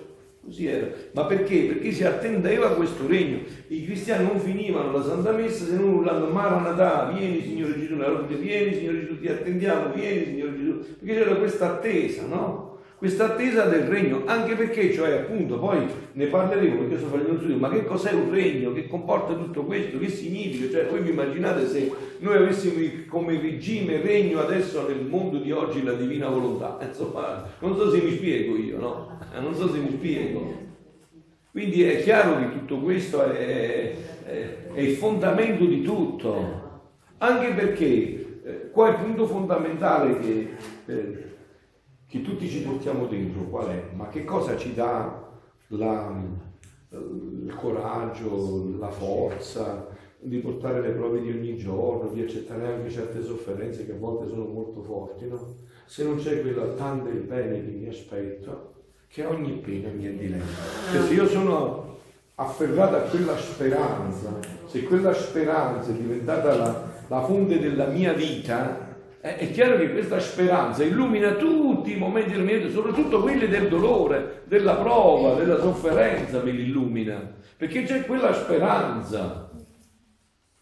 Così 0.48 0.66
era. 0.66 0.88
Ma 1.12 1.26
perché? 1.26 1.64
Perché 1.64 1.92
si 1.92 2.04
attendeva 2.04 2.68
a 2.68 2.74
questo 2.74 3.06
regno. 3.06 3.40
I 3.66 3.84
cristiani 3.84 4.24
non 4.24 4.40
finivano 4.40 4.92
la 4.92 5.02
Santa 5.02 5.32
Messa 5.32 5.66
se 5.66 5.74
non 5.74 5.92
urlando 5.92 6.28
Maranatà, 6.28 7.12
vieni 7.14 7.42
Signore 7.42 7.78
Gesù, 7.78 7.96
notte, 7.96 8.34
vieni 8.34 8.74
Signore 8.74 9.00
Gesù, 9.00 9.20
ti 9.20 9.28
attendiamo, 9.28 9.92
vieni 9.92 10.24
Signore 10.24 10.56
Gesù. 10.56 10.78
Perché 10.98 11.14
c'era 11.14 11.34
questa 11.34 11.66
attesa, 11.66 12.26
no? 12.26 12.77
Questa 12.98 13.26
attesa 13.26 13.66
del 13.66 13.82
regno, 13.82 14.22
anche 14.26 14.56
perché, 14.56 14.92
cioè 14.92 15.12
appunto, 15.12 15.56
poi 15.60 15.86
ne 16.14 16.26
parleremo 16.26 16.80
perché 16.80 16.98
sto 16.98 17.06
facendo 17.06 17.30
un 17.30 17.38
studio, 17.38 17.56
ma 17.56 17.68
che 17.70 17.84
cos'è 17.84 18.12
un 18.12 18.28
regno? 18.28 18.72
Che 18.72 18.88
comporta 18.88 19.34
tutto 19.34 19.62
questo? 19.62 20.00
Che 20.00 20.08
significa? 20.08 20.68
Cioè, 20.68 20.86
voi 20.88 21.02
vi 21.02 21.10
immaginate 21.10 21.68
se 21.68 21.92
noi 22.18 22.36
avessimo 22.36 22.74
come 23.08 23.40
regime 23.40 24.00
regno 24.02 24.40
adesso 24.40 24.84
nel 24.88 25.04
mondo 25.04 25.38
di 25.38 25.52
oggi 25.52 25.84
la 25.84 25.92
divina 25.92 26.28
volontà? 26.28 26.76
Insomma, 26.84 27.46
non 27.60 27.76
so 27.76 27.88
se 27.92 28.00
mi 28.02 28.10
spiego 28.16 28.56
io, 28.56 28.78
no? 28.80 29.18
Eh, 29.32 29.40
Non 29.40 29.54
so 29.54 29.70
se 29.72 29.78
mi 29.78 29.90
spiego. 29.90 30.52
Quindi 31.52 31.84
è 31.84 32.02
chiaro 32.02 32.36
che 32.38 32.52
tutto 32.52 32.78
questo 32.80 33.22
è, 33.30 33.94
è- 34.24 34.72
è 34.74 34.80
il 34.80 34.96
fondamento 34.96 35.64
di 35.64 35.82
tutto, 35.82 36.82
anche 37.18 37.52
perché 37.52 38.40
eh, 38.44 38.70
qua 38.72 38.88
il 38.88 38.96
punto 38.96 39.26
fondamentale 39.26 40.18
che, 40.18 40.48
eh, 40.86 41.26
che 42.08 42.22
tutti 42.22 42.48
ci 42.48 42.62
portiamo 42.62 43.06
dentro 43.06 43.42
qual 43.42 43.68
è? 43.68 43.90
Ma 43.94 44.08
che 44.08 44.24
cosa 44.24 44.56
ci 44.56 44.74
dà 44.74 45.26
la- 45.68 46.14
il 46.90 47.54
coraggio, 47.54 48.76
la 48.78 48.88
forza 48.90 49.86
di 50.20 50.38
portare 50.38 50.80
le 50.80 50.90
prove 50.90 51.20
di 51.20 51.30
ogni 51.30 51.56
giorno, 51.56 52.10
di 52.10 52.22
accettare 52.22 52.66
anche 52.66 52.90
certe 52.90 53.22
sofferenze 53.22 53.84
che 53.84 53.92
a 53.92 53.98
volte 53.98 54.26
sono 54.28 54.46
molto 54.46 54.82
forti, 54.82 55.28
no? 55.28 55.54
Se 55.84 56.02
non 56.04 56.16
c'è 56.16 56.40
quella 56.40 56.66
tanto 56.74 57.08
il 57.10 57.20
bene 57.20 57.62
che 57.64 57.70
mi 57.70 57.88
aspetto, 57.88 58.72
che 59.08 59.24
ogni 59.24 59.52
pena 59.52 59.90
mi 59.90 60.04
è 60.06 60.10
di 60.12 60.28
lei. 60.30 60.40
Cioè, 60.92 61.02
se 61.02 61.12
io 61.14 61.26
sono 61.26 61.96
afferrato 62.36 62.96
a 62.96 63.00
quella 63.00 63.36
speranza, 63.36 64.38
se 64.66 64.82
quella 64.84 65.12
speranza 65.12 65.90
è 65.90 65.94
diventata 65.94 66.56
la, 66.56 66.90
la 67.06 67.22
fonte 67.22 67.58
della 67.58 67.86
mia 67.86 68.12
vita, 68.12 68.87
eh, 69.20 69.36
è 69.36 69.50
chiaro 69.50 69.78
che 69.78 69.90
questa 69.90 70.20
speranza 70.20 70.84
illumina 70.84 71.32
tutti 71.32 71.92
i 71.92 71.96
momenti 71.96 72.30
della 72.30 72.44
mia 72.44 72.58
vita, 72.58 72.70
soprattutto 72.70 73.20
quelli 73.20 73.48
del 73.48 73.68
dolore, 73.68 74.42
della 74.44 74.74
prova, 74.74 75.34
della 75.34 75.58
sofferenza, 75.58 76.40
me 76.40 76.52
li 76.52 76.68
illumina, 76.68 77.34
perché 77.56 77.82
c'è 77.82 78.04
quella 78.06 78.32
speranza. 78.32 79.50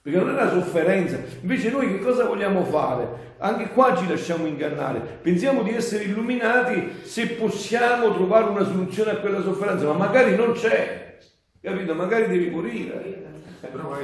Perché 0.00 0.18
non 0.18 0.30
è 0.30 0.34
la 0.34 0.50
sofferenza. 0.50 1.18
Invece 1.40 1.68
noi 1.70 1.88
che 1.88 1.98
cosa 1.98 2.24
vogliamo 2.24 2.64
fare? 2.64 3.34
Anche 3.38 3.68
qua 3.70 3.96
ci 3.96 4.06
lasciamo 4.08 4.46
ingannare. 4.46 5.00
Pensiamo 5.20 5.62
di 5.62 5.74
essere 5.74 6.04
illuminati 6.04 7.00
se 7.02 7.26
possiamo 7.30 8.14
trovare 8.14 8.48
una 8.48 8.64
soluzione 8.64 9.10
a 9.10 9.16
quella 9.16 9.42
sofferenza, 9.42 9.84
ma 9.86 9.94
magari 9.94 10.36
non 10.36 10.52
c'è. 10.52 11.18
Capito? 11.60 11.94
Magari 11.94 12.28
devi 12.28 12.48
morire. 12.50 13.24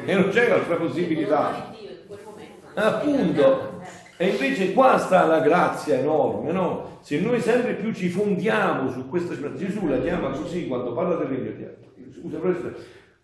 E 0.05 0.15
non 0.15 0.29
c'è 0.31 0.51
altra 0.51 0.75
possibilità. 0.75 1.73
Appunto. 2.75 3.72
E 4.23 4.29
invece 4.29 4.73
qua 4.73 4.99
sta 4.99 5.27
la 5.27 5.41
grazia 5.41 5.99
enorme, 5.99 6.53
no? 6.53 6.99
Se 7.01 7.19
noi 7.19 7.41
sempre 7.41 7.73
più 7.75 7.93
ci 7.93 8.09
fondiamo 8.09 8.89
su 8.93 9.09
questa 9.09 9.35
speranza, 9.35 9.65
Gesù 9.65 9.89
la 9.89 10.01
chiama 10.01 10.31
così 10.31 10.69
quando 10.69 10.93
parla 10.93 11.17
del 11.17 11.27
regno 11.27 11.51
di 11.97 12.13
Scusa, 12.13 12.39
questo, 12.39 12.73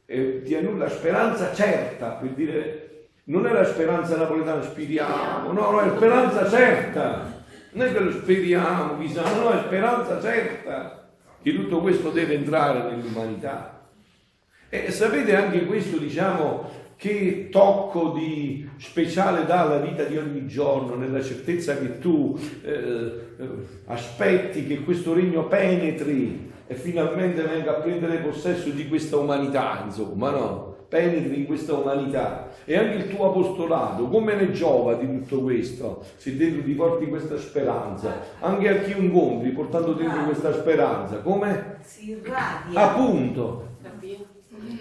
eh, 0.06 0.42
ti 0.42 0.56
annulla 0.56 0.86
la 0.86 0.90
speranza 0.90 1.54
certa, 1.54 2.08
per 2.14 2.30
dire, 2.30 3.06
non 3.26 3.46
è 3.46 3.52
la 3.52 3.64
speranza 3.64 4.16
napoletana 4.16 4.60
speriamo, 4.60 5.52
no, 5.52 5.70
no, 5.70 5.80
è 5.82 5.88
speranza 5.94 6.50
certa, 6.50 7.44
non 7.74 7.86
è 7.86 7.92
che 7.92 8.00
lo 8.00 8.10
speriamo, 8.10 8.98
chissà, 8.98 9.22
no, 9.36 9.52
è 9.52 9.62
speranza 9.66 10.20
certa 10.20 11.10
che 11.40 11.54
tutto 11.54 11.80
questo 11.80 12.10
deve 12.10 12.34
entrare 12.34 12.90
nell'umanità. 12.90 13.82
E 14.68 14.90
sapete 14.90 15.36
anche 15.36 15.64
questo, 15.64 15.96
diciamo, 15.96 16.68
che 16.98 17.48
tocco 17.48 18.10
di 18.10 18.68
speciale 18.76 19.46
dà 19.46 19.60
alla 19.60 19.78
vita 19.78 20.02
di 20.02 20.16
ogni 20.16 20.48
giorno, 20.48 20.96
nella 20.96 21.22
certezza 21.22 21.78
che 21.78 22.00
tu 22.00 22.36
eh, 22.64 22.70
eh, 22.70 23.48
aspetti 23.86 24.66
che 24.66 24.80
questo 24.80 25.14
regno 25.14 25.46
penetri 25.46 26.50
e 26.66 26.74
finalmente 26.74 27.42
venga 27.42 27.76
a 27.76 27.80
prendere 27.80 28.16
possesso 28.16 28.70
di 28.70 28.88
questa 28.88 29.16
umanità, 29.16 29.80
insomma, 29.84 30.30
no? 30.30 30.66
Penetri 30.88 31.40
in 31.40 31.46
questa 31.46 31.74
umanità 31.74 32.48
e 32.64 32.76
anche 32.76 32.96
il 32.96 33.14
tuo 33.14 33.28
apostolato, 33.30 34.08
come 34.08 34.34
ne 34.34 34.50
giova 34.50 34.94
di 34.94 35.06
tutto 35.06 35.42
questo? 35.42 36.02
Se 36.16 36.34
dentro 36.36 36.62
ti 36.64 36.72
porti 36.72 37.06
questa 37.06 37.38
speranza, 37.38 38.20
anche 38.40 38.68
a 38.68 38.78
chi 38.80 38.98
incontri 38.98 39.50
portando 39.50 39.92
dentro 39.92 40.24
questa 40.24 40.52
speranza, 40.52 41.18
come? 41.18 41.76
Si 41.82 42.10
irradia. 42.10 42.90
Appunto, 42.90 43.67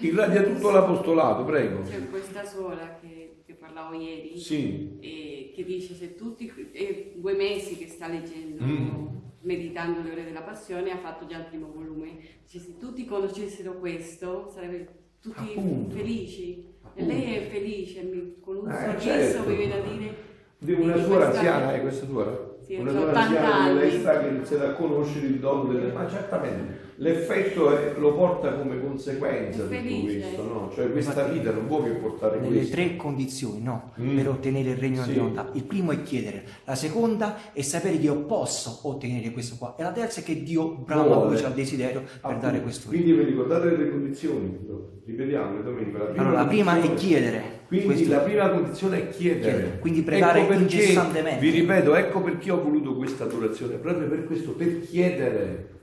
irradia 0.00 0.42
tutto 0.42 0.70
l'apostolato, 0.70 1.44
prego. 1.44 1.82
C'è 1.82 2.08
questa 2.08 2.44
suora 2.44 2.98
che, 3.00 3.42
che 3.44 3.54
parlavo 3.54 3.94
ieri 3.94 4.38
Sì. 4.38 4.98
e 5.00 5.52
che 5.54 5.64
dice 5.64 5.94
se 5.94 6.14
tutti, 6.14 6.50
è 6.72 7.12
due 7.16 7.34
mesi 7.34 7.76
che 7.76 7.88
sta 7.88 8.06
leggendo, 8.08 8.64
Mm. 8.64 9.06
meditando 9.42 10.00
le 10.02 10.10
ore 10.12 10.24
della 10.24 10.42
passione, 10.42 10.90
ha 10.90 10.98
fatto 10.98 11.26
già 11.26 11.38
il 11.38 11.44
primo 11.44 11.70
volume, 11.72 12.18
dice 12.44 12.58
se 12.58 12.76
tutti 12.78 13.04
conoscessero 13.04 13.78
questo 13.78 14.50
sarebbero 14.52 14.84
tutti 15.20 15.54
Appunto. 15.56 15.94
felici. 15.94 16.66
E 16.94 17.02
Appunto. 17.02 17.12
lei 17.12 17.34
è 17.34 17.40
felice, 17.48 18.02
mi- 18.02 18.34
con 18.40 18.56
un 18.56 18.70
Eh, 18.70 18.74
sorriso 18.74 19.04
certo. 19.04 19.48
mi 19.48 19.56
viene 19.56 19.74
a 19.74 19.80
dire... 19.82 20.14
Di 20.60 20.72
una 20.72 20.94
di 20.96 21.02
suora 21.04 21.26
questa- 21.28 21.38
anziana, 21.54 21.74
è 21.74 21.80
questa 21.80 22.06
suora? 22.06 22.46
Sì, 22.64 22.74
una 22.74 22.90
ho 22.90 22.92
suora 22.94 23.10
80 23.10 23.20
anziana 23.54 23.66
che 23.66 23.72
lei 23.74 24.00
sta 24.00 24.18
che 24.20 24.26
inizia 24.28 24.62
a 24.68 24.72
conoscere 24.72 25.26
il 25.26 25.38
dono 25.38 25.72
delle... 25.72 25.92
Ma 25.92 26.08
certamente, 26.08 26.78
l'effetto 27.00 27.76
è- 27.76 27.94
lo 27.98 28.12
porta 28.14 28.52
come 28.54 28.80
conseguenza 28.80 29.62
tutto 29.62 29.74
felice. 29.74 30.18
questo, 30.20 30.42
no? 30.42 30.70
Cioè 30.74 30.90
questa 30.90 31.24
vita 31.24 31.52
non 31.52 31.66
può 31.66 31.82
che 31.82 31.90
portare 31.90 32.40
nelle 32.40 32.56
questo. 32.56 32.74
tre 32.74 32.96
condizioni 32.96 33.62
no, 33.62 33.92
Mm. 34.00 34.16
per 34.16 34.28
ottenere 34.28 34.70
il 34.70 34.76
regno 34.76 35.02
Sì. 35.04 35.12
di 35.12 35.18
volontà. 35.18 35.48
Il 35.54 35.62
primo 35.64 35.92
è 35.92 36.02
chiedere, 36.02 36.44
la 36.64 36.74
seconda 36.74 37.36
è 37.52 37.62
sapere 37.62 37.96
che 37.98 38.04
io 38.04 38.16
posso 38.24 38.80
ottenere 38.82 39.30
questo 39.30 39.54
qua 39.58 39.74
e 39.78 39.82
la 39.82 39.92
terza 39.92 40.20
è 40.20 40.24
che 40.24 40.42
Dio 40.42 40.70
brama 40.74 41.04
Vuole. 41.04 41.30
lui 41.34 41.40
c'ha 41.40 41.48
il 41.48 41.54
desiderio 41.54 42.00
per 42.00 42.10
Appunto. 42.20 42.46
dare 42.46 42.60
questo 42.62 42.90
regno. 42.90 43.02
Quindi 43.02 43.20
vi 43.22 43.28
ricordate 43.30 43.64
le 43.68 43.76
tre 43.76 43.90
condizioni? 43.90 44.58
Ripetiamo 45.06 45.62
domenica. 45.62 45.98
La 45.98 46.04
prima 46.04 46.20
Allora, 46.22 46.42
la 46.42 46.46
prima 46.46 46.82
è 46.82 46.94
chiedere. 46.94 47.42
Quindi 47.68 47.86
Questo- 47.86 48.10
la 48.10 48.18
prima 48.18 48.48
condizione 48.50 48.96
è 48.98 49.08
chiedere. 49.08 49.40
Chiedere. 49.52 49.78
Quindi 49.78 50.02
pregare 50.02 50.44
perché, 50.44 50.62
incessantemente. 50.62 51.40
Vi 51.40 51.50
ripeto, 51.50 51.94
ecco 51.94 52.20
perché 52.22 52.50
ho 52.50 52.62
voluto 52.62 52.94
questa 52.96 53.24
adorazione, 53.24 53.76
proprio 53.76 54.08
per 54.08 54.24
questo, 54.24 54.52
per 54.52 54.80
chiedere. 54.80 55.76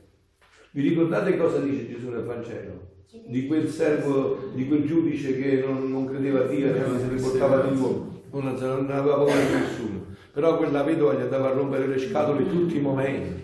Vi 0.76 0.82
ricordate 0.82 1.38
cosa 1.38 1.60
dice 1.60 1.88
Gesù 1.88 2.10
nel 2.10 2.24
Vangelo? 2.24 2.82
Di 3.28 3.48
quel 3.48 3.70
servo, 3.70 4.50
di 4.54 4.68
quel 4.68 4.86
giudice 4.86 5.40
che 5.40 5.64
non, 5.66 5.90
non 5.90 6.06
credeva 6.06 6.42
a 6.42 6.48
Dio 6.48 6.68
e 6.68 6.82
se 7.00 7.06
ne 7.14 7.22
portava 7.22 7.62
di 7.62 7.78
nuovo, 7.78 8.24
non, 8.32 8.58
non 8.60 8.92
aveva 8.92 9.16
paura 9.16 9.36
di 9.36 9.54
nessuno. 9.54 10.06
Però 10.34 10.58
quella 10.58 10.84
vedova 10.84 11.14
gli 11.14 11.22
andava 11.22 11.52
a 11.52 11.54
rompere 11.54 11.88
le 11.88 11.98
scatole 11.98 12.50
tutti 12.50 12.76
i 12.76 12.82
momenti 12.82 13.44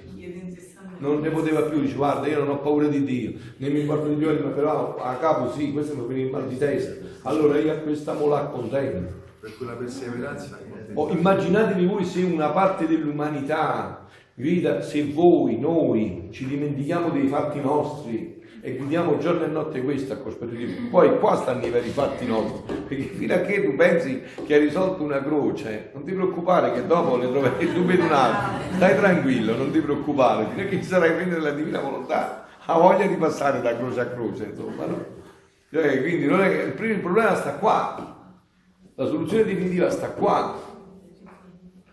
non 0.97 1.21
ne 1.21 1.29
poteva 1.29 1.61
più, 1.61 1.79
dice 1.79 1.95
guarda 1.95 2.27
io 2.27 2.39
non 2.39 2.49
ho 2.49 2.59
paura 2.59 2.87
di 2.87 3.03
Dio, 3.05 3.31
né 3.57 3.69
mi 3.69 3.79
importa 3.79 4.07
di 4.07 4.17
Dio, 4.17 4.37
ma 4.43 4.49
però 4.49 4.97
a 4.97 5.15
capo 5.15 5.51
sì, 5.51 5.71
questo 5.71 5.95
mi 5.95 6.05
viene 6.07 6.23
il 6.23 6.31
mal 6.31 6.47
di 6.47 6.57
testa. 6.57 6.93
Allora 7.23 7.57
io 7.57 7.71
a 7.71 7.77
questa 7.77 8.13
mo 8.13 8.27
la 8.27 8.41
accontento. 8.41 9.09
per 9.39 9.55
quella 9.57 9.71
perseveranza. 9.71 10.59
Oh, 10.93 11.09
immaginatevi 11.09 11.85
voi 11.85 12.03
se 12.03 12.23
una 12.23 12.49
parte 12.49 12.85
dell'umanità 12.85 14.01
grida 14.33 14.81
se 14.81 15.03
voi, 15.03 15.59
noi 15.59 16.29
ci 16.31 16.45
dimentichiamo 16.45 17.09
dei 17.09 17.27
fatti 17.27 17.59
nostri 17.59 18.39
e 18.63 18.75
gridiamo 18.75 19.17
giorno 19.17 19.43
e 19.43 19.47
notte 19.47 19.81
questo 19.81 20.13
a 20.13 20.17
cospetto 20.17 20.53
di 20.53 20.65
poi 20.91 21.17
qua 21.17 21.35
stanno 21.35 21.65
i 21.65 21.71
veri 21.71 21.89
fatti 21.89 22.27
nostri 22.27 22.75
perché 22.87 23.03
fino 23.05 23.33
a 23.33 23.39
che 23.39 23.63
tu 23.63 23.75
pensi 23.75 24.21
che 24.45 24.53
hai 24.53 24.59
risolto 24.61 25.01
una 25.01 25.21
croce 25.21 25.89
non 25.93 26.03
ti 26.03 26.11
preoccupare 26.11 26.71
che 26.71 26.85
dopo 26.85 27.17
ne 27.17 27.27
troverai 27.27 27.73
tu 27.73 27.83
per 27.83 27.99
un 27.99 28.11
altro 28.11 28.75
stai 28.75 28.95
tranquillo 28.95 29.55
non 29.55 29.71
ti 29.71 29.79
preoccupare 29.79 30.45
fino 30.51 30.61
a 30.61 30.69
che 30.69 30.77
ci 30.77 30.83
sarai 30.83 31.13
preso 31.13 31.31
nella 31.31 31.51
divina 31.51 31.79
volontà 31.79 32.45
ha 32.63 32.77
voglia 32.77 33.07
di 33.07 33.15
passare 33.15 33.61
da 33.61 33.75
croce 33.75 33.99
a 33.99 34.07
croce 34.07 34.43
insomma 34.43 34.85
no? 34.85 35.19
Cioè, 35.71 36.01
quindi 36.01 36.25
non 36.25 36.41
è 36.41 36.49
che 36.49 36.61
il, 36.63 36.73
primo, 36.73 36.99
problema 36.99 37.33
sta 37.33 37.53
qua 37.53 38.35
la 38.93 39.05
soluzione 39.07 39.43
definitiva 39.43 39.89
sta 39.89 40.11
qua 40.11 40.70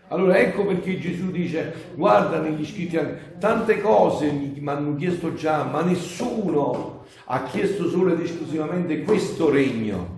allora 0.09 0.37
ecco 0.37 0.65
perché 0.65 0.99
Gesù 0.99 1.31
dice, 1.31 1.73
guarda 1.95 2.39
negli 2.39 2.65
scritti, 2.65 2.99
tante 3.39 3.79
cose 3.79 4.31
mi 4.31 4.61
hanno 4.65 4.95
chiesto 4.95 5.33
già, 5.33 5.63
ma 5.63 5.81
nessuno 5.81 7.05
ha 7.25 7.43
chiesto 7.43 7.87
solo 7.87 8.13
ed 8.13 8.19
esclusivamente 8.19 9.03
questo 9.03 9.49
regno. 9.49 10.17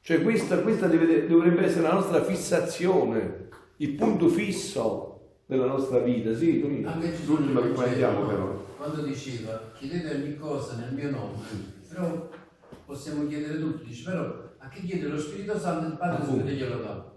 Cioè 0.00 0.22
questa, 0.22 0.58
questa 0.58 0.86
deve, 0.86 1.26
dovrebbe 1.26 1.64
essere 1.64 1.82
la 1.82 1.94
nostra 1.94 2.22
fissazione, 2.22 3.48
il 3.76 3.90
punto 3.90 4.28
fisso 4.28 5.20
della 5.46 5.66
nostra 5.66 5.98
vita. 5.98 6.34
Sì, 6.34 6.60
l'ultima 6.60 7.60
che 7.60 7.68
prendiamo 7.68 8.26
però. 8.26 8.64
Quando 8.76 9.02
diceva, 9.02 9.72
chiedete 9.78 10.14
ogni 10.14 10.36
cosa 10.36 10.76
nel 10.76 10.92
mio 10.92 11.10
nome, 11.10 11.38
però 11.88 12.28
possiamo 12.84 13.26
chiedere 13.26 13.60
tutti, 13.60 13.84
dice, 13.84 14.04
però 14.10 14.50
a 14.58 14.68
chi 14.68 14.86
chiede 14.86 15.08
lo 15.08 15.18
Spirito 15.18 15.58
Santo 15.58 15.86
il 15.86 15.96
Padre 15.96 16.22
Appunto. 16.22 16.44
glielo 16.46 16.76
dà. 16.76 17.11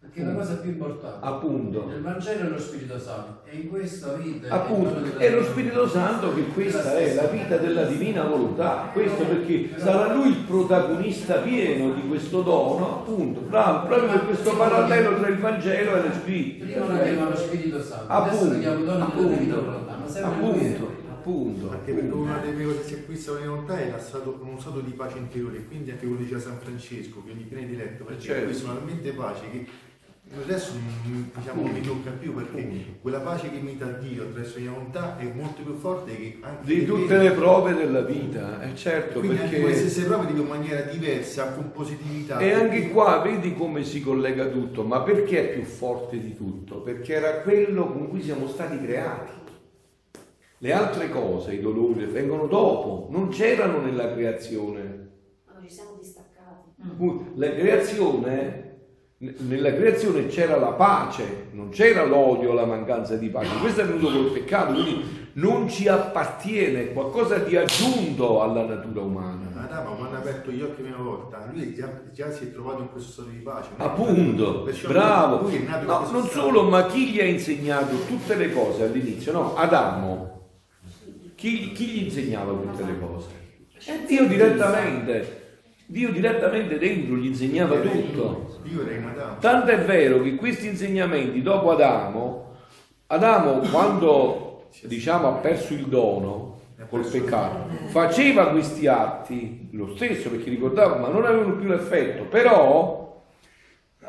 Perché 0.00 0.22
la 0.22 0.32
cosa 0.32 0.54
più 0.58 0.70
importante. 0.70 1.26
Appunto. 1.26 1.86
Nel 1.86 2.02
Vangelo 2.02 2.46
è 2.46 2.48
lo 2.48 2.58
Spirito 2.60 3.00
Santo 3.00 3.40
e 3.44 3.56
in 3.56 3.68
questa 3.68 4.12
vita 4.12 4.48
appunto 4.48 5.18
è 5.18 5.30
lo 5.30 5.42
Spirito 5.42 5.88
Santo 5.88 6.32
che 6.34 6.46
questa 6.46 6.96
è 6.96 7.14
la 7.14 7.24
vita 7.24 7.56
della 7.56 7.82
divina 7.82 8.22
volontà. 8.22 8.90
Questo 8.92 9.24
perché 9.24 9.70
sarà 9.76 10.14
lui 10.14 10.28
il 10.28 10.36
protagonista 10.46 11.38
pieno 11.38 11.94
di 11.94 12.06
questo 12.06 12.42
dono 12.42 13.00
appunto 13.00 13.40
bravo, 13.40 13.88
proprio 13.88 14.10
per 14.10 14.26
questo 14.26 14.56
parallelo 14.56 15.16
tra 15.18 15.28
il 15.28 15.38
Vangelo 15.38 15.96
e 15.96 16.02
lo 16.02 16.12
Spirito 16.12 16.64
prima 16.64 16.86
lo 16.86 17.02
chiamava 17.02 17.30
lo 17.30 17.36
Spirito 17.36 17.82
Santo 17.82 18.12
appunto, 18.12 18.54
adesso 18.54 18.74
lo 18.74 18.84
dono 18.84 19.04
appunto, 19.04 19.22
della 19.22 19.36
divina 19.36 19.56
volontà 19.56 19.96
ma 19.96 20.08
sempre 20.08 20.30
appunto 20.30 21.06
appunto. 21.08 21.70
Anche 21.70 21.92
perché 21.92 22.14
una 22.14 22.38
delle 22.38 22.64
cose 22.64 22.78
che 22.78 22.84
si 22.84 22.94
acquista 22.94 23.32
la 23.32 23.40
volontà 23.40 23.78
è 23.78 23.92
stato, 23.98 24.38
uno 24.40 24.60
stato 24.60 24.80
di 24.80 24.92
pace 24.92 25.18
interiore 25.18 25.64
quindi 25.66 25.90
anche 25.90 26.06
quello 26.06 26.22
diceva 26.22 26.40
San 26.40 26.58
Francesco 26.58 27.22
che 27.24 27.32
ogni 27.32 27.46
benediletto 27.48 28.04
perché 28.04 28.22
certo. 28.22 28.42
acquista 28.44 28.70
una 28.70 28.80
mente 28.84 29.10
pace 29.10 29.50
che 29.50 29.66
Adesso 30.36 30.72
diciamo, 31.34 31.62
non 31.62 31.70
mi 31.70 31.80
tocca 31.80 32.10
più 32.10 32.34
perché 32.34 32.98
quella 33.00 33.20
pace 33.20 33.50
che 33.50 33.56
imita 33.56 33.86
Dio 33.86 34.24
attraverso 34.24 34.58
la 34.62 34.70
volontà 34.70 35.18
è 35.18 35.32
molto 35.32 35.62
più 35.62 35.74
forte 35.74 36.14
che 36.16 36.38
anche 36.42 36.66
di 36.66 36.84
tutte 36.84 37.16
le 37.16 37.30
prove 37.30 37.74
della 37.74 38.02
vita, 38.02 38.60
è 38.60 38.72
certo 38.74 39.20
Quindi 39.20 39.38
perché 39.38 39.56
anche 39.56 39.68
le 39.68 39.74
stesse 39.74 40.04
prove 40.04 40.26
di 40.26 40.38
una 40.38 40.48
maniera 40.48 40.82
diversa, 40.82 41.54
con 41.54 41.72
positività. 41.72 42.38
E 42.38 42.52
anche 42.52 42.90
qua 42.90 43.20
vedi 43.20 43.54
come 43.54 43.84
si 43.84 44.02
collega 44.02 44.46
tutto, 44.46 44.84
ma 44.84 45.00
perché 45.00 45.50
è 45.50 45.54
più 45.54 45.64
forte 45.64 46.20
di 46.20 46.36
tutto? 46.36 46.82
Perché 46.82 47.14
era 47.14 47.40
quello 47.40 47.90
con 47.90 48.08
cui 48.08 48.22
siamo 48.22 48.48
stati 48.48 48.78
creati. 48.80 49.32
Le 50.58 50.72
altre 50.72 51.08
cose, 51.08 51.54
i 51.54 51.60
dolori, 51.60 52.04
vengono 52.04 52.46
dopo, 52.46 53.08
non 53.10 53.28
c'erano 53.28 53.80
nella 53.80 54.12
creazione. 54.12 55.08
Ma 55.46 55.58
ci 55.62 55.70
siamo 55.72 55.96
distaccati. 55.98 56.74
La 57.34 57.50
creazione 57.54 58.67
nella 59.20 59.74
creazione 59.74 60.26
c'era 60.26 60.56
la 60.56 60.72
pace, 60.72 61.48
non 61.50 61.70
c'era 61.70 62.04
l'odio, 62.04 62.52
la 62.52 62.64
mancanza 62.64 63.16
di 63.16 63.28
pace. 63.28 63.58
Questo 63.58 63.80
è 63.80 63.84
venuto 63.84 64.12
col 64.12 64.30
peccato, 64.30 64.72
quindi 64.72 65.30
non 65.34 65.68
ci 65.68 65.88
appartiene, 65.88 66.92
qualcosa 66.92 67.38
di 67.38 67.56
aggiunto 67.56 68.42
alla 68.42 68.64
natura 68.64 69.00
umana. 69.00 69.50
Adamo, 69.56 69.96
quando 69.96 70.16
ha 70.16 70.18
aperto 70.20 70.52
gli 70.52 70.62
occhi 70.62 70.82
una 70.82 70.98
volta, 70.98 71.48
lui 71.52 71.74
già, 71.74 71.90
già, 72.12 72.30
si 72.30 72.44
è 72.44 72.52
trovato 72.52 72.82
in 72.82 72.92
questo 72.92 73.10
stato 73.10 73.28
di 73.30 73.38
pace. 73.38 73.70
Appunto, 73.76 74.68
bravo. 74.86 75.50
No, 75.84 76.10
non 76.10 76.24
solo, 76.28 76.62
ma 76.68 76.86
chi 76.86 77.10
gli 77.10 77.20
ha 77.20 77.24
insegnato 77.24 77.96
tutte 78.06 78.36
le 78.36 78.52
cose 78.52 78.84
all'inizio? 78.84 79.32
No, 79.32 79.56
Adamo. 79.56 80.36
Chi, 81.34 81.72
chi 81.72 81.86
gli 81.86 82.04
insegnava 82.04 82.52
tutte 82.52 82.84
le 82.84 82.98
cose? 82.98 83.26
È 83.84 84.04
Dio 84.06 84.26
direttamente. 84.26 85.47
Dio 85.90 86.10
direttamente 86.10 86.76
dentro 86.76 87.16
gli 87.16 87.28
insegnava 87.28 87.76
tutto. 87.76 88.60
Tanto 89.40 89.70
è 89.70 89.78
vero 89.78 90.20
che 90.20 90.34
questi 90.34 90.66
insegnamenti 90.66 91.40
dopo 91.40 91.70
Adamo, 91.70 92.56
Adamo 93.06 93.60
quando 93.70 94.68
diciamo 94.82 95.28
ha 95.28 95.32
perso 95.32 95.72
il 95.72 95.86
dono 95.86 96.60
col 96.90 97.06
peccato, 97.06 97.68
faceva 97.86 98.48
questi 98.48 98.86
atti 98.86 99.70
lo 99.72 99.96
stesso 99.96 100.28
perché 100.28 100.50
ricordava, 100.50 100.96
ma 100.96 101.08
non 101.08 101.24
avevano 101.24 101.54
più 101.54 101.66
l'effetto, 101.66 102.24
però 102.24 103.24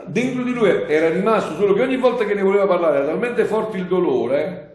dentro 0.07 0.43
di 0.43 0.51
lui 0.51 0.68
era 0.68 1.10
rimasto 1.10 1.56
solo 1.56 1.73
che 1.73 1.84
ogni 1.84 1.97
volta 1.97 2.26
che 2.26 2.34
ne 2.34 2.41
voleva 2.41 2.68
parlare 2.68 2.97
era 2.97 3.06
talmente 3.06 3.45
forte 3.45 3.77
il 3.77 3.85
dolore 3.85 4.69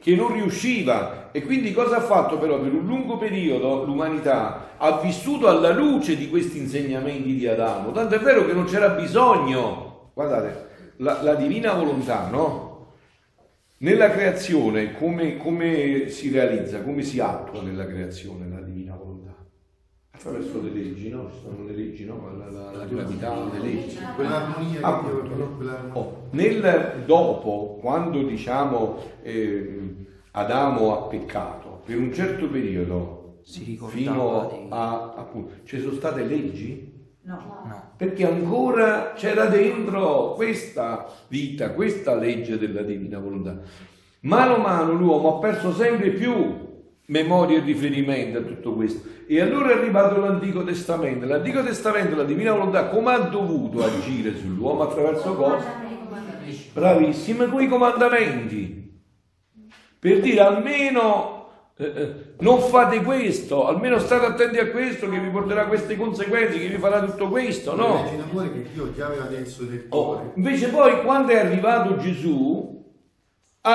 che 0.00 0.14
non 0.14 0.32
riusciva 0.32 1.30
e 1.32 1.42
quindi 1.42 1.72
cosa 1.72 1.96
ha 1.96 2.00
fatto 2.00 2.38
però 2.38 2.60
per 2.60 2.72
un 2.72 2.86
lungo 2.86 3.18
periodo 3.18 3.84
l'umanità? 3.84 4.76
Ha 4.78 5.00
vissuto 5.00 5.48
alla 5.48 5.72
luce 5.72 6.16
di 6.16 6.28
questi 6.28 6.58
insegnamenti 6.58 7.34
di 7.34 7.46
Adamo, 7.46 7.90
tanto 7.90 8.14
è 8.14 8.18
vero 8.18 8.46
che 8.46 8.52
non 8.52 8.64
c'era 8.64 8.90
bisogno, 8.90 10.10
guardate, 10.14 10.66
la, 10.98 11.22
la 11.22 11.34
divina 11.34 11.72
volontà, 11.72 12.28
no? 12.30 12.66
Nella 13.80 14.10
creazione 14.10 14.94
come, 14.94 15.36
come, 15.36 16.08
si 16.08 16.30
realizza, 16.30 16.82
come 16.82 17.02
si 17.02 17.20
attua 17.20 17.62
nella 17.62 17.86
creazione 17.86 18.48
la? 18.48 18.58
Attraverso 20.18 20.60
le 20.60 20.70
leggi, 20.70 21.10
no? 21.10 21.30
Ci 21.30 21.38
sono 21.44 21.64
le 21.64 21.74
leggi, 21.76 22.04
no? 22.04 22.28
La, 22.36 22.50
la, 22.50 22.72
la 22.72 22.84
gravità, 22.86 23.36
le 23.52 23.60
leggi. 23.60 23.98
Quell'armonia 24.16 24.80
Appunto, 24.80 25.34
no? 25.36 25.90
oh, 25.92 26.22
nel 26.30 27.04
dopo, 27.06 27.78
quando 27.80 28.20
diciamo 28.24 28.98
eh, 29.22 30.06
Adamo 30.32 30.92
ha 30.92 31.06
peccato, 31.06 31.82
per 31.84 31.98
un 31.98 32.12
certo 32.12 32.48
periodo, 32.48 33.42
fino 33.44 34.68
a 34.70 35.14
appunto, 35.16 35.52
ci 35.62 35.78
sono 35.78 35.92
state 35.92 36.24
leggi? 36.24 36.96
No. 37.22 37.62
no. 37.64 37.82
Perché 37.96 38.26
ancora 38.26 39.12
c'era 39.12 39.46
dentro 39.46 40.32
questa 40.32 41.06
vita, 41.28 41.70
questa 41.74 42.16
legge 42.16 42.58
della 42.58 42.82
divina 42.82 43.20
volontà. 43.20 43.56
Mano 44.22 44.56
a 44.56 44.58
mano 44.58 44.92
l'uomo 44.94 45.36
ha 45.36 45.38
perso 45.38 45.72
sempre 45.72 46.10
più 46.10 46.66
memoria 47.08 47.58
e 47.58 47.60
riferimento 47.60 48.38
a 48.38 48.42
tutto 48.42 48.74
questo. 48.74 49.06
E 49.26 49.40
allora 49.40 49.70
è 49.70 49.74
arrivato 49.74 50.18
l'Antico 50.20 50.64
Testamento. 50.64 51.26
L'Antico 51.26 51.62
Testamento, 51.62 52.16
la 52.16 52.24
divina 52.24 52.52
volontà, 52.52 52.88
come 52.88 53.12
ha 53.12 53.18
dovuto 53.18 53.84
agire 53.84 54.36
sull'uomo 54.36 54.82
attraverso 54.82 55.34
cosa? 55.34 55.86
Bravissime, 56.72 57.46
con 57.46 57.62
i 57.62 57.68
comandamenti. 57.68 59.00
Per 59.98 60.20
dire 60.20 60.40
almeno 60.40 61.46
eh, 61.76 61.84
eh, 61.84 62.14
non 62.40 62.60
fate 62.60 63.02
questo, 63.02 63.66
almeno 63.66 63.98
state 63.98 64.26
attenti 64.26 64.58
a 64.58 64.70
questo 64.70 65.08
che 65.08 65.18
vi 65.18 65.28
porterà 65.28 65.66
queste 65.66 65.96
conseguenze, 65.96 66.58
che 66.58 66.68
vi 66.68 66.78
farà 66.78 67.02
tutto 67.04 67.28
questo, 67.28 67.74
no? 67.74 68.04
Oh, 69.90 70.32
invece 70.36 70.68
poi 70.68 71.02
quando 71.02 71.32
è 71.32 71.38
arrivato 71.38 71.96
Gesù, 71.96 72.87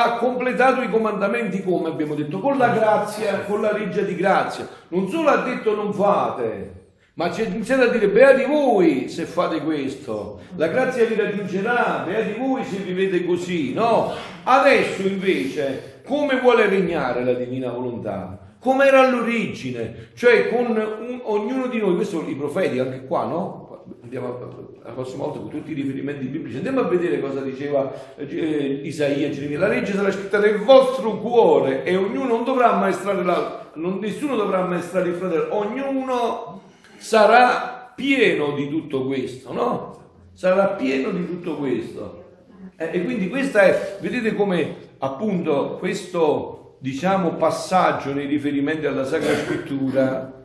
ha 0.02 0.18
completato 0.18 0.82
i 0.82 0.90
comandamenti 0.90 1.61
come 1.61 1.90
abbiamo 1.90 2.15
detto, 2.15 2.40
con 2.40 2.57
la 2.57 2.70
grazia, 2.70 3.41
con 3.41 3.61
la 3.61 3.72
legge 3.72 4.06
di 4.06 4.15
grazia. 4.15 4.68
Non 4.88 5.07
solo 5.07 5.30
ha 5.30 5.44
detto 5.44 5.76
non 5.76 5.94
fate, 5.94 6.82
ma 7.14 7.26
ha 7.26 7.41
iniziato 7.41 7.84
a 7.84 7.88
dire 7.90 8.07
beati 8.10 8.45
voi 8.45 9.07
se 9.07 9.26
fate 9.26 9.61
questo, 9.61 10.40
la 10.56 10.68
grazia 10.68 11.06
vi 11.06 11.14
raggiungerà, 11.14 12.03
beati 12.07 12.40
voi 12.40 12.64
se 12.64 12.78
vivete 12.78 13.24
così, 13.24 13.74
no? 13.74 14.14
Adesso 14.44 15.03
invece, 15.03 16.02
come 16.07 16.40
vuole 16.40 16.65
regnare 16.65 17.24
la 17.24 17.34
divina 17.34 17.70
volontà? 17.70 18.56
Come 18.60 18.88
era 18.88 19.02
all'origine, 19.02 20.10
cioè 20.15 20.49
con 20.49 20.76
un, 20.76 21.22
ognuno 21.24 21.68
di 21.68 21.78
noi, 21.78 21.95
questo 21.95 22.28
i 22.28 22.34
profeti 22.34 22.80
anche 22.80 23.06
qua, 23.06 23.26
no? 23.26 23.84
Andiamo 24.02 24.72
la 24.84 24.91
prossima 24.91 25.23
volta 25.23 25.39
con 25.39 25.49
tutti 25.49 25.72
i 25.72 25.76
riferimenti 25.76 26.26
biblici, 26.26 26.57
andiamo 26.57 26.81
a 26.81 26.88
vedere 26.88 27.22
cosa 27.22 27.39
diceva 27.39 27.91
eh, 28.18 28.81
Isaia 28.84 29.30
Geremia. 29.30 29.60
La 29.60 29.68
legge 29.68 29.93
sarà 29.93 30.11
scritta 30.11 30.39
nel 30.39 30.57
vostro 30.57 31.19
cuore 31.19 31.84
e 31.84 31.95
ognuno 31.95 32.27
non 32.27 32.43
dovrà 32.43 32.73
ammaestrare 32.73 33.23
l'altro, 33.23 33.99
nessuno 33.99 34.35
dovrà 34.35 34.64
ammaestrare 34.64 35.10
il 35.10 35.15
fratello, 35.15 35.55
ognuno 35.55 36.61
sarà 36.97 37.93
pieno 37.95 38.51
di 38.51 38.68
tutto 38.68 39.05
questo, 39.05 39.53
no? 39.53 40.01
Sarà 40.34 40.68
pieno 40.69 41.11
di 41.11 41.26
tutto 41.27 41.55
questo. 41.55 42.22
Eh, 42.76 42.89
e 42.91 43.03
quindi 43.03 43.30
questa 43.30 43.61
è, 43.61 43.97
vedete 44.01 44.34
come 44.34 44.91
appunto 44.97 45.77
questo 45.80 46.77
diciamo 46.80 47.35
passaggio 47.35 48.14
nei 48.14 48.26
riferimenti 48.26 48.85
alla 48.85 49.05
Sacra 49.05 49.34
Scrittura 49.35 50.41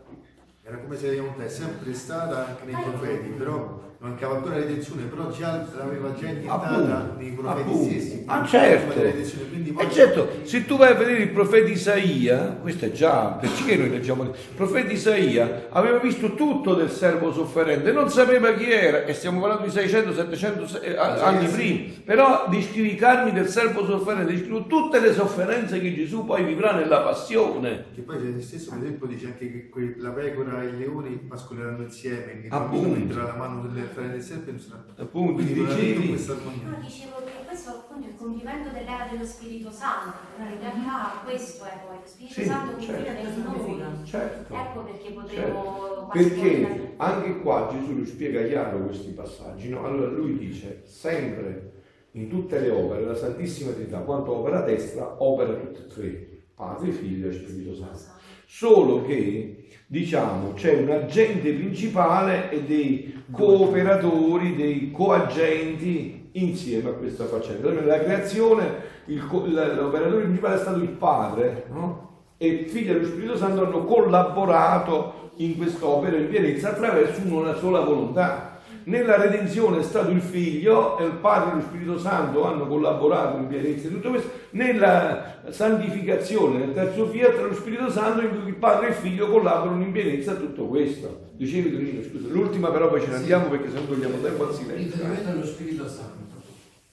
era 0.69 0.77
come 0.77 0.97
se 0.97 1.19
è 1.39 1.49
sempre 1.49 1.95
stata 1.95 2.47
anche 2.47 2.67
nei 2.67 2.75
profeti, 2.75 3.31
però 3.31 3.88
mancava 4.01 4.37
ancora 4.37 4.55
la 4.55 4.61
redenzione, 4.61 5.03
però 5.05 5.29
già 5.31 5.67
l'aveva 5.77 6.15
già 6.15 6.29
Appunto, 6.47 7.15
nei 7.19 7.31
profeti 7.33 7.61
appunto. 7.69 7.85
stessi. 7.91 8.23
Ah, 8.27 8.45
certo. 8.47 9.01
poi- 9.01 9.77
E 9.81 9.91
certo, 9.91 10.29
se 10.45 10.65
tu 10.67 10.77
vai 10.77 10.93
a 10.93 10.95
vedere 10.95 11.19
il 11.19 11.31
profeta 11.31 11.69
Isaia, 11.69 12.59
questo 12.61 12.85
è 12.85 12.93
già, 12.93 13.37
perché 13.41 13.77
noi 13.77 13.91
leggiamo, 13.91 14.23
il 14.23 14.31
profeta 14.55 14.93
Isaia 14.93 15.67
aveva 15.71 15.99
visto 15.99 16.35
tutto 16.35 16.75
del 16.75 16.91
servo 16.91 17.33
sofferente, 17.33 17.91
non 17.91 18.09
sapeva 18.09 18.53
chi 18.55 18.71
era, 18.71 19.05
e 19.05 19.15
stiamo 19.15 19.41
parlando 19.41 19.65
di 19.67 19.71
600-700 19.73 20.81
eh, 20.81 20.97
anni 20.97 21.49
prima, 21.49 21.93
però 22.05 22.47
descrive 22.49 22.89
i 22.89 22.97
carni 22.97 23.33
del 23.33 23.49
servo 23.49 23.85
sofferente, 23.85 24.33
descrive 24.33 24.67
tutte 24.69 25.01
le 25.01 25.13
sofferenze 25.13 25.81
che 25.81 25.93
Gesù 25.95 26.25
poi 26.25 26.45
vivrà 26.45 26.73
nella 26.73 27.01
passione. 27.01 27.87
Che 27.95 28.03
poi 28.03 28.19
Gesù 28.21 28.41
stesso, 28.41 28.71
per 28.71 28.79
esempio, 28.81 29.07
dice 29.09 29.27
anche 29.27 29.69
che 29.73 29.95
la 29.99 30.11
pecora 30.11 30.63
e 30.63 30.67
il 30.67 30.79
leone 30.79 31.11
pascoleranno 31.29 31.83
insieme, 31.83 32.41
che 32.43 32.49
Appunto. 32.51 33.17
la 33.17 33.35
mano 33.37 33.63
nelle 33.63 33.88
frane 33.89 34.11
del 34.13 34.23
serpe 34.23 34.49
e 34.51 34.53
non 34.53 34.61
sarà. 34.61 34.85
Appunto, 34.97 35.43
dicevi- 35.43 35.61
aveva 35.63 36.07
questa 36.09 36.33
armonia. 36.33 36.69
No, 36.69 36.77
dicevo 36.81 37.17
che 37.25 37.33
questo 37.47 37.71
appunto 37.71 38.07
è 38.07 38.11
il 38.11 38.17
compimento 38.17 38.69
dell'era 38.71 39.07
dello 39.11 39.25
Spirito 39.25 39.71
Santo, 39.71 40.17
però 40.37 40.49
in 40.51 40.59
realtà 40.61 41.21
questo 41.25 41.65
è 41.65 41.81
poi 41.87 41.97
lo 41.97 42.03
Spirito 42.05 42.35
Sì, 42.35 42.45
Santo 42.45 42.77
che 42.77 42.83
certo. 42.83 43.03
vive 43.11 43.23
dentro 43.23 43.51
noi. 43.53 44.05
Certo. 44.05 44.55
Ecco 44.55 44.81
perché 44.83 45.03
Certo. 45.05 45.21
potremo 45.21 46.09
Perché 46.13 46.95
anche 46.97 47.39
qua 47.41 47.69
Gesù 47.73 47.95
lui 47.95 48.07
spiega 48.07 48.47
chiaro 48.47 48.85
questi 48.85 49.11
passaggi. 49.11 49.69
no? 49.69 49.85
Allora 49.85 50.11
lui 50.11 50.39
dice 50.39 50.83
sempre 50.85 51.73
in 52.13 52.29
tutte 52.29 52.59
le 52.59 52.71
opere 52.71 53.05
la 53.05 53.15
Santissima 53.15 53.73
Trinità, 53.73 53.99
quanto 54.01 54.33
opera 54.35 54.59
a 54.59 54.63
destra, 54.63 55.23
opera 55.23 55.53
tutte 55.55 55.81
e 55.81 55.87
tre, 55.87 56.29
Padre, 56.55 56.91
Figlio 56.91 57.29
e 57.29 57.33
Spirito 57.33 57.75
Santo. 57.75 58.17
Solo 58.47 59.05
che 59.05 59.68
diciamo 59.91 60.53
c'è 60.53 60.83
un 60.83 60.91
agente 60.91 61.51
principale 61.53 62.51
e 62.51 62.63
dei 62.63 63.25
cooperatori, 63.31 64.55
dei 64.55 64.91
coagenti 64.91 66.29
insieme 66.33 66.91
a 66.91 66.93
questa 66.93 67.25
faccenda. 67.25 67.71
Nella 67.71 67.99
creazione 67.99 68.97
l'operatore 69.07 70.25
principale 70.25 70.55
è 70.57 70.59
stato 70.59 70.79
il 70.81 70.91
Padre, 70.91 71.65
no? 71.71 72.07
e 72.37 72.47
il 72.47 72.67
Figlio 72.67 72.93
e 72.93 72.99
lo 72.99 73.07
Spirito 73.07 73.37
Santo 73.37 73.65
hanno 73.65 73.85
collaborato 73.85 75.31
in 75.37 75.57
quest'opera 75.57 76.17
in 76.17 76.29
pienezza 76.29 76.71
attraverso 76.71 77.21
una 77.25 77.55
sola 77.55 77.81
volontà. 77.81 78.58
Nella 78.89 79.17
redenzione 79.17 79.81
è 79.81 79.83
stato 79.83 80.11
il 80.11 80.21
Figlio 80.23 80.97
e 80.97 81.05
il 81.05 81.13
Padre 81.13 81.51
e 81.53 81.55
lo 81.57 81.61
Spirito 81.61 81.99
Santo 81.99 82.45
hanno 82.45 82.67
collaborato 82.67 83.37
in 83.37 83.47
pienezza 83.47 83.87
in 83.89 83.93
tutto 83.93 84.09
questo. 84.09 84.31
Nella 84.53 85.43
santificazione, 85.51 86.59
nel 86.59 86.73
terzo 86.73 87.07
fiat, 87.09 87.39
lo 87.39 87.53
Spirito 87.55 87.91
Santo 87.91 88.23
in 88.23 88.31
cui 88.31 88.49
il 88.49 88.55
Padre 88.55 88.87
e 88.87 88.89
il 88.91 88.95
Figlio 88.97 89.29
collaborano 89.29 89.83
in 89.83 89.93
pienezza 89.93 90.33
a 90.33 90.37
tutto 90.37 90.67
questo. 90.69 91.33
Dicevi 91.33 91.71
Tonino, 91.71 92.03
scusa, 92.03 92.29
l'ultima 92.29 92.71
però 92.71 92.89
poi 92.89 93.03
ce 93.03 93.09
ne 93.09 93.17
andiamo 93.17 93.49
perché 93.51 93.69
se 93.71 93.75
no 93.79 93.87
togliamo 93.87 94.21
tempo 94.23 94.49
al 94.49 94.55
silenzio. 94.55 94.85
Riferimento 94.87 95.29
allo 95.29 95.45
Spirito 95.45 95.87
Santo, 95.87 96.41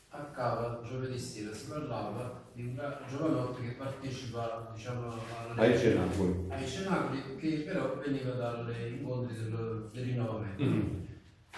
a 0.10 0.18
Cava 0.34 0.82
giovedì 0.86 1.18
sera 1.18 1.54
si 1.54 1.66
parlava 1.70 2.44
di 2.52 2.62
un 2.64 2.76
giovanotto 3.10 3.60
che 3.62 3.74
partecipa 3.78 4.70
diciamo, 4.76 5.14
alle- 5.56 5.62
Ai 5.72 5.80
cenacoli. 5.80 6.46
ai 6.50 6.68
cenacoli, 6.68 7.22
che 7.40 7.64
però 7.66 7.96
veniva 8.06 8.32
dagli 8.32 8.98
incontri 9.00 9.34
del, 9.38 9.90
del 9.94 10.04
rinnovamento. 10.04 10.62
Mhm. 10.64 11.04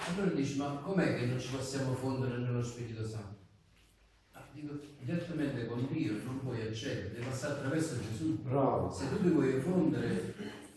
Allora 0.06 0.32
dici, 0.32 0.58
ma 0.58 0.80
com'è 0.84 1.18
che 1.18 1.26
non 1.26 1.40
ci 1.40 1.50
possiamo 1.50 1.94
fondere 1.94 2.38
nello 2.38 2.64
Spirito 2.64 3.06
Santo? 3.06 3.36
Ah, 4.32 4.48
dico, 4.54 4.80
direttamente 5.00 5.66
con 5.66 5.88
Dio 5.92 6.14
non 6.24 6.40
puoi 6.42 6.62
accedere, 6.62 7.12
devi 7.12 7.26
passare 7.26 7.54
attraverso 7.54 7.96
Gesù. 8.00 8.42
Bravo. 8.42 8.92
Se 8.92 9.10
tu 9.10 9.22
ti 9.22 9.30
vuoi 9.30 9.60
fondere 9.60 10.34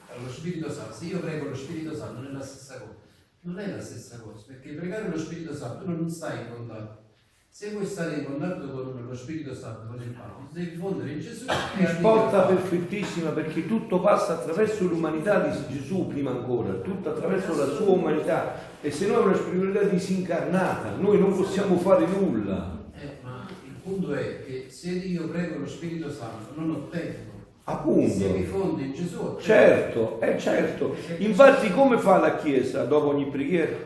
allo 0.09 0.31
Spirito 0.31 0.71
Santo, 0.71 0.95
se 0.95 1.05
io 1.05 1.21
prego 1.21 1.49
lo 1.49 1.55
Spirito 1.55 1.95
Santo 1.95 2.21
non 2.21 2.31
è 2.31 2.33
la 2.33 2.45
stessa 2.45 2.81
cosa. 2.81 2.99
Non 3.43 3.59
è 3.59 3.75
la 3.75 3.81
stessa 3.81 4.19
cosa, 4.19 4.45
perché 4.47 4.75
pregare 4.75 5.09
lo 5.09 5.19
Spirito 5.19 5.55
Santo 5.55 5.85
tu 5.85 5.91
non 5.91 6.11
stai 6.11 6.43
in 6.43 6.53
contatto. 6.53 7.10
Se 7.53 7.71
vuoi 7.71 7.85
stare 7.85 8.15
in 8.15 8.25
contatto 8.25 8.69
con 8.69 9.07
lo 9.07 9.15
Spirito 9.15 9.53
Santo, 9.55 9.89
con 9.89 10.01
il 10.01 10.11
Padre, 10.11 10.47
devi 10.53 10.77
fondere 10.77 11.11
in 11.11 11.21
Gesù 11.21 11.47
Risposta 11.77 12.43
perfettissima 12.43 13.31
perché 13.31 13.67
tutto 13.67 14.01
passa 14.01 14.35
attraverso 14.35 14.85
l'umanità 14.85 15.41
di 15.41 15.77
Gesù 15.77 16.07
prima 16.07 16.31
ancora, 16.31 16.73
tutto 16.75 17.11
attraverso 17.11 17.57
la 17.57 17.67
sua 17.67 17.91
umanità 17.91 18.55
e 18.81 18.91
se 18.93 19.09
no 19.09 19.21
è 19.21 19.25
una 19.25 19.35
spiritualità 19.35 19.83
disincarnata, 19.83 20.95
noi 20.97 21.19
non 21.19 21.37
possiamo 21.37 21.77
fare 21.79 22.07
nulla. 22.07 22.85
Eh, 22.95 23.19
ma 23.23 23.45
il 23.67 23.75
punto 23.83 24.15
è 24.15 24.45
che 24.45 24.67
se 24.69 24.91
io 24.91 25.29
prego 25.29 25.59
lo 25.59 25.67
Spirito 25.67 26.09
Santo 26.09 26.53
non 26.55 26.71
ottengo. 26.71 27.31
Appunto. 27.65 28.17
Se 28.17 28.29
mi 28.29 28.45
fondo 28.45 28.81
in 28.81 28.95
Gesù. 28.95 29.37
Certo, 29.41 30.21
è 30.21 30.37
certo. 30.39 30.95
Infatti 31.19 31.71
come 31.73 31.99
fa 31.99 32.19
la 32.19 32.37
Chiesa 32.37 32.85
dopo 32.85 33.09
ogni 33.09 33.27
preghiera? 33.27 33.77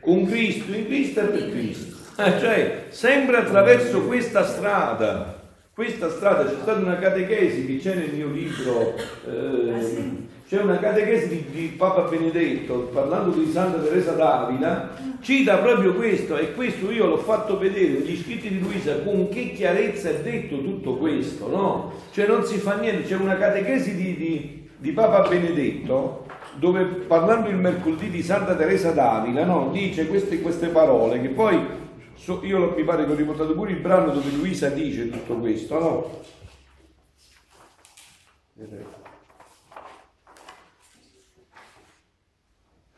Con 0.00 0.26
Cristo, 0.26 0.72
in 0.74 0.84
Cristo 0.84 1.20
e 1.20 1.24
per 1.24 1.50
Cristo. 1.50 1.97
Eh, 2.20 2.40
cioè, 2.40 2.86
sempre 2.88 3.36
attraverso 3.36 4.02
questa 4.02 4.44
strada. 4.44 5.36
Questa 5.72 6.10
strada, 6.10 6.46
c'è 6.46 6.56
stata 6.60 6.80
una 6.80 6.98
catechesi 6.98 7.64
che 7.64 7.78
c'è 7.78 7.94
nel 7.94 8.12
mio 8.12 8.26
libro, 8.26 8.96
eh, 9.24 10.26
c'è 10.48 10.60
una 10.60 10.80
catechesi 10.80 11.28
di, 11.28 11.44
di 11.52 11.66
Papa 11.76 12.08
Benedetto, 12.08 12.90
parlando 12.92 13.30
di 13.30 13.48
Santa 13.48 13.78
Teresa 13.78 14.14
d'Avila, 14.14 14.96
cita 15.20 15.58
proprio 15.58 15.94
questo 15.94 16.36
e 16.36 16.54
questo 16.54 16.90
io 16.90 17.06
l'ho 17.06 17.18
fatto 17.18 17.56
vedere 17.56 18.00
negli 18.00 18.20
scritti 18.20 18.48
di 18.48 18.58
Luisa 18.58 18.98
con 19.02 19.28
che 19.28 19.52
chiarezza 19.52 20.08
è 20.08 20.20
detto 20.20 20.60
tutto 20.60 20.96
questo, 20.96 21.48
no? 21.48 21.92
Cioè 22.10 22.26
non 22.26 22.44
si 22.44 22.58
fa 22.58 22.78
niente, 22.78 23.06
c'è 23.06 23.14
una 23.14 23.36
catechesi 23.36 23.94
di, 23.94 24.16
di- 24.16 24.68
di 24.76 24.90
Papa 24.90 25.28
Benedetto 25.28 26.26
dove 26.56 26.82
parlando 26.82 27.48
il 27.48 27.56
mercoledì 27.56 28.10
di 28.10 28.22
Santa 28.22 28.56
Teresa 28.56 28.90
d'Avila 28.90 29.44
no, 29.44 29.70
dice 29.72 30.08
queste, 30.08 30.40
queste 30.40 30.68
parole 30.68 31.20
che 31.20 31.28
poi 31.28 31.86
so- 32.18 32.44
io 32.44 32.74
mi 32.74 32.84
pare 32.84 33.06
che 33.06 33.12
ho 33.12 33.14
riportato 33.14 33.54
pure 33.54 33.70
il 33.72 33.80
brano 33.80 34.12
dove 34.12 34.30
Luisa 34.30 34.68
dice 34.68 35.08
tutto 35.08 35.36
questo, 35.38 35.78
no? 35.78 36.22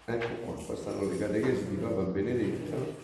Ecco 0.07 0.27
qua, 0.45 0.55
qua 0.65 0.77
stanno 0.77 1.09
le 1.09 1.19
catechesi 1.19 1.69
di 1.69 1.77
Papa 1.77 2.03
Benedetto. 2.03 2.97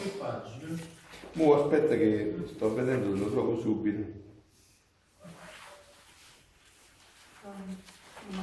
Che? 0.00 1.02
Mo 1.32 1.62
aspetta 1.62 1.96
che 1.96 2.44
sto 2.54 2.72
vedendo, 2.72 3.14
lo 3.16 3.30
trovo 3.30 3.60
subito. 3.60 4.22
Mi 8.28 8.36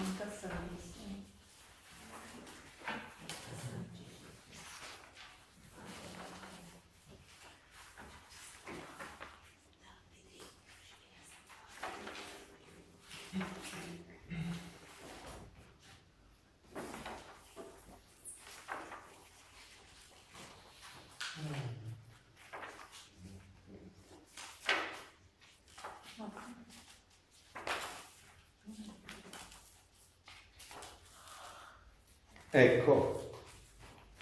Ecco, 32.53 33.30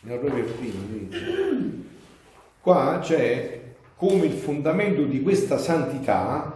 era 0.06 0.18
proprio 0.18 0.46
vedi? 0.46 1.88
Qua 2.62 3.00
c'è 3.02 3.74
come 3.96 4.28
il 4.28 4.34
fondamento 4.34 5.04
di 5.06 5.24
questa 5.24 5.58
santità, 5.58 6.54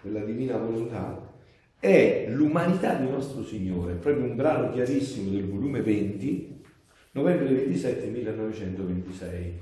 della 0.00 0.24
divina 0.24 0.56
volontà, 0.56 1.24
è 1.78 2.26
l'umanità 2.28 2.94
di 2.94 3.08
nostro 3.08 3.44
Signore, 3.44 3.94
proprio 3.94 4.24
un 4.24 4.34
brano 4.34 4.72
chiarissimo 4.72 5.30
del 5.30 5.48
volume 5.48 5.82
20, 5.82 6.62
novembre 7.12 7.54
27 7.54 8.06
1926. 8.06 9.60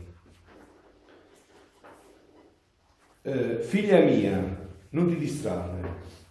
Eh, 3.22 3.58
figlia 3.60 4.00
mia, 4.00 4.68
non 4.88 5.08
ti 5.08 5.16
distrarre, 5.16 5.82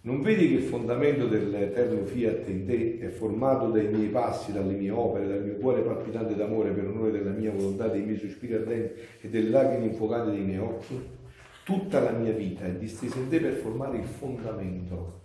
non 0.06 0.22
vedi 0.22 0.48
che 0.48 0.54
il 0.54 0.62
fondamento 0.62 1.26
dell'eterno 1.26 2.04
fiat 2.04 2.48
in 2.48 2.64
te 2.64 2.98
è 3.00 3.08
formato 3.08 3.70
dai 3.70 3.88
miei 3.88 4.06
passi, 4.06 4.52
dalle 4.52 4.74
mie 4.74 4.90
opere, 4.90 5.26
dal 5.26 5.42
mio 5.42 5.56
cuore 5.56 5.80
palpitante 5.80 6.36
d'amore 6.36 6.70
per 6.70 6.86
onore 6.86 7.10
della 7.10 7.32
mia 7.32 7.50
volontà, 7.50 7.88
dei 7.88 8.02
miei 8.02 8.16
sospiri 8.16 8.54
ardenti 8.54 9.00
e 9.20 9.28
delle 9.28 9.50
lacrime 9.50 9.86
infuocate 9.86 10.30
dei 10.30 10.42
miei 10.42 10.60
occhi? 10.60 10.96
Tutta 11.64 11.98
la 11.98 12.12
mia 12.12 12.30
vita 12.30 12.64
è 12.66 12.70
distesa 12.70 13.18
in 13.18 13.28
te 13.28 13.40
per 13.40 13.54
formare 13.54 13.98
il 13.98 14.04
fondamento. 14.04 15.24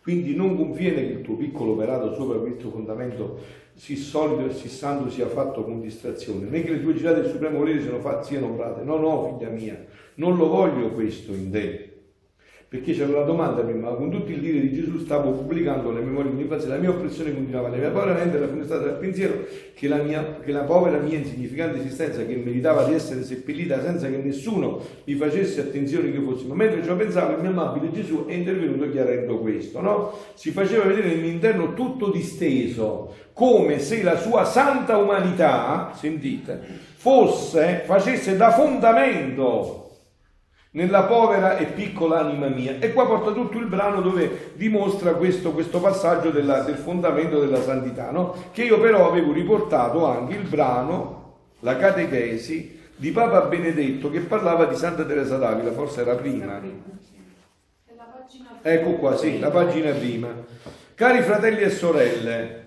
Quindi 0.00 0.34
non 0.34 0.56
conviene 0.56 1.02
che 1.02 1.12
il 1.12 1.20
tuo 1.20 1.36
piccolo 1.36 1.72
operato 1.72 2.14
sopra 2.14 2.38
questo 2.38 2.70
fondamento 2.70 3.38
sì 3.74 3.96
solido 3.96 4.48
e 4.48 4.54
sì 4.54 4.68
santo 4.68 5.10
sia 5.10 5.28
fatto 5.28 5.62
con 5.62 5.82
distrazione, 5.82 6.48
né 6.48 6.62
che 6.62 6.70
le 6.70 6.80
tue 6.80 6.94
girate 6.94 7.20
del 7.20 7.30
supremo 7.30 7.58
volere 7.58 7.82
siano, 7.82 8.00
fatte, 8.00 8.28
siano 8.28 8.46
obrate. 8.46 8.82
No, 8.82 8.96
no, 8.96 9.36
figlia 9.36 9.50
mia, 9.50 9.84
non 10.14 10.38
lo 10.38 10.48
voglio 10.48 10.90
questo 10.92 11.34
in 11.34 11.50
te. 11.50 11.81
Perché 12.72 12.94
c'era 12.94 13.14
una 13.14 13.24
domanda 13.24 13.60
prima, 13.60 13.90
ma 13.90 13.96
con 13.96 14.10
tutto 14.10 14.30
il 14.30 14.40
dire 14.40 14.58
di 14.58 14.72
Gesù 14.72 14.96
stavo 15.00 15.32
pubblicando 15.32 15.92
le 15.92 16.00
memorie 16.00 16.30
dell'infanzia, 16.30 16.70
la 16.70 16.78
mia 16.78 16.88
oppressione 16.88 17.34
continuava, 17.34 17.68
la 17.68 17.76
mia 17.76 17.90
povera 17.90 18.14
mente 18.14 18.38
era 18.38 18.48
funestata 18.48 18.84
dal 18.84 18.96
pensiero 18.96 19.44
che 19.74 19.88
la, 19.88 19.98
mia, 19.98 20.38
che 20.42 20.52
la 20.52 20.62
povera 20.62 20.96
mia 20.96 21.18
insignificante 21.18 21.80
esistenza, 21.80 22.24
che 22.24 22.34
meritava 22.34 22.84
di 22.84 22.94
essere 22.94 23.24
seppellita 23.24 23.82
senza 23.82 24.08
che 24.08 24.16
nessuno 24.16 24.80
mi 25.04 25.14
facesse 25.16 25.60
attenzione 25.60 26.10
che 26.10 26.16
io 26.16 26.22
fossi, 26.22 26.46
ma 26.46 26.54
mentre 26.54 26.82
ciò 26.82 26.96
pensavo 26.96 27.34
il 27.34 27.42
mio 27.42 27.50
amabile 27.50 27.92
Gesù 27.92 28.24
è 28.24 28.32
intervenuto 28.32 28.90
chiarendo 28.90 29.38
questo, 29.40 29.82
no? 29.82 30.18
Si 30.32 30.50
faceva 30.50 30.84
vedere 30.84 31.08
nel 31.08 31.18
mio 31.18 31.30
interno 31.30 31.74
tutto 31.74 32.10
disteso, 32.10 33.12
come 33.34 33.80
se 33.80 34.02
la 34.02 34.16
sua 34.16 34.46
santa 34.46 34.96
umanità, 34.96 35.92
sentite, 35.94 36.58
fosse, 36.94 37.82
facesse 37.84 38.34
da 38.34 38.50
fondamento 38.50 39.82
nella 40.72 41.02
povera 41.02 41.56
e 41.56 41.66
piccola 41.66 42.20
anima 42.20 42.48
mia. 42.48 42.76
E 42.78 42.92
qua 42.92 43.06
porta 43.06 43.32
tutto 43.32 43.58
il 43.58 43.66
brano 43.66 44.00
dove 44.00 44.52
dimostra 44.54 45.12
questo, 45.14 45.52
questo 45.52 45.80
passaggio 45.80 46.30
della, 46.30 46.60
del 46.62 46.76
fondamento 46.76 47.40
della 47.40 47.60
santità, 47.60 48.10
no? 48.10 48.34
che 48.52 48.64
io 48.64 48.80
però 48.80 49.08
avevo 49.08 49.32
riportato 49.32 50.06
anche 50.06 50.34
il 50.34 50.46
brano, 50.48 51.20
la 51.60 51.76
catechesi 51.76 52.80
di 52.96 53.10
Papa 53.10 53.42
Benedetto 53.42 54.10
che 54.10 54.20
parlava 54.20 54.64
di 54.66 54.76
Santa 54.76 55.04
Teresa 55.04 55.36
d'Avila, 55.36 55.72
forse 55.72 56.02
era 56.02 56.14
prima. 56.14 56.60
Ecco 58.64 58.92
qua, 58.92 59.16
sì, 59.16 59.38
la 59.38 59.50
pagina 59.50 59.92
prima. 59.92 60.28
Cari 60.94 61.22
fratelli 61.22 61.62
e 61.62 61.70
sorelle, 61.70 62.60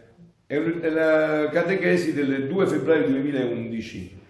è 0.46 0.58
la 0.90 1.50
catechesi 1.50 2.14
del 2.14 2.48
2 2.48 2.68
febbraio 2.68 3.08
2011 3.08 4.24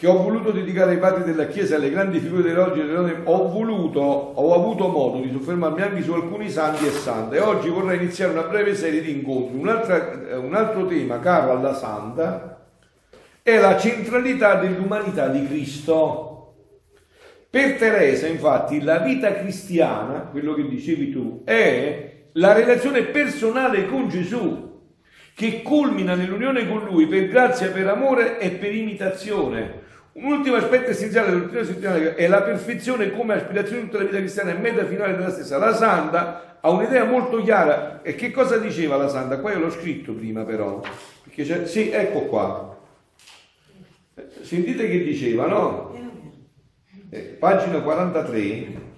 che 0.00 0.06
ho 0.06 0.16
voluto 0.16 0.50
dedicare 0.50 0.92
ai 0.92 0.98
padri 0.98 1.24
della 1.24 1.46
Chiesa 1.46 1.74
e 1.74 1.76
alle 1.76 1.90
grandi 1.90 2.20
figure 2.20 2.40
dell'oggi 2.40 2.80
ho 2.80 3.48
voluto, 3.50 4.00
ho 4.00 4.54
avuto 4.54 4.88
modo 4.88 5.20
di 5.20 5.30
soffermarmi 5.30 5.82
anche 5.82 6.02
su 6.02 6.14
alcuni 6.14 6.48
santi 6.48 6.86
e 6.86 6.90
sante 6.90 7.36
e 7.36 7.40
oggi 7.40 7.68
vorrei 7.68 7.98
iniziare 7.98 8.32
una 8.32 8.44
breve 8.44 8.74
serie 8.74 9.02
di 9.02 9.10
incontri. 9.10 9.58
un 9.58 10.54
altro 10.54 10.86
tema 10.86 11.20
caro 11.20 11.50
alla 11.50 11.74
santa 11.74 12.66
è 13.42 13.58
la 13.58 13.76
centralità 13.76 14.54
dell'umanità 14.54 15.28
di 15.28 15.46
Cristo. 15.46 16.54
Per 17.50 17.74
Teresa, 17.74 18.26
infatti, 18.26 18.80
la 18.80 19.00
vita 19.00 19.34
cristiana, 19.34 20.28
quello 20.30 20.54
che 20.54 20.66
dicevi 20.66 21.10
tu, 21.10 21.42
è 21.44 22.22
la 22.32 22.54
relazione 22.54 23.02
personale 23.02 23.84
con 23.84 24.08
Gesù 24.08 24.68
che 25.34 25.60
culmina 25.60 26.14
nell'unione 26.14 26.66
con 26.66 26.84
Lui 26.84 27.06
per 27.06 27.28
grazia, 27.28 27.70
per 27.70 27.86
amore 27.86 28.38
e 28.38 28.52
per 28.52 28.74
imitazione. 28.74 29.79
Un 30.12 30.24
ultimo 30.24 30.56
aspetto 30.56 30.90
essenziale 30.90 31.28
della 31.28 31.40
dottrina 31.42 31.64
settimanale 31.64 32.14
è 32.16 32.26
la 32.26 32.42
perfezione 32.42 33.12
come 33.12 33.34
aspirazione 33.34 33.82
di 33.82 33.86
tutta 33.86 33.98
la 33.98 34.04
vita 34.04 34.18
cristiana 34.18 34.50
e 34.50 34.58
meta 34.58 34.84
finale 34.84 35.16
della 35.16 35.30
stessa. 35.30 35.58
La 35.58 35.74
Santa 35.74 36.58
ha 36.60 36.70
un'idea 36.70 37.04
molto 37.04 37.40
chiara. 37.42 38.02
E 38.02 38.16
che 38.16 38.30
cosa 38.32 38.58
diceva 38.58 38.96
la 38.96 39.08
Santa? 39.08 39.38
Qua 39.38 39.52
io 39.52 39.60
l'ho 39.60 39.70
scritto 39.70 40.12
prima 40.12 40.44
però. 40.44 40.82
Sì, 41.64 41.90
ecco 41.90 42.22
qua. 42.22 42.78
Sentite 44.42 44.88
che 44.88 45.04
diceva, 45.04 45.46
no? 45.46 45.98
Eh, 47.08 47.20
pagina 47.38 47.80
43 47.80 48.88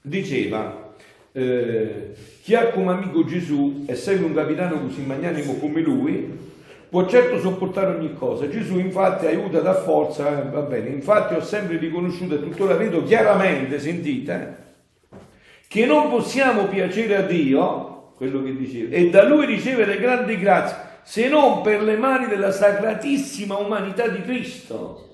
diceva 0.00 0.94
eh, 1.32 2.12
chi 2.42 2.54
ha 2.54 2.68
come 2.68 2.92
amico 2.92 3.24
Gesù 3.24 3.84
e 3.86 3.94
segue 3.94 4.26
un 4.26 4.34
capitano 4.34 4.80
così 4.80 5.02
magnanimo 5.02 5.54
come 5.54 5.80
lui 5.80 6.49
può 6.90 7.06
certo 7.06 7.38
sopportare 7.38 7.94
ogni 7.96 8.14
cosa. 8.14 8.48
Gesù 8.48 8.78
infatti 8.78 9.26
aiuta 9.26 9.60
da 9.60 9.74
forza, 9.74 10.42
eh, 10.42 10.50
va 10.50 10.60
bene, 10.60 10.88
infatti 10.88 11.34
ho 11.34 11.42
sempre 11.42 11.78
riconosciuto 11.78 12.34
e 12.34 12.42
tuttora 12.42 12.74
vedo 12.74 13.04
chiaramente, 13.04 13.78
sentite, 13.78 14.56
che 15.68 15.86
non 15.86 16.10
possiamo 16.10 16.64
piacere 16.64 17.16
a 17.16 17.22
Dio, 17.22 18.12
quello 18.16 18.42
che 18.42 18.56
diceva, 18.56 18.94
e 18.94 19.08
da 19.08 19.24
Lui 19.24 19.46
ricevere 19.46 19.98
grandi 19.98 20.36
grazie, 20.36 20.76
se 21.02 21.28
non 21.28 21.62
per 21.62 21.82
le 21.82 21.96
mani 21.96 22.26
della 22.26 22.50
sacratissima 22.50 23.56
umanità 23.56 24.08
di 24.08 24.20
Cristo. 24.22 25.09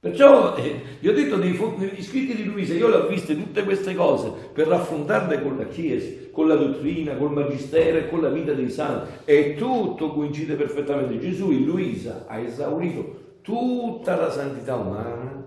Perciò 0.00 0.56
eh, 0.56 0.80
gli 0.98 1.08
ho 1.08 1.12
detto 1.12 1.36
dei, 1.36 1.52
negli 1.76 2.02
scritti 2.02 2.34
di 2.34 2.44
Luisa, 2.44 2.72
io 2.72 2.88
le 2.88 2.96
ho 2.96 3.06
viste 3.06 3.36
tutte 3.36 3.64
queste 3.64 3.94
cose 3.94 4.32
per 4.50 4.66
raffrontarle 4.66 5.42
con 5.42 5.58
la 5.58 5.66
Chiesa, 5.66 6.30
con 6.32 6.48
la 6.48 6.54
dottrina, 6.54 7.16
col 7.16 7.32
magistero 7.32 7.98
e 7.98 8.08
con 8.08 8.22
la 8.22 8.30
vita 8.30 8.54
dei 8.54 8.70
santi. 8.70 9.10
E 9.26 9.56
tutto 9.56 10.14
coincide 10.14 10.54
perfettamente. 10.54 11.18
Gesù 11.18 11.50
in 11.50 11.66
Luisa 11.66 12.24
ha 12.26 12.38
esaurito 12.38 13.38
tutta 13.42 14.16
la 14.16 14.30
santità 14.30 14.76
umana 14.76 15.46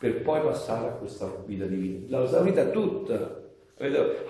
per 0.00 0.20
poi 0.22 0.40
passare 0.40 0.88
a 0.88 0.92
questa 0.94 1.32
vita 1.46 1.66
divina. 1.66 2.06
L'ha 2.08 2.24
esaurita 2.24 2.64
tutta. 2.70 3.38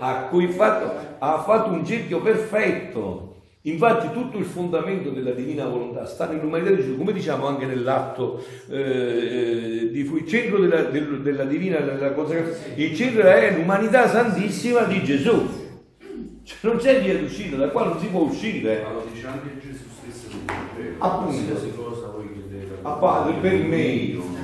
Ha, 0.01 0.29
fatto, 0.51 1.17
ha 1.19 1.43
fatto 1.43 1.71
un 1.71 1.85
cerchio 1.87 2.21
perfetto 2.21 3.30
Infatti 3.65 4.11
tutto 4.13 4.39
il 4.39 4.47
fondamento 4.47 5.11
della 5.11 5.33
divina 5.33 5.67
volontà 5.67 6.07
sta 6.07 6.27
nell'umanità 6.27 6.71
di 6.71 6.77
Gesù, 6.77 6.97
come 6.97 7.13
diciamo 7.13 7.47
anche 7.47 7.67
nell'atto 7.67 8.43
eh, 8.71 8.81
eh 8.81 9.91
di 9.91 9.99
il 9.99 10.27
centro 10.27 10.59
della, 10.59 10.85
del, 10.85 11.21
della 11.21 11.45
divina 11.45 11.79
della 11.81 12.13
consacrazione, 12.13 12.83
il 12.83 12.97
centro 12.97 13.23
è 13.23 13.55
l'umanità 13.55 14.09
santissima 14.09 14.85
di 14.85 15.05
Gesù. 15.05 15.47
Cioè, 16.43 16.59
non 16.63 16.77
c'è 16.79 17.03
via 17.03 17.19
d'uscita, 17.19 17.57
da 17.57 17.69
qua 17.69 17.85
non 17.85 18.01
si 18.01 18.07
può 18.07 18.23
uscire. 18.23 18.83
Ma 18.83 18.93
lo 18.93 19.07
dice 19.13 19.27
anche 19.27 19.51
Gesù 19.61 19.85
stesso 19.91 20.39
Appunto. 20.99 21.83
cosa 21.83 22.07
voi 22.09 22.33
chiedete. 22.33 22.79
A 22.81 22.93
Padre 22.93 23.35
per 23.41 23.63
me. 23.63 24.39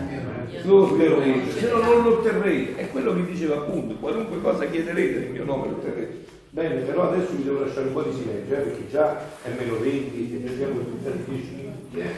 Lo 0.62 0.82
otterrete, 0.82 1.51
se 1.52 1.70
no 1.70 1.78
non 1.78 2.02
lo 2.02 2.18
otterrete. 2.18 2.76
È 2.76 2.90
quello 2.90 3.14
che 3.14 3.24
diceva 3.24 3.56
appunto, 3.56 3.94
qualunque 3.94 4.43
cosa 4.43 4.66
chiederete 4.66 5.20
nel 5.20 5.30
mio 5.30 5.44
nome 5.44 5.68
lo 5.68 5.76
otterrete. 5.76 6.25
Bene, 6.56 6.80
però 6.84 7.10
adesso 7.12 7.32
vi 7.32 7.44
devo 7.44 7.66
lasciare 7.66 7.88
un 7.88 7.92
po' 7.92 8.00
di 8.00 8.16
silenzio, 8.16 8.56
eh, 8.56 8.60
perché 8.60 8.88
già 8.88 9.20
è 9.42 9.50
meno 9.58 9.78
20 9.78 10.42
e 10.42 10.48
abbiamo 10.48 10.80
10 11.26 11.54
minuti. 11.54 11.98
Eh. 11.98 12.14